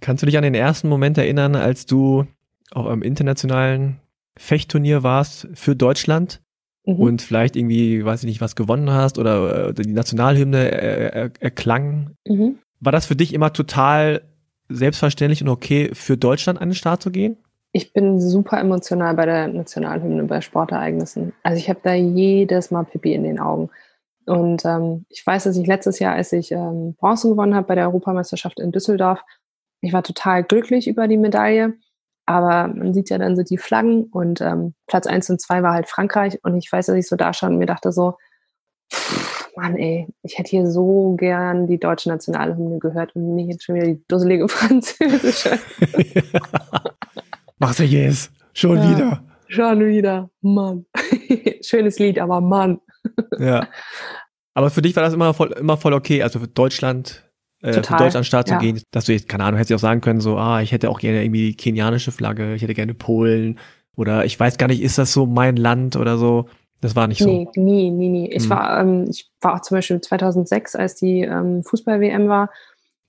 Kannst 0.01 0.21
du 0.21 0.25
dich 0.25 0.35
an 0.35 0.43
den 0.43 0.53
ersten 0.53 0.89
Moment 0.89 1.17
erinnern, 1.17 1.55
als 1.55 1.85
du 1.85 2.27
auch 2.71 2.87
am 2.87 3.03
internationalen 3.03 4.01
Fechtturnier 4.37 5.01
warst 5.01 5.47
für 5.53 5.77
Deutschland 5.77 6.41
mhm. 6.85 6.95
und 6.95 7.21
vielleicht 7.21 7.55
irgendwie, 7.55 8.03
weiß 8.03 8.23
ich 8.23 8.27
nicht, 8.27 8.41
was 8.41 8.57
gewonnen 8.57 8.91
hast 8.91 9.17
oder, 9.17 9.69
oder 9.69 9.73
die 9.73 9.93
Nationalhymne 9.93 10.71
er, 10.71 11.13
er, 11.13 11.31
erklang. 11.39 12.17
Mhm. 12.27 12.57
War 12.81 12.91
das 12.91 13.05
für 13.05 13.15
dich 13.15 13.33
immer 13.33 13.53
total 13.53 14.23
selbstverständlich 14.67 15.41
und 15.41 15.47
okay, 15.47 15.91
für 15.93 16.17
Deutschland 16.17 16.59
an 16.59 16.69
den 16.69 16.75
Start 16.75 17.01
zu 17.01 17.11
gehen? 17.11 17.37
Ich 17.73 17.93
bin 17.93 18.19
super 18.19 18.59
emotional 18.59 19.15
bei 19.15 19.25
der 19.25 19.47
Nationalhymne, 19.47 20.23
bei 20.23 20.41
Sportereignissen. 20.41 21.33
Also 21.43 21.57
ich 21.57 21.69
habe 21.69 21.79
da 21.83 21.93
jedes 21.93 22.69
Mal 22.71 22.83
Pipi 22.83 23.13
in 23.13 23.23
den 23.23 23.39
Augen. 23.39 23.69
Und 24.25 24.65
ähm, 24.65 25.05
ich 25.09 25.25
weiß, 25.25 25.45
dass 25.45 25.57
ich 25.57 25.67
letztes 25.67 25.99
Jahr, 25.99 26.15
als 26.15 26.31
ich 26.33 26.51
ähm, 26.51 26.95
Bronze 26.95 27.29
gewonnen 27.29 27.55
habe 27.55 27.67
bei 27.67 27.75
der 27.75 27.85
Europameisterschaft 27.85 28.59
in 28.59 28.71
Düsseldorf, 28.71 29.21
ich 29.81 29.93
war 29.93 30.03
total 30.03 30.43
glücklich 30.43 30.87
über 30.87 31.07
die 31.07 31.17
Medaille. 31.17 31.73
Aber 32.25 32.67
man 32.67 32.93
sieht 32.93 33.09
ja 33.09 33.17
dann 33.17 33.35
so 33.35 33.43
die 33.43 33.57
Flaggen 33.57 34.05
und 34.05 34.41
ähm, 34.41 34.73
Platz 34.87 35.07
1 35.07 35.29
und 35.31 35.41
2 35.41 35.63
war 35.63 35.73
halt 35.73 35.87
Frankreich 35.87 36.39
und 36.43 36.55
ich 36.57 36.71
weiß, 36.71 36.85
dass 36.85 36.95
ich 36.95 37.07
so 37.07 37.15
da 37.15 37.33
stand 37.33 37.53
und 37.53 37.59
mir 37.59 37.65
dachte 37.65 37.91
so, 37.91 38.15
Mann 39.55 39.75
ey, 39.75 40.07
ich 40.23 40.37
hätte 40.37 40.49
hier 40.49 40.67
so 40.69 41.15
gern 41.17 41.67
die 41.67 41.79
deutsche 41.79 42.09
Nationalhymne 42.09 42.79
gehört 42.79 43.15
und 43.15 43.35
nicht 43.35 43.49
jetzt 43.49 43.63
schon 43.63 43.75
wieder 43.75 43.87
die 43.87 44.03
dusselige 44.07 44.47
französische. 44.49 45.59
Marseillaise, 47.61 48.29
schon 48.53 48.77
ja, 48.77 48.89
wieder. 48.89 49.23
Schon 49.47 49.85
wieder, 49.85 50.29
Mann. 50.41 50.85
Schönes 51.61 51.99
Lied, 51.99 52.19
aber 52.19 52.41
Mann. 52.41 52.79
ja. 53.39 53.67
Aber 54.53 54.69
für 54.69 54.81
dich 54.81 54.93
war 54.97 55.03
das 55.03 55.13
immer 55.13 55.33
voll, 55.33 55.53
immer 55.53 55.77
voll 55.77 55.93
okay. 55.93 56.23
Also 56.23 56.39
für 56.39 56.47
Deutschland 56.49 57.23
äh, 57.61 57.71
für 57.71 57.79
Deutschland 57.79 58.17
an 58.17 58.23
Start 58.25 58.49
ja. 58.49 58.59
zu 58.59 58.65
gehen, 58.65 58.81
dass 58.91 59.05
du 59.05 59.13
jetzt, 59.13 59.29
keine 59.29 59.45
Ahnung, 59.45 59.57
hättest 59.57 59.71
du 59.71 59.75
auch 59.75 59.79
sagen 59.79 60.01
können, 60.01 60.19
so, 60.19 60.35
ah, 60.35 60.61
ich 60.61 60.73
hätte 60.73 60.89
auch 60.89 60.99
gerne 60.99 61.23
irgendwie 61.23 61.51
die 61.51 61.55
kenianische 61.55 62.11
Flagge, 62.11 62.53
ich 62.53 62.61
hätte 62.61 62.73
gerne 62.73 62.93
Polen 62.93 63.59
oder 63.95 64.25
ich 64.25 64.37
weiß 64.37 64.57
gar 64.57 64.67
nicht, 64.67 64.81
ist 64.81 64.97
das 64.97 65.13
so 65.13 65.25
mein 65.25 65.55
Land 65.55 65.95
oder 65.95 66.17
so? 66.17 66.49
Das 66.81 66.97
war 66.97 67.07
nicht 67.07 67.19
so. 67.19 67.27
Nee, 67.27 67.47
nie, 67.55 67.91
nie, 67.91 68.09
nie. 68.09 68.31
Ich 68.31 68.43
hm. 68.43 68.49
war, 68.49 68.81
ähm, 68.81 69.05
ich 69.09 69.31
war 69.39 69.55
auch 69.55 69.61
zum 69.61 69.77
Beispiel 69.77 70.01
2006, 70.01 70.75
als 70.75 70.95
die 70.95 71.21
ähm, 71.21 71.63
Fußball-WM 71.63 72.27
war, 72.27 72.49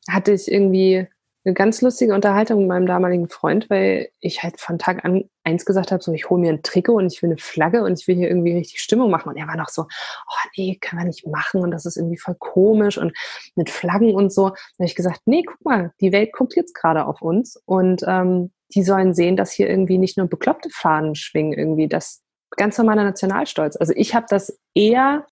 hatte 0.08 0.32
ich 0.32 0.50
irgendwie 0.50 1.08
eine 1.44 1.54
ganz 1.54 1.82
lustige 1.82 2.14
Unterhaltung 2.14 2.60
mit 2.60 2.68
meinem 2.68 2.86
damaligen 2.86 3.28
Freund, 3.28 3.68
weil 3.68 4.10
ich 4.20 4.42
halt 4.42 4.60
von 4.60 4.78
Tag 4.78 5.04
an 5.04 5.24
eins 5.42 5.64
gesagt 5.64 5.90
habe, 5.90 6.02
so 6.02 6.12
ich 6.12 6.30
hole 6.30 6.40
mir 6.40 6.52
ein 6.52 6.62
Trikot 6.62 6.94
und 6.94 7.12
ich 7.12 7.20
will 7.20 7.30
eine 7.30 7.38
Flagge 7.38 7.82
und 7.82 7.98
ich 7.98 8.06
will 8.06 8.14
hier 8.14 8.28
irgendwie 8.28 8.56
richtig 8.56 8.80
Stimmung 8.80 9.10
machen. 9.10 9.28
Und 9.28 9.36
er 9.36 9.48
war 9.48 9.56
noch 9.56 9.68
so, 9.68 9.82
oh 9.82 10.48
nee, 10.56 10.78
kann 10.80 10.98
man 10.98 11.08
nicht 11.08 11.26
machen 11.26 11.62
und 11.62 11.72
das 11.72 11.84
ist 11.84 11.96
irgendwie 11.96 12.18
voll 12.18 12.36
komisch 12.38 12.96
und 12.96 13.12
mit 13.56 13.70
Flaggen 13.70 14.14
und 14.14 14.32
so. 14.32 14.50
Da 14.50 14.54
habe 14.78 14.86
ich 14.86 14.94
gesagt, 14.94 15.22
nee, 15.26 15.42
guck 15.44 15.64
mal, 15.64 15.92
die 16.00 16.12
Welt 16.12 16.32
guckt 16.32 16.54
jetzt 16.54 16.74
gerade 16.74 17.06
auf 17.06 17.22
uns 17.22 17.60
und 17.64 18.02
ähm, 18.06 18.52
die 18.74 18.84
sollen 18.84 19.12
sehen, 19.12 19.36
dass 19.36 19.50
hier 19.50 19.68
irgendwie 19.68 19.98
nicht 19.98 20.16
nur 20.16 20.28
bekloppte 20.28 20.70
Fahnen 20.70 21.16
schwingen, 21.16 21.58
irgendwie 21.58 21.88
das 21.88 22.22
ganz 22.56 22.78
normaler 22.78 23.02
Nationalstolz. 23.02 23.76
Also 23.76 23.92
ich 23.96 24.14
habe 24.14 24.26
das 24.28 24.58
eher 24.74 25.26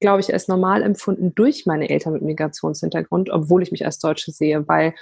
glaube 0.00 0.20
ich, 0.20 0.30
als 0.34 0.48
normal 0.48 0.82
empfunden 0.82 1.34
durch 1.34 1.64
meine 1.64 1.88
Eltern 1.88 2.12
mit 2.12 2.20
Migrationshintergrund, 2.20 3.30
obwohl 3.30 3.62
ich 3.62 3.72
mich 3.72 3.86
als 3.86 3.98
Deutsche 4.00 4.32
sehe, 4.32 4.68
weil 4.68 4.92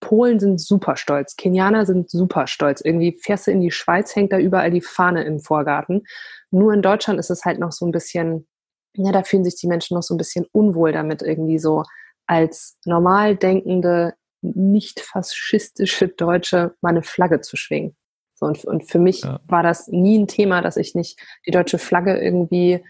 Polen 0.00 0.38
sind 0.38 0.60
super 0.60 0.96
stolz, 0.96 1.36
Kenianer 1.36 1.86
sind 1.86 2.10
super 2.10 2.46
stolz. 2.46 2.80
Irgendwie 2.80 3.18
fährst 3.20 3.46
du 3.46 3.50
in 3.50 3.60
die 3.60 3.70
Schweiz, 3.70 4.14
hängt 4.14 4.32
da 4.32 4.38
überall 4.38 4.70
die 4.70 4.82
Fahne 4.82 5.24
im 5.24 5.40
Vorgarten. 5.40 6.06
Nur 6.50 6.72
in 6.72 6.82
Deutschland 6.82 7.18
ist 7.18 7.30
es 7.30 7.44
halt 7.44 7.58
noch 7.58 7.72
so 7.72 7.86
ein 7.86 7.92
bisschen, 7.92 8.46
ja, 8.94 9.12
da 9.12 9.22
fühlen 9.22 9.44
sich 9.44 9.56
die 9.56 9.66
Menschen 9.66 9.94
noch 9.94 10.02
so 10.02 10.14
ein 10.14 10.18
bisschen 10.18 10.46
unwohl 10.52 10.92
damit, 10.92 11.22
irgendwie 11.22 11.58
so 11.58 11.82
als 12.26 12.78
normal 12.84 13.36
denkende, 13.36 14.14
nicht 14.42 15.00
faschistische 15.00 16.08
Deutsche 16.08 16.74
mal 16.80 16.90
eine 16.90 17.02
Flagge 17.02 17.40
zu 17.40 17.56
schwingen. 17.56 17.96
So, 18.34 18.46
und, 18.46 18.64
und 18.64 18.90
für 18.90 18.98
mich 18.98 19.22
ja. 19.22 19.40
war 19.46 19.62
das 19.62 19.88
nie 19.88 20.18
ein 20.18 20.28
Thema, 20.28 20.60
dass 20.60 20.76
ich 20.76 20.94
nicht 20.94 21.18
die 21.46 21.50
deutsche 21.50 21.78
Flagge 21.78 22.18
irgendwie 22.18 22.84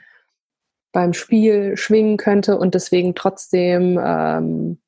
beim 0.93 1.13
Spiel 1.13 1.77
schwingen 1.77 2.17
könnte 2.17 2.59
und 2.59 2.75
deswegen 2.75 3.15
trotzdem 3.15 4.01
ähm, 4.03 4.81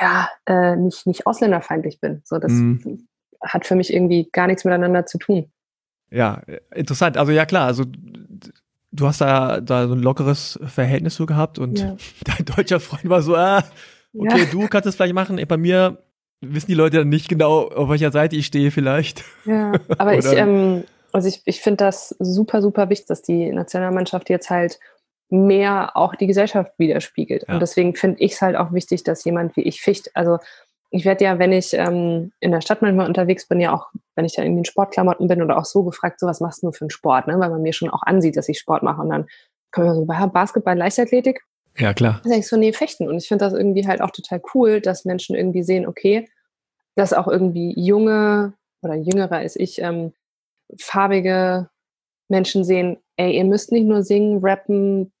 ja 0.00 0.28
äh, 0.46 0.76
nicht, 0.76 1.06
nicht 1.06 1.26
ausländerfeindlich 1.26 2.00
bin. 2.00 2.22
So, 2.24 2.38
das 2.38 2.52
mhm. 2.52 3.06
hat 3.42 3.66
für 3.66 3.74
mich 3.74 3.92
irgendwie 3.92 4.28
gar 4.30 4.46
nichts 4.46 4.64
miteinander 4.64 5.06
zu 5.06 5.18
tun. 5.18 5.50
Ja, 6.10 6.42
interessant. 6.74 7.16
Also 7.16 7.32
ja 7.32 7.46
klar, 7.46 7.66
also 7.66 7.84
du 8.92 9.06
hast 9.06 9.20
da, 9.20 9.60
da 9.60 9.86
so 9.86 9.94
ein 9.94 10.02
lockeres 10.02 10.58
Verhältnis 10.66 11.14
so 11.14 11.26
gehabt 11.26 11.58
und 11.58 11.78
ja. 11.78 11.96
dein 12.24 12.44
deutscher 12.44 12.80
Freund 12.80 13.08
war 13.08 13.22
so, 13.22 13.36
ah, 13.36 13.64
okay, 14.14 14.40
ja. 14.40 14.44
du 14.46 14.66
kannst 14.68 14.86
es 14.86 14.96
vielleicht 14.96 15.14
machen. 15.14 15.40
Bei 15.46 15.56
mir 15.56 15.98
wissen 16.40 16.68
die 16.68 16.74
Leute 16.74 16.98
dann 16.98 17.08
nicht 17.08 17.28
genau, 17.28 17.68
auf 17.68 17.88
welcher 17.88 18.12
Seite 18.12 18.36
ich 18.36 18.46
stehe 18.46 18.70
vielleicht. 18.70 19.24
Ja, 19.44 19.72
aber 19.98 20.18
ich, 20.18 20.26
ähm, 20.26 20.84
also 21.12 21.28
ich, 21.28 21.42
ich 21.44 21.60
finde 21.60 21.84
das 21.84 22.14
super, 22.18 22.62
super 22.62 22.88
wichtig, 22.88 23.06
dass 23.06 23.22
die 23.22 23.52
Nationalmannschaft 23.52 24.30
jetzt 24.30 24.50
halt 24.50 24.78
mehr 25.30 25.96
auch 25.96 26.14
die 26.14 26.26
Gesellschaft 26.26 26.72
widerspiegelt. 26.78 27.44
Ja. 27.46 27.54
Und 27.54 27.60
deswegen 27.60 27.94
finde 27.94 28.20
ich 28.20 28.32
es 28.32 28.42
halt 28.42 28.56
auch 28.56 28.72
wichtig, 28.72 29.04
dass 29.04 29.24
jemand 29.24 29.56
wie 29.56 29.62
ich 29.62 29.80
ficht, 29.80 30.14
also 30.14 30.38
ich 30.90 31.04
werde 31.04 31.24
ja, 31.24 31.38
wenn 31.38 31.52
ich 31.52 31.72
ähm, 31.72 32.32
in 32.40 32.50
der 32.50 32.60
Stadt 32.60 32.82
manchmal 32.82 33.06
unterwegs 33.06 33.46
bin, 33.46 33.60
ja 33.60 33.72
auch, 33.72 33.86
wenn 34.16 34.24
ich 34.24 34.34
da 34.34 34.42
irgendwie 34.42 34.60
in 34.60 34.64
Sportklamotten 34.64 35.28
bin 35.28 35.40
oder 35.40 35.56
auch 35.56 35.64
so 35.64 35.84
gefragt, 35.84 36.18
so 36.18 36.26
was 36.26 36.40
machst 36.40 36.64
du 36.64 36.72
für 36.72 36.82
einen 36.82 36.90
Sport, 36.90 37.28
ne? 37.28 37.38
weil 37.38 37.50
man 37.50 37.62
mir 37.62 37.72
schon 37.72 37.90
auch 37.90 38.02
ansieht, 38.02 38.36
dass 38.36 38.48
ich 38.48 38.58
Sport 38.58 38.82
mache. 38.82 39.00
Und 39.00 39.10
dann 39.10 39.26
kommen 39.70 39.86
wir 39.86 39.94
so, 39.94 40.04
Basketball, 40.04 40.76
Leichtathletik. 40.76 41.42
Ja, 41.76 41.94
klar. 41.94 42.18
Dann 42.22 42.30
sage 42.30 42.40
ich 42.40 42.48
so, 42.48 42.56
nee, 42.56 42.72
fechten. 42.72 43.08
Und 43.08 43.18
ich 43.18 43.28
finde 43.28 43.44
das 43.44 43.54
irgendwie 43.54 43.86
halt 43.86 44.00
auch 44.00 44.10
total 44.10 44.42
cool, 44.54 44.80
dass 44.80 45.04
Menschen 45.04 45.36
irgendwie 45.36 45.62
sehen, 45.62 45.86
okay, 45.86 46.28
dass 46.96 47.12
auch 47.12 47.28
irgendwie 47.28 47.72
junge 47.76 48.54
oder 48.82 48.94
jüngere 48.94 49.36
als 49.36 49.54
ich, 49.54 49.80
ähm, 49.80 50.12
farbige 50.78 51.68
Menschen 52.28 52.64
sehen, 52.64 52.98
ey, 53.16 53.36
ihr 53.36 53.44
müsst 53.44 53.70
nicht 53.70 53.86
nur 53.86 54.02
singen, 54.02 54.40
rappen, 54.42 55.12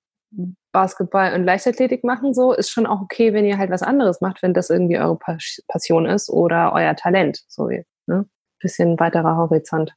Basketball 0.72 1.34
und 1.34 1.44
Leichtathletik 1.44 2.04
machen, 2.04 2.32
so 2.32 2.52
ist 2.52 2.70
schon 2.70 2.86
auch 2.86 3.00
okay, 3.00 3.32
wenn 3.32 3.44
ihr 3.44 3.58
halt 3.58 3.70
was 3.70 3.82
anderes 3.82 4.20
macht, 4.20 4.42
wenn 4.42 4.54
das 4.54 4.70
irgendwie 4.70 4.98
eure 4.98 5.18
Passion 5.68 6.06
ist 6.06 6.30
oder 6.30 6.72
euer 6.72 6.94
Talent. 6.94 7.42
So, 7.48 7.68
ne? 8.06 8.26
Bisschen 8.60 8.98
weiterer 9.00 9.36
Horizont. 9.36 9.94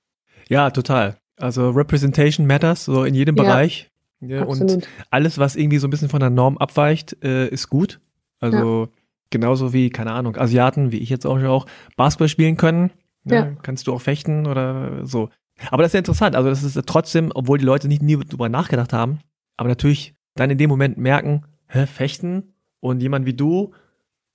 Ja, 0.50 0.72
total. 0.72 1.18
Also 1.38 1.70
Representation 1.70 2.48
matters, 2.48 2.86
so 2.86 3.04
in 3.04 3.14
jedem 3.14 3.36
ja, 3.36 3.44
Bereich. 3.44 3.92
Ja, 4.20 4.44
und 4.44 4.88
alles, 5.10 5.38
was 5.38 5.56
irgendwie 5.56 5.78
so 5.78 5.88
ein 5.88 5.90
bisschen 5.90 6.10
von 6.10 6.22
der 6.22 6.30
Norm 6.30 6.58
abweicht, 6.58 7.24
äh, 7.24 7.48
ist 7.50 7.70
gut. 7.70 8.00
Also 8.40 8.84
ja. 8.84 8.90
genauso 9.30 9.74
wie, 9.74 9.90
keine 9.90 10.14
Ahnung, 10.14 10.38
Asiaten, 10.38 10.92
wie 10.92 11.00
ich 11.00 11.10
jetzt 11.10 11.26
auch, 11.26 11.42
auch 11.44 11.66
Basketball 11.98 12.30
spielen 12.30 12.58
können. 12.58 12.92
Ne? 13.26 13.36
Ja. 13.36 13.52
Kannst 13.62 13.88
du 13.88 13.94
auch 13.94 14.02
fechten 14.02 14.48
oder 14.48 15.06
so. 15.06 15.30
Aber 15.70 15.84
das 15.84 15.90
ist 15.90 15.94
ja 15.94 16.00
interessant. 16.00 16.36
Also 16.36 16.50
das 16.50 16.64
ist 16.64 16.80
trotzdem, 16.86 17.32
obwohl 17.34 17.58
die 17.58 17.66
Leute 17.66 17.88
nicht 17.88 18.02
nie 18.02 18.18
drüber 18.18 18.50
nachgedacht 18.50 18.94
haben, 18.94 19.20
aber 19.58 19.70
natürlich 19.70 20.14
dann 20.36 20.50
in 20.50 20.58
dem 20.58 20.70
Moment 20.70 20.98
merken, 20.98 21.46
hä, 21.68 21.86
Fechten 21.86 22.56
und 22.80 23.02
jemand 23.02 23.26
wie 23.26 23.34
du 23.34 23.74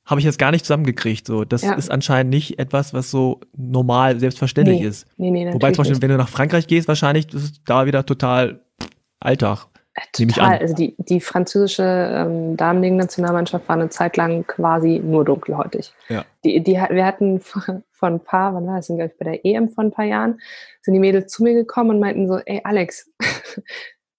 habe 0.08 0.20
ich 0.20 0.24
jetzt 0.24 0.38
gar 0.38 0.50
nicht 0.50 0.64
zusammengekriegt. 0.64 1.26
So, 1.26 1.44
das 1.44 1.62
ja. 1.62 1.74
ist 1.74 1.90
anscheinend 1.90 2.30
nicht 2.30 2.58
etwas, 2.58 2.94
was 2.94 3.10
so 3.10 3.40
normal 3.54 4.18
selbstverständlich 4.18 4.80
nee. 4.80 4.86
ist. 4.86 5.06
Nee, 5.18 5.30
nee, 5.30 5.52
Wobei 5.52 5.72
zum 5.72 5.82
Beispiel, 5.82 5.96
nicht. 5.96 6.02
wenn 6.02 6.08
du 6.08 6.16
nach 6.16 6.30
Frankreich 6.30 6.66
gehst, 6.66 6.88
wahrscheinlich 6.88 7.26
das 7.26 7.44
ist 7.44 7.60
da 7.66 7.84
wieder 7.84 8.06
total 8.06 8.62
Alltag. 9.20 9.66
Äh, 9.92 10.00
total. 10.26 10.58
Also 10.58 10.74
die, 10.74 10.96
die 10.98 11.20
französische 11.20 11.82
ähm, 11.82 12.56
Damenligen-Nationalmannschaft 12.56 13.68
war 13.68 13.76
eine 13.76 13.90
Zeit 13.90 14.16
lang 14.16 14.46
quasi 14.46 14.98
nur 15.04 15.26
dunkelhäutig. 15.26 15.92
Ja. 16.08 16.24
Die, 16.42 16.62
die, 16.62 16.72
wir 16.72 17.04
hatten 17.04 17.40
vor, 17.40 17.82
vor 17.90 18.08
ein 18.08 18.20
paar, 18.20 18.54
wann 18.54 18.66
war 18.66 18.76
das 18.76 18.86
denn, 18.86 18.96
glaube 18.96 19.12
ich, 19.12 19.18
bei 19.18 19.30
der 19.30 19.44
EM 19.44 19.68
vor 19.68 19.84
ein 19.84 19.90
paar 19.90 20.06
Jahren, 20.06 20.40
sind 20.80 20.94
die 20.94 21.00
Mädels 21.00 21.30
zu 21.30 21.42
mir 21.42 21.52
gekommen 21.52 21.90
und 21.90 22.00
meinten 22.00 22.28
so, 22.28 22.38
ey 22.38 22.62
Alex, 22.64 23.12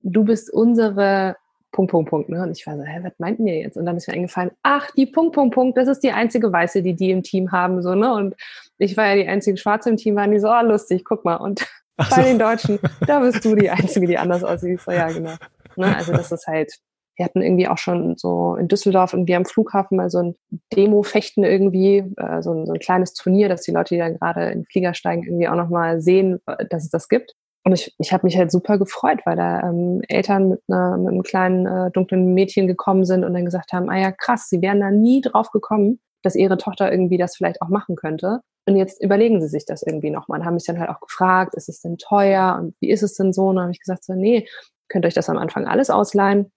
du 0.03 0.23
bist 0.23 0.53
unsere 0.53 1.35
Punkt, 1.71 1.91
Punkt, 1.91 2.09
Punkt. 2.09 2.29
Ne? 2.29 2.41
Und 2.41 2.51
ich 2.51 2.65
war 2.65 2.77
so, 2.77 2.83
hä, 2.83 2.99
was 3.03 3.13
meinten 3.19 3.47
ihr 3.47 3.59
jetzt? 3.59 3.77
Und 3.77 3.85
dann 3.85 3.97
ist 3.97 4.07
mir 4.07 4.15
eingefallen, 4.15 4.51
ach, 4.63 4.89
die 4.91 5.05
Punkt, 5.05 5.35
Punkt, 5.35 5.53
Punkt, 5.53 5.77
das 5.77 5.87
ist 5.87 6.03
die 6.03 6.11
einzige 6.11 6.51
Weiße, 6.51 6.81
die 6.81 6.95
die 6.95 7.11
im 7.11 7.23
Team 7.23 7.51
haben. 7.51 7.81
so 7.81 7.93
ne 7.95 8.13
Und 8.13 8.35
ich 8.77 8.97
war 8.97 9.07
ja 9.07 9.15
die 9.15 9.27
einzige 9.27 9.57
Schwarze 9.57 9.89
im 9.89 9.97
Team, 9.97 10.15
waren 10.15 10.31
die 10.31 10.39
so, 10.39 10.49
oh, 10.49 10.61
lustig, 10.63 11.03
guck 11.05 11.25
mal. 11.25 11.35
Und 11.35 11.67
ach 11.97 12.09
bei 12.09 12.23
den 12.23 12.39
Deutschen, 12.39 12.79
da 13.05 13.19
bist 13.19 13.45
du 13.45 13.55
die 13.55 13.69
Einzige, 13.69 14.07
die 14.07 14.17
anders 14.17 14.43
aussieht. 14.43 14.81
So, 14.81 14.91
ja, 14.91 15.07
genau. 15.09 15.35
Ne? 15.75 15.95
Also 15.95 16.11
das 16.11 16.31
ist 16.31 16.47
halt, 16.47 16.73
wir 17.15 17.25
hatten 17.25 17.41
irgendwie 17.41 17.67
auch 17.67 17.77
schon 17.77 18.17
so 18.17 18.55
in 18.55 18.67
Düsseldorf 18.67 19.13
irgendwie 19.13 19.35
am 19.35 19.45
Flughafen 19.45 19.97
mal 19.97 20.09
so 20.09 20.19
ein 20.19 20.35
Demo-Fechten 20.73 21.43
irgendwie, 21.43 21.97
äh, 22.17 22.41
so, 22.41 22.53
ein, 22.53 22.65
so 22.65 22.73
ein 22.73 22.79
kleines 22.79 23.13
Turnier, 23.13 23.49
dass 23.49 23.61
die 23.61 23.71
Leute, 23.71 23.93
die 23.93 23.99
da 23.99 24.09
gerade 24.09 24.51
in 24.51 24.59
den 24.59 24.65
Flieger 24.65 24.93
steigen, 24.93 25.23
irgendwie 25.23 25.49
auch 25.49 25.55
nochmal 25.55 26.01
sehen, 26.01 26.39
dass 26.69 26.85
es 26.85 26.89
das 26.89 27.09
gibt. 27.09 27.35
Und 27.69 27.73
ich, 27.73 27.93
ich 27.99 28.11
habe 28.11 28.25
mich 28.25 28.35
halt 28.35 28.51
super 28.51 28.79
gefreut, 28.79 29.19
weil 29.25 29.35
da 29.35 29.61
ähm, 29.61 30.01
Eltern 30.07 30.49
mit, 30.49 30.61
einer, 30.67 30.97
mit 30.97 31.11
einem 31.11 31.21
kleinen 31.21 31.67
äh, 31.67 31.91
dunklen 31.91 32.33
Mädchen 32.33 32.65
gekommen 32.65 33.05
sind 33.05 33.23
und 33.23 33.35
dann 33.35 33.45
gesagt 33.45 33.73
haben, 33.73 33.91
ah 33.91 33.99
ja, 33.99 34.11
krass, 34.11 34.49
sie 34.49 34.63
wären 34.63 34.79
da 34.79 34.89
nie 34.89 35.21
drauf 35.21 35.51
gekommen, 35.51 35.99
dass 36.23 36.35
ihre 36.35 36.57
Tochter 36.57 36.91
irgendwie 36.91 37.19
das 37.19 37.35
vielleicht 37.35 37.61
auch 37.61 37.69
machen 37.69 37.95
könnte. 37.95 38.41
Und 38.67 38.75
jetzt 38.75 39.03
überlegen 39.03 39.39
sie 39.39 39.47
sich 39.47 39.67
das 39.67 39.83
irgendwie 39.83 40.09
nochmal 40.09 40.39
und 40.39 40.45
haben 40.47 40.55
mich 40.55 40.65
dann 40.65 40.79
halt 40.79 40.89
auch 40.89 40.99
gefragt, 40.99 41.53
ist 41.53 41.69
es 41.69 41.79
denn 41.81 41.99
teuer 41.99 42.57
und 42.59 42.73
wie 42.79 42.89
ist 42.89 43.03
es 43.03 43.13
denn 43.13 43.33
so? 43.33 43.49
Und 43.49 43.57
dann 43.57 43.65
habe 43.65 43.71
ich 43.71 43.79
gesagt, 43.79 44.03
so, 44.03 44.13
nee, 44.13 44.47
könnt 44.87 45.05
euch 45.05 45.13
das 45.13 45.29
am 45.29 45.37
Anfang 45.37 45.67
alles 45.67 45.91
ausleihen. 45.91 46.51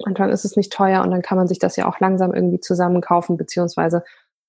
Am 0.00 0.04
Anfang 0.04 0.28
ist 0.28 0.44
es 0.44 0.54
nicht 0.54 0.70
teuer 0.70 1.02
und 1.02 1.10
dann 1.12 1.22
kann 1.22 1.38
man 1.38 1.48
sich 1.48 1.58
das 1.58 1.76
ja 1.76 1.88
auch 1.88 1.98
langsam 1.98 2.34
irgendwie 2.34 2.60
zusammen 2.60 3.00
kaufen, 3.00 3.38
beziehungsweise 3.38 4.04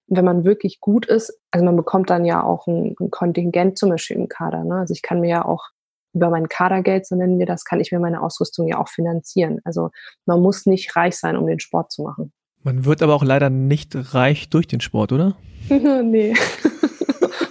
wenn 0.08 0.26
man 0.26 0.44
wirklich 0.44 0.82
gut 0.82 1.06
ist, 1.06 1.40
also 1.52 1.66
man 1.66 1.78
bekommt 1.78 2.10
dann 2.10 2.26
ja 2.26 2.44
auch 2.44 2.68
ein, 2.68 2.94
ein 3.00 3.10
Kontingent 3.10 3.78
zum 3.78 3.90
Beispiel 3.90 4.18
im 4.18 4.28
Kader. 4.28 4.66
Ne? 4.66 4.76
Also 4.76 4.92
ich 4.92 5.02
kann 5.02 5.22
mir 5.22 5.30
ja 5.30 5.46
auch 5.46 5.70
über 6.14 6.30
mein 6.30 6.48
Kadergeld, 6.48 7.06
so 7.06 7.16
nennen 7.16 7.40
wir 7.40 7.46
das, 7.46 7.66
kann 7.66 7.80
ich 7.80 7.92
mir 7.92 8.00
meine 8.00 8.22
Ausrüstung 8.22 8.68
ja 8.68 8.78
auch 8.78 8.88
finanzieren. 8.88 9.60
Also 9.64 9.90
man 10.26 10.42
muss 10.42 10.66
nicht 10.66 10.96
reich 10.96 11.18
sein, 11.18 11.38
um 11.38 11.48
den 11.48 11.60
Sport 11.60 11.92
zu 11.92 12.04
machen. 12.04 12.32
Man 12.64 12.86
wird 12.86 13.02
aber 13.02 13.14
auch 13.16 13.24
leider 13.24 13.50
nicht 13.50 14.14
reich 14.14 14.50
durch 14.50 14.68
den 14.68 14.80
Sport, 14.80 15.12
oder? 15.12 15.36
nee. 15.70 16.34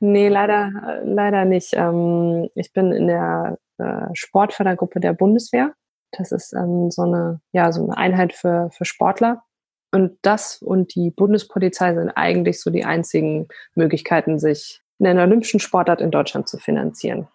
nee, 0.00 0.28
leider, 0.28 1.02
leider 1.04 1.44
nicht. 1.44 1.74
Ähm, 1.74 2.48
ich 2.54 2.72
bin 2.72 2.92
in 2.92 3.08
der 3.08 3.58
äh, 3.78 4.06
Sportfördergruppe 4.14 5.00
der 5.00 5.12
Bundeswehr. 5.12 5.74
Das 6.12 6.32
ist 6.32 6.54
ähm, 6.54 6.90
so 6.90 7.02
eine, 7.02 7.40
ja, 7.52 7.72
so 7.72 7.82
eine 7.82 7.96
Einheit 7.96 8.32
für, 8.32 8.70
für 8.72 8.84
Sportler. 8.84 9.42
Und 9.92 10.18
das 10.22 10.60
und 10.60 10.94
die 10.94 11.10
Bundespolizei 11.10 11.94
sind 11.94 12.10
eigentlich 12.10 12.60
so 12.60 12.70
die 12.70 12.84
einzigen 12.84 13.48
Möglichkeiten, 13.74 14.38
sich 14.38 14.80
einen 15.06 15.20
olympischen 15.20 15.60
Sportart 15.60 16.00
in 16.00 16.10
Deutschland 16.10 16.48
zu 16.48 16.58
finanzieren. 16.58 17.28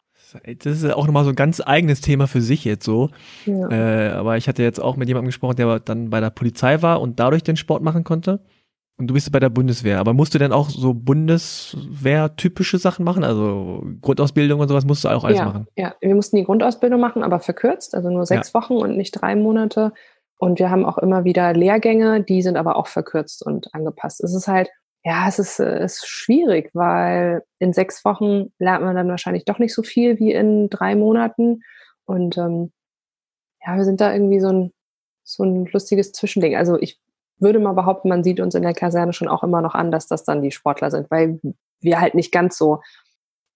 Das 0.43 0.84
ist 0.84 0.93
auch 0.93 1.07
nochmal 1.07 1.24
so 1.24 1.32
ein 1.32 1.36
ganz 1.36 1.59
eigenes 1.59 2.01
Thema 2.01 2.28
für 2.28 2.41
sich 2.41 2.63
jetzt 2.63 2.86
so. 2.86 3.09
Ja. 3.45 3.70
Äh, 3.70 4.11
aber 4.11 4.38
ich 4.38 4.47
hatte 4.47 4.61
jetzt 4.61 4.80
auch 4.80 4.95
mit 4.95 5.07
jemandem 5.07 5.30
gesprochen, 5.30 5.55
der 5.55 5.80
dann 5.80 6.09
bei 6.09 6.20
der 6.20 6.30
Polizei 6.30 6.82
war 6.82 7.01
und 7.01 7.20
dadurch 7.20 7.43
den 7.43 7.55
Sport 7.55 7.82
machen 7.82 8.03
konnte. 8.03 8.39
Und 8.97 9.07
du 9.07 9.13
bist 9.13 9.32
bei 9.32 9.39
der 9.39 9.49
Bundeswehr. 9.49 9.99
Aber 9.99 10.13
musst 10.13 10.34
du 10.34 10.39
denn 10.39 10.51
auch 10.51 10.70
so 10.70 10.93
Bundeswehr-typische 10.93 12.78
Sachen 12.78 13.05
machen? 13.05 13.24
Also 13.24 13.82
Grundausbildung 14.01 14.59
und 14.59 14.67
sowas 14.67 14.86
musst 14.86 15.05
du 15.05 15.07
auch 15.07 15.24
alles 15.24 15.39
ja, 15.39 15.45
machen? 15.45 15.67
Ja, 15.78 15.95
wir 16.01 16.13
mussten 16.13 16.36
die 16.36 16.43
Grundausbildung 16.43 16.99
machen, 16.99 17.24
aber 17.24 17.39
verkürzt, 17.39 17.95
also 17.95 18.09
nur 18.09 18.26
sechs 18.26 18.51
ja. 18.51 18.59
Wochen 18.59 18.74
und 18.74 18.97
nicht 18.97 19.13
drei 19.13 19.38
Monate. 19.38 19.93
Und 20.38 20.59
wir 20.59 20.70
haben 20.70 20.86
auch 20.86 20.97
immer 20.97 21.24
wieder 21.24 21.53
Lehrgänge, 21.53 22.24
die 22.24 22.41
sind 22.41 22.57
aber 22.57 22.76
auch 22.76 22.88
verkürzt 22.88 23.45
und 23.45 23.74
angepasst. 23.74 24.22
Es 24.22 24.34
ist 24.34 24.49
halt, 24.49 24.70
ja, 25.04 25.28
es 25.28 25.39
ist, 25.39 25.60
äh, 25.60 25.84
ist 25.84 26.08
schwierig, 26.08 26.72
weil 26.74 27.43
in 27.60 27.74
sechs 27.74 28.04
Wochen 28.04 28.52
lernt 28.60 28.84
man 28.84 28.95
dann 28.95 29.08
wahrscheinlich 29.08 29.45
doch 29.45 29.60
nicht 29.60 29.74
so 29.74 29.84
viel 29.84 30.20
wie 30.20 30.34
in 30.34 30.70
drei 30.70 30.95
Monaten. 30.95 31.64
Und 32.06 32.38
ähm, 32.38 32.72
ja, 33.66 33.78
wir 33.78 33.86
sind 33.86 34.02
da 34.02 34.14
irgendwie 34.14 34.39
so 34.39 34.50
ein, 34.50 34.74
so 35.24 35.43
ein 35.43 35.66
lustiges 35.68 36.12
Zwischending. 36.12 36.56
Also 36.56 36.78
ich 36.80 37.00
würde 37.38 37.60
mal 37.60 37.74
behaupten, 37.74 38.10
man 38.10 38.24
sieht 38.24 38.41
uns 38.41 38.56
in 38.56 38.64
der 38.64 38.74
Kaserne 38.74 39.14
schon 39.14 39.30
auch 39.30 39.43
immer 39.43 39.62
noch 39.62 39.74
an, 39.74 39.91
dass 39.91 40.08
das 40.08 40.26
dann 40.26 40.41
die 40.41 40.52
Sportler 40.52 40.91
sind, 40.91 41.10
weil 41.10 41.39
wir 41.80 42.02
halt 42.02 42.16
nicht 42.16 42.34
ganz 42.34 42.58
so 42.58 42.82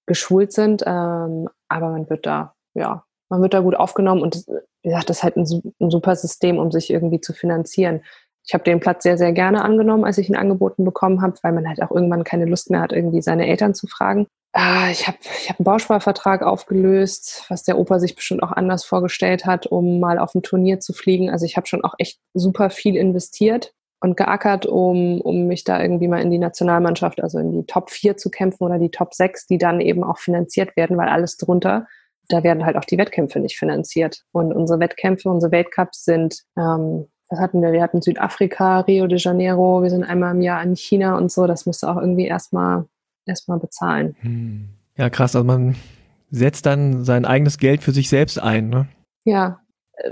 geschult 0.05 0.53
sind. 0.53 0.83
Ähm, 0.85 1.49
aber 1.67 1.89
man 1.89 2.09
wird 2.09 2.25
da, 2.25 2.55
ja, 2.73 3.03
man 3.27 3.41
wird 3.41 3.53
da 3.53 3.59
gut 3.59 3.75
aufgenommen 3.75 4.21
und 4.21 4.45
wie 4.83 4.89
gesagt, 4.89 5.09
das 5.09 5.17
ist 5.17 5.23
halt 5.23 5.35
ein, 5.35 5.73
ein 5.79 5.89
super 5.89 6.15
System, 6.15 6.57
um 6.57 6.71
sich 6.71 6.89
irgendwie 6.89 7.19
zu 7.19 7.33
finanzieren 7.33 8.01
ich 8.45 8.53
habe 8.53 8.63
den 8.63 8.79
Platz 8.79 9.03
sehr, 9.03 9.17
sehr 9.17 9.31
gerne 9.31 9.63
angenommen, 9.63 10.03
als 10.03 10.17
ich 10.17 10.29
ihn 10.29 10.35
angeboten 10.35 10.83
bekommen 10.83 11.21
habe, 11.21 11.35
weil 11.41 11.53
man 11.53 11.67
halt 11.67 11.81
auch 11.81 11.91
irgendwann 11.91 12.23
keine 12.23 12.45
Lust 12.45 12.69
mehr 12.69 12.81
hat, 12.81 12.91
irgendwie 12.91 13.21
seine 13.21 13.47
Eltern 13.47 13.73
zu 13.73 13.87
fragen. 13.87 14.27
Äh, 14.55 14.91
ich 14.91 15.07
habe 15.07 15.17
ich 15.21 15.49
hab 15.49 15.59
einen 15.59 15.65
Bausparvertrag 15.65 16.43
aufgelöst, 16.43 17.45
was 17.49 17.63
der 17.63 17.77
Opa 17.77 17.99
sich 17.99 18.15
bestimmt 18.15 18.43
auch 18.43 18.51
anders 18.51 18.83
vorgestellt 18.83 19.45
hat, 19.45 19.65
um 19.65 19.99
mal 19.99 20.19
auf 20.19 20.35
ein 20.35 20.43
Turnier 20.43 20.79
zu 20.79 20.93
fliegen. 20.93 21.29
Also 21.29 21.45
ich 21.45 21.57
habe 21.57 21.67
schon 21.67 21.83
auch 21.83 21.95
echt 21.97 22.19
super 22.33 22.69
viel 22.69 22.95
investiert. 22.95 23.73
und 24.01 24.17
geackert, 24.17 24.65
um, 24.65 25.21
um 25.21 25.47
mich 25.47 25.63
da 25.63 25.81
irgendwie 25.81 26.09
mal 26.09 26.21
in 26.21 26.29
die 26.29 26.37
Nationalmannschaft, 26.37 27.23
also 27.23 27.39
in 27.39 27.53
die 27.53 27.65
Top 27.65 27.89
4 27.89 28.17
zu 28.17 28.29
kämpfen 28.29 28.65
oder 28.65 28.77
die 28.77 28.91
Top 28.91 29.13
6, 29.13 29.47
die 29.47 29.57
dann 29.57 29.79
eben 29.79 30.03
auch 30.03 30.17
finanziert 30.17 30.75
werden, 30.75 30.97
weil 30.97 31.07
alles 31.07 31.37
drunter, 31.37 31.87
da 32.27 32.43
werden 32.43 32.65
halt 32.65 32.75
auch 32.75 32.83
die 32.83 32.97
Wettkämpfe 32.97 33.39
nicht 33.39 33.57
finanziert. 33.57 34.23
Und 34.33 34.53
unsere 34.53 34.81
Wettkämpfe, 34.81 35.29
unsere 35.29 35.53
Weltcups 35.53 36.03
sind, 36.03 36.43
ähm, 36.57 37.07
was 37.29 37.39
hatten 37.39 37.61
wir? 37.61 37.71
Wir 37.71 37.81
hatten 37.81 38.01
Südafrika, 38.01 38.81
Rio 38.81 39.07
de 39.07 39.17
Janeiro, 39.17 39.81
wir 39.81 39.89
sind 39.89 40.03
einmal 40.03 40.35
im 40.35 40.41
Jahr 40.41 40.61
in 40.61 40.75
China 40.75 41.17
und 41.17 41.31
so. 41.31 41.47
Das 41.47 41.65
musste 41.65 41.89
auch 41.89 41.97
irgendwie 41.97 42.27
erstmal 42.27 42.85
erstmal 43.25 43.59
bezahlen. 43.59 44.15
Hm. 44.21 44.69
Ja, 44.97 45.09
krass. 45.09 45.35
Also 45.35 45.45
man 45.45 45.75
setzt 46.29 46.65
dann 46.65 47.03
sein 47.03 47.25
eigenes 47.25 47.57
Geld 47.57 47.81
für 47.83 47.91
sich 47.91 48.09
selbst 48.09 48.39
ein, 48.39 48.69
ne? 48.69 48.87
Ja, 49.25 49.59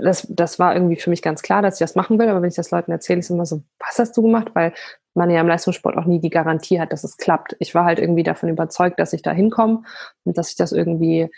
das, 0.00 0.26
das 0.30 0.58
war 0.58 0.74
irgendwie 0.74 0.96
für 0.96 1.10
mich 1.10 1.22
ganz 1.22 1.42
klar, 1.42 1.62
dass 1.62 1.74
ich 1.74 1.80
das 1.80 1.94
machen 1.94 2.18
will. 2.18 2.28
Aber 2.28 2.40
wenn 2.40 2.48
ich 2.48 2.56
das 2.56 2.70
Leuten 2.70 2.92
erzähle, 2.92 3.20
ist 3.20 3.30
immer 3.30 3.46
so, 3.46 3.62
was 3.78 3.98
hast 3.98 4.16
du 4.16 4.22
gemacht? 4.22 4.50
Weil 4.54 4.72
man 5.14 5.30
ja 5.30 5.40
im 5.40 5.48
Leistungssport 5.48 5.96
auch 5.96 6.06
nie 6.06 6.20
die 6.20 6.30
Garantie 6.30 6.80
hat, 6.80 6.92
dass 6.92 7.04
es 7.04 7.16
klappt. 7.16 7.56
Ich 7.58 7.74
war 7.74 7.84
halt 7.84 7.98
irgendwie 7.98 8.22
davon 8.22 8.48
überzeugt, 8.48 8.98
dass 8.98 9.12
ich 9.12 9.22
da 9.22 9.32
hinkomme 9.32 9.82
und 10.24 10.38
dass 10.38 10.50
ich 10.50 10.56
das 10.56 10.72
irgendwie 10.72 11.30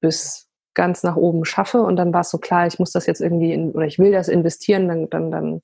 bis 0.00 0.48
ganz 0.74 1.02
nach 1.02 1.16
oben 1.16 1.44
schaffe. 1.44 1.82
Und 1.82 1.96
dann 1.96 2.12
war 2.12 2.20
es 2.20 2.30
so 2.30 2.38
klar, 2.38 2.66
ich 2.66 2.78
muss 2.78 2.92
das 2.92 3.06
jetzt 3.06 3.20
irgendwie 3.20 3.52
in, 3.52 3.72
oder 3.72 3.86
ich 3.86 3.98
will 3.98 4.12
das 4.12 4.28
investieren, 4.28 4.88
dann, 4.88 5.10
dann, 5.10 5.30
dann 5.30 5.62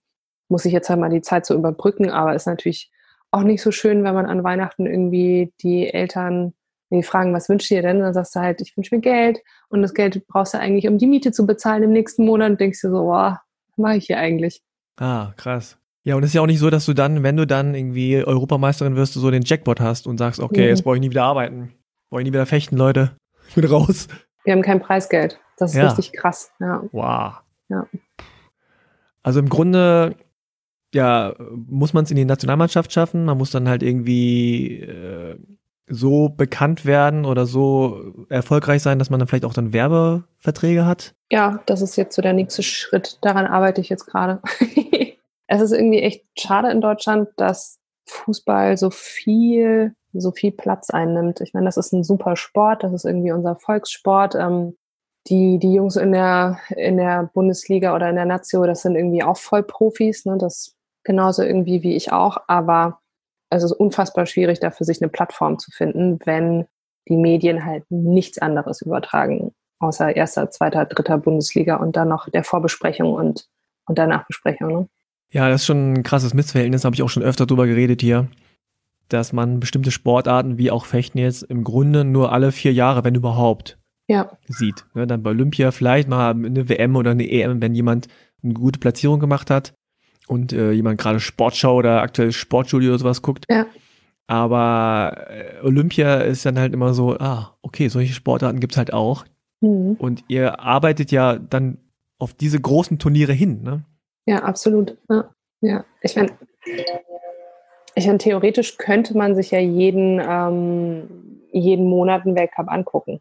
muss 0.48 0.64
ich 0.64 0.72
jetzt 0.72 0.88
halt 0.88 1.00
mal 1.00 1.10
die 1.10 1.22
Zeit 1.22 1.46
so 1.46 1.54
überbrücken. 1.54 2.10
Aber 2.10 2.34
ist 2.34 2.46
natürlich 2.46 2.90
auch 3.30 3.42
nicht 3.42 3.62
so 3.62 3.70
schön, 3.70 4.04
wenn 4.04 4.14
man 4.14 4.26
an 4.26 4.44
Weihnachten 4.44 4.86
irgendwie 4.86 5.52
die 5.60 5.92
Eltern 5.92 6.54
die 6.92 7.02
fragen, 7.02 7.32
was 7.32 7.48
wünschst 7.48 7.70
du 7.70 7.76
dir 7.76 7.82
denn? 7.82 7.98
Und 7.98 8.02
dann 8.02 8.14
sagst 8.14 8.34
du 8.34 8.40
halt, 8.40 8.60
ich 8.60 8.76
wünsche 8.76 8.94
mir 8.94 9.00
Geld. 9.00 9.38
Und 9.68 9.82
das 9.82 9.94
Geld 9.94 10.26
brauchst 10.26 10.54
du 10.54 10.58
eigentlich, 10.58 10.88
um 10.88 10.98
die 10.98 11.06
Miete 11.06 11.32
zu 11.32 11.46
bezahlen 11.46 11.82
im 11.84 11.92
nächsten 11.92 12.24
Monat. 12.24 12.50
Und 12.50 12.60
denkst 12.60 12.80
du 12.82 12.90
so, 12.90 13.02
boah, 13.04 13.40
was 13.68 13.78
mache 13.78 13.96
ich 13.96 14.06
hier 14.06 14.18
eigentlich? 14.18 14.62
Ah, 14.96 15.32
krass. 15.36 15.78
Ja, 16.02 16.16
und 16.16 16.22
es 16.22 16.30
ist 16.30 16.34
ja 16.34 16.40
auch 16.40 16.46
nicht 16.46 16.58
so, 16.58 16.70
dass 16.70 16.86
du 16.86 16.94
dann, 16.94 17.22
wenn 17.22 17.36
du 17.36 17.46
dann 17.46 17.74
irgendwie 17.74 18.24
Europameisterin 18.24 18.96
wirst, 18.96 19.14
du 19.14 19.20
so 19.20 19.30
den 19.30 19.42
Jackpot 19.42 19.80
hast 19.80 20.06
und 20.06 20.18
sagst, 20.18 20.40
okay, 20.40 20.62
mhm. 20.62 20.68
jetzt 20.68 20.82
brauche 20.82 20.96
ich 20.96 21.00
nie 21.00 21.10
wieder 21.10 21.24
arbeiten. 21.24 21.74
Brauche 22.10 22.22
ich 22.22 22.26
nie 22.26 22.32
wieder 22.32 22.46
fechten, 22.46 22.76
Leute. 22.76 23.12
Ich 23.48 23.54
bin 23.54 23.64
raus. 23.66 24.08
Wir 24.44 24.52
haben 24.52 24.62
kein 24.62 24.80
Preisgeld. 24.80 25.38
Das 25.56 25.72
ist 25.72 25.76
ja. 25.76 25.86
richtig 25.86 26.12
krass. 26.12 26.52
Ja. 26.60 26.82
Wow. 26.92 27.34
Ja. 27.68 27.86
Also 29.22 29.40
im 29.40 29.48
Grunde, 29.48 30.16
ja, 30.94 31.34
muss 31.50 31.92
man 31.92 32.04
es 32.04 32.10
in 32.10 32.16
die 32.16 32.24
Nationalmannschaft 32.24 32.92
schaffen. 32.92 33.24
Man 33.24 33.36
muss 33.36 33.50
dann 33.50 33.68
halt 33.68 33.82
irgendwie 33.82 34.80
äh, 34.80 35.36
so 35.90 36.28
bekannt 36.28 36.86
werden 36.86 37.26
oder 37.26 37.46
so 37.46 38.26
erfolgreich 38.28 38.82
sein, 38.82 38.98
dass 38.98 39.10
man 39.10 39.18
dann 39.18 39.28
vielleicht 39.28 39.44
auch 39.44 39.52
dann 39.52 39.72
Werbeverträge 39.72 40.86
hat? 40.86 41.14
Ja, 41.30 41.62
das 41.66 41.82
ist 41.82 41.96
jetzt 41.96 42.14
so 42.14 42.22
der 42.22 42.32
nächste 42.32 42.62
Schritt. 42.62 43.18
Daran 43.22 43.46
arbeite 43.46 43.80
ich 43.80 43.88
jetzt 43.88 44.06
gerade. 44.06 44.40
es 45.48 45.60
ist 45.60 45.72
irgendwie 45.72 46.00
echt 46.00 46.24
schade 46.38 46.70
in 46.70 46.80
Deutschland, 46.80 47.28
dass 47.36 47.80
Fußball 48.06 48.76
so 48.76 48.90
viel, 48.90 49.94
so 50.12 50.30
viel 50.30 50.52
Platz 50.52 50.90
einnimmt. 50.90 51.40
Ich 51.40 51.54
meine, 51.54 51.66
das 51.66 51.76
ist 51.76 51.92
ein 51.92 52.04
super 52.04 52.36
Sport, 52.36 52.82
das 52.82 52.92
ist 52.92 53.04
irgendwie 53.04 53.32
unser 53.32 53.56
Volkssport. 53.56 54.34
Ähm, 54.34 54.76
die, 55.28 55.58
die 55.58 55.74
Jungs 55.74 55.96
in 55.96 56.12
der, 56.12 56.58
in 56.76 56.96
der 56.96 57.30
Bundesliga 57.34 57.94
oder 57.94 58.08
in 58.08 58.16
der 58.16 58.24
Nazio, 58.24 58.64
das 58.66 58.82
sind 58.82 58.96
irgendwie 58.96 59.22
auch 59.22 59.36
Vollprofis, 59.36 60.24
ne? 60.24 60.38
Das 60.38 60.74
genauso 61.04 61.42
irgendwie 61.42 61.82
wie 61.82 61.96
ich 61.96 62.12
auch, 62.12 62.38
aber 62.46 63.00
es 63.50 63.62
ist 63.62 63.72
unfassbar 63.72 64.26
schwierig, 64.26 64.60
dafür 64.60 64.86
sich 64.86 65.02
eine 65.02 65.10
Plattform 65.10 65.58
zu 65.58 65.70
finden, 65.70 66.18
wenn 66.24 66.66
die 67.08 67.16
Medien 67.16 67.64
halt 67.64 67.84
nichts 67.90 68.38
anderes 68.38 68.82
übertragen, 68.82 69.52
außer 69.80 70.14
erster, 70.14 70.50
zweiter, 70.50 70.84
dritter 70.84 71.18
Bundesliga 71.18 71.76
und 71.76 71.96
dann 71.96 72.08
noch 72.08 72.28
der 72.28 72.44
Vorbesprechung 72.44 73.12
und, 73.12 73.48
und 73.86 73.98
der 73.98 74.06
Nachbesprechung. 74.06 74.68
Ne? 74.68 74.88
Ja, 75.32 75.48
das 75.48 75.62
ist 75.62 75.66
schon 75.66 75.94
ein 75.94 76.02
krasses 76.02 76.34
Missverhältnis, 76.34 76.84
habe 76.84 76.94
ich 76.94 77.02
auch 77.02 77.08
schon 77.08 77.22
öfter 77.22 77.46
drüber 77.46 77.66
geredet 77.66 78.00
hier, 78.00 78.28
dass 79.12 79.32
man 79.32 79.60
bestimmte 79.60 79.90
Sportarten 79.90 80.58
wie 80.58 80.70
auch 80.70 80.84
Fechten 80.84 81.18
jetzt 81.18 81.42
im 81.42 81.64
Grunde 81.64 82.04
nur 82.04 82.32
alle 82.32 82.52
vier 82.52 82.72
Jahre, 82.72 83.04
wenn 83.04 83.14
überhaupt, 83.14 83.78
ja. 84.08 84.30
sieht. 84.48 84.84
Ne, 84.94 85.06
dann 85.06 85.22
bei 85.22 85.30
Olympia 85.30 85.70
vielleicht 85.70 86.08
mal 86.08 86.30
eine 86.30 86.68
WM 86.68 86.96
oder 86.96 87.12
eine 87.12 87.30
EM, 87.30 87.60
wenn 87.60 87.74
jemand 87.74 88.08
eine 88.42 88.54
gute 88.54 88.78
Platzierung 88.78 89.20
gemacht 89.20 89.50
hat 89.50 89.74
und 90.28 90.52
äh, 90.52 90.72
jemand 90.72 90.98
gerade 90.98 91.20
Sportschau 91.20 91.76
oder 91.76 92.02
aktuell 92.02 92.32
Sportstudio 92.32 92.90
oder 92.90 92.98
sowas 92.98 93.22
guckt. 93.22 93.46
Ja. 93.50 93.66
Aber 94.26 95.26
äh, 95.28 95.64
Olympia 95.64 96.18
ist 96.18 96.46
dann 96.46 96.58
halt 96.58 96.72
immer 96.72 96.94
so, 96.94 97.18
ah, 97.18 97.56
okay, 97.62 97.88
solche 97.88 98.14
Sportarten 98.14 98.60
gibt's 98.60 98.76
halt 98.76 98.92
auch. 98.92 99.24
Mhm. 99.60 99.96
Und 99.98 100.24
ihr 100.28 100.60
arbeitet 100.60 101.10
ja 101.10 101.36
dann 101.36 101.78
auf 102.18 102.34
diese 102.34 102.60
großen 102.60 102.98
Turniere 102.98 103.32
hin, 103.32 103.62
ne? 103.62 103.84
Ja, 104.26 104.44
absolut. 104.44 104.96
Ja, 105.08 105.30
ja. 105.62 105.84
ich 106.02 106.14
meine, 106.14 106.30
ich 107.94 108.06
mein, 108.06 108.18
theoretisch 108.18 108.76
könnte 108.76 109.16
man 109.16 109.34
sich 109.34 109.50
ja 109.50 109.58
jeden, 109.58 110.20
ähm, 110.20 111.40
jeden 111.52 111.86
Monat 111.86 112.24
einen 112.24 112.36
Weltcup 112.36 112.70
angucken. 112.70 113.20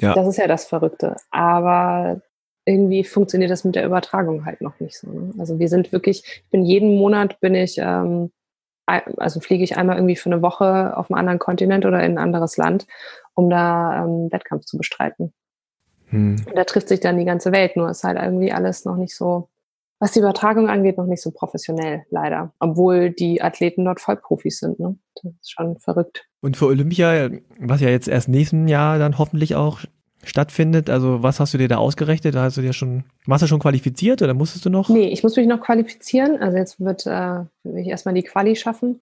Ja. 0.00 0.14
Das 0.14 0.26
ist 0.26 0.36
ja 0.36 0.46
das 0.46 0.66
Verrückte. 0.66 1.16
Aber 1.30 2.20
irgendwie 2.64 3.04
funktioniert 3.04 3.50
das 3.50 3.64
mit 3.64 3.74
der 3.74 3.86
Übertragung 3.86 4.44
halt 4.44 4.60
noch 4.60 4.78
nicht 4.80 4.98
so. 4.98 5.08
Ne? 5.10 5.32
Also 5.38 5.58
wir 5.58 5.68
sind 5.68 5.92
wirklich, 5.92 6.22
ich 6.24 6.50
bin 6.50 6.64
jeden 6.64 6.96
Monat 6.96 7.40
bin 7.40 7.54
ich, 7.54 7.78
ähm, 7.78 8.30
also 8.86 9.40
fliege 9.40 9.64
ich 9.64 9.76
einmal 9.76 9.96
irgendwie 9.96 10.16
für 10.16 10.30
eine 10.30 10.42
Woche 10.42 10.96
auf 10.96 11.10
einen 11.10 11.18
anderen 11.18 11.38
Kontinent 11.38 11.84
oder 11.86 12.02
in 12.02 12.12
ein 12.12 12.18
anderes 12.18 12.56
Land, 12.56 12.86
um 13.34 13.50
da 13.50 14.04
ähm, 14.04 14.30
Wettkampf 14.30 14.64
zu 14.64 14.76
bestreiten. 14.76 15.32
Hm. 16.10 16.36
Und 16.46 16.56
da 16.56 16.64
trifft 16.64 16.88
sich 16.88 17.00
dann 17.00 17.18
die 17.18 17.24
ganze 17.24 17.52
Welt, 17.52 17.76
nur 17.76 17.90
ist 17.90 18.04
halt 18.04 18.18
irgendwie 18.18 18.52
alles 18.52 18.84
noch 18.84 18.96
nicht 18.96 19.14
so, 19.14 19.48
was 20.00 20.12
die 20.12 20.20
Übertragung 20.20 20.68
angeht, 20.68 20.96
noch 20.96 21.06
nicht 21.06 21.22
so 21.22 21.30
professionell, 21.30 22.04
leider. 22.10 22.52
Obwohl 22.60 23.10
die 23.10 23.42
Athleten 23.42 23.84
dort 23.84 24.00
Vollprofis 24.00 24.60
sind. 24.60 24.78
Ne? 24.78 24.96
Das 25.14 25.32
ist 25.40 25.52
schon 25.52 25.78
verrückt. 25.78 26.26
Und 26.40 26.56
für 26.56 26.66
Olympia, 26.66 27.30
was 27.58 27.80
ja 27.80 27.88
jetzt 27.88 28.08
erst 28.08 28.28
nächsten 28.28 28.68
Jahr 28.68 28.98
dann 28.98 29.18
hoffentlich 29.18 29.56
auch 29.56 29.80
stattfindet. 30.22 30.90
Also 30.90 31.22
was 31.22 31.40
hast 31.40 31.54
du 31.54 31.58
dir 31.58 31.68
da 31.68 31.78
ausgerechnet? 31.78 32.34
Da 32.34 32.42
hast 32.42 32.56
du 32.56 32.60
dir 32.62 32.72
schon, 32.72 33.04
warst 33.26 33.42
du 33.42 33.46
schon 33.46 33.60
qualifiziert 33.60 34.22
oder 34.22 34.34
musstest 34.34 34.64
du 34.64 34.70
noch? 34.70 34.88
Nee, 34.88 35.08
ich 35.08 35.22
muss 35.22 35.36
mich 35.36 35.46
noch 35.46 35.60
qualifizieren. 35.60 36.40
Also 36.40 36.56
jetzt 36.56 36.80
wird 36.80 37.06
äh, 37.06 37.44
will 37.64 37.78
ich 37.78 37.88
erstmal 37.88 38.14
die 38.14 38.22
Quali 38.22 38.56
schaffen. 38.56 39.00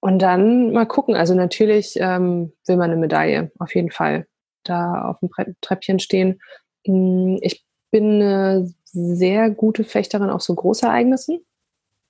Und 0.00 0.20
dann 0.20 0.72
mal 0.72 0.86
gucken. 0.86 1.14
Also 1.14 1.34
natürlich 1.34 1.94
ähm, 1.96 2.52
will 2.66 2.76
man 2.76 2.90
eine 2.90 3.00
Medaille, 3.00 3.52
auf 3.58 3.74
jeden 3.74 3.90
Fall. 3.90 4.26
Da 4.64 5.02
auf 5.02 5.18
dem 5.20 5.30
Treppchen 5.60 6.00
stehen. 6.00 6.40
Hm, 6.86 7.38
ich 7.40 7.64
bin 7.90 8.20
eine 8.20 8.72
sehr 8.92 9.50
gute 9.50 9.84
Fechterin 9.84 10.30
auf 10.30 10.42
so 10.42 10.54
Großereignissen. 10.54 11.44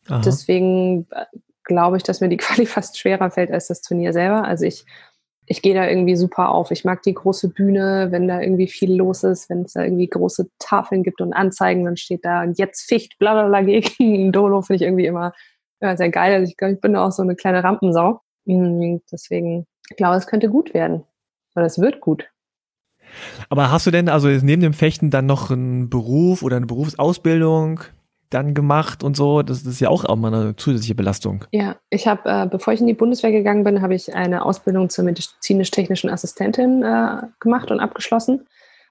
Aha. 0.08 0.20
Deswegen 0.24 1.06
äh, 1.10 1.26
glaube 1.64 1.96
ich, 1.96 2.02
dass 2.02 2.20
mir 2.20 2.28
die 2.28 2.36
Quali 2.38 2.66
fast 2.66 2.98
schwerer 2.98 3.30
fällt 3.30 3.50
als 3.50 3.68
das 3.68 3.82
Turnier 3.82 4.12
selber. 4.12 4.44
Also 4.44 4.64
ich 4.64 4.84
ich 5.46 5.60
gehe 5.60 5.74
da 5.74 5.88
irgendwie 5.88 6.16
super 6.16 6.50
auf. 6.50 6.70
Ich 6.70 6.84
mag 6.84 7.02
die 7.02 7.14
große 7.14 7.48
Bühne, 7.48 8.08
wenn 8.10 8.28
da 8.28 8.40
irgendwie 8.40 8.68
viel 8.68 8.94
los 8.94 9.24
ist, 9.24 9.50
wenn 9.50 9.62
es 9.62 9.72
da 9.72 9.82
irgendwie 9.82 10.06
große 10.06 10.48
Tafeln 10.58 11.02
gibt 11.02 11.20
und 11.20 11.32
Anzeigen, 11.32 11.84
dann 11.84 11.96
steht 11.96 12.24
da 12.24 12.42
und 12.42 12.58
jetzt 12.58 12.88
Ficht, 12.88 13.18
bla 13.18 13.34
bla 13.34 13.48
bla 13.48 13.60
gegen 13.62 14.32
Dolo, 14.32 14.62
finde 14.62 14.76
ich 14.76 14.82
irgendwie 14.82 15.06
immer 15.06 15.34
ja, 15.80 15.96
sehr 15.96 16.10
geil. 16.10 16.34
Also 16.34 16.50
ich 16.50 16.56
glaube, 16.56 16.74
ich 16.74 16.80
bin 16.80 16.92
da 16.92 17.06
auch 17.06 17.12
so 17.12 17.22
eine 17.22 17.34
kleine 17.34 17.64
Rampensau. 17.64 18.20
Mhm, 18.44 19.02
deswegen, 19.10 19.66
ich 19.90 19.96
glaube, 19.96 20.16
es 20.16 20.26
könnte 20.26 20.48
gut 20.48 20.74
werden. 20.74 21.04
Oder 21.56 21.66
es 21.66 21.78
wird 21.78 22.00
gut. 22.00 22.30
Aber 23.48 23.70
hast 23.70 23.86
du 23.86 23.90
denn 23.90 24.08
also 24.08 24.28
neben 24.28 24.62
dem 24.62 24.72
Fechten 24.72 25.10
dann 25.10 25.26
noch 25.26 25.50
einen 25.50 25.90
Beruf 25.90 26.42
oder 26.42 26.56
eine 26.56 26.66
Berufsausbildung? 26.66 27.80
dann 28.32 28.54
gemacht 28.54 29.02
und 29.04 29.16
so. 29.16 29.42
Das, 29.42 29.62
ist 29.62 29.80
ja 29.80 29.88
auch 29.88 30.04
immer 30.04 30.28
eine 30.28 30.56
zusätzliche 30.56 30.94
Belastung. 30.94 31.44
Ja, 31.50 31.76
ich 31.90 32.06
habe, 32.06 32.28
äh, 32.28 32.46
bevor 32.46 32.72
ich 32.72 32.80
in 32.80 32.86
die 32.86 32.94
Bundeswehr 32.94 33.32
gegangen 33.32 33.64
bin, 33.64 33.82
habe 33.82 33.94
ich 33.94 34.14
eine 34.14 34.44
Ausbildung 34.44 34.88
zur 34.88 35.04
medizinisch-technischen 35.04 36.10
Assistentin 36.10 36.82
äh, 36.82 37.22
gemacht 37.40 37.70
und 37.70 37.80
abgeschlossen, 37.80 38.46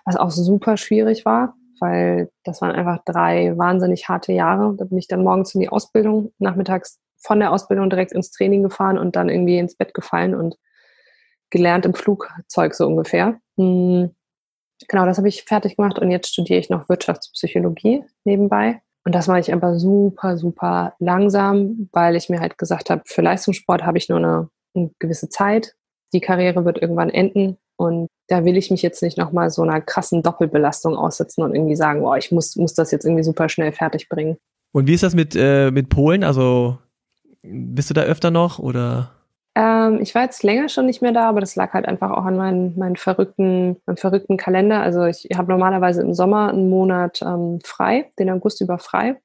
was 0.05 0.15
auch 0.15 0.32
super 0.32 0.78
schwierig 0.78 1.26
war, 1.26 1.55
weil 1.80 2.30
das 2.43 2.61
waren 2.61 2.72
einfach 2.72 3.03
drei 3.05 3.57
wahnsinnig 3.57 4.07
harte 4.07 4.34
Jahre. 4.34 4.76
Da 4.78 4.86
bin 4.86 4.97
ich 4.97 5.07
dann 5.07 5.24
morgens 5.24 5.53
in 5.55 5.61
die 5.61 5.69
Ausbildung, 5.69 6.32
nachmittags 6.39 6.99
von 7.17 7.39
der 7.39 7.51
Ausbildung 7.51 7.89
direkt 7.89 8.13
ins 8.13 8.32
Training 8.32 8.63
gefahren 8.63 8.97
und 8.97 9.16
dann 9.16 9.29
irgendwie 9.29 9.58
ins 9.58 9.75
Bett 9.75 9.93
gefallen 9.93 10.33
und 10.33 10.55
gelernt 11.50 11.86
im 11.86 11.93
Flugzeug 11.93 12.74
so 12.74 12.87
ungefähr. 12.87 13.39
Hm. 13.62 14.12
Genau, 14.88 15.05
das 15.05 15.17
habe 15.17 15.28
ich 15.28 15.43
fertig 15.43 15.75
gemacht 15.75 16.00
und 16.00 16.09
jetzt 16.09 16.29
studiere 16.29 16.59
ich 16.59 16.70
noch 16.70 16.89
Wirtschaftspsychologie 16.89 18.04
nebenbei. 18.24 18.82
Und 19.05 19.13
das 19.13 19.28
mache 19.28 19.39
ich 19.39 19.54
aber 19.54 19.78
super, 19.78 20.38
super 20.38 20.93
langsam, 21.00 21.89
weil 21.92 22.16
ich 22.16 22.29
mir 22.29 22.39
halt 22.39 22.58
gesagt 22.58 22.89
habe, 22.89 23.01
für 23.05 23.21
Leistungssport 23.21 23.83
habe 23.83 23.97
ich 23.97 24.09
nur 24.09 24.17
eine, 24.17 24.50
eine 24.75 24.92
gewisse 25.00 25.29
Zeit. 25.29 25.75
Die 26.13 26.20
Karriere 26.20 26.66
wird 26.66 26.79
irgendwann 26.79 27.09
enden 27.09 27.58
und 27.78 28.08
da 28.28 28.43
will 28.46 28.58
ich 28.58 28.71
mich 28.71 28.82
jetzt 28.82 29.01
nicht 29.01 29.17
nochmal 29.17 29.50
so 29.50 29.62
einer 29.62 29.82
krassen 29.82 30.24
Doppelbelastung 30.24 30.96
aussetzen 30.96 31.43
und 31.43 31.55
irgendwie 31.55 31.75
sagen, 31.75 32.01
boah, 32.01 32.17
ich 32.17 32.32
muss, 32.32 32.55
muss 32.55 32.74
das 32.74 32.92
jetzt 32.92 33.05
irgendwie 33.05 33.24
super 33.24 33.50
schnell 33.50 33.71
fertig 33.71 34.09
bringen. 34.09 34.38
Und 34.71 34.88
wie 34.88 34.93
ist 34.93 35.04
das 35.04 35.16
mit, 35.16 35.36
äh, 35.36 35.71
mit 35.71 35.89
Polen? 35.89 36.24
Also 36.24 36.78
bist 37.43 37.89
du 37.89 37.93
da 37.93 38.01
öfter 38.01 38.32
noch 38.32 38.59
oder? 38.59 39.12
Ähm, 39.55 39.99
ich 40.01 40.15
war 40.15 40.23
jetzt 40.23 40.43
länger 40.43 40.69
schon 40.69 40.86
nicht 40.86 41.01
mehr 41.01 41.11
da, 41.11 41.28
aber 41.28 41.41
das 41.41 41.55
lag 41.55 41.73
halt 41.73 41.86
einfach 41.86 42.11
auch 42.11 42.25
an 42.25 42.37
meinen, 42.37 42.78
meinen 42.78 42.95
verrückten, 42.95 43.82
meinem 43.86 43.97
verrückten 43.97 44.37
Kalender. 44.37 44.82
Also 44.82 45.05
ich 45.05 45.28
habe 45.36 45.51
normalerweise 45.51 46.01
im 46.01 46.13
Sommer 46.13 46.49
einen 46.49 46.69
Monat 46.69 47.21
ähm, 47.21 47.59
frei, 47.63 48.11
den 48.17 48.29
August 48.29 48.61
über 48.61 48.79
frei. 48.79 49.19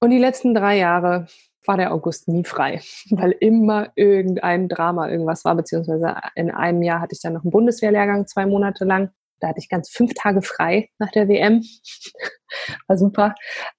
Und 0.00 0.10
die 0.10 0.18
letzten 0.18 0.54
drei 0.54 0.78
Jahre 0.78 1.26
war 1.66 1.76
der 1.76 1.92
August 1.92 2.28
nie 2.28 2.44
frei, 2.44 2.80
weil 3.10 3.32
immer 3.32 3.92
irgendein 3.96 4.68
Drama 4.68 5.10
irgendwas 5.10 5.44
war, 5.44 5.54
beziehungsweise 5.54 6.14
in 6.34 6.50
einem 6.50 6.82
Jahr 6.82 7.00
hatte 7.00 7.14
ich 7.14 7.20
dann 7.20 7.34
noch 7.34 7.42
einen 7.42 7.50
Bundeswehrlehrgang 7.50 8.26
zwei 8.26 8.46
Monate 8.46 8.84
lang. 8.84 9.10
Da 9.40 9.48
hatte 9.48 9.58
ich 9.58 9.68
ganz 9.68 9.90
fünf 9.90 10.14
Tage 10.14 10.40
frei 10.40 10.88
nach 10.98 11.10
der 11.10 11.28
WM. 11.28 11.62
war 12.86 12.96
super. 12.96 13.34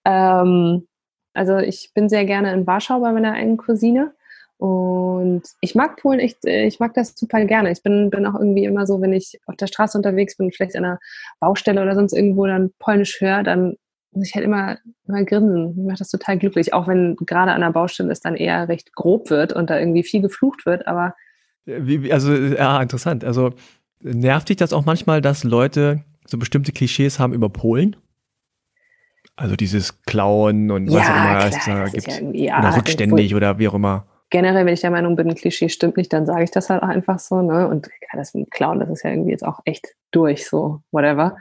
Ähm, 0.05 0.87
also 1.33 1.57
ich 1.57 1.91
bin 1.95 2.09
sehr 2.09 2.25
gerne 2.25 2.53
in 2.53 2.67
Warschau 2.67 2.99
bei 2.99 3.11
meiner 3.11 3.33
einen 3.33 3.57
Cousine. 3.57 4.13
Und 4.57 5.43
ich 5.61 5.75
mag 5.75 5.97
Polen 5.97 6.19
echt, 6.19 6.43
äh, 6.45 6.65
ich 6.65 6.79
mag 6.79 6.93
das 6.95 7.13
total 7.13 7.45
gerne. 7.45 7.71
Ich 7.71 7.83
bin, 7.83 8.09
bin 8.09 8.25
auch 8.25 8.35
irgendwie 8.35 8.65
immer 8.65 8.87
so, 8.87 8.99
wenn 9.01 9.13
ich 9.13 9.39
auf 9.45 9.55
der 9.55 9.67
Straße 9.67 9.97
unterwegs 9.97 10.35
bin, 10.35 10.51
vielleicht 10.51 10.75
an 10.75 10.85
einer 10.85 10.99
Baustelle 11.39 11.81
oder 11.81 11.93
sonst 11.93 12.13
irgendwo 12.13 12.47
dann 12.47 12.71
Polnisch 12.79 13.21
höre, 13.21 13.43
dann 13.43 13.75
muss 14.11 14.27
ich 14.27 14.35
halt 14.35 14.45
immer, 14.45 14.77
immer 15.07 15.23
grinsen. 15.23 15.75
Mir 15.75 15.91
macht 15.91 16.01
das 16.01 16.09
total 16.09 16.39
glücklich, 16.39 16.73
auch 16.73 16.87
wenn 16.87 17.15
gerade 17.17 17.51
an 17.51 17.61
der 17.61 17.71
Baustelle 17.71 18.11
es 18.11 18.19
dann 18.19 18.35
eher 18.35 18.67
recht 18.67 18.93
grob 18.93 19.29
wird 19.29 19.53
und 19.53 19.69
da 19.69 19.77
irgendwie 19.77 20.03
viel 20.03 20.21
geflucht 20.21 20.65
wird, 20.65 20.87
aber. 20.87 21.15
Wie, 21.65 22.11
also, 22.11 22.33
ja, 22.33 22.81
interessant. 22.81 23.23
Also, 23.23 23.51
nervt 24.01 24.49
dich 24.49 24.57
das 24.57 24.73
auch 24.73 24.85
manchmal, 24.85 25.21
dass 25.21 25.43
Leute 25.43 26.03
so 26.25 26.37
bestimmte 26.37 26.71
Klischees 26.71 27.19
haben 27.19 27.33
über 27.33 27.49
Polen? 27.49 27.95
Also 29.35 29.55
dieses 29.55 30.01
Klauen 30.03 30.71
und 30.71 30.87
ja, 30.87 30.99
was 30.99 31.09
auch 31.09 31.15
immer 31.15 31.45
es 31.45 31.65
da 31.65 31.87
gibt. 31.89 32.35
Ja, 32.35 32.55
ja, 32.55 32.59
oder 32.59 32.75
rückständig 32.75 33.35
oder 33.35 33.59
wie 33.59 33.67
auch 33.67 33.75
immer. 33.75 34.07
Generell, 34.29 34.65
wenn 34.65 34.73
ich 34.73 34.81
der 34.81 34.91
Meinung 34.91 35.15
bin, 35.15 35.29
ein 35.29 35.35
Klischee 35.35 35.69
stimmt 35.69 35.97
nicht, 35.97 36.11
dann 36.11 36.25
sage 36.25 36.43
ich 36.43 36.51
das 36.51 36.69
halt 36.69 36.83
auch 36.83 36.87
einfach 36.87 37.19
so. 37.19 37.41
Ne? 37.41 37.67
Und 37.67 37.87
ja, 37.87 38.17
das 38.17 38.33
mit 38.33 38.51
Klauen, 38.51 38.79
das 38.79 38.89
ist 38.89 39.03
ja 39.03 39.11
irgendwie 39.11 39.31
jetzt 39.31 39.45
auch 39.45 39.61
echt 39.65 39.95
durch, 40.11 40.47
so 40.47 40.81
whatever. 40.91 41.37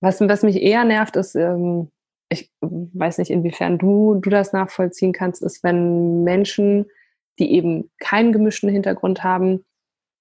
Was, 0.00 0.20
was 0.20 0.42
mich 0.42 0.60
eher 0.60 0.84
nervt, 0.84 1.16
ist, 1.16 1.34
ähm, 1.34 1.90
ich 2.30 2.50
weiß 2.60 3.18
nicht, 3.18 3.30
inwiefern 3.30 3.78
du, 3.78 4.14
du 4.14 4.30
das 4.30 4.52
nachvollziehen 4.52 5.12
kannst, 5.12 5.42
ist, 5.42 5.62
wenn 5.64 6.22
Menschen, 6.22 6.86
die 7.38 7.52
eben 7.52 7.90
keinen 7.98 8.32
gemischten 8.32 8.68
Hintergrund 8.68 9.24
haben, 9.24 9.64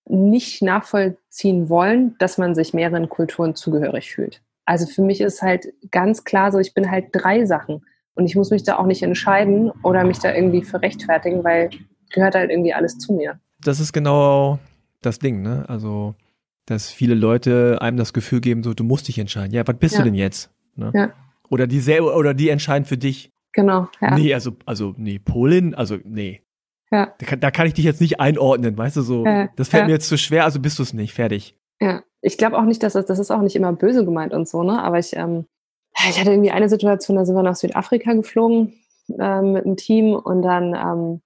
nicht 0.06 0.62
nachvollziehen 0.62 1.70
wollen, 1.70 2.16
dass 2.18 2.38
man 2.38 2.56
sich 2.56 2.74
mehreren 2.74 3.10
Kulturen 3.10 3.56
zugehörig 3.56 4.12
fühlt. 4.12 4.42
Also 4.66 4.88
für 4.88 5.02
mich 5.02 5.22
ist 5.22 5.42
halt 5.42 5.68
ganz 5.92 6.24
klar 6.24 6.52
so, 6.52 6.60
ich 6.60 6.74
bin 6.74 6.90
halt 6.90 7.10
drei 7.12 7.46
Sachen 7.46 7.86
und 8.20 8.26
ich 8.26 8.36
muss 8.36 8.52
mich 8.52 8.64
da 8.64 8.78
auch 8.78 8.86
nicht 8.86 9.02
entscheiden 9.02 9.72
oder 9.82 10.04
mich 10.04 10.20
da 10.20 10.34
irgendwie 10.36 10.62
für 10.62 10.82
rechtfertigen, 10.82 11.44
weil 11.44 11.70
gehört 12.12 12.36
halt 12.36 12.52
irgendwie 12.52 12.74
alles 12.74 12.98
zu 12.98 13.14
mir. 13.14 13.40
Das 13.62 13.80
ist 13.80 13.94
genau 13.94 14.60
das 15.02 15.20
Ding, 15.20 15.42
ne? 15.42 15.64
Also, 15.70 16.16
dass 16.66 16.92
viele 16.92 17.16
Leute 17.16 17.78
einem 17.82 17.98
das 17.98 18.12
Gefühl 18.12 18.42
geben, 18.42 18.62
so, 18.62 18.74
du 18.74 18.84
musst 18.84 19.08
dich 19.08 19.18
entscheiden. 19.18 19.54
Ja, 19.54 19.66
was 19.66 19.78
bist 19.78 19.96
ja. 19.96 20.02
du 20.02 20.06
denn 20.06 20.16
jetzt? 20.16 20.52
Ne? 20.76 20.92
Ja. 20.94 21.14
Oder 21.50 21.66
die 21.66 21.80
selber, 21.80 22.16
oder 22.18 22.34
die 22.34 22.50
entscheiden 22.50 22.86
für 22.86 22.98
dich. 22.98 23.32
Genau, 23.54 23.88
ja. 24.02 24.16
Nee, 24.16 24.34
also, 24.34 24.52
also, 24.66 24.94
nee, 24.98 25.18
Polin, 25.18 25.74
also, 25.74 25.98
nee. 26.04 26.42
Ja. 26.92 27.14
Da 27.20 27.26
kann, 27.26 27.40
da 27.40 27.52
kann 27.52 27.68
ich 27.68 27.74
dich 27.74 27.86
jetzt 27.86 28.02
nicht 28.02 28.20
einordnen, 28.20 28.78
weißt 28.78 28.98
du, 28.98 29.02
so, 29.02 29.26
ja. 29.26 29.48
das 29.56 29.70
fällt 29.70 29.84
ja. 29.84 29.88
mir 29.88 29.94
jetzt 29.94 30.10
zu 30.10 30.18
schwer, 30.18 30.44
also 30.44 30.60
bist 30.60 30.78
du 30.78 30.84
es 30.84 30.94
nicht, 30.94 31.14
fertig. 31.14 31.56
Ja, 31.80 32.04
ich 32.22 32.38
glaube 32.38 32.58
auch 32.58 32.66
nicht, 32.66 32.84
dass 32.84 32.94
das, 32.94 33.06
das 33.06 33.20
ist 33.20 33.32
auch 33.32 33.42
nicht 33.42 33.56
immer 33.56 33.72
böse 33.72 34.04
gemeint 34.04 34.34
und 34.34 34.48
so, 34.48 34.64
ne? 34.64 34.84
Aber 34.84 35.00
ich, 35.00 35.16
ähm, 35.16 35.46
ich 36.10 36.20
hatte 36.20 36.32
irgendwie 36.32 36.52
eine 36.52 36.70
Situation, 36.70 37.18
da 37.18 37.26
sind 37.26 37.36
wir 37.36 37.44
nach 37.44 37.56
Südafrika 37.56 38.14
geflogen 38.14 38.74
äh, 39.18 39.42
mit 39.42 39.66
einem 39.66 39.76
Team 39.76 40.14
und 40.14 40.42
dann 40.42 40.74
ähm, 40.74 41.22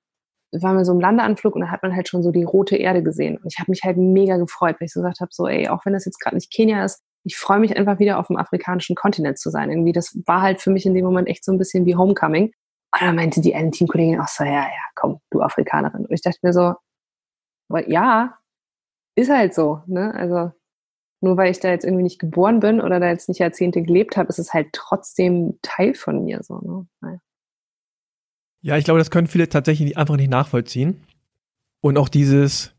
waren 0.62 0.78
wir 0.78 0.86
so 0.86 0.92
im 0.92 1.00
Landeanflug 1.00 1.56
und 1.56 1.62
da 1.62 1.68
hat 1.68 1.84
man 1.84 1.96
halt 1.96 2.08
schon 2.08 2.24
so 2.24 2.32
die 2.32 2.44
rote 2.44 2.76
Erde 2.76 3.04
gesehen. 3.04 3.38
Und 3.38 3.52
ich 3.52 3.60
habe 3.60 3.72
mich 3.72 3.84
halt 3.84 3.98
mega 3.98 4.38
gefreut, 4.38 4.76
weil 4.80 4.86
ich 4.86 4.94
so 4.94 5.02
gesagt 5.02 5.20
habe, 5.20 5.32
so, 5.32 5.48
ey, 5.48 5.68
auch 5.68 5.86
wenn 5.86 5.94
das 5.94 6.06
jetzt 6.06 6.20
gerade 6.20 6.36
nicht 6.36 6.52
Kenia 6.52 6.86
ist, 6.86 7.02
ich 7.24 7.38
freue 7.38 7.60
mich 7.60 7.76
einfach 7.78 8.00
wieder 8.00 8.20
auf 8.20 8.28
dem 8.28 8.38
afrikanischen 8.38 8.96
Kontinent 8.96 9.40
zu 9.40 9.50
sein. 9.50 9.70
Irgendwie, 9.70 9.94
das 9.94 10.18
war 10.26 10.42
halt 10.42 10.62
für 10.62 10.72
mich 10.72 10.86
in 10.86 10.94
dem 10.94 11.06
Moment 11.06 11.28
echt 11.28 11.46
so 11.46 11.52
ein 11.52 11.58
bisschen 11.58 11.86
wie 11.86 11.96
Homecoming. 11.96 12.46
Und 12.46 13.02
dann 13.02 13.16
meinte 13.16 13.42
die 13.42 13.56
eine 13.56 13.72
Teamkollegin 13.72 14.20
auch 14.20 14.28
so, 14.28 14.44
ja, 14.44 14.52
ja, 14.52 14.84
komm, 14.96 15.20
du 15.32 15.42
Afrikanerin. 15.42 16.06
Und 16.06 16.12
ich 16.12 16.22
dachte 16.22 16.40
mir 16.42 16.54
so, 16.54 16.76
ja, 17.88 18.38
ist 19.16 19.32
halt 19.32 19.54
so, 19.54 19.82
ne? 19.88 20.14
Also 20.14 20.52
nur 21.24 21.38
weil 21.38 21.52
ich 21.52 21.60
da 21.60 21.70
jetzt 21.70 21.86
irgendwie 21.86 22.04
nicht 22.04 22.20
geboren 22.20 22.60
bin 22.60 22.82
oder 22.82 23.00
da 23.00 23.08
jetzt 23.08 23.30
nicht 23.30 23.40
Jahrzehnte 23.40 23.82
gelebt 23.82 24.18
habe, 24.18 24.30
ist 24.30 24.40
es 24.40 24.54
halt 24.54 24.68
trotzdem 24.74 25.58
Teil 25.62 25.96
von 25.96 26.24
mir 26.24 26.44
so. 26.44 26.88
Ne? 27.02 27.20
Ja, 28.62 28.78
ich 28.78 28.86
glaube, 28.86 29.00
das 29.00 29.12
können 29.12 29.28
viele 29.28 29.50
tatsächlich 29.50 29.98
einfach 29.98 30.16
nicht 30.16 30.30
nachvollziehen. 30.30 31.04
Und 31.82 31.98
auch 31.98 32.08
dieses, 32.08 32.74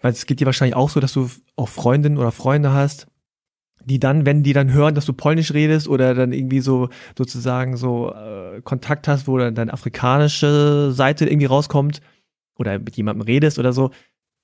weil 0.00 0.12
es 0.12 0.26
geht 0.26 0.40
dir 0.40 0.46
wahrscheinlich 0.46 0.76
auch 0.76 0.90
so, 0.90 1.00
dass 1.00 1.12
du 1.12 1.28
auch 1.54 1.68
Freundinnen 1.68 2.18
oder 2.18 2.32
Freunde 2.32 2.72
hast, 2.72 3.06
die 3.84 4.00
dann, 4.00 4.26
wenn 4.26 4.42
die 4.42 4.52
dann 4.52 4.72
hören, 4.72 4.96
dass 4.96 5.06
du 5.06 5.12
Polnisch 5.12 5.52
redest 5.52 5.86
oder 5.86 6.14
dann 6.14 6.32
irgendwie 6.32 6.60
so 6.60 6.88
sozusagen 7.16 7.76
so 7.76 8.12
äh, 8.12 8.60
Kontakt 8.62 9.06
hast, 9.06 9.28
wo 9.28 9.38
dann 9.38 9.54
deine 9.54 9.72
afrikanische 9.72 10.90
Seite 10.92 11.28
irgendwie 11.28 11.46
rauskommt 11.46 12.00
oder 12.56 12.78
mit 12.80 12.96
jemandem 12.96 13.22
redest 13.22 13.60
oder 13.60 13.72
so, 13.72 13.90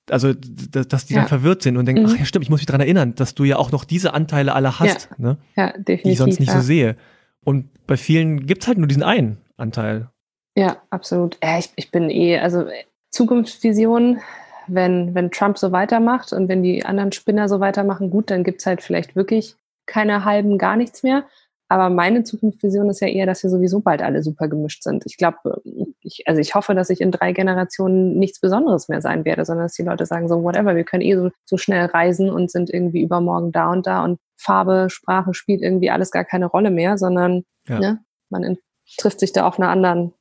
also 0.09 0.33
dass 0.33 1.05
die 1.05 1.13
ja. 1.13 1.21
dann 1.21 1.29
verwirrt 1.29 1.61
sind 1.61 1.77
und 1.77 1.85
denken, 1.85 2.03
mhm. 2.03 2.09
ach 2.11 2.19
ja 2.19 2.25
stimmt, 2.25 2.43
ich 2.43 2.49
muss 2.49 2.59
mich 2.59 2.65
daran 2.65 2.81
erinnern, 2.81 3.15
dass 3.15 3.35
du 3.35 3.43
ja 3.43 3.57
auch 3.57 3.71
noch 3.71 3.85
diese 3.85 4.13
Anteile 4.13 4.53
alle 4.53 4.79
hast, 4.79 5.09
ja. 5.11 5.15
ne? 5.17 5.37
Ja, 5.55 5.67
definitiv. 5.71 6.03
Die 6.03 6.11
ich 6.11 6.17
sonst 6.17 6.39
nicht 6.39 6.49
ja. 6.49 6.55
so 6.55 6.61
sehe. 6.61 6.95
Und 7.43 7.69
bei 7.87 7.97
vielen 7.97 8.45
gibt's 8.45 8.67
halt 8.67 8.77
nur 8.77 8.87
diesen 8.87 9.03
einen 9.03 9.37
Anteil. 9.57 10.09
Ja, 10.55 10.77
absolut. 10.89 11.37
Ja, 11.43 11.57
ich, 11.57 11.71
ich 11.75 11.91
bin 11.91 12.09
eh, 12.09 12.39
also 12.39 12.65
Zukunftsvision, 13.11 14.19
wenn, 14.67 15.13
wenn 15.15 15.31
Trump 15.31 15.57
so 15.57 15.71
weitermacht 15.71 16.33
und 16.33 16.47
wenn 16.47 16.63
die 16.63 16.85
anderen 16.85 17.11
Spinner 17.11 17.49
so 17.49 17.59
weitermachen, 17.59 18.09
gut, 18.09 18.29
dann 18.29 18.43
gibt's 18.43 18.65
halt 18.65 18.81
vielleicht 18.81 19.15
wirklich 19.15 19.55
keine 19.85 20.25
halben, 20.25 20.57
gar 20.57 20.77
nichts 20.77 21.03
mehr. 21.03 21.25
Aber 21.73 21.89
meine 21.89 22.23
Zukunftsvision 22.23 22.87
ist 22.91 22.99
ja 22.99 23.07
eher, 23.07 23.25
dass 23.25 23.41
wir 23.41 23.49
sowieso 23.49 23.79
bald 23.79 24.03
alle 24.03 24.21
super 24.21 24.47
gemischt 24.47 24.83
sind. 24.83 25.07
Ich 25.07 25.17
glaube, 25.17 25.59
ich, 26.01 26.21
also 26.27 26.39
ich 26.39 26.53
hoffe, 26.53 26.75
dass 26.75 26.91
ich 26.91 27.01
in 27.01 27.09
drei 27.09 27.33
Generationen 27.33 28.19
nichts 28.19 28.39
Besonderes 28.39 28.89
mehr 28.89 29.01
sein 29.01 29.25
werde, 29.25 29.43
sondern 29.43 29.65
dass 29.65 29.73
die 29.73 29.81
Leute 29.81 30.05
sagen 30.05 30.27
so, 30.27 30.43
whatever, 30.43 30.75
wir 30.75 30.83
können 30.83 31.01
eh 31.01 31.15
so, 31.15 31.31
so 31.45 31.57
schnell 31.57 31.87
reisen 31.87 32.29
und 32.29 32.51
sind 32.51 32.69
irgendwie 32.69 33.01
übermorgen 33.01 33.51
da 33.51 33.71
und 33.71 33.87
da 33.87 34.03
und 34.03 34.19
Farbe, 34.37 34.85
Sprache 34.91 35.33
spielt 35.33 35.63
irgendwie 35.63 35.89
alles 35.89 36.11
gar 36.11 36.25
keine 36.25 36.45
Rolle 36.45 36.69
mehr, 36.69 36.99
sondern 36.99 37.43
ja. 37.67 37.79
ne, 37.79 37.99
man 38.29 38.43
in, 38.43 38.59
trifft 38.99 39.19
sich 39.19 39.33
da 39.33 39.47
auf 39.47 39.57
einer 39.57 39.69
anderen 39.69 40.13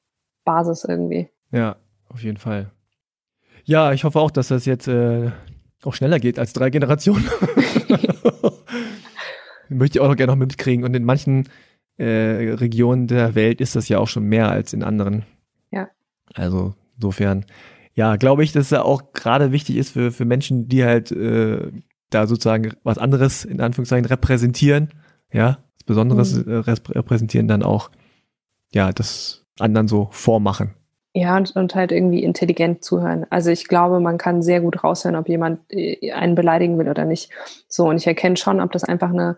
Basis 0.47 0.87
irgendwie. 0.89 1.29
Ja, 1.51 1.77
auf 2.09 2.23
jeden 2.23 2.39
Fall. 2.39 2.71
Ja, 3.65 3.93
ich 3.93 4.05
hoffe 4.05 4.21
auch, 4.21 4.31
dass 4.31 4.49
das 4.49 4.65
jetzt 4.65 4.89
äh, 4.89 5.33
auch 5.85 5.93
schneller 5.93 6.19
geht 6.19 6.39
als 6.39 6.55
drei 6.55 6.71
Generationen. 6.71 7.29
möchte 9.73 9.99
ich 9.99 10.01
auch 10.01 10.09
noch 10.09 10.17
gerne 10.17 10.33
noch 10.33 10.39
mitkriegen. 10.39 10.85
Und 10.85 10.95
in 10.95 11.05
manchen 11.05 11.49
äh, 11.97 12.55
Regionen 12.55 13.07
der 13.07 13.35
Welt 13.35 13.61
ist 13.61 13.77
das 13.77 13.89
ja 13.89 13.99
auch 13.99 14.09
schon 14.09 14.25
mehr 14.25 14.51
als 14.51 14.73
in 14.73 14.83
anderen. 14.83 15.25
Ja. 15.71 15.89
Also 16.35 16.75
insofern, 16.97 17.45
ja, 17.95 18.17
glaube 18.17 18.45
ich, 18.45 18.53
dass 18.53 18.67
es 18.67 18.71
ja 18.71 18.83
auch 18.83 19.13
gerade 19.13 19.53
wichtig 19.53 19.77
ist 19.77 19.91
für, 19.91 20.13
für 20.13 20.25
Menschen, 20.25 20.69
die 20.69 20.85
halt 20.85 21.13
äh, 21.13 21.71
da 22.11 22.27
sozusagen 22.27 22.75
was 22.83 22.99
anderes 22.99 23.45
in 23.45 23.61
Anführungszeichen 23.61 24.07
repräsentieren, 24.07 24.91
ja, 25.33 25.59
was 25.77 25.85
Besonderes 25.85 26.45
mhm. 26.45 26.53
äh, 26.53 26.57
repräsentieren, 26.59 27.49
dann 27.49 27.63
auch, 27.63 27.91
ja, 28.73 28.93
das 28.93 29.45
anderen 29.59 29.89
so 29.89 30.09
vormachen. 30.13 30.75
Ja, 31.15 31.37
und, 31.37 31.55
und 31.57 31.75
halt 31.75 31.93
irgendwie 31.93 32.23
intelligent 32.23 32.83
zuhören. 32.83 33.27
Also 33.29 33.51
ich 33.51 33.69
glaube, 33.69 34.01
man 34.01 34.17
kann 34.17 34.41
sehr 34.41 34.63
gut 34.63 34.83
raushören, 34.83 35.17
ob 35.17 35.29
jemand 35.29 35.61
äh, 35.69 36.11
einen 36.13 36.35
beleidigen 36.35 36.79
will 36.79 36.89
oder 36.89 37.05
nicht. 37.05 37.31
So, 37.69 37.87
und 37.89 37.97
ich 37.97 38.07
erkenne 38.07 38.37
schon, 38.37 38.61
ob 38.61 38.73
das 38.73 38.85
einfach 38.85 39.11
eine 39.11 39.37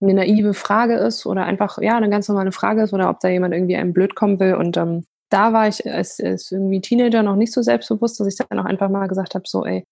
eine 0.00 0.14
naive 0.14 0.54
Frage 0.54 0.94
ist 0.94 1.26
oder 1.26 1.44
einfach 1.44 1.78
ja 1.80 1.96
eine 1.96 2.10
ganz 2.10 2.28
normale 2.28 2.52
Frage 2.52 2.82
ist 2.82 2.92
oder 2.92 3.08
ob 3.08 3.20
da 3.20 3.28
jemand 3.28 3.54
irgendwie 3.54 3.76
einem 3.76 3.92
blöd 3.92 4.14
kommen 4.14 4.38
will. 4.40 4.54
Und 4.54 4.76
ähm, 4.76 5.04
da 5.30 5.52
war 5.52 5.68
ich 5.68 5.86
als, 5.90 6.20
als 6.20 6.52
irgendwie 6.52 6.80
Teenager 6.80 7.22
noch 7.22 7.36
nicht 7.36 7.52
so 7.52 7.62
selbstbewusst, 7.62 8.20
dass 8.20 8.26
ich 8.26 8.36
dann 8.36 8.58
auch 8.58 8.64
einfach 8.64 8.90
mal 8.90 9.06
gesagt 9.06 9.34
habe, 9.34 9.44
so 9.46 9.64
ey, 9.64 9.84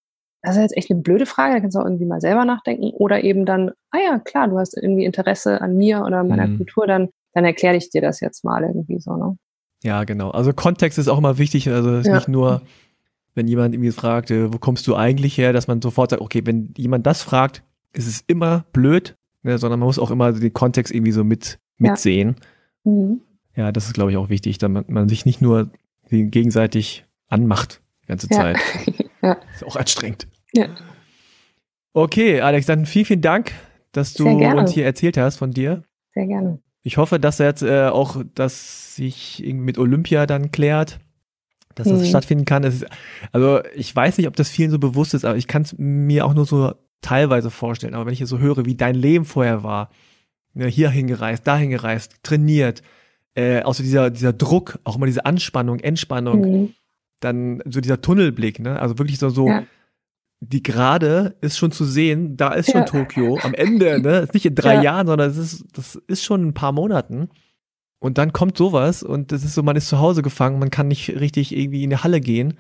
das 0.42 0.56
ist 0.56 0.62
jetzt 0.62 0.76
echt 0.76 0.90
eine 0.90 1.00
blöde 1.00 1.24
Frage, 1.24 1.54
da 1.54 1.60
kannst 1.60 1.74
du 1.74 1.80
auch 1.80 1.86
irgendwie 1.86 2.04
mal 2.04 2.20
selber 2.20 2.44
nachdenken. 2.44 2.90
Oder 2.90 3.24
eben 3.24 3.46
dann, 3.46 3.70
ah 3.90 3.98
ja, 3.98 4.18
klar, 4.18 4.48
du 4.48 4.58
hast 4.58 4.76
irgendwie 4.76 5.06
Interesse 5.06 5.60
an 5.62 5.76
mir 5.76 6.02
oder 6.04 6.22
meiner 6.22 6.46
mhm. 6.46 6.58
Kultur, 6.58 6.86
dann, 6.86 7.08
dann 7.32 7.46
erkläre 7.46 7.76
ich 7.76 7.88
dir 7.88 8.02
das 8.02 8.20
jetzt 8.20 8.44
mal 8.44 8.62
irgendwie 8.62 9.00
so, 9.00 9.16
ne? 9.16 9.36
Ja, 9.82 10.04
genau. 10.04 10.30
Also 10.30 10.52
Kontext 10.52 10.98
ist 10.98 11.08
auch 11.08 11.18
immer 11.18 11.38
wichtig. 11.38 11.68
Also 11.68 11.90
es 11.90 12.00
ist 12.00 12.06
ja. 12.06 12.14
nicht 12.14 12.28
nur, 12.28 12.62
wenn 13.34 13.48
jemand 13.48 13.74
irgendwie 13.74 13.92
fragt, 13.92 14.30
äh, 14.30 14.52
wo 14.52 14.58
kommst 14.58 14.86
du 14.86 14.96
eigentlich 14.96 15.36
her, 15.36 15.52
dass 15.52 15.66
man 15.66 15.82
sofort 15.82 16.10
sagt, 16.10 16.22
okay, 16.22 16.42
wenn 16.44 16.72
jemand 16.76 17.06
das 17.06 17.22
fragt, 17.22 17.62
ist 17.92 18.06
es 18.06 18.24
immer 18.26 18.64
blöd, 18.72 19.16
ne, 19.44 19.58
sondern 19.58 19.78
man 19.78 19.86
muss 19.86 19.98
auch 19.98 20.10
immer 20.10 20.32
den 20.32 20.52
Kontext 20.52 20.92
irgendwie 20.92 21.12
so 21.12 21.22
mit 21.22 21.58
mitsehen. 21.78 22.36
Ja, 22.84 22.90
mhm. 22.90 23.20
ja 23.54 23.72
das 23.72 23.86
ist, 23.86 23.94
glaube 23.94 24.10
ich, 24.10 24.16
auch 24.16 24.28
wichtig, 24.28 24.58
damit 24.58 24.88
man 24.88 25.08
sich 25.08 25.24
nicht 25.24 25.40
nur 25.40 25.70
gegenseitig 26.10 27.04
anmacht 27.28 27.80
die 28.02 28.08
ganze 28.08 28.28
Zeit. 28.28 28.58
ja. 29.22 29.36
Ist 29.54 29.64
auch 29.64 29.76
anstrengend. 29.76 30.26
Ja. 30.52 30.68
Okay, 31.92 32.40
Alex, 32.40 32.66
dann 32.66 32.86
vielen, 32.86 33.04
vielen 33.04 33.20
Dank, 33.20 33.52
dass 33.92 34.14
du 34.14 34.28
uns 34.28 34.72
hier 34.72 34.84
erzählt 34.84 35.16
hast 35.16 35.36
von 35.36 35.52
dir. 35.52 35.84
Sehr 36.12 36.26
gerne. 36.26 36.58
Ich 36.82 36.96
hoffe, 36.96 37.18
dass 37.18 37.38
jetzt 37.38 37.62
äh, 37.62 37.86
auch, 37.86 38.22
dass 38.34 38.94
sich 38.94 39.42
mit 39.46 39.78
Olympia 39.78 40.26
dann 40.26 40.50
klärt, 40.50 41.00
dass 41.74 41.88
das 41.88 42.00
mhm. 42.00 42.06
stattfinden 42.06 42.44
kann. 42.44 42.62
Ist, 42.62 42.86
also 43.32 43.60
ich 43.74 43.94
weiß 43.94 44.18
nicht, 44.18 44.28
ob 44.28 44.36
das 44.36 44.50
vielen 44.50 44.70
so 44.70 44.78
bewusst 44.78 45.14
ist, 45.14 45.24
aber 45.24 45.36
ich 45.36 45.46
kann 45.46 45.62
es 45.62 45.74
mir 45.78 46.26
auch 46.26 46.34
nur 46.34 46.44
so 46.44 46.74
teilweise 47.04 47.50
vorstellen. 47.50 47.94
Aber 47.94 48.06
wenn 48.06 48.12
ich 48.12 48.18
hier 48.18 48.26
so 48.26 48.38
höre, 48.38 48.64
wie 48.64 48.74
dein 48.74 48.94
Leben 48.94 49.24
vorher 49.24 49.62
war, 49.62 49.90
ne, 50.54 50.66
hier 50.66 50.90
hingereist, 50.90 51.46
dahin 51.46 51.70
gereist, 51.70 52.16
trainiert, 52.22 52.82
äh, 53.34 53.62
auch 53.62 53.74
so 53.74 53.82
dieser, 53.82 54.10
dieser 54.10 54.32
Druck, 54.32 54.78
auch 54.84 54.96
immer 54.96 55.06
diese 55.06 55.26
Anspannung, 55.26 55.80
Entspannung, 55.80 56.40
mhm. 56.40 56.74
dann 57.20 57.62
so 57.66 57.80
dieser 57.80 58.00
Tunnelblick, 58.00 58.60
ne? 58.60 58.80
Also 58.80 58.98
wirklich 58.98 59.18
so, 59.18 59.28
so 59.28 59.48
ja. 59.48 59.64
die 60.40 60.62
Gerade 60.62 61.36
ist 61.40 61.58
schon 61.58 61.72
zu 61.72 61.84
sehen, 61.84 62.36
da 62.36 62.52
ist 62.52 62.70
schon 62.70 62.82
ja. 62.82 62.86
Tokio 62.86 63.38
am 63.42 63.52
Ende, 63.52 64.00
ne? 64.00 64.20
Ist 64.20 64.34
nicht 64.34 64.46
in 64.46 64.54
drei 64.54 64.76
ja. 64.76 64.82
Jahren, 64.82 65.06
sondern 65.06 65.30
es 65.30 65.36
ist, 65.36 65.66
das 65.72 65.96
ist 66.06 66.24
schon 66.24 66.46
ein 66.46 66.54
paar 66.54 66.72
Monaten. 66.72 67.28
Und 67.98 68.18
dann 68.18 68.32
kommt 68.32 68.56
sowas 68.56 69.02
und 69.02 69.32
das 69.32 69.44
ist 69.44 69.54
so, 69.54 69.62
man 69.62 69.76
ist 69.76 69.88
zu 69.88 69.98
Hause 69.98 70.22
gefangen, 70.22 70.58
man 70.58 70.70
kann 70.70 70.88
nicht 70.88 71.08
richtig 71.20 71.54
irgendwie 71.56 71.84
in 71.84 71.90
die 71.90 71.96
Halle 71.96 72.20
gehen. 72.20 72.54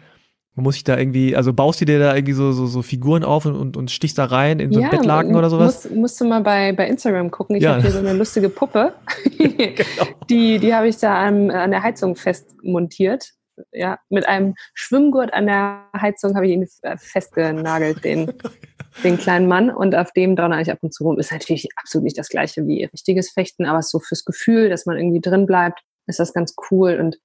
Man 0.56 0.62
muss 0.62 0.74
sich 0.74 0.84
da 0.84 0.96
irgendwie, 0.96 1.34
also 1.34 1.52
baust 1.52 1.80
du 1.80 1.84
dir 1.84 1.98
da 1.98 2.14
irgendwie 2.14 2.32
so, 2.32 2.52
so, 2.52 2.66
so 2.66 2.82
Figuren 2.82 3.24
auf 3.24 3.44
und, 3.44 3.56
und, 3.56 3.76
und 3.76 3.90
stichst 3.90 4.18
da 4.18 4.26
rein 4.26 4.60
in 4.60 4.72
so 4.72 4.80
ja, 4.80 4.88
Bettlaken 4.88 5.34
oder 5.34 5.50
sowas? 5.50 5.84
Musst, 5.84 5.96
musst 5.96 6.20
du 6.20 6.26
mal 6.26 6.42
bei, 6.42 6.72
bei 6.72 6.86
Instagram 6.86 7.32
gucken. 7.32 7.56
Ich 7.56 7.64
ja. 7.64 7.72
habe 7.72 7.82
hier 7.82 7.90
so 7.90 7.98
eine 7.98 8.12
lustige 8.12 8.48
Puppe. 8.48 8.94
genau. 9.38 10.06
Die, 10.30 10.60
die 10.60 10.72
habe 10.72 10.86
ich 10.86 10.96
da 10.98 11.16
an, 11.16 11.50
an 11.50 11.72
der 11.72 11.82
Heizung 11.82 12.14
festmontiert. 12.14 13.32
Ja, 13.72 13.98
mit 14.08 14.28
einem 14.28 14.54
Schwimmgurt 14.74 15.32
an 15.32 15.46
der 15.46 15.86
Heizung 15.96 16.36
habe 16.36 16.46
ich 16.46 16.52
ihn 16.52 16.66
festgenagelt, 16.98 18.04
den, 18.04 18.32
den 19.04 19.18
kleinen 19.18 19.48
Mann. 19.48 19.70
Und 19.70 19.96
auf 19.96 20.12
dem 20.12 20.36
donner 20.36 20.60
ich 20.60 20.70
ab 20.70 20.78
und 20.82 20.94
zu 20.94 21.02
rum. 21.02 21.18
Ist 21.18 21.32
natürlich 21.32 21.66
absolut 21.76 22.04
nicht 22.04 22.18
das 22.18 22.28
gleiche 22.28 22.64
wie 22.68 22.84
richtiges 22.84 23.32
Fechten, 23.32 23.64
aber 23.64 23.82
so 23.82 23.98
fürs 23.98 24.24
Gefühl, 24.24 24.68
dass 24.68 24.86
man 24.86 24.98
irgendwie 24.98 25.20
drin 25.20 25.46
bleibt, 25.46 25.80
ist 26.06 26.20
das 26.20 26.32
ganz 26.32 26.54
cool. 26.70 27.00
Und 27.00 27.18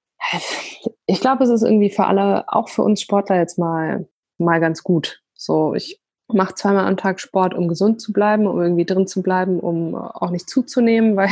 ich 1.06 1.20
glaube, 1.20 1.44
es 1.44 1.50
ist 1.50 1.62
irgendwie 1.62 1.90
für 1.90 2.04
alle, 2.04 2.44
auch 2.48 2.68
für 2.68 2.82
uns 2.82 3.00
Sportler 3.00 3.36
jetzt 3.36 3.58
mal, 3.58 4.08
mal 4.38 4.60
ganz 4.60 4.82
gut. 4.82 5.22
So, 5.34 5.74
ich 5.74 6.00
mache 6.34 6.54
zweimal 6.54 6.86
am 6.86 6.96
Tag 6.96 7.20
Sport, 7.20 7.54
um 7.54 7.68
gesund 7.68 8.00
zu 8.00 8.12
bleiben, 8.12 8.46
um 8.46 8.60
irgendwie 8.60 8.84
drin 8.84 9.06
zu 9.06 9.22
bleiben, 9.22 9.58
um 9.58 9.94
auch 9.94 10.30
nicht 10.30 10.48
zuzunehmen, 10.48 11.16
weil 11.16 11.30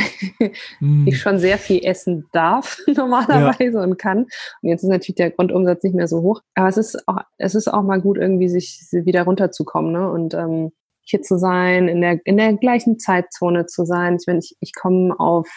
mm. 0.79 1.07
ich 1.07 1.19
schon 1.19 1.39
sehr 1.39 1.57
viel 1.57 1.83
essen 1.85 2.27
darf 2.31 2.79
normalerweise 2.87 3.77
ja. 3.77 3.83
und 3.83 3.97
kann. 3.97 4.25
Und 4.61 4.69
jetzt 4.69 4.83
ist 4.83 4.89
natürlich 4.89 5.15
der 5.15 5.31
Grundumsatz 5.31 5.83
nicht 5.83 5.95
mehr 5.95 6.07
so 6.07 6.21
hoch. 6.21 6.41
Aber 6.55 6.67
es 6.67 6.77
ist 6.77 7.07
auch, 7.07 7.19
es 7.37 7.55
ist 7.55 7.67
auch 7.67 7.83
mal 7.83 8.01
gut, 8.01 8.17
irgendwie 8.17 8.49
sich 8.49 8.81
wieder 8.91 9.23
runterzukommen, 9.23 9.91
ne? 9.91 10.11
Und 10.11 10.33
ähm, 10.33 10.71
hier 11.01 11.21
zu 11.21 11.37
sein, 11.39 11.87
in 11.87 12.01
der, 12.01 12.19
in 12.25 12.37
der 12.37 12.53
gleichen 12.53 12.99
Zeitzone 12.99 13.65
zu 13.65 13.83
sein. 13.83 14.17
Ich 14.19 14.27
meine, 14.27 14.39
ich, 14.39 14.55
ich 14.59 14.75
komme 14.75 15.19
auf 15.19 15.49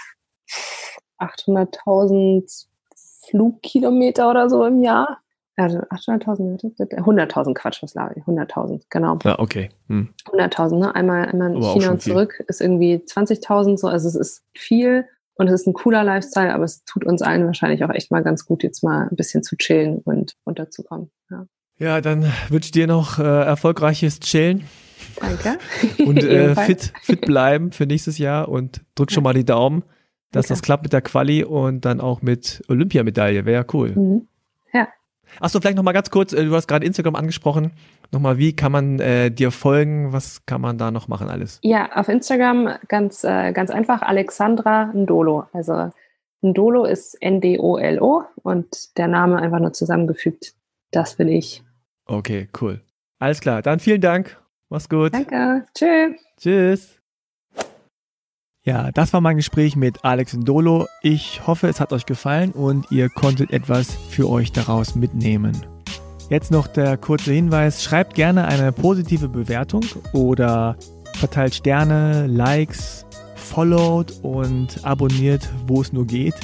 800.000 1.19 2.67
Flugkilometer 3.29 4.31
oder 4.31 4.49
so 4.49 4.65
im 4.65 4.83
Jahr. 4.83 5.19
Also 5.57 5.79
800.000, 5.79 6.79
100.000 6.79 7.55
Quatsch, 7.55 7.83
was 7.83 7.95
laber 7.95 8.17
ich? 8.17 8.25
100.000, 8.25 8.85
genau. 8.89 9.19
Ja, 9.23 9.39
okay. 9.39 9.69
Hm. 9.89 10.09
100.000, 10.33 10.79
ne? 10.79 10.95
Einmal, 10.95 11.27
einmal 11.27 11.55
in 11.55 11.63
China 11.63 11.91
und 11.91 12.01
zurück 12.01 12.35
viel. 12.37 12.47
ist 12.49 12.61
irgendwie 12.63 12.97
20.000 12.97 13.77
so. 13.77 13.87
Also 13.87 14.09
es 14.09 14.15
ist 14.15 14.45
viel 14.55 15.05
und 15.35 15.49
es 15.49 15.61
ist 15.61 15.67
ein 15.67 15.75
cooler 15.75 16.05
Lifestyle, 16.05 16.55
aber 16.55 16.65
es 16.65 16.85
tut 16.85 17.05
uns 17.05 17.21
allen 17.21 17.45
wahrscheinlich 17.45 17.85
auch 17.85 17.91
echt 17.91 18.11
mal 18.11 18.23
ganz 18.23 18.47
gut, 18.47 18.63
jetzt 18.63 18.83
mal 18.83 19.09
ein 19.11 19.17
bisschen 19.17 19.43
zu 19.43 19.57
chillen 19.57 19.99
und 19.99 20.37
runterzukommen. 20.47 21.11
Ja, 21.31 21.47
ja 21.79 22.01
dann 22.01 22.25
wünsche 22.49 22.67
ich 22.67 22.73
dir 22.73 22.87
noch 22.87 23.19
äh, 23.19 23.23
erfolgreiches 23.23 24.21
Chillen. 24.21 24.65
Danke. 25.21 25.59
und 26.05 26.23
äh, 26.25 26.55
fit, 26.55 26.93
fit 27.03 27.21
bleiben 27.21 27.73
für 27.73 27.85
nächstes 27.85 28.17
Jahr 28.17 28.49
und 28.49 28.81
drück 28.95 29.13
schon 29.13 29.23
mal 29.23 29.35
die 29.35 29.45
Daumen 29.45 29.85
dass 30.33 30.47
okay. 30.47 30.53
das 30.55 30.63
klappt 30.63 30.83
mit 30.83 30.93
der 30.93 31.03
Quali 31.03 31.45
und 31.45 31.85
dann 31.85 32.01
auch 32.01 32.23
mit 32.23 32.63
Olympiamedaille. 32.69 33.45
Wäre 33.45 33.63
ja 33.63 33.67
cool. 33.73 33.91
Mhm. 33.91 34.27
Ja. 34.73 34.89
Achso, 35.41 35.61
vielleicht 35.61 35.77
nochmal 35.77 35.95
ganz 35.95 36.11
kurz, 36.11 36.33
äh, 36.33 36.45
du 36.45 36.55
hast 36.55 36.67
gerade 36.67 36.85
Instagram 36.85 37.15
angesprochen. 37.15 37.73
Nochmal, 38.11 38.39
wie 38.39 38.55
kann 38.55 38.73
man 38.73 38.99
äh, 39.01 39.31
dir 39.31 39.51
folgen? 39.51 40.13
Was 40.13 40.45
kann 40.45 40.61
man 40.61 40.77
da 40.77 40.91
noch 40.91 41.09
machen 41.09 41.29
alles? 41.29 41.61
Ja, 41.63 41.93
auf 41.95 42.09
Instagram 42.09 42.77
ganz, 42.89 43.25
äh, 43.25 43.53
ganz 43.53 43.71
einfach, 43.71 44.03
Alexandra 44.03 44.93
Ndolo. 44.93 45.45
Also 45.53 45.91
Ndolo 46.43 46.85
ist 46.85 47.15
N-D-O-L-O 47.21 48.25
und 48.43 48.99
der 48.99 49.09
Name 49.09 49.39
einfach 49.41 49.61
nur 49.61 49.73
zusammengefügt. 49.73 50.55
Das 50.91 51.17
bin 51.17 51.29
ich. 51.29 51.63
Okay, 52.07 52.49
cool. 52.61 52.81
Alles 53.19 53.41
klar, 53.41 53.63
dann 53.63 53.79
vielen 53.79 54.01
Dank. 54.01 54.37
Mach's 54.69 54.89
gut. 54.89 55.15
Danke. 55.15 55.67
Tschüss. 55.75 56.17
Tschüss. 56.39 57.02
Ja, 58.65 58.93
das 58.93 59.13
war 59.13 59.21
mein 59.21 59.37
Gespräch 59.37 59.75
mit 59.75 60.05
Alex 60.05 60.35
Ndolo. 60.35 60.87
Ich 61.03 61.45
hoffe, 61.49 61.67
es 61.67 61.81
hat 61.81 61.93
euch 61.93 62.07
gefallen 62.07 62.53
und 62.53 62.93
ihr 62.93 63.09
konntet 63.09 63.51
etwas 63.51 63.93
für 63.93 64.31
euch 64.31 64.53
daraus 64.53 64.95
mitnehmen. 64.95 65.67
Jetzt 66.31 66.53
noch 66.53 66.69
der 66.69 66.97
kurze 66.97 67.33
Hinweis, 67.33 67.83
schreibt 67.83 68.15
gerne 68.15 68.47
eine 68.47 68.71
positive 68.71 69.29
Bewertung 69.29 69.85
oder 70.13 70.77
verteilt 71.15 71.57
Sterne, 71.57 72.29
Likes, 72.29 73.05
followt 73.35 74.13
und 74.23 74.85
abonniert, 74.85 75.49
wo 75.67 75.81
es 75.81 75.93
nur 75.93 76.07
geht. 76.07 76.37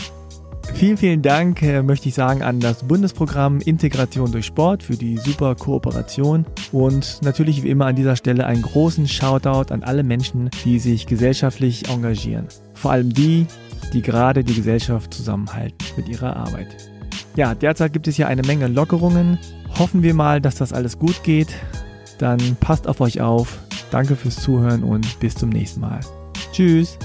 Vielen, 0.75 0.97
vielen 0.97 1.23
Dank, 1.23 1.63
äh, 1.63 1.83
möchte 1.83 2.09
ich 2.09 2.15
sagen, 2.15 2.43
an 2.43 2.61
das 2.61 2.85
Bundesprogramm 2.85 3.61
Integration 3.61 4.31
durch 4.31 4.47
Sport 4.47 4.83
für 4.83 4.97
die 4.97 5.17
super 5.17 5.57
Kooperation 5.57 6.47
und 6.71 7.19
natürlich 7.23 7.65
wie 7.65 7.71
immer 7.71 7.87
an 7.87 7.97
dieser 7.97 8.15
Stelle 8.15 8.47
einen 8.47 8.63
großen 8.63 9.09
Shoutout 9.09 9.73
an 9.73 9.83
alle 9.83 10.05
Menschen, 10.05 10.51
die 10.65 10.79
sich 10.79 11.07
gesellschaftlich 11.07 11.89
engagieren. 11.89 12.47
Vor 12.75 12.93
allem 12.93 13.13
die, 13.13 13.47
die 13.93 14.03
gerade 14.03 14.45
die 14.45 14.55
Gesellschaft 14.55 15.13
zusammenhalten 15.13 15.79
mit 15.97 16.09
ihrer 16.09 16.37
Arbeit. 16.37 16.69
Ja, 17.35 17.55
derzeit 17.55 17.93
gibt 17.93 18.09
es 18.09 18.17
ja 18.17 18.27
eine 18.29 18.43
Menge 18.43 18.69
Lockerungen. 18.69 19.39
Hoffen 19.79 20.03
wir 20.03 20.15
mal, 20.15 20.41
dass 20.41 20.57
das 20.57 20.73
alles 20.73 20.99
gut 20.99 21.23
geht. 21.23 21.49
Dann 22.19 22.39
passt 22.61 22.87
auf 22.89 23.01
euch 23.01 23.21
auf. 23.21 23.59
Danke 23.91 24.17
fürs 24.17 24.37
Zuhören 24.37 24.83
und 24.83 25.19
bis 25.21 25.35
zum 25.35 25.49
nächsten 25.49 25.81
Mal. 25.81 26.01
Tschüss. 26.53 26.99